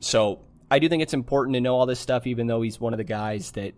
so 0.00 0.40
I 0.70 0.78
do 0.78 0.88
think 0.88 1.02
it's 1.02 1.14
important 1.14 1.54
to 1.54 1.60
know 1.60 1.76
all 1.76 1.86
this 1.86 2.00
stuff, 2.00 2.26
even 2.26 2.46
though 2.46 2.62
he's 2.62 2.80
one 2.80 2.92
of 2.92 2.98
the 2.98 3.04
guys 3.04 3.52
that 3.52 3.74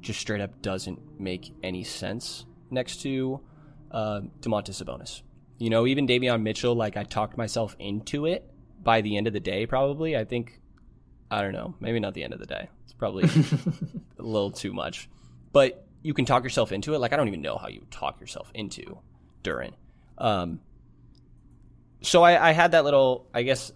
just 0.00 0.20
straight 0.20 0.40
up 0.40 0.62
doesn't 0.62 1.20
make 1.20 1.52
any 1.62 1.84
sense 1.84 2.46
next 2.70 3.02
to 3.02 3.40
uh, 3.90 4.20
Domantas 4.40 4.82
Sabonis. 4.82 5.22
You 5.58 5.68
know, 5.68 5.86
even 5.86 6.06
Davion 6.06 6.42
Mitchell, 6.42 6.74
like 6.74 6.96
I 6.96 7.04
talked 7.04 7.36
myself 7.36 7.76
into 7.78 8.24
it 8.24 8.50
by 8.82 9.02
the 9.02 9.16
end 9.16 9.26
of 9.26 9.34
the 9.34 9.40
day, 9.40 9.66
probably. 9.66 10.16
I 10.16 10.24
think, 10.24 10.58
I 11.30 11.42
don't 11.42 11.52
know, 11.52 11.74
maybe 11.80 12.00
not 12.00 12.14
the 12.14 12.24
end 12.24 12.32
of 12.32 12.40
the 12.40 12.46
day. 12.46 12.70
It's 12.84 12.94
probably 12.94 13.24
a 14.18 14.22
little 14.22 14.50
too 14.50 14.72
much. 14.72 15.10
But 15.52 15.86
you 16.02 16.14
can 16.14 16.24
talk 16.24 16.44
yourself 16.44 16.72
into 16.72 16.94
it. 16.94 16.98
Like, 16.98 17.12
I 17.12 17.16
don't 17.16 17.28
even 17.28 17.42
know 17.42 17.58
how 17.58 17.68
you 17.68 17.86
talk 17.90 18.20
yourself 18.20 18.50
into 18.54 18.98
Duren. 19.42 19.72
Um, 20.18 20.60
so 22.02 22.22
I, 22.22 22.50
I 22.50 22.52
had 22.52 22.72
that 22.72 22.84
little, 22.84 23.28
I 23.34 23.42
guess, 23.42 23.72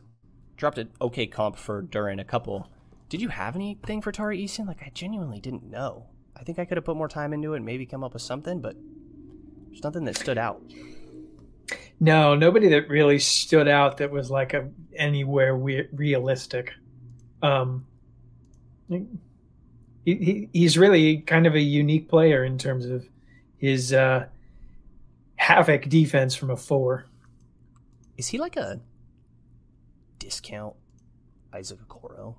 dropped 0.56 0.78
an 0.78 0.90
okay 1.00 1.26
comp 1.26 1.56
for 1.56 1.82
Duren 1.82 2.20
a 2.20 2.24
couple. 2.24 2.70
Did 3.08 3.20
you 3.20 3.28
have 3.28 3.54
anything 3.54 4.00
for 4.00 4.12
Tari 4.12 4.44
Eason? 4.44 4.66
Like, 4.66 4.82
I 4.82 4.90
genuinely 4.94 5.40
didn't 5.40 5.64
know. 5.64 6.06
I 6.36 6.42
think 6.42 6.58
I 6.58 6.64
could 6.64 6.76
have 6.76 6.84
put 6.84 6.96
more 6.96 7.08
time 7.08 7.32
into 7.32 7.52
it 7.52 7.58
and 7.58 7.64
maybe 7.64 7.86
come 7.86 8.02
up 8.02 8.14
with 8.14 8.22
something, 8.22 8.60
but 8.60 8.76
there's 9.68 9.84
nothing 9.84 10.04
that 10.04 10.16
stood 10.16 10.38
out. 10.38 10.62
No, 12.00 12.34
nobody 12.34 12.68
that 12.70 12.88
really 12.88 13.18
stood 13.18 13.68
out 13.68 13.98
that 13.98 14.10
was 14.10 14.30
like 14.30 14.52
a 14.52 14.68
anywhere 14.96 15.56
we- 15.56 15.88
realistic. 15.92 16.72
Um, 17.42 17.86
he, 20.04 20.14
he, 20.16 20.48
he's 20.52 20.76
really 20.76 21.18
kind 21.18 21.46
of 21.46 21.54
a 21.54 21.60
unique 21.60 22.08
player 22.08 22.44
in 22.44 22.58
terms 22.58 22.86
of 22.86 23.08
his 23.56 23.92
uh, 23.92 24.26
havoc 25.36 25.88
defense 25.88 26.34
from 26.34 26.50
a 26.50 26.56
four. 26.56 27.06
Is 28.16 28.28
he 28.28 28.38
like 28.38 28.56
a 28.56 28.80
discount 30.18 30.74
Isaac 31.52 31.78
Okoro? 31.88 32.36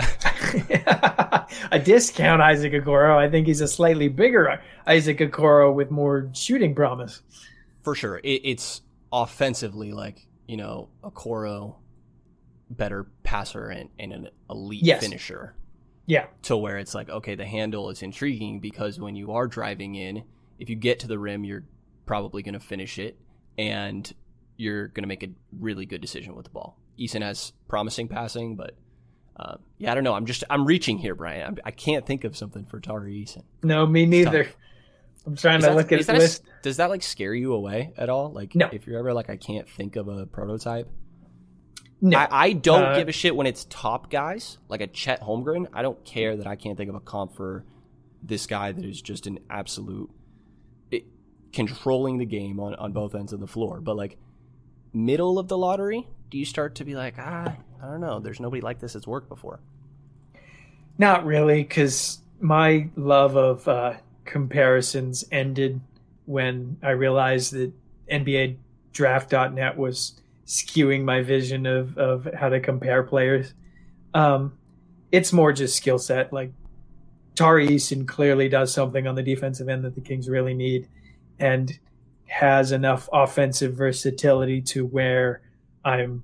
a 1.70 1.78
discount 1.78 2.42
Isaac 2.42 2.72
Okoro. 2.72 3.16
I 3.16 3.28
think 3.30 3.46
he's 3.46 3.60
a 3.60 3.68
slightly 3.68 4.08
bigger 4.08 4.60
Isaac 4.86 5.18
Okoro 5.18 5.74
with 5.74 5.90
more 5.90 6.30
shooting 6.32 6.74
promise 6.74 7.22
for 7.82 7.94
sure. 7.94 8.18
It, 8.18 8.40
it's 8.44 8.82
offensively 9.12 9.92
like 9.92 10.26
you 10.46 10.56
know 10.56 10.88
Okoro, 11.02 11.76
better 12.70 13.06
passer 13.22 13.68
and, 13.68 13.88
and 13.98 14.12
an 14.12 14.28
elite 14.50 14.82
yes. 14.82 15.02
finisher. 15.02 15.54
Yeah. 16.06 16.26
To 16.42 16.56
where 16.56 16.78
it's 16.78 16.94
like, 16.94 17.08
okay, 17.08 17.34
the 17.34 17.46
handle 17.46 17.90
is 17.90 18.02
intriguing 18.02 18.60
because 18.60 19.00
when 19.00 19.16
you 19.16 19.32
are 19.32 19.46
driving 19.46 19.94
in, 19.94 20.24
if 20.58 20.68
you 20.68 20.76
get 20.76 21.00
to 21.00 21.06
the 21.06 21.18
rim, 21.18 21.44
you're 21.44 21.64
probably 22.06 22.42
going 22.42 22.54
to 22.54 22.60
finish 22.60 22.98
it 22.98 23.18
and 23.56 24.12
you're 24.56 24.88
going 24.88 25.02
to 25.02 25.08
make 25.08 25.22
a 25.22 25.28
really 25.58 25.86
good 25.86 26.00
decision 26.00 26.34
with 26.34 26.44
the 26.44 26.50
ball. 26.50 26.78
Eason 26.98 27.22
has 27.22 27.52
promising 27.68 28.08
passing, 28.08 28.56
but 28.56 28.76
uh, 29.36 29.56
yeah, 29.78 29.90
I 29.90 29.94
don't 29.94 30.04
know. 30.04 30.14
I'm 30.14 30.26
just 30.26 30.44
I'm 30.48 30.64
reaching 30.64 30.98
here, 30.98 31.14
Brian. 31.14 31.46
I'm, 31.46 31.58
I 31.64 31.70
can 31.72 31.94
not 31.94 32.06
think 32.06 32.24
of 32.24 32.36
something 32.36 32.66
for 32.66 32.78
Tari 32.78 33.24
Eason. 33.24 33.42
No, 33.62 33.84
me 33.86 34.06
neither. 34.06 34.48
I'm 35.26 35.36
trying 35.36 35.58
is 35.58 35.64
to 35.64 35.70
that, 35.70 35.76
look 35.76 35.90
at 35.90 36.06
the 36.06 36.12
list. 36.12 36.42
A, 36.44 36.62
does 36.62 36.76
that 36.76 36.90
like 36.90 37.02
scare 37.02 37.34
you 37.34 37.54
away 37.54 37.92
at 37.96 38.08
all? 38.08 38.30
Like, 38.30 38.54
no. 38.54 38.68
if 38.70 38.86
you're 38.86 38.98
ever 38.98 39.12
like, 39.12 39.30
I 39.30 39.36
can't 39.36 39.68
think 39.68 39.96
of 39.96 40.06
a 40.06 40.26
prototype. 40.26 40.88
No, 42.04 42.18
I, 42.18 42.28
I 42.30 42.52
don't 42.52 42.84
uh, 42.84 42.98
give 42.98 43.08
a 43.08 43.12
shit 43.12 43.34
when 43.34 43.46
it's 43.46 43.66
top 43.70 44.10
guys 44.10 44.58
like 44.68 44.82
a 44.82 44.86
Chet 44.86 45.22
Holmgren. 45.22 45.68
I 45.72 45.80
don't 45.80 46.04
care 46.04 46.36
that 46.36 46.46
I 46.46 46.54
can't 46.54 46.76
think 46.76 46.90
of 46.90 46.94
a 46.94 47.00
comp 47.00 47.34
for 47.34 47.64
this 48.22 48.46
guy 48.46 48.72
that 48.72 48.84
is 48.84 49.00
just 49.00 49.26
an 49.26 49.38
absolute 49.48 50.10
it, 50.90 51.06
controlling 51.54 52.18
the 52.18 52.26
game 52.26 52.60
on 52.60 52.74
on 52.74 52.92
both 52.92 53.14
ends 53.14 53.32
of 53.32 53.40
the 53.40 53.46
floor. 53.46 53.80
But 53.80 53.96
like 53.96 54.18
middle 54.92 55.38
of 55.38 55.48
the 55.48 55.56
lottery, 55.56 56.06
do 56.28 56.36
you 56.36 56.44
start 56.44 56.74
to 56.74 56.84
be 56.84 56.94
like, 56.94 57.14
ah, 57.18 57.56
I 57.82 57.86
don't 57.86 58.02
know. 58.02 58.20
There's 58.20 58.38
nobody 58.38 58.60
like 58.60 58.80
this 58.80 58.92
that's 58.92 59.06
worked 59.06 59.30
before. 59.30 59.60
Not 60.98 61.24
really, 61.24 61.62
because 61.62 62.18
my 62.38 62.90
love 62.96 63.34
of 63.34 63.66
uh, 63.66 63.94
comparisons 64.26 65.24
ended 65.32 65.80
when 66.26 66.76
I 66.82 66.90
realized 66.90 67.54
that 67.54 67.72
NBA 68.12 68.56
draft.net 68.92 69.78
was 69.78 70.20
skewing 70.46 71.04
my 71.04 71.22
vision 71.22 71.66
of, 71.66 71.96
of 71.98 72.28
how 72.34 72.48
to 72.48 72.60
compare 72.60 73.02
players. 73.02 73.54
Um, 74.12 74.58
it's 75.10 75.32
more 75.32 75.52
just 75.52 75.76
skill 75.76 75.98
set. 75.98 76.32
Like 76.32 76.52
Tari 77.34 77.68
Eason 77.68 78.06
clearly 78.06 78.48
does 78.48 78.72
something 78.72 79.06
on 79.06 79.14
the 79.14 79.22
defensive 79.22 79.68
end 79.68 79.84
that 79.84 79.94
the 79.94 80.00
Kings 80.00 80.28
really 80.28 80.54
need 80.54 80.88
and 81.38 81.78
has 82.26 82.72
enough 82.72 83.08
offensive 83.12 83.74
versatility 83.74 84.60
to 84.60 84.86
where 84.86 85.42
I'm 85.84 86.22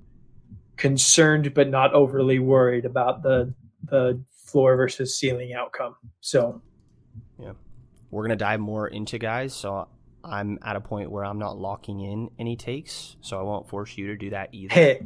concerned 0.77 1.53
but 1.53 1.69
not 1.69 1.93
overly 1.93 2.39
worried 2.39 2.85
about 2.85 3.21
the 3.21 3.53
the 3.85 4.21
floor 4.45 4.75
versus 4.75 5.17
ceiling 5.17 5.53
outcome. 5.53 5.95
So, 6.19 6.61
yeah, 7.39 7.53
we're 8.09 8.23
gonna 8.23 8.35
dive 8.35 8.59
more 8.59 8.87
into 8.87 9.17
guys. 9.17 9.53
So 9.53 9.87
I'm 10.23 10.59
at 10.63 10.75
a 10.75 10.81
point 10.81 11.11
where 11.11 11.25
I'm 11.25 11.39
not 11.39 11.57
locking 11.57 11.99
in 12.01 12.29
any 12.37 12.55
takes, 12.55 13.15
so 13.21 13.39
I 13.39 13.43
won't 13.43 13.69
force 13.69 13.97
you 13.97 14.07
to 14.07 14.17
do 14.17 14.29
that 14.31 14.49
either. 14.51 14.99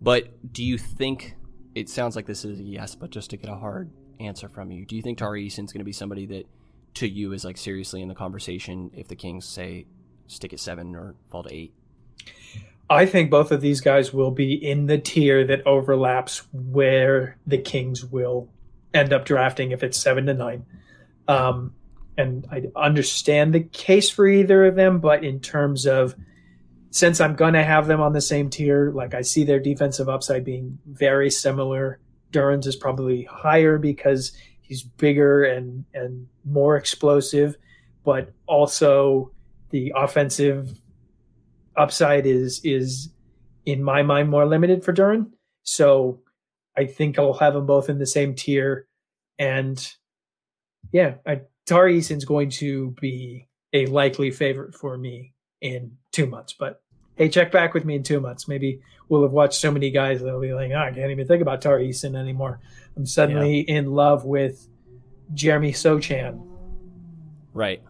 But 0.00 0.52
do 0.52 0.62
you 0.62 0.78
think 0.78 1.36
it 1.74 1.88
sounds 1.88 2.16
like 2.16 2.26
this 2.26 2.44
is 2.44 2.60
a 2.60 2.62
yes, 2.62 2.94
but 2.94 3.10
just 3.10 3.30
to 3.30 3.36
get 3.36 3.50
a 3.50 3.54
hard 3.54 3.90
answer 4.20 4.48
from 4.48 4.70
you, 4.70 4.84
do 4.84 4.96
you 4.96 5.02
think 5.02 5.18
Tari 5.18 5.44
Eason's 5.44 5.72
going 5.72 5.80
to 5.80 5.84
be 5.84 5.92
somebody 5.92 6.26
that 6.26 6.46
to 6.94 7.08
you 7.08 7.32
is 7.32 7.44
like 7.44 7.58
seriously 7.58 8.02
in 8.02 8.08
the 8.08 8.14
conversation 8.14 8.90
if 8.94 9.08
the 9.08 9.16
Kings 9.16 9.46
say 9.46 9.86
stick 10.26 10.52
at 10.52 10.60
seven 10.60 10.94
or 10.94 11.14
fall 11.30 11.42
to 11.42 11.54
eight? 11.54 11.74
I 12.88 13.04
think 13.04 13.30
both 13.30 13.50
of 13.50 13.60
these 13.60 13.80
guys 13.80 14.12
will 14.12 14.30
be 14.30 14.54
in 14.54 14.86
the 14.86 14.98
tier 14.98 15.44
that 15.46 15.66
overlaps 15.66 16.46
where 16.52 17.36
the 17.46 17.58
Kings 17.58 18.04
will 18.04 18.48
end 18.94 19.12
up 19.12 19.24
drafting 19.24 19.72
if 19.72 19.82
it's 19.82 19.98
seven 19.98 20.26
to 20.26 20.34
nine. 20.34 20.64
Um, 21.28 21.74
and 22.18 22.46
I 22.50 22.62
understand 22.76 23.54
the 23.54 23.60
case 23.60 24.08
for 24.08 24.26
either 24.26 24.66
of 24.66 24.74
them, 24.74 25.00
but 25.00 25.24
in 25.24 25.40
terms 25.40 25.86
of 25.86 26.14
since 26.90 27.20
I'm 27.20 27.34
going 27.34 27.52
to 27.54 27.62
have 27.62 27.86
them 27.86 28.00
on 28.00 28.14
the 28.14 28.20
same 28.20 28.48
tier, 28.48 28.90
like 28.90 29.12
I 29.12 29.20
see 29.20 29.44
their 29.44 29.60
defensive 29.60 30.08
upside 30.08 30.44
being 30.44 30.78
very 30.86 31.30
similar. 31.30 32.00
Duren's 32.32 32.66
is 32.66 32.76
probably 32.76 33.24
higher 33.24 33.76
because 33.76 34.32
he's 34.62 34.82
bigger 34.82 35.44
and 35.44 35.84
and 35.92 36.26
more 36.44 36.76
explosive, 36.76 37.56
but 38.04 38.32
also 38.46 39.30
the 39.70 39.92
offensive 39.94 40.78
upside 41.76 42.26
is 42.26 42.60
is 42.64 43.10
in 43.66 43.82
my 43.82 44.02
mind 44.02 44.30
more 44.30 44.46
limited 44.46 44.84
for 44.84 44.92
Duren. 44.92 45.30
So 45.64 46.20
I 46.76 46.86
think 46.86 47.18
I'll 47.18 47.34
have 47.34 47.54
them 47.54 47.66
both 47.66 47.88
in 47.90 47.98
the 47.98 48.06
same 48.06 48.34
tier, 48.34 48.86
and 49.38 49.86
yeah, 50.92 51.14
I 51.26 51.42
Tari 51.66 51.98
Eason's 51.98 52.24
going 52.24 52.50
to 52.50 52.94
be 53.00 53.48
a 53.72 53.86
likely 53.86 54.30
favorite 54.30 54.74
for 54.74 54.96
me 54.96 55.34
in 55.60 55.92
two 56.12 56.26
months. 56.26 56.54
But 56.58 56.80
hey, 57.16 57.28
check 57.28 57.50
back 57.50 57.74
with 57.74 57.84
me 57.84 57.96
in 57.96 58.02
two 58.02 58.20
months. 58.20 58.46
Maybe 58.48 58.80
we'll 59.08 59.22
have 59.22 59.32
watched 59.32 59.60
so 59.60 59.70
many 59.70 59.90
guys 59.90 60.22
that'll 60.22 60.40
be 60.40 60.54
like, 60.54 60.70
oh, 60.70 60.78
I 60.78 60.92
can't 60.92 61.10
even 61.10 61.26
think 61.26 61.42
about 61.42 61.60
Tari 61.60 61.88
Eason 61.88 62.16
anymore. 62.16 62.60
I'm 62.96 63.06
suddenly 63.06 63.64
yeah. 63.68 63.78
in 63.78 63.92
love 63.92 64.24
with 64.24 64.68
Jeremy 65.34 65.72
Sochan. 65.72 66.46
Right. 67.52 67.82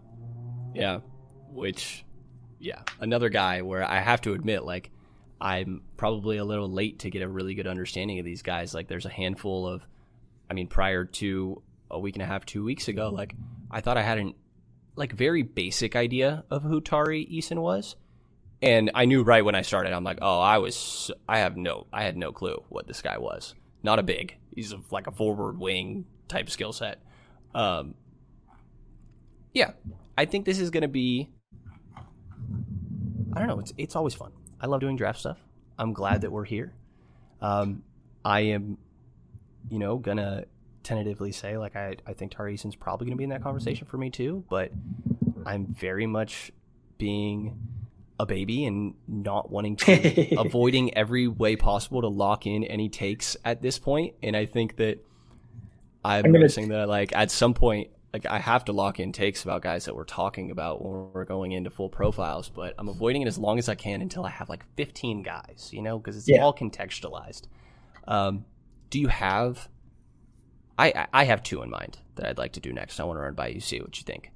Yeah. 0.74 1.00
Which, 1.52 2.04
yeah, 2.58 2.82
another 3.00 3.28
guy 3.28 3.62
where 3.62 3.82
I 3.82 4.00
have 4.00 4.20
to 4.22 4.34
admit, 4.34 4.64
like, 4.64 4.90
I'm 5.40 5.82
probably 5.96 6.38
a 6.38 6.44
little 6.44 6.70
late 6.70 7.00
to 7.00 7.10
get 7.10 7.22
a 7.22 7.28
really 7.28 7.54
good 7.54 7.66
understanding 7.66 8.18
of 8.18 8.24
these 8.24 8.42
guys. 8.42 8.74
Like, 8.74 8.88
there's 8.88 9.06
a 9.06 9.10
handful 9.10 9.66
of, 9.66 9.86
I 10.50 10.54
mean, 10.54 10.66
prior 10.66 11.04
to 11.04 11.62
a 11.90 11.98
week 11.98 12.16
and 12.16 12.22
a 12.22 12.26
half, 12.26 12.44
two 12.44 12.64
weeks 12.64 12.88
ago, 12.88 13.10
like 13.10 13.34
I 13.70 13.80
thought 13.80 13.96
I 13.96 14.02
had 14.02 14.18
an 14.18 14.34
like 14.94 15.12
very 15.12 15.42
basic 15.42 15.94
idea 15.94 16.44
of 16.50 16.62
who 16.62 16.80
Tari 16.80 17.26
Eason 17.26 17.58
was, 17.58 17.96
and 18.62 18.90
I 18.94 19.04
knew 19.04 19.22
right 19.22 19.44
when 19.44 19.54
I 19.54 19.62
started. 19.62 19.92
I'm 19.92 20.04
like, 20.04 20.18
oh, 20.22 20.40
I 20.40 20.58
was, 20.58 21.10
I 21.28 21.38
have 21.40 21.56
no, 21.56 21.86
I 21.92 22.04
had 22.04 22.16
no 22.16 22.32
clue 22.32 22.62
what 22.68 22.86
this 22.86 23.02
guy 23.02 23.18
was. 23.18 23.54
Not 23.82 23.98
a 23.98 24.02
big. 24.02 24.36
He's 24.54 24.72
a, 24.72 24.80
like 24.90 25.06
a 25.06 25.12
forward 25.12 25.58
wing 25.58 26.06
type 26.28 26.48
skill 26.48 26.72
set. 26.72 27.00
Um, 27.54 27.94
yeah, 29.52 29.72
I 30.16 30.24
think 30.24 30.44
this 30.44 30.58
is 30.58 30.70
gonna 30.70 30.88
be. 30.88 31.30
I 33.34 33.38
don't 33.38 33.48
know. 33.48 33.60
It's 33.60 33.72
it's 33.76 33.96
always 33.96 34.14
fun. 34.14 34.32
I 34.60 34.66
love 34.66 34.80
doing 34.80 34.96
draft 34.96 35.20
stuff. 35.20 35.38
I'm 35.78 35.92
glad 35.92 36.22
that 36.22 36.32
we're 36.32 36.44
here. 36.44 36.72
Um, 37.42 37.82
I 38.24 38.40
am, 38.40 38.78
you 39.70 39.78
know, 39.78 39.98
gonna 39.98 40.44
tentatively 40.86 41.32
say 41.32 41.58
like 41.58 41.76
I, 41.76 41.96
I 42.06 42.12
think 42.12 42.32
Tari 42.32 42.54
Eason's 42.54 42.76
probably 42.76 43.06
going 43.06 43.16
to 43.16 43.18
be 43.18 43.24
in 43.24 43.30
that 43.30 43.42
conversation 43.42 43.86
for 43.86 43.98
me 43.98 44.08
too, 44.08 44.44
but 44.48 44.70
I'm 45.44 45.66
very 45.66 46.06
much 46.06 46.52
being 46.96 47.58
a 48.18 48.24
baby 48.24 48.64
and 48.64 48.94
not 49.06 49.50
wanting 49.50 49.76
to 49.76 50.36
avoiding 50.38 50.96
every 50.96 51.28
way 51.28 51.56
possible 51.56 52.00
to 52.00 52.08
lock 52.08 52.46
in 52.46 52.64
any 52.64 52.88
takes 52.88 53.36
at 53.44 53.60
this 53.60 53.78
point. 53.78 54.14
And 54.22 54.36
I 54.36 54.46
think 54.46 54.76
that 54.76 55.04
I'm, 56.04 56.24
I'm 56.26 56.32
noticing 56.32 56.68
that 56.68 56.88
like 56.88 57.14
at 57.14 57.30
some 57.30 57.52
point 57.52 57.90
like 58.12 58.24
I 58.24 58.38
have 58.38 58.64
to 58.66 58.72
lock 58.72 59.00
in 59.00 59.12
takes 59.12 59.42
about 59.42 59.62
guys 59.62 59.84
that 59.86 59.94
we're 59.94 60.04
talking 60.04 60.50
about 60.50 60.82
when 60.82 61.10
we're 61.12 61.24
going 61.24 61.52
into 61.52 61.68
full 61.68 61.90
profiles, 61.90 62.48
but 62.48 62.74
I'm 62.78 62.88
avoiding 62.88 63.22
it 63.22 63.28
as 63.28 63.36
long 63.36 63.58
as 63.58 63.68
I 63.68 63.74
can 63.74 64.00
until 64.00 64.24
I 64.24 64.30
have 64.30 64.48
like 64.48 64.64
15 64.76 65.22
guys, 65.22 65.70
you 65.72 65.82
know, 65.82 65.98
because 65.98 66.16
it's 66.16 66.28
yeah. 66.28 66.42
all 66.42 66.54
contextualized. 66.54 67.42
Um, 68.06 68.44
do 68.88 69.00
you 69.00 69.08
have 69.08 69.68
I 70.78 71.06
I 71.12 71.24
have 71.24 71.42
two 71.42 71.62
in 71.62 71.70
mind 71.70 71.98
that 72.16 72.26
I'd 72.26 72.38
like 72.38 72.52
to 72.52 72.60
do 72.60 72.72
next. 72.72 73.00
I 73.00 73.04
want 73.04 73.18
to 73.18 73.22
run 73.22 73.34
by 73.34 73.48
you, 73.48 73.60
see 73.60 73.80
what 73.80 73.96
you 73.96 74.04
think. 74.04 74.30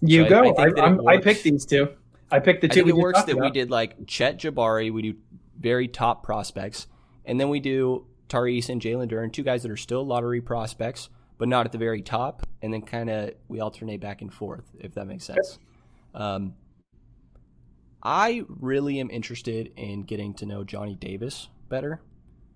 You 0.00 0.24
so 0.24 0.28
go. 0.28 0.54
I, 0.56 0.68
I, 0.80 1.14
I, 1.14 1.18
picked 1.18 1.44
these 1.44 1.64
two. 1.64 1.88
I 2.30 2.40
picked 2.40 2.60
the 2.60 2.68
two. 2.68 2.80
I 2.80 2.84
think 2.84 2.88
it 2.88 2.96
works 2.96 3.22
that 3.22 3.32
about. 3.32 3.44
we 3.44 3.50
did 3.50 3.70
like 3.70 4.06
Chet 4.06 4.38
Jabari. 4.38 4.92
We 4.92 5.02
do 5.02 5.14
very 5.58 5.88
top 5.88 6.22
prospects, 6.22 6.86
and 7.24 7.40
then 7.40 7.48
we 7.48 7.60
do 7.60 8.06
Tari 8.28 8.56
and 8.68 8.80
Jalen 8.80 9.10
Duren, 9.10 9.32
two 9.32 9.42
guys 9.42 9.62
that 9.62 9.70
are 9.70 9.76
still 9.76 10.04
lottery 10.04 10.40
prospects, 10.40 11.08
but 11.38 11.48
not 11.48 11.66
at 11.66 11.72
the 11.72 11.78
very 11.78 12.02
top. 12.02 12.46
And 12.62 12.72
then 12.72 12.82
kind 12.82 13.10
of 13.10 13.32
we 13.48 13.60
alternate 13.60 14.00
back 14.00 14.22
and 14.22 14.32
forth, 14.32 14.64
if 14.78 14.94
that 14.94 15.06
makes 15.06 15.24
sense. 15.24 15.58
Um, 16.14 16.54
I 18.02 18.44
really 18.48 19.00
am 19.00 19.10
interested 19.10 19.72
in 19.76 20.02
getting 20.02 20.34
to 20.34 20.46
know 20.46 20.64
Johnny 20.64 20.94
Davis 20.94 21.48
better. 21.68 22.00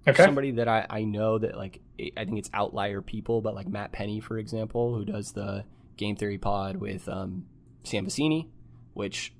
Okay. 0.06 0.24
Somebody 0.24 0.52
that 0.52 0.68
I, 0.68 0.86
I 0.88 1.04
know 1.04 1.38
that 1.38 1.56
like 1.56 1.80
I 1.98 2.24
think 2.24 2.38
it's 2.38 2.50
outlier 2.54 3.02
people, 3.02 3.40
but 3.40 3.54
like 3.54 3.68
Matt 3.68 3.92
Penny, 3.92 4.20
for 4.20 4.38
example, 4.38 4.94
who 4.94 5.04
does 5.04 5.32
the 5.32 5.64
Game 5.96 6.16
Theory 6.16 6.38
Pod 6.38 6.76
with 6.76 7.08
um, 7.08 7.46
Sam 7.82 8.06
Vecenie, 8.06 8.48
which 8.94 9.34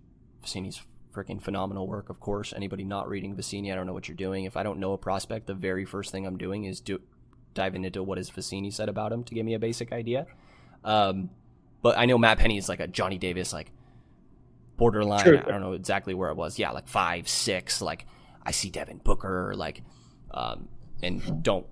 Vecenie's 0.45 0.83
freaking 1.15 1.41
phenomenal 1.41 1.87
work. 1.87 2.11
Of 2.11 2.21
course, 2.21 2.53
anybody 2.55 2.85
not 2.85 3.09
reading 3.09 3.35
Vecenie, 3.35 3.73
I 3.73 3.77
don't 3.77 3.87
know 3.87 3.93
what 3.93 4.09
you're 4.09 4.17
doing. 4.17 4.45
If 4.45 4.57
I 4.57 4.63
don't 4.63 4.79
know 4.79 4.93
a 4.93 4.99
prospect, 4.99 5.47
the 5.47 5.55
very 5.55 5.85
first 5.85 6.13
thing 6.13 6.27
I'm 6.27 6.37
doing 6.37 6.65
is 6.65 6.81
do 6.81 7.01
diving 7.55 7.85
into 7.85 8.03
what 8.03 8.19
has 8.19 8.31
Vecenie 8.31 8.73
said 8.73 8.89
about 8.89 9.13
him 9.13 9.25
to 9.25 9.35
give 9.35 9.45
me 9.45 9.55
a 9.55 9.59
basic 9.59 9.93
idea. 9.93 10.27
Um, 10.85 11.31
but 11.83 11.97
I 11.97 12.07
know 12.07 12.19
Matt 12.19 12.39
Penny 12.39 12.59
is 12.59 12.69
like 12.69 12.81
a 12.81 12.87
Johnny 12.87 13.19
Davis, 13.19 13.53
like 13.53 13.71
borderline. 14.77 15.25
Sure. 15.25 15.39
I 15.39 15.51
don't 15.51 15.61
know 15.61 15.73
exactly 15.73 16.15
where 16.15 16.31
it 16.31 16.37
was. 16.37 16.59
Yeah, 16.59 16.71
like 16.71 16.89
five, 16.89 17.29
six. 17.29 17.81
Like 17.81 18.07
I 18.45 18.51
see 18.51 18.71
Devin 18.71 18.99
Booker. 18.99 19.55
Like, 19.57 19.83
um, 20.33 20.69
and 21.03 21.43
don't 21.43 21.67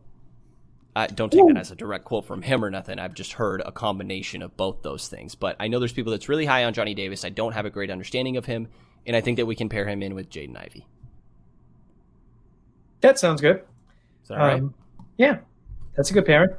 I 0.96 1.08
don't 1.08 1.30
take 1.30 1.46
that 1.46 1.58
as 1.58 1.70
a 1.70 1.74
direct 1.74 2.06
quote 2.06 2.24
from 2.24 2.40
him 2.40 2.64
or 2.64 2.70
nothing. 2.70 2.98
I've 2.98 3.12
just 3.12 3.34
heard 3.34 3.62
a 3.64 3.70
combination 3.70 4.40
of 4.40 4.56
both 4.56 4.82
those 4.82 5.08
things. 5.08 5.34
But 5.34 5.56
I 5.60 5.68
know 5.68 5.78
there's 5.78 5.92
people 5.92 6.10
that's 6.10 6.30
really 6.30 6.46
high 6.46 6.64
on 6.64 6.72
Johnny 6.72 6.94
Davis. 6.94 7.22
I 7.22 7.28
don't 7.28 7.52
have 7.52 7.66
a 7.66 7.70
great 7.70 7.90
understanding 7.90 8.38
of 8.38 8.46
him, 8.46 8.68
and 9.04 9.14
I 9.14 9.20
think 9.20 9.36
that 9.36 9.44
we 9.44 9.54
can 9.54 9.68
pair 9.68 9.86
him 9.86 10.02
in 10.02 10.14
with 10.14 10.30
Jaden 10.30 10.56
Ivey. 10.56 10.86
That 13.02 13.18
sounds 13.18 13.42
good. 13.42 13.56
Is 14.22 14.28
that 14.28 14.38
right? 14.38 14.54
Um, 14.54 14.74
yeah, 15.18 15.40
that's 15.96 16.10
a 16.10 16.14
good 16.14 16.24
pairing. 16.24 16.56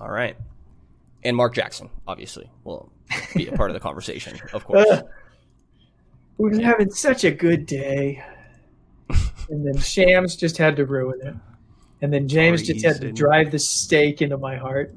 All 0.00 0.10
right, 0.10 0.34
and 1.22 1.36
Mark 1.36 1.54
Jackson 1.54 1.90
obviously 2.08 2.50
will 2.64 2.90
be 3.34 3.48
a 3.48 3.52
part 3.52 3.68
of 3.68 3.74
the 3.74 3.80
conversation, 3.80 4.40
of 4.54 4.64
course. 4.64 4.88
Uh, 4.88 5.02
we're 6.38 6.54
yeah. 6.54 6.68
having 6.68 6.90
such 6.90 7.24
a 7.24 7.30
good 7.30 7.66
day, 7.66 8.24
and 9.52 9.66
then 9.66 9.78
Shams 9.78 10.34
just 10.34 10.56
had 10.56 10.76
to 10.76 10.86
ruin 10.86 11.20
it. 11.22 11.34
And 12.00 12.12
then 12.12 12.26
James 12.26 12.62
just 12.62 12.84
had 12.84 13.00
to 13.02 13.12
drive 13.12 13.50
the 13.50 13.58
stake 13.58 14.22
into 14.22 14.38
my 14.38 14.56
heart. 14.56 14.94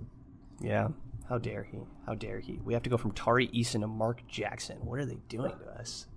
Yeah. 0.59 0.87
How 1.29 1.37
dare 1.37 1.63
he? 1.63 1.77
How 2.05 2.15
dare 2.15 2.39
he? 2.39 2.59
We 2.63 2.73
have 2.73 2.81
to 2.83 2.89
go 2.89 2.97
from 2.97 3.11
Tari 3.11 3.49
Eason 3.49 3.81
to 3.81 3.87
Mark 3.87 4.25
Jackson. 4.27 4.77
What 4.77 4.99
are 4.99 5.05
they 5.05 5.17
doing 5.27 5.51
to 5.51 5.79
us? 5.79 6.07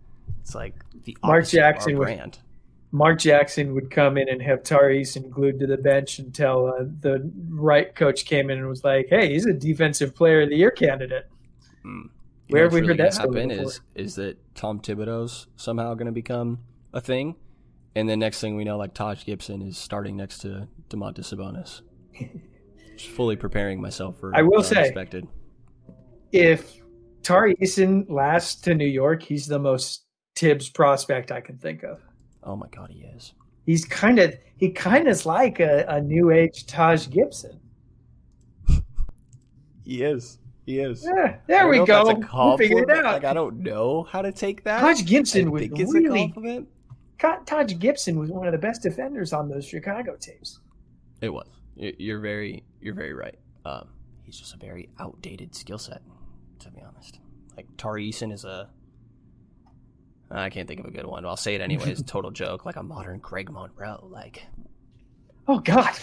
It's 0.40 0.55
like 0.55 0.74
the 1.05 1.16
Mark 1.23 1.48
Jackson 1.48 1.97
brand. 1.97 2.39
Would, 2.39 2.97
Mark 2.97 3.19
Jackson 3.19 3.74
would 3.74 3.90
come 3.90 4.16
in 4.16 4.28
and 4.28 4.40
have 4.40 4.62
Tari 4.62 5.02
Eason 5.02 5.28
glued 5.28 5.59
to 5.60 5.66
the 5.66 5.77
bench 5.77 6.20
until 6.20 6.69
uh, 6.69 6.85
the 7.01 7.31
right 7.51 7.94
coach 7.94 8.24
came 8.24 8.48
in 8.48 8.59
and 8.59 8.69
was 8.69 8.85
like, 8.85 9.09
"Hey, 9.10 9.32
he's 9.32 9.47
a 9.47 9.52
defensive 9.52 10.15
player 10.15 10.43
of 10.43 10.51
the 10.51 10.56
year 10.56 10.70
candidate." 10.70 11.27
Mm. 11.85 12.10
Where 12.48 12.62
have 12.62 12.73
we 12.73 12.81
really 12.81 12.97
heard 12.97 13.12
that 13.12 13.16
happen? 13.16 13.51
Is 13.51 13.81
is 13.94 14.15
that 14.15 14.39
Tom 14.55 14.81
Thibodeau's 14.81 15.48
somehow 15.56 15.94
going 15.94 16.06
to 16.06 16.12
become 16.12 16.60
a 16.94 17.01
thing? 17.01 17.35
And 17.99 18.09
then 18.09 18.20
next 18.20 18.41
thing 18.41 18.55
we 18.55 18.62
know, 18.62 18.79
like 18.79 18.95
Taj 18.95 19.25
Gibson 19.25 19.61
is 19.61 19.77
starting 19.77 20.16
next 20.16 20.39
to 20.43 20.69
Domantas 20.89 21.35
Sabonis. 21.35 21.81
Just 22.97 23.11
fully 23.11 23.35
preparing 23.35 23.81
myself 23.81 24.20
for. 24.20 24.31
I 24.37 24.43
will 24.43 24.62
say, 24.62 24.95
if 26.31 26.81
Tari 27.25 27.57
Eason 27.57 28.09
lasts 28.09 28.61
to 28.62 28.77
New 28.77 28.87
York, 28.87 29.20
he's 29.20 29.49
the 29.49 29.59
most 29.59 30.05
Thibs 30.37 30.69
prospect 30.69 31.33
I 31.33 31.41
can 31.41 31.59
think 31.59 31.83
of. 31.83 32.01
Oh 32.45 32.55
my 32.55 32.69
god, 32.69 32.91
he 32.93 33.01
is. 33.01 33.35
He's 33.66 33.85
kind 33.85 34.20
of 34.20 34.33
he 34.59 34.70
kind 34.70 35.09
of 35.09 35.11
is 35.11 35.27
like 35.27 35.59
a, 35.59 35.85
a 35.89 36.01
new 36.01 36.31
age 36.31 36.66
Taj 36.66 37.09
Gibson. 37.09 37.59
he 39.85 40.05
is. 40.05 40.39
He 40.66 40.79
is. 40.79 41.05
Yeah, 41.05 41.39
there 41.49 41.66
we 41.66 41.85
go. 41.85 42.57
Figure 42.57 42.85
it 42.85 42.91
out. 42.91 43.05
Like 43.05 43.25
I 43.25 43.35
don't 43.35 43.59
know 43.59 44.05
how 44.05 44.23
to 44.23 44.31
take 44.31 44.62
that. 44.62 44.79
Taj 44.79 45.05
Gibson 45.05 45.51
was 45.51 45.69
really 45.69 46.33
Taj 47.19 47.78
Gibson 47.78 48.19
was 48.19 48.31
one 48.31 48.47
of 48.47 48.53
the 48.53 48.59
best 48.59 48.82
defenders 48.82 49.32
on 49.32 49.49
those 49.49 49.66
Chicago 49.66 50.16
tapes. 50.16 50.61
It 51.20 51.31
was. 51.31 51.49
You're 51.74 52.20
very, 52.20 52.65
you're 52.81 52.95
very 52.95 53.12
right. 53.12 53.39
Um, 53.65 53.89
he's 54.24 54.39
just 54.39 54.55
a 54.55 54.59
very 54.59 54.89
outdated 55.01 55.55
skill 55.55 55.78
set, 55.78 56.03
to 56.61 56.70
be 56.70 56.81
honest. 56.81 57.20
Like 57.57 57.66
Tari 57.77 58.11
Eason 58.11 58.32
is 58.32 58.45
a 58.45 58.69
I 60.31 60.51
can't 60.51 60.69
think 60.69 60.81
of 60.81 60.86
a 60.86 60.90
good 60.90 61.07
one. 61.07 61.24
I'll 61.24 61.36
say 61.36 61.55
it 61.55 61.61
anyway 61.61 61.82
anyways. 61.82 62.03
total 62.07 62.31
joke, 62.31 62.66
like 62.66 62.77
a 62.77 62.82
modern 62.82 63.19
Greg 63.19 63.51
Monroe. 63.51 64.09
Like, 64.11 64.47
oh 65.47 65.59
god, 65.59 65.95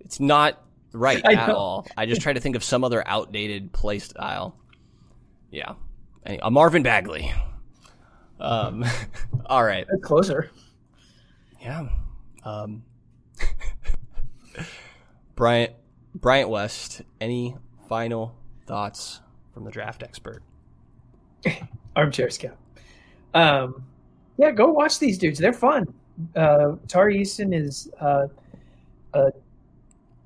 it's 0.00 0.20
not 0.20 0.62
right 0.92 1.24
at 1.24 1.50
all. 1.50 1.86
I 1.96 2.06
just 2.06 2.20
try 2.20 2.32
to 2.32 2.40
think 2.40 2.56
of 2.56 2.62
some 2.62 2.84
other 2.84 3.06
outdated 3.06 3.72
play 3.72 3.98
style. 3.98 4.56
Yeah, 5.50 5.74
a 6.24 6.50
Marvin 6.50 6.82
Bagley. 6.82 7.32
Um, 8.40 8.84
all 9.46 9.64
right, 9.64 9.86
closer. 10.02 10.50
Yeah. 11.60 11.88
Um, 12.44 12.82
Bryant 15.34 15.72
Bryant 16.14 16.48
West. 16.48 17.02
Any 17.20 17.56
final 17.88 18.34
thoughts 18.66 19.20
from 19.52 19.64
the 19.64 19.70
draft 19.70 20.02
expert? 20.02 20.42
Armchair 21.96 22.30
scout. 22.30 22.56
Um, 23.34 23.84
yeah, 24.36 24.50
go 24.50 24.68
watch 24.68 24.98
these 24.98 25.18
dudes. 25.18 25.38
They're 25.38 25.52
fun. 25.52 25.92
Uh, 26.36 26.76
Tari 26.86 27.20
Eason 27.20 27.54
is 27.54 27.90
uh, 28.00 28.28
a 29.14 29.32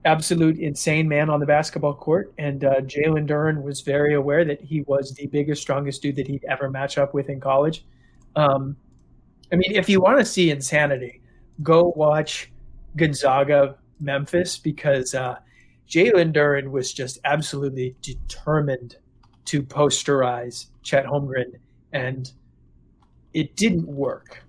absolute 0.05 0.59
insane 0.59 1.09
man 1.09 1.29
on 1.29 1.41
the 1.41 1.47
basketball 1.47 1.95
court, 1.95 2.33
and 2.39 2.65
uh, 2.65 2.81
Jalen 2.81 3.27
Duren 3.27 3.63
was 3.63 3.81
very 3.81 4.15
aware 4.15 4.45
that 4.45 4.61
he 4.61 4.83
was 4.83 5.13
the 5.13 5.27
biggest, 5.27 5.61
strongest 5.63 6.03
dude 6.03 6.17
that 6.17 6.27
he'd 6.27 6.45
ever 6.45 6.71
match 6.71 6.99
up 6.99 7.15
with 7.15 7.29
in 7.29 7.41
college. 7.41 7.85
Um, 8.39 8.77
I 9.53 9.57
mean, 9.57 9.73
if 9.75 9.89
you 9.89 10.01
want 10.01 10.21
to 10.21 10.25
see 10.25 10.51
insanity, 10.51 11.21
go 11.61 11.93
watch 11.97 12.53
Gonzaga 12.97 13.77
Memphis 13.99 14.59
because 14.59 15.13
uh, 15.13 15.39
Jalen 15.89 16.33
Duren 16.33 16.71
was 16.71 16.93
just 16.93 17.19
absolutely 17.25 17.97
determined 18.01 18.97
to 19.47 19.63
posterize 19.63 20.67
Chet 20.85 21.05
Holmgren, 21.05 21.55
and 21.93 22.31
it 23.35 23.57
didn't 23.57 23.89
work. 23.89 24.45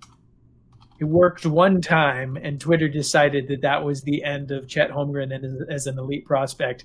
It 1.00 1.04
worked 1.04 1.44
one 1.44 1.80
time, 1.80 2.36
and 2.36 2.60
Twitter 2.60 2.88
decided 2.88 3.48
that 3.48 3.62
that 3.62 3.82
was 3.82 4.02
the 4.02 4.22
end 4.22 4.52
of 4.52 4.68
Chet 4.68 4.90
Holmgren 4.90 5.32
as, 5.32 5.68
as 5.68 5.86
an 5.88 5.98
elite 5.98 6.26
prospect, 6.26 6.84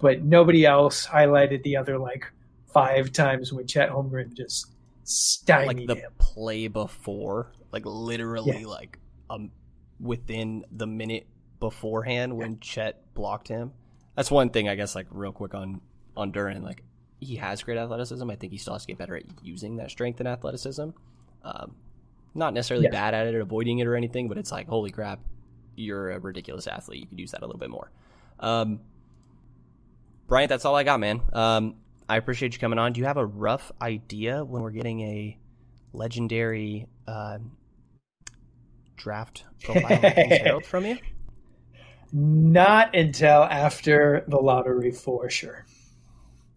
but 0.00 0.22
nobody 0.22 0.66
else 0.66 1.06
highlighted 1.06 1.62
the 1.62 1.78
other 1.78 1.96
like 1.96 2.26
five 2.74 3.10
times 3.10 3.54
when 3.54 3.66
Chet 3.66 3.88
Holmgren 3.88 4.34
just 4.34 4.72
stymied 5.04 5.78
like 5.78 5.86
the 5.86 5.94
him. 5.96 6.12
play 6.18 6.68
before, 6.68 7.52
like 7.72 7.84
literally 7.84 8.60
yeah. 8.60 8.66
like 8.66 8.98
um 9.30 9.50
within 10.00 10.64
the 10.72 10.86
minute 10.86 11.26
beforehand 11.60 12.36
when 12.36 12.52
yeah. 12.52 12.58
Chet 12.60 13.14
blocked 13.14 13.48
him. 13.48 13.72
That's 14.16 14.30
one 14.30 14.50
thing 14.50 14.68
I 14.68 14.74
guess 14.74 14.94
like 14.94 15.06
real 15.10 15.32
quick 15.32 15.54
on 15.54 15.80
on 16.16 16.32
Duren 16.32 16.62
like 16.62 16.82
he 17.22 17.36
has 17.36 17.62
great 17.62 17.78
athleticism. 17.78 18.28
I 18.28 18.34
think 18.36 18.52
he 18.52 18.58
still 18.58 18.72
has 18.72 18.82
to 18.82 18.88
get 18.88 18.98
better 18.98 19.16
at 19.16 19.24
using 19.42 19.76
that 19.76 19.90
strength 19.90 20.18
and 20.18 20.28
athleticism. 20.28 20.90
Um, 21.44 21.76
not 22.34 22.52
necessarily 22.52 22.86
yeah. 22.86 22.90
bad 22.90 23.14
at 23.14 23.26
it, 23.26 23.34
or 23.34 23.40
avoiding 23.40 23.78
it, 23.78 23.86
or 23.86 23.94
anything, 23.94 24.28
but 24.28 24.38
it's 24.38 24.50
like, 24.50 24.66
holy 24.66 24.90
crap, 24.90 25.20
you're 25.76 26.10
a 26.10 26.18
ridiculous 26.18 26.66
athlete. 26.66 27.00
You 27.00 27.06
could 27.06 27.20
use 27.20 27.30
that 27.30 27.42
a 27.42 27.46
little 27.46 27.60
bit 27.60 27.70
more. 27.70 27.90
Um, 28.40 28.80
Bryant, 30.26 30.48
that's 30.48 30.64
all 30.64 30.74
I 30.74 30.82
got, 30.82 30.98
man. 30.98 31.20
Um, 31.32 31.74
I 32.12 32.16
appreciate 32.16 32.52
you 32.52 32.58
coming 32.60 32.78
on. 32.78 32.92
Do 32.92 33.00
you 33.00 33.06
have 33.06 33.16
a 33.16 33.24
rough 33.24 33.72
idea 33.80 34.44
when 34.44 34.62
we're 34.62 34.70
getting 34.70 35.00
a 35.00 35.38
legendary 35.94 36.86
uh, 37.08 37.38
draft 38.98 39.44
profile 39.62 40.60
from 40.66 40.84
you? 40.84 40.98
Not 42.12 42.94
until 42.94 43.44
after 43.44 44.26
the 44.28 44.36
lottery, 44.36 44.90
for 44.92 45.30
sure. 45.30 45.64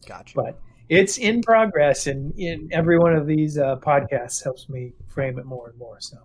Gotcha. 0.05 0.35
But 0.35 0.59
it's 0.89 1.17
in 1.19 1.41
progress, 1.41 2.07
and 2.07 2.37
in 2.37 2.67
every 2.73 2.99
one 2.99 3.15
of 3.15 3.25
these 3.25 3.57
uh, 3.57 3.77
podcasts 3.77 4.43
helps 4.43 4.67
me 4.67 4.91
frame 5.07 5.39
it 5.39 5.45
more 5.45 5.69
and 5.69 5.79
more. 5.79 6.01
So, 6.01 6.17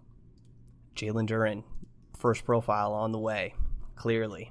Jalen 0.97 1.29
Duren, 1.29 1.63
first 2.19 2.45
profile 2.45 2.93
on 2.93 3.13
the 3.13 3.21
way. 3.21 3.55
Clearly. 3.95 4.51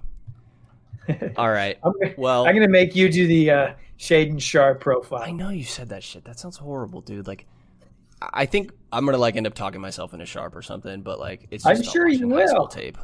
All 1.38 1.50
right. 1.50 1.78
I'm 1.84 1.94
gonna, 1.94 2.14
well, 2.18 2.48
I'm 2.48 2.54
gonna 2.54 2.68
make 2.68 2.96
you 2.96 3.10
do 3.10 3.28
the 3.28 3.52
uh, 3.52 3.74
Shaedon 3.98 4.42
Sharpe 4.42 4.82
profile. 4.82 5.24
I 5.24 5.32
know 5.32 5.50
you 5.50 5.64
said 5.64 5.90
that 5.90 6.04
shit. 6.04 6.26
That 6.26 6.40
sounds 6.40 6.58
horrible, 6.58 7.02
dude. 7.02 7.28
Like, 7.28 7.46
I 8.22 8.46
think 8.46 8.72
I'm 8.92 9.06
gonna 9.06 9.18
like 9.18 9.36
end 9.36 9.48
up 9.48 9.54
talking 9.54 9.82
myself 9.82 10.14
into 10.14 10.26
Sharpe 10.26 10.56
or 10.56 10.62
something. 10.62 11.02
But 11.02 11.20
like, 11.20 11.48
it's 11.52 11.66
I'm 11.66 11.82
sure 11.82 12.08
you 12.08 12.28
will. 12.28 12.68
Tape. 12.68 12.98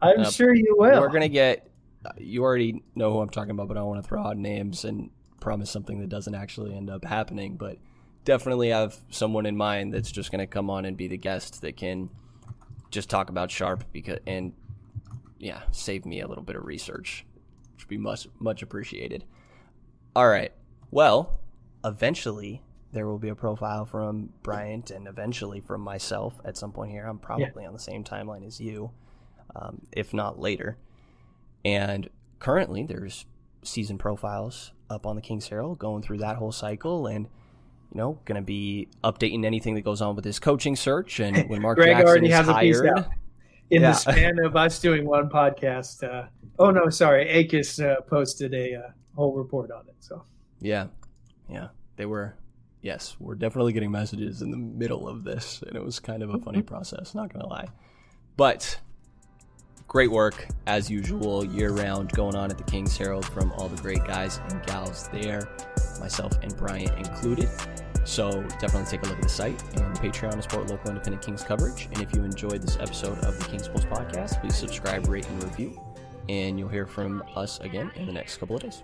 I'm 0.00 0.20
uh, 0.20 0.30
sure 0.30 0.54
you 0.54 0.76
will. 0.78 1.00
We're 1.00 1.08
gonna 1.08 1.28
get. 1.28 1.70
You 2.16 2.44
already 2.44 2.82
know 2.94 3.12
who 3.12 3.20
I'm 3.20 3.28
talking 3.28 3.50
about, 3.50 3.68
but 3.68 3.76
I 3.76 3.80
don't 3.80 3.88
want 3.88 4.02
to 4.02 4.08
throw 4.08 4.22
out 4.22 4.36
names 4.36 4.84
and 4.84 5.10
promise 5.40 5.70
something 5.70 5.98
that 6.00 6.08
doesn't 6.08 6.34
actually 6.34 6.74
end 6.74 6.90
up 6.90 7.04
happening. 7.04 7.56
But 7.56 7.78
definitely 8.24 8.68
have 8.68 8.96
someone 9.10 9.46
in 9.46 9.56
mind 9.56 9.92
that's 9.92 10.12
just 10.12 10.30
going 10.30 10.38
to 10.38 10.46
come 10.46 10.68
on 10.68 10.84
and 10.84 10.98
be 10.98 11.08
the 11.08 11.16
guest 11.16 11.62
that 11.62 11.76
can 11.78 12.10
just 12.90 13.08
talk 13.08 13.30
about 13.30 13.50
Sharpe 13.50 13.84
because 13.90 14.18
and 14.26 14.52
yeah, 15.38 15.62
save 15.70 16.04
me 16.04 16.20
a 16.20 16.28
little 16.28 16.42
bit 16.42 16.56
of 16.56 16.64
research, 16.64 17.24
which 17.78 17.84
would 17.84 17.90
be 17.90 17.96
much 17.96 18.26
much 18.40 18.62
appreciated. 18.62 19.24
All 20.16 20.28
right, 20.28 20.50
well, 20.90 21.38
eventually 21.84 22.60
there 22.92 23.06
will 23.06 23.18
be 23.18 23.28
a 23.28 23.36
profile 23.36 23.84
from 23.84 24.30
Bryant 24.42 24.90
and 24.90 25.06
eventually 25.06 25.60
from 25.60 25.80
myself 25.80 26.40
at 26.44 26.56
some 26.56 26.72
point 26.72 26.90
here. 26.90 27.06
I'm 27.06 27.20
probably 27.20 27.62
yeah. 27.62 27.68
on 27.68 27.72
the 27.72 27.78
same 27.78 28.02
timeline 28.02 28.44
as 28.44 28.60
you, 28.60 28.90
um, 29.54 29.82
if 29.92 30.12
not 30.12 30.40
later. 30.40 30.76
And 31.64 32.10
currently, 32.40 32.82
there's 32.82 33.26
season 33.62 33.96
profiles 33.96 34.72
up 34.90 35.06
on 35.06 35.14
the 35.14 35.22
King's 35.22 35.46
Herald, 35.46 35.78
going 35.78 36.02
through 36.02 36.18
that 36.18 36.36
whole 36.36 36.52
cycle, 36.52 37.06
and 37.06 37.26
you 37.92 37.98
know, 37.98 38.18
going 38.24 38.40
to 38.40 38.44
be 38.44 38.88
updating 39.04 39.44
anything 39.44 39.76
that 39.76 39.82
goes 39.82 40.02
on 40.02 40.16
with 40.16 40.24
his 40.24 40.40
coaching 40.40 40.74
search. 40.74 41.20
And 41.20 41.48
when 41.48 41.62
Mark 41.62 41.78
Greg 41.78 41.90
Jackson 41.90 42.08
already 42.08 42.26
is 42.26 42.34
has 42.34 42.46
hired, 42.46 42.58
a 42.58 42.82
piece 42.82 43.04
out. 43.04 43.08
in 43.70 43.82
yeah. 43.82 43.90
the 43.90 43.94
span 43.94 44.38
of 44.40 44.56
us 44.56 44.80
doing 44.80 45.06
one 45.06 45.30
podcast. 45.30 46.02
Uh, 46.02 46.26
oh 46.58 46.70
no, 46.70 46.88
sorry, 46.90 47.26
Akis 47.26 47.84
uh, 47.84 48.00
posted 48.02 48.54
a 48.54 48.74
uh, 48.74 48.90
whole 49.14 49.34
report 49.34 49.70
on 49.70 49.88
it. 49.88 49.96
So 50.00 50.24
yeah, 50.60 50.88
yeah, 51.48 51.68
they 51.96 52.06
were. 52.06 52.34
Yes, 52.80 53.16
we're 53.18 53.34
definitely 53.34 53.72
getting 53.72 53.90
messages 53.90 54.40
in 54.40 54.52
the 54.52 54.56
middle 54.56 55.08
of 55.08 55.24
this, 55.24 55.62
and 55.66 55.74
it 55.74 55.84
was 55.84 55.98
kind 55.98 56.22
of 56.22 56.30
a 56.30 56.38
funny 56.38 56.62
process. 56.62 57.14
Not 57.14 57.32
gonna 57.32 57.48
lie, 57.48 57.68
but 58.36 58.78
great 59.88 60.10
work 60.10 60.46
as 60.66 60.88
usual 60.90 61.44
year 61.44 61.72
round 61.72 62.12
going 62.12 62.36
on 62.36 62.50
at 62.50 62.58
the 62.58 62.64
King's 62.64 62.96
Herald 62.96 63.24
from 63.26 63.50
all 63.52 63.68
the 63.68 63.80
great 63.82 64.04
guys 64.04 64.38
and 64.50 64.64
gals 64.64 65.08
there, 65.08 65.48
myself 65.98 66.32
and 66.42 66.56
Bryant 66.56 66.96
included. 66.98 67.48
So 68.04 68.42
definitely 68.60 68.84
take 68.84 69.02
a 69.02 69.08
look 69.08 69.16
at 69.16 69.22
the 69.22 69.28
site 69.28 69.60
and 69.76 69.94
the 69.94 70.00
Patreon 70.00 70.36
to 70.36 70.42
support 70.42 70.70
local 70.70 70.90
independent 70.90 71.22
Kings 71.22 71.42
coverage. 71.42 71.88
And 71.92 72.00
if 72.00 72.14
you 72.14 72.22
enjoyed 72.22 72.62
this 72.62 72.76
episode 72.78 73.18
of 73.18 73.38
the 73.38 73.44
Kings 73.46 73.68
Pulse 73.68 73.84
podcast, 73.84 74.40
please 74.40 74.56
subscribe, 74.56 75.08
rate, 75.08 75.28
and 75.28 75.42
review. 75.42 75.87
And 76.28 76.58
you'll 76.58 76.68
hear 76.68 76.86
from 76.86 77.22
us 77.34 77.58
again 77.60 77.90
in 77.96 78.06
the 78.06 78.12
next 78.12 78.36
couple 78.36 78.56
of 78.56 78.62
days. 78.62 78.82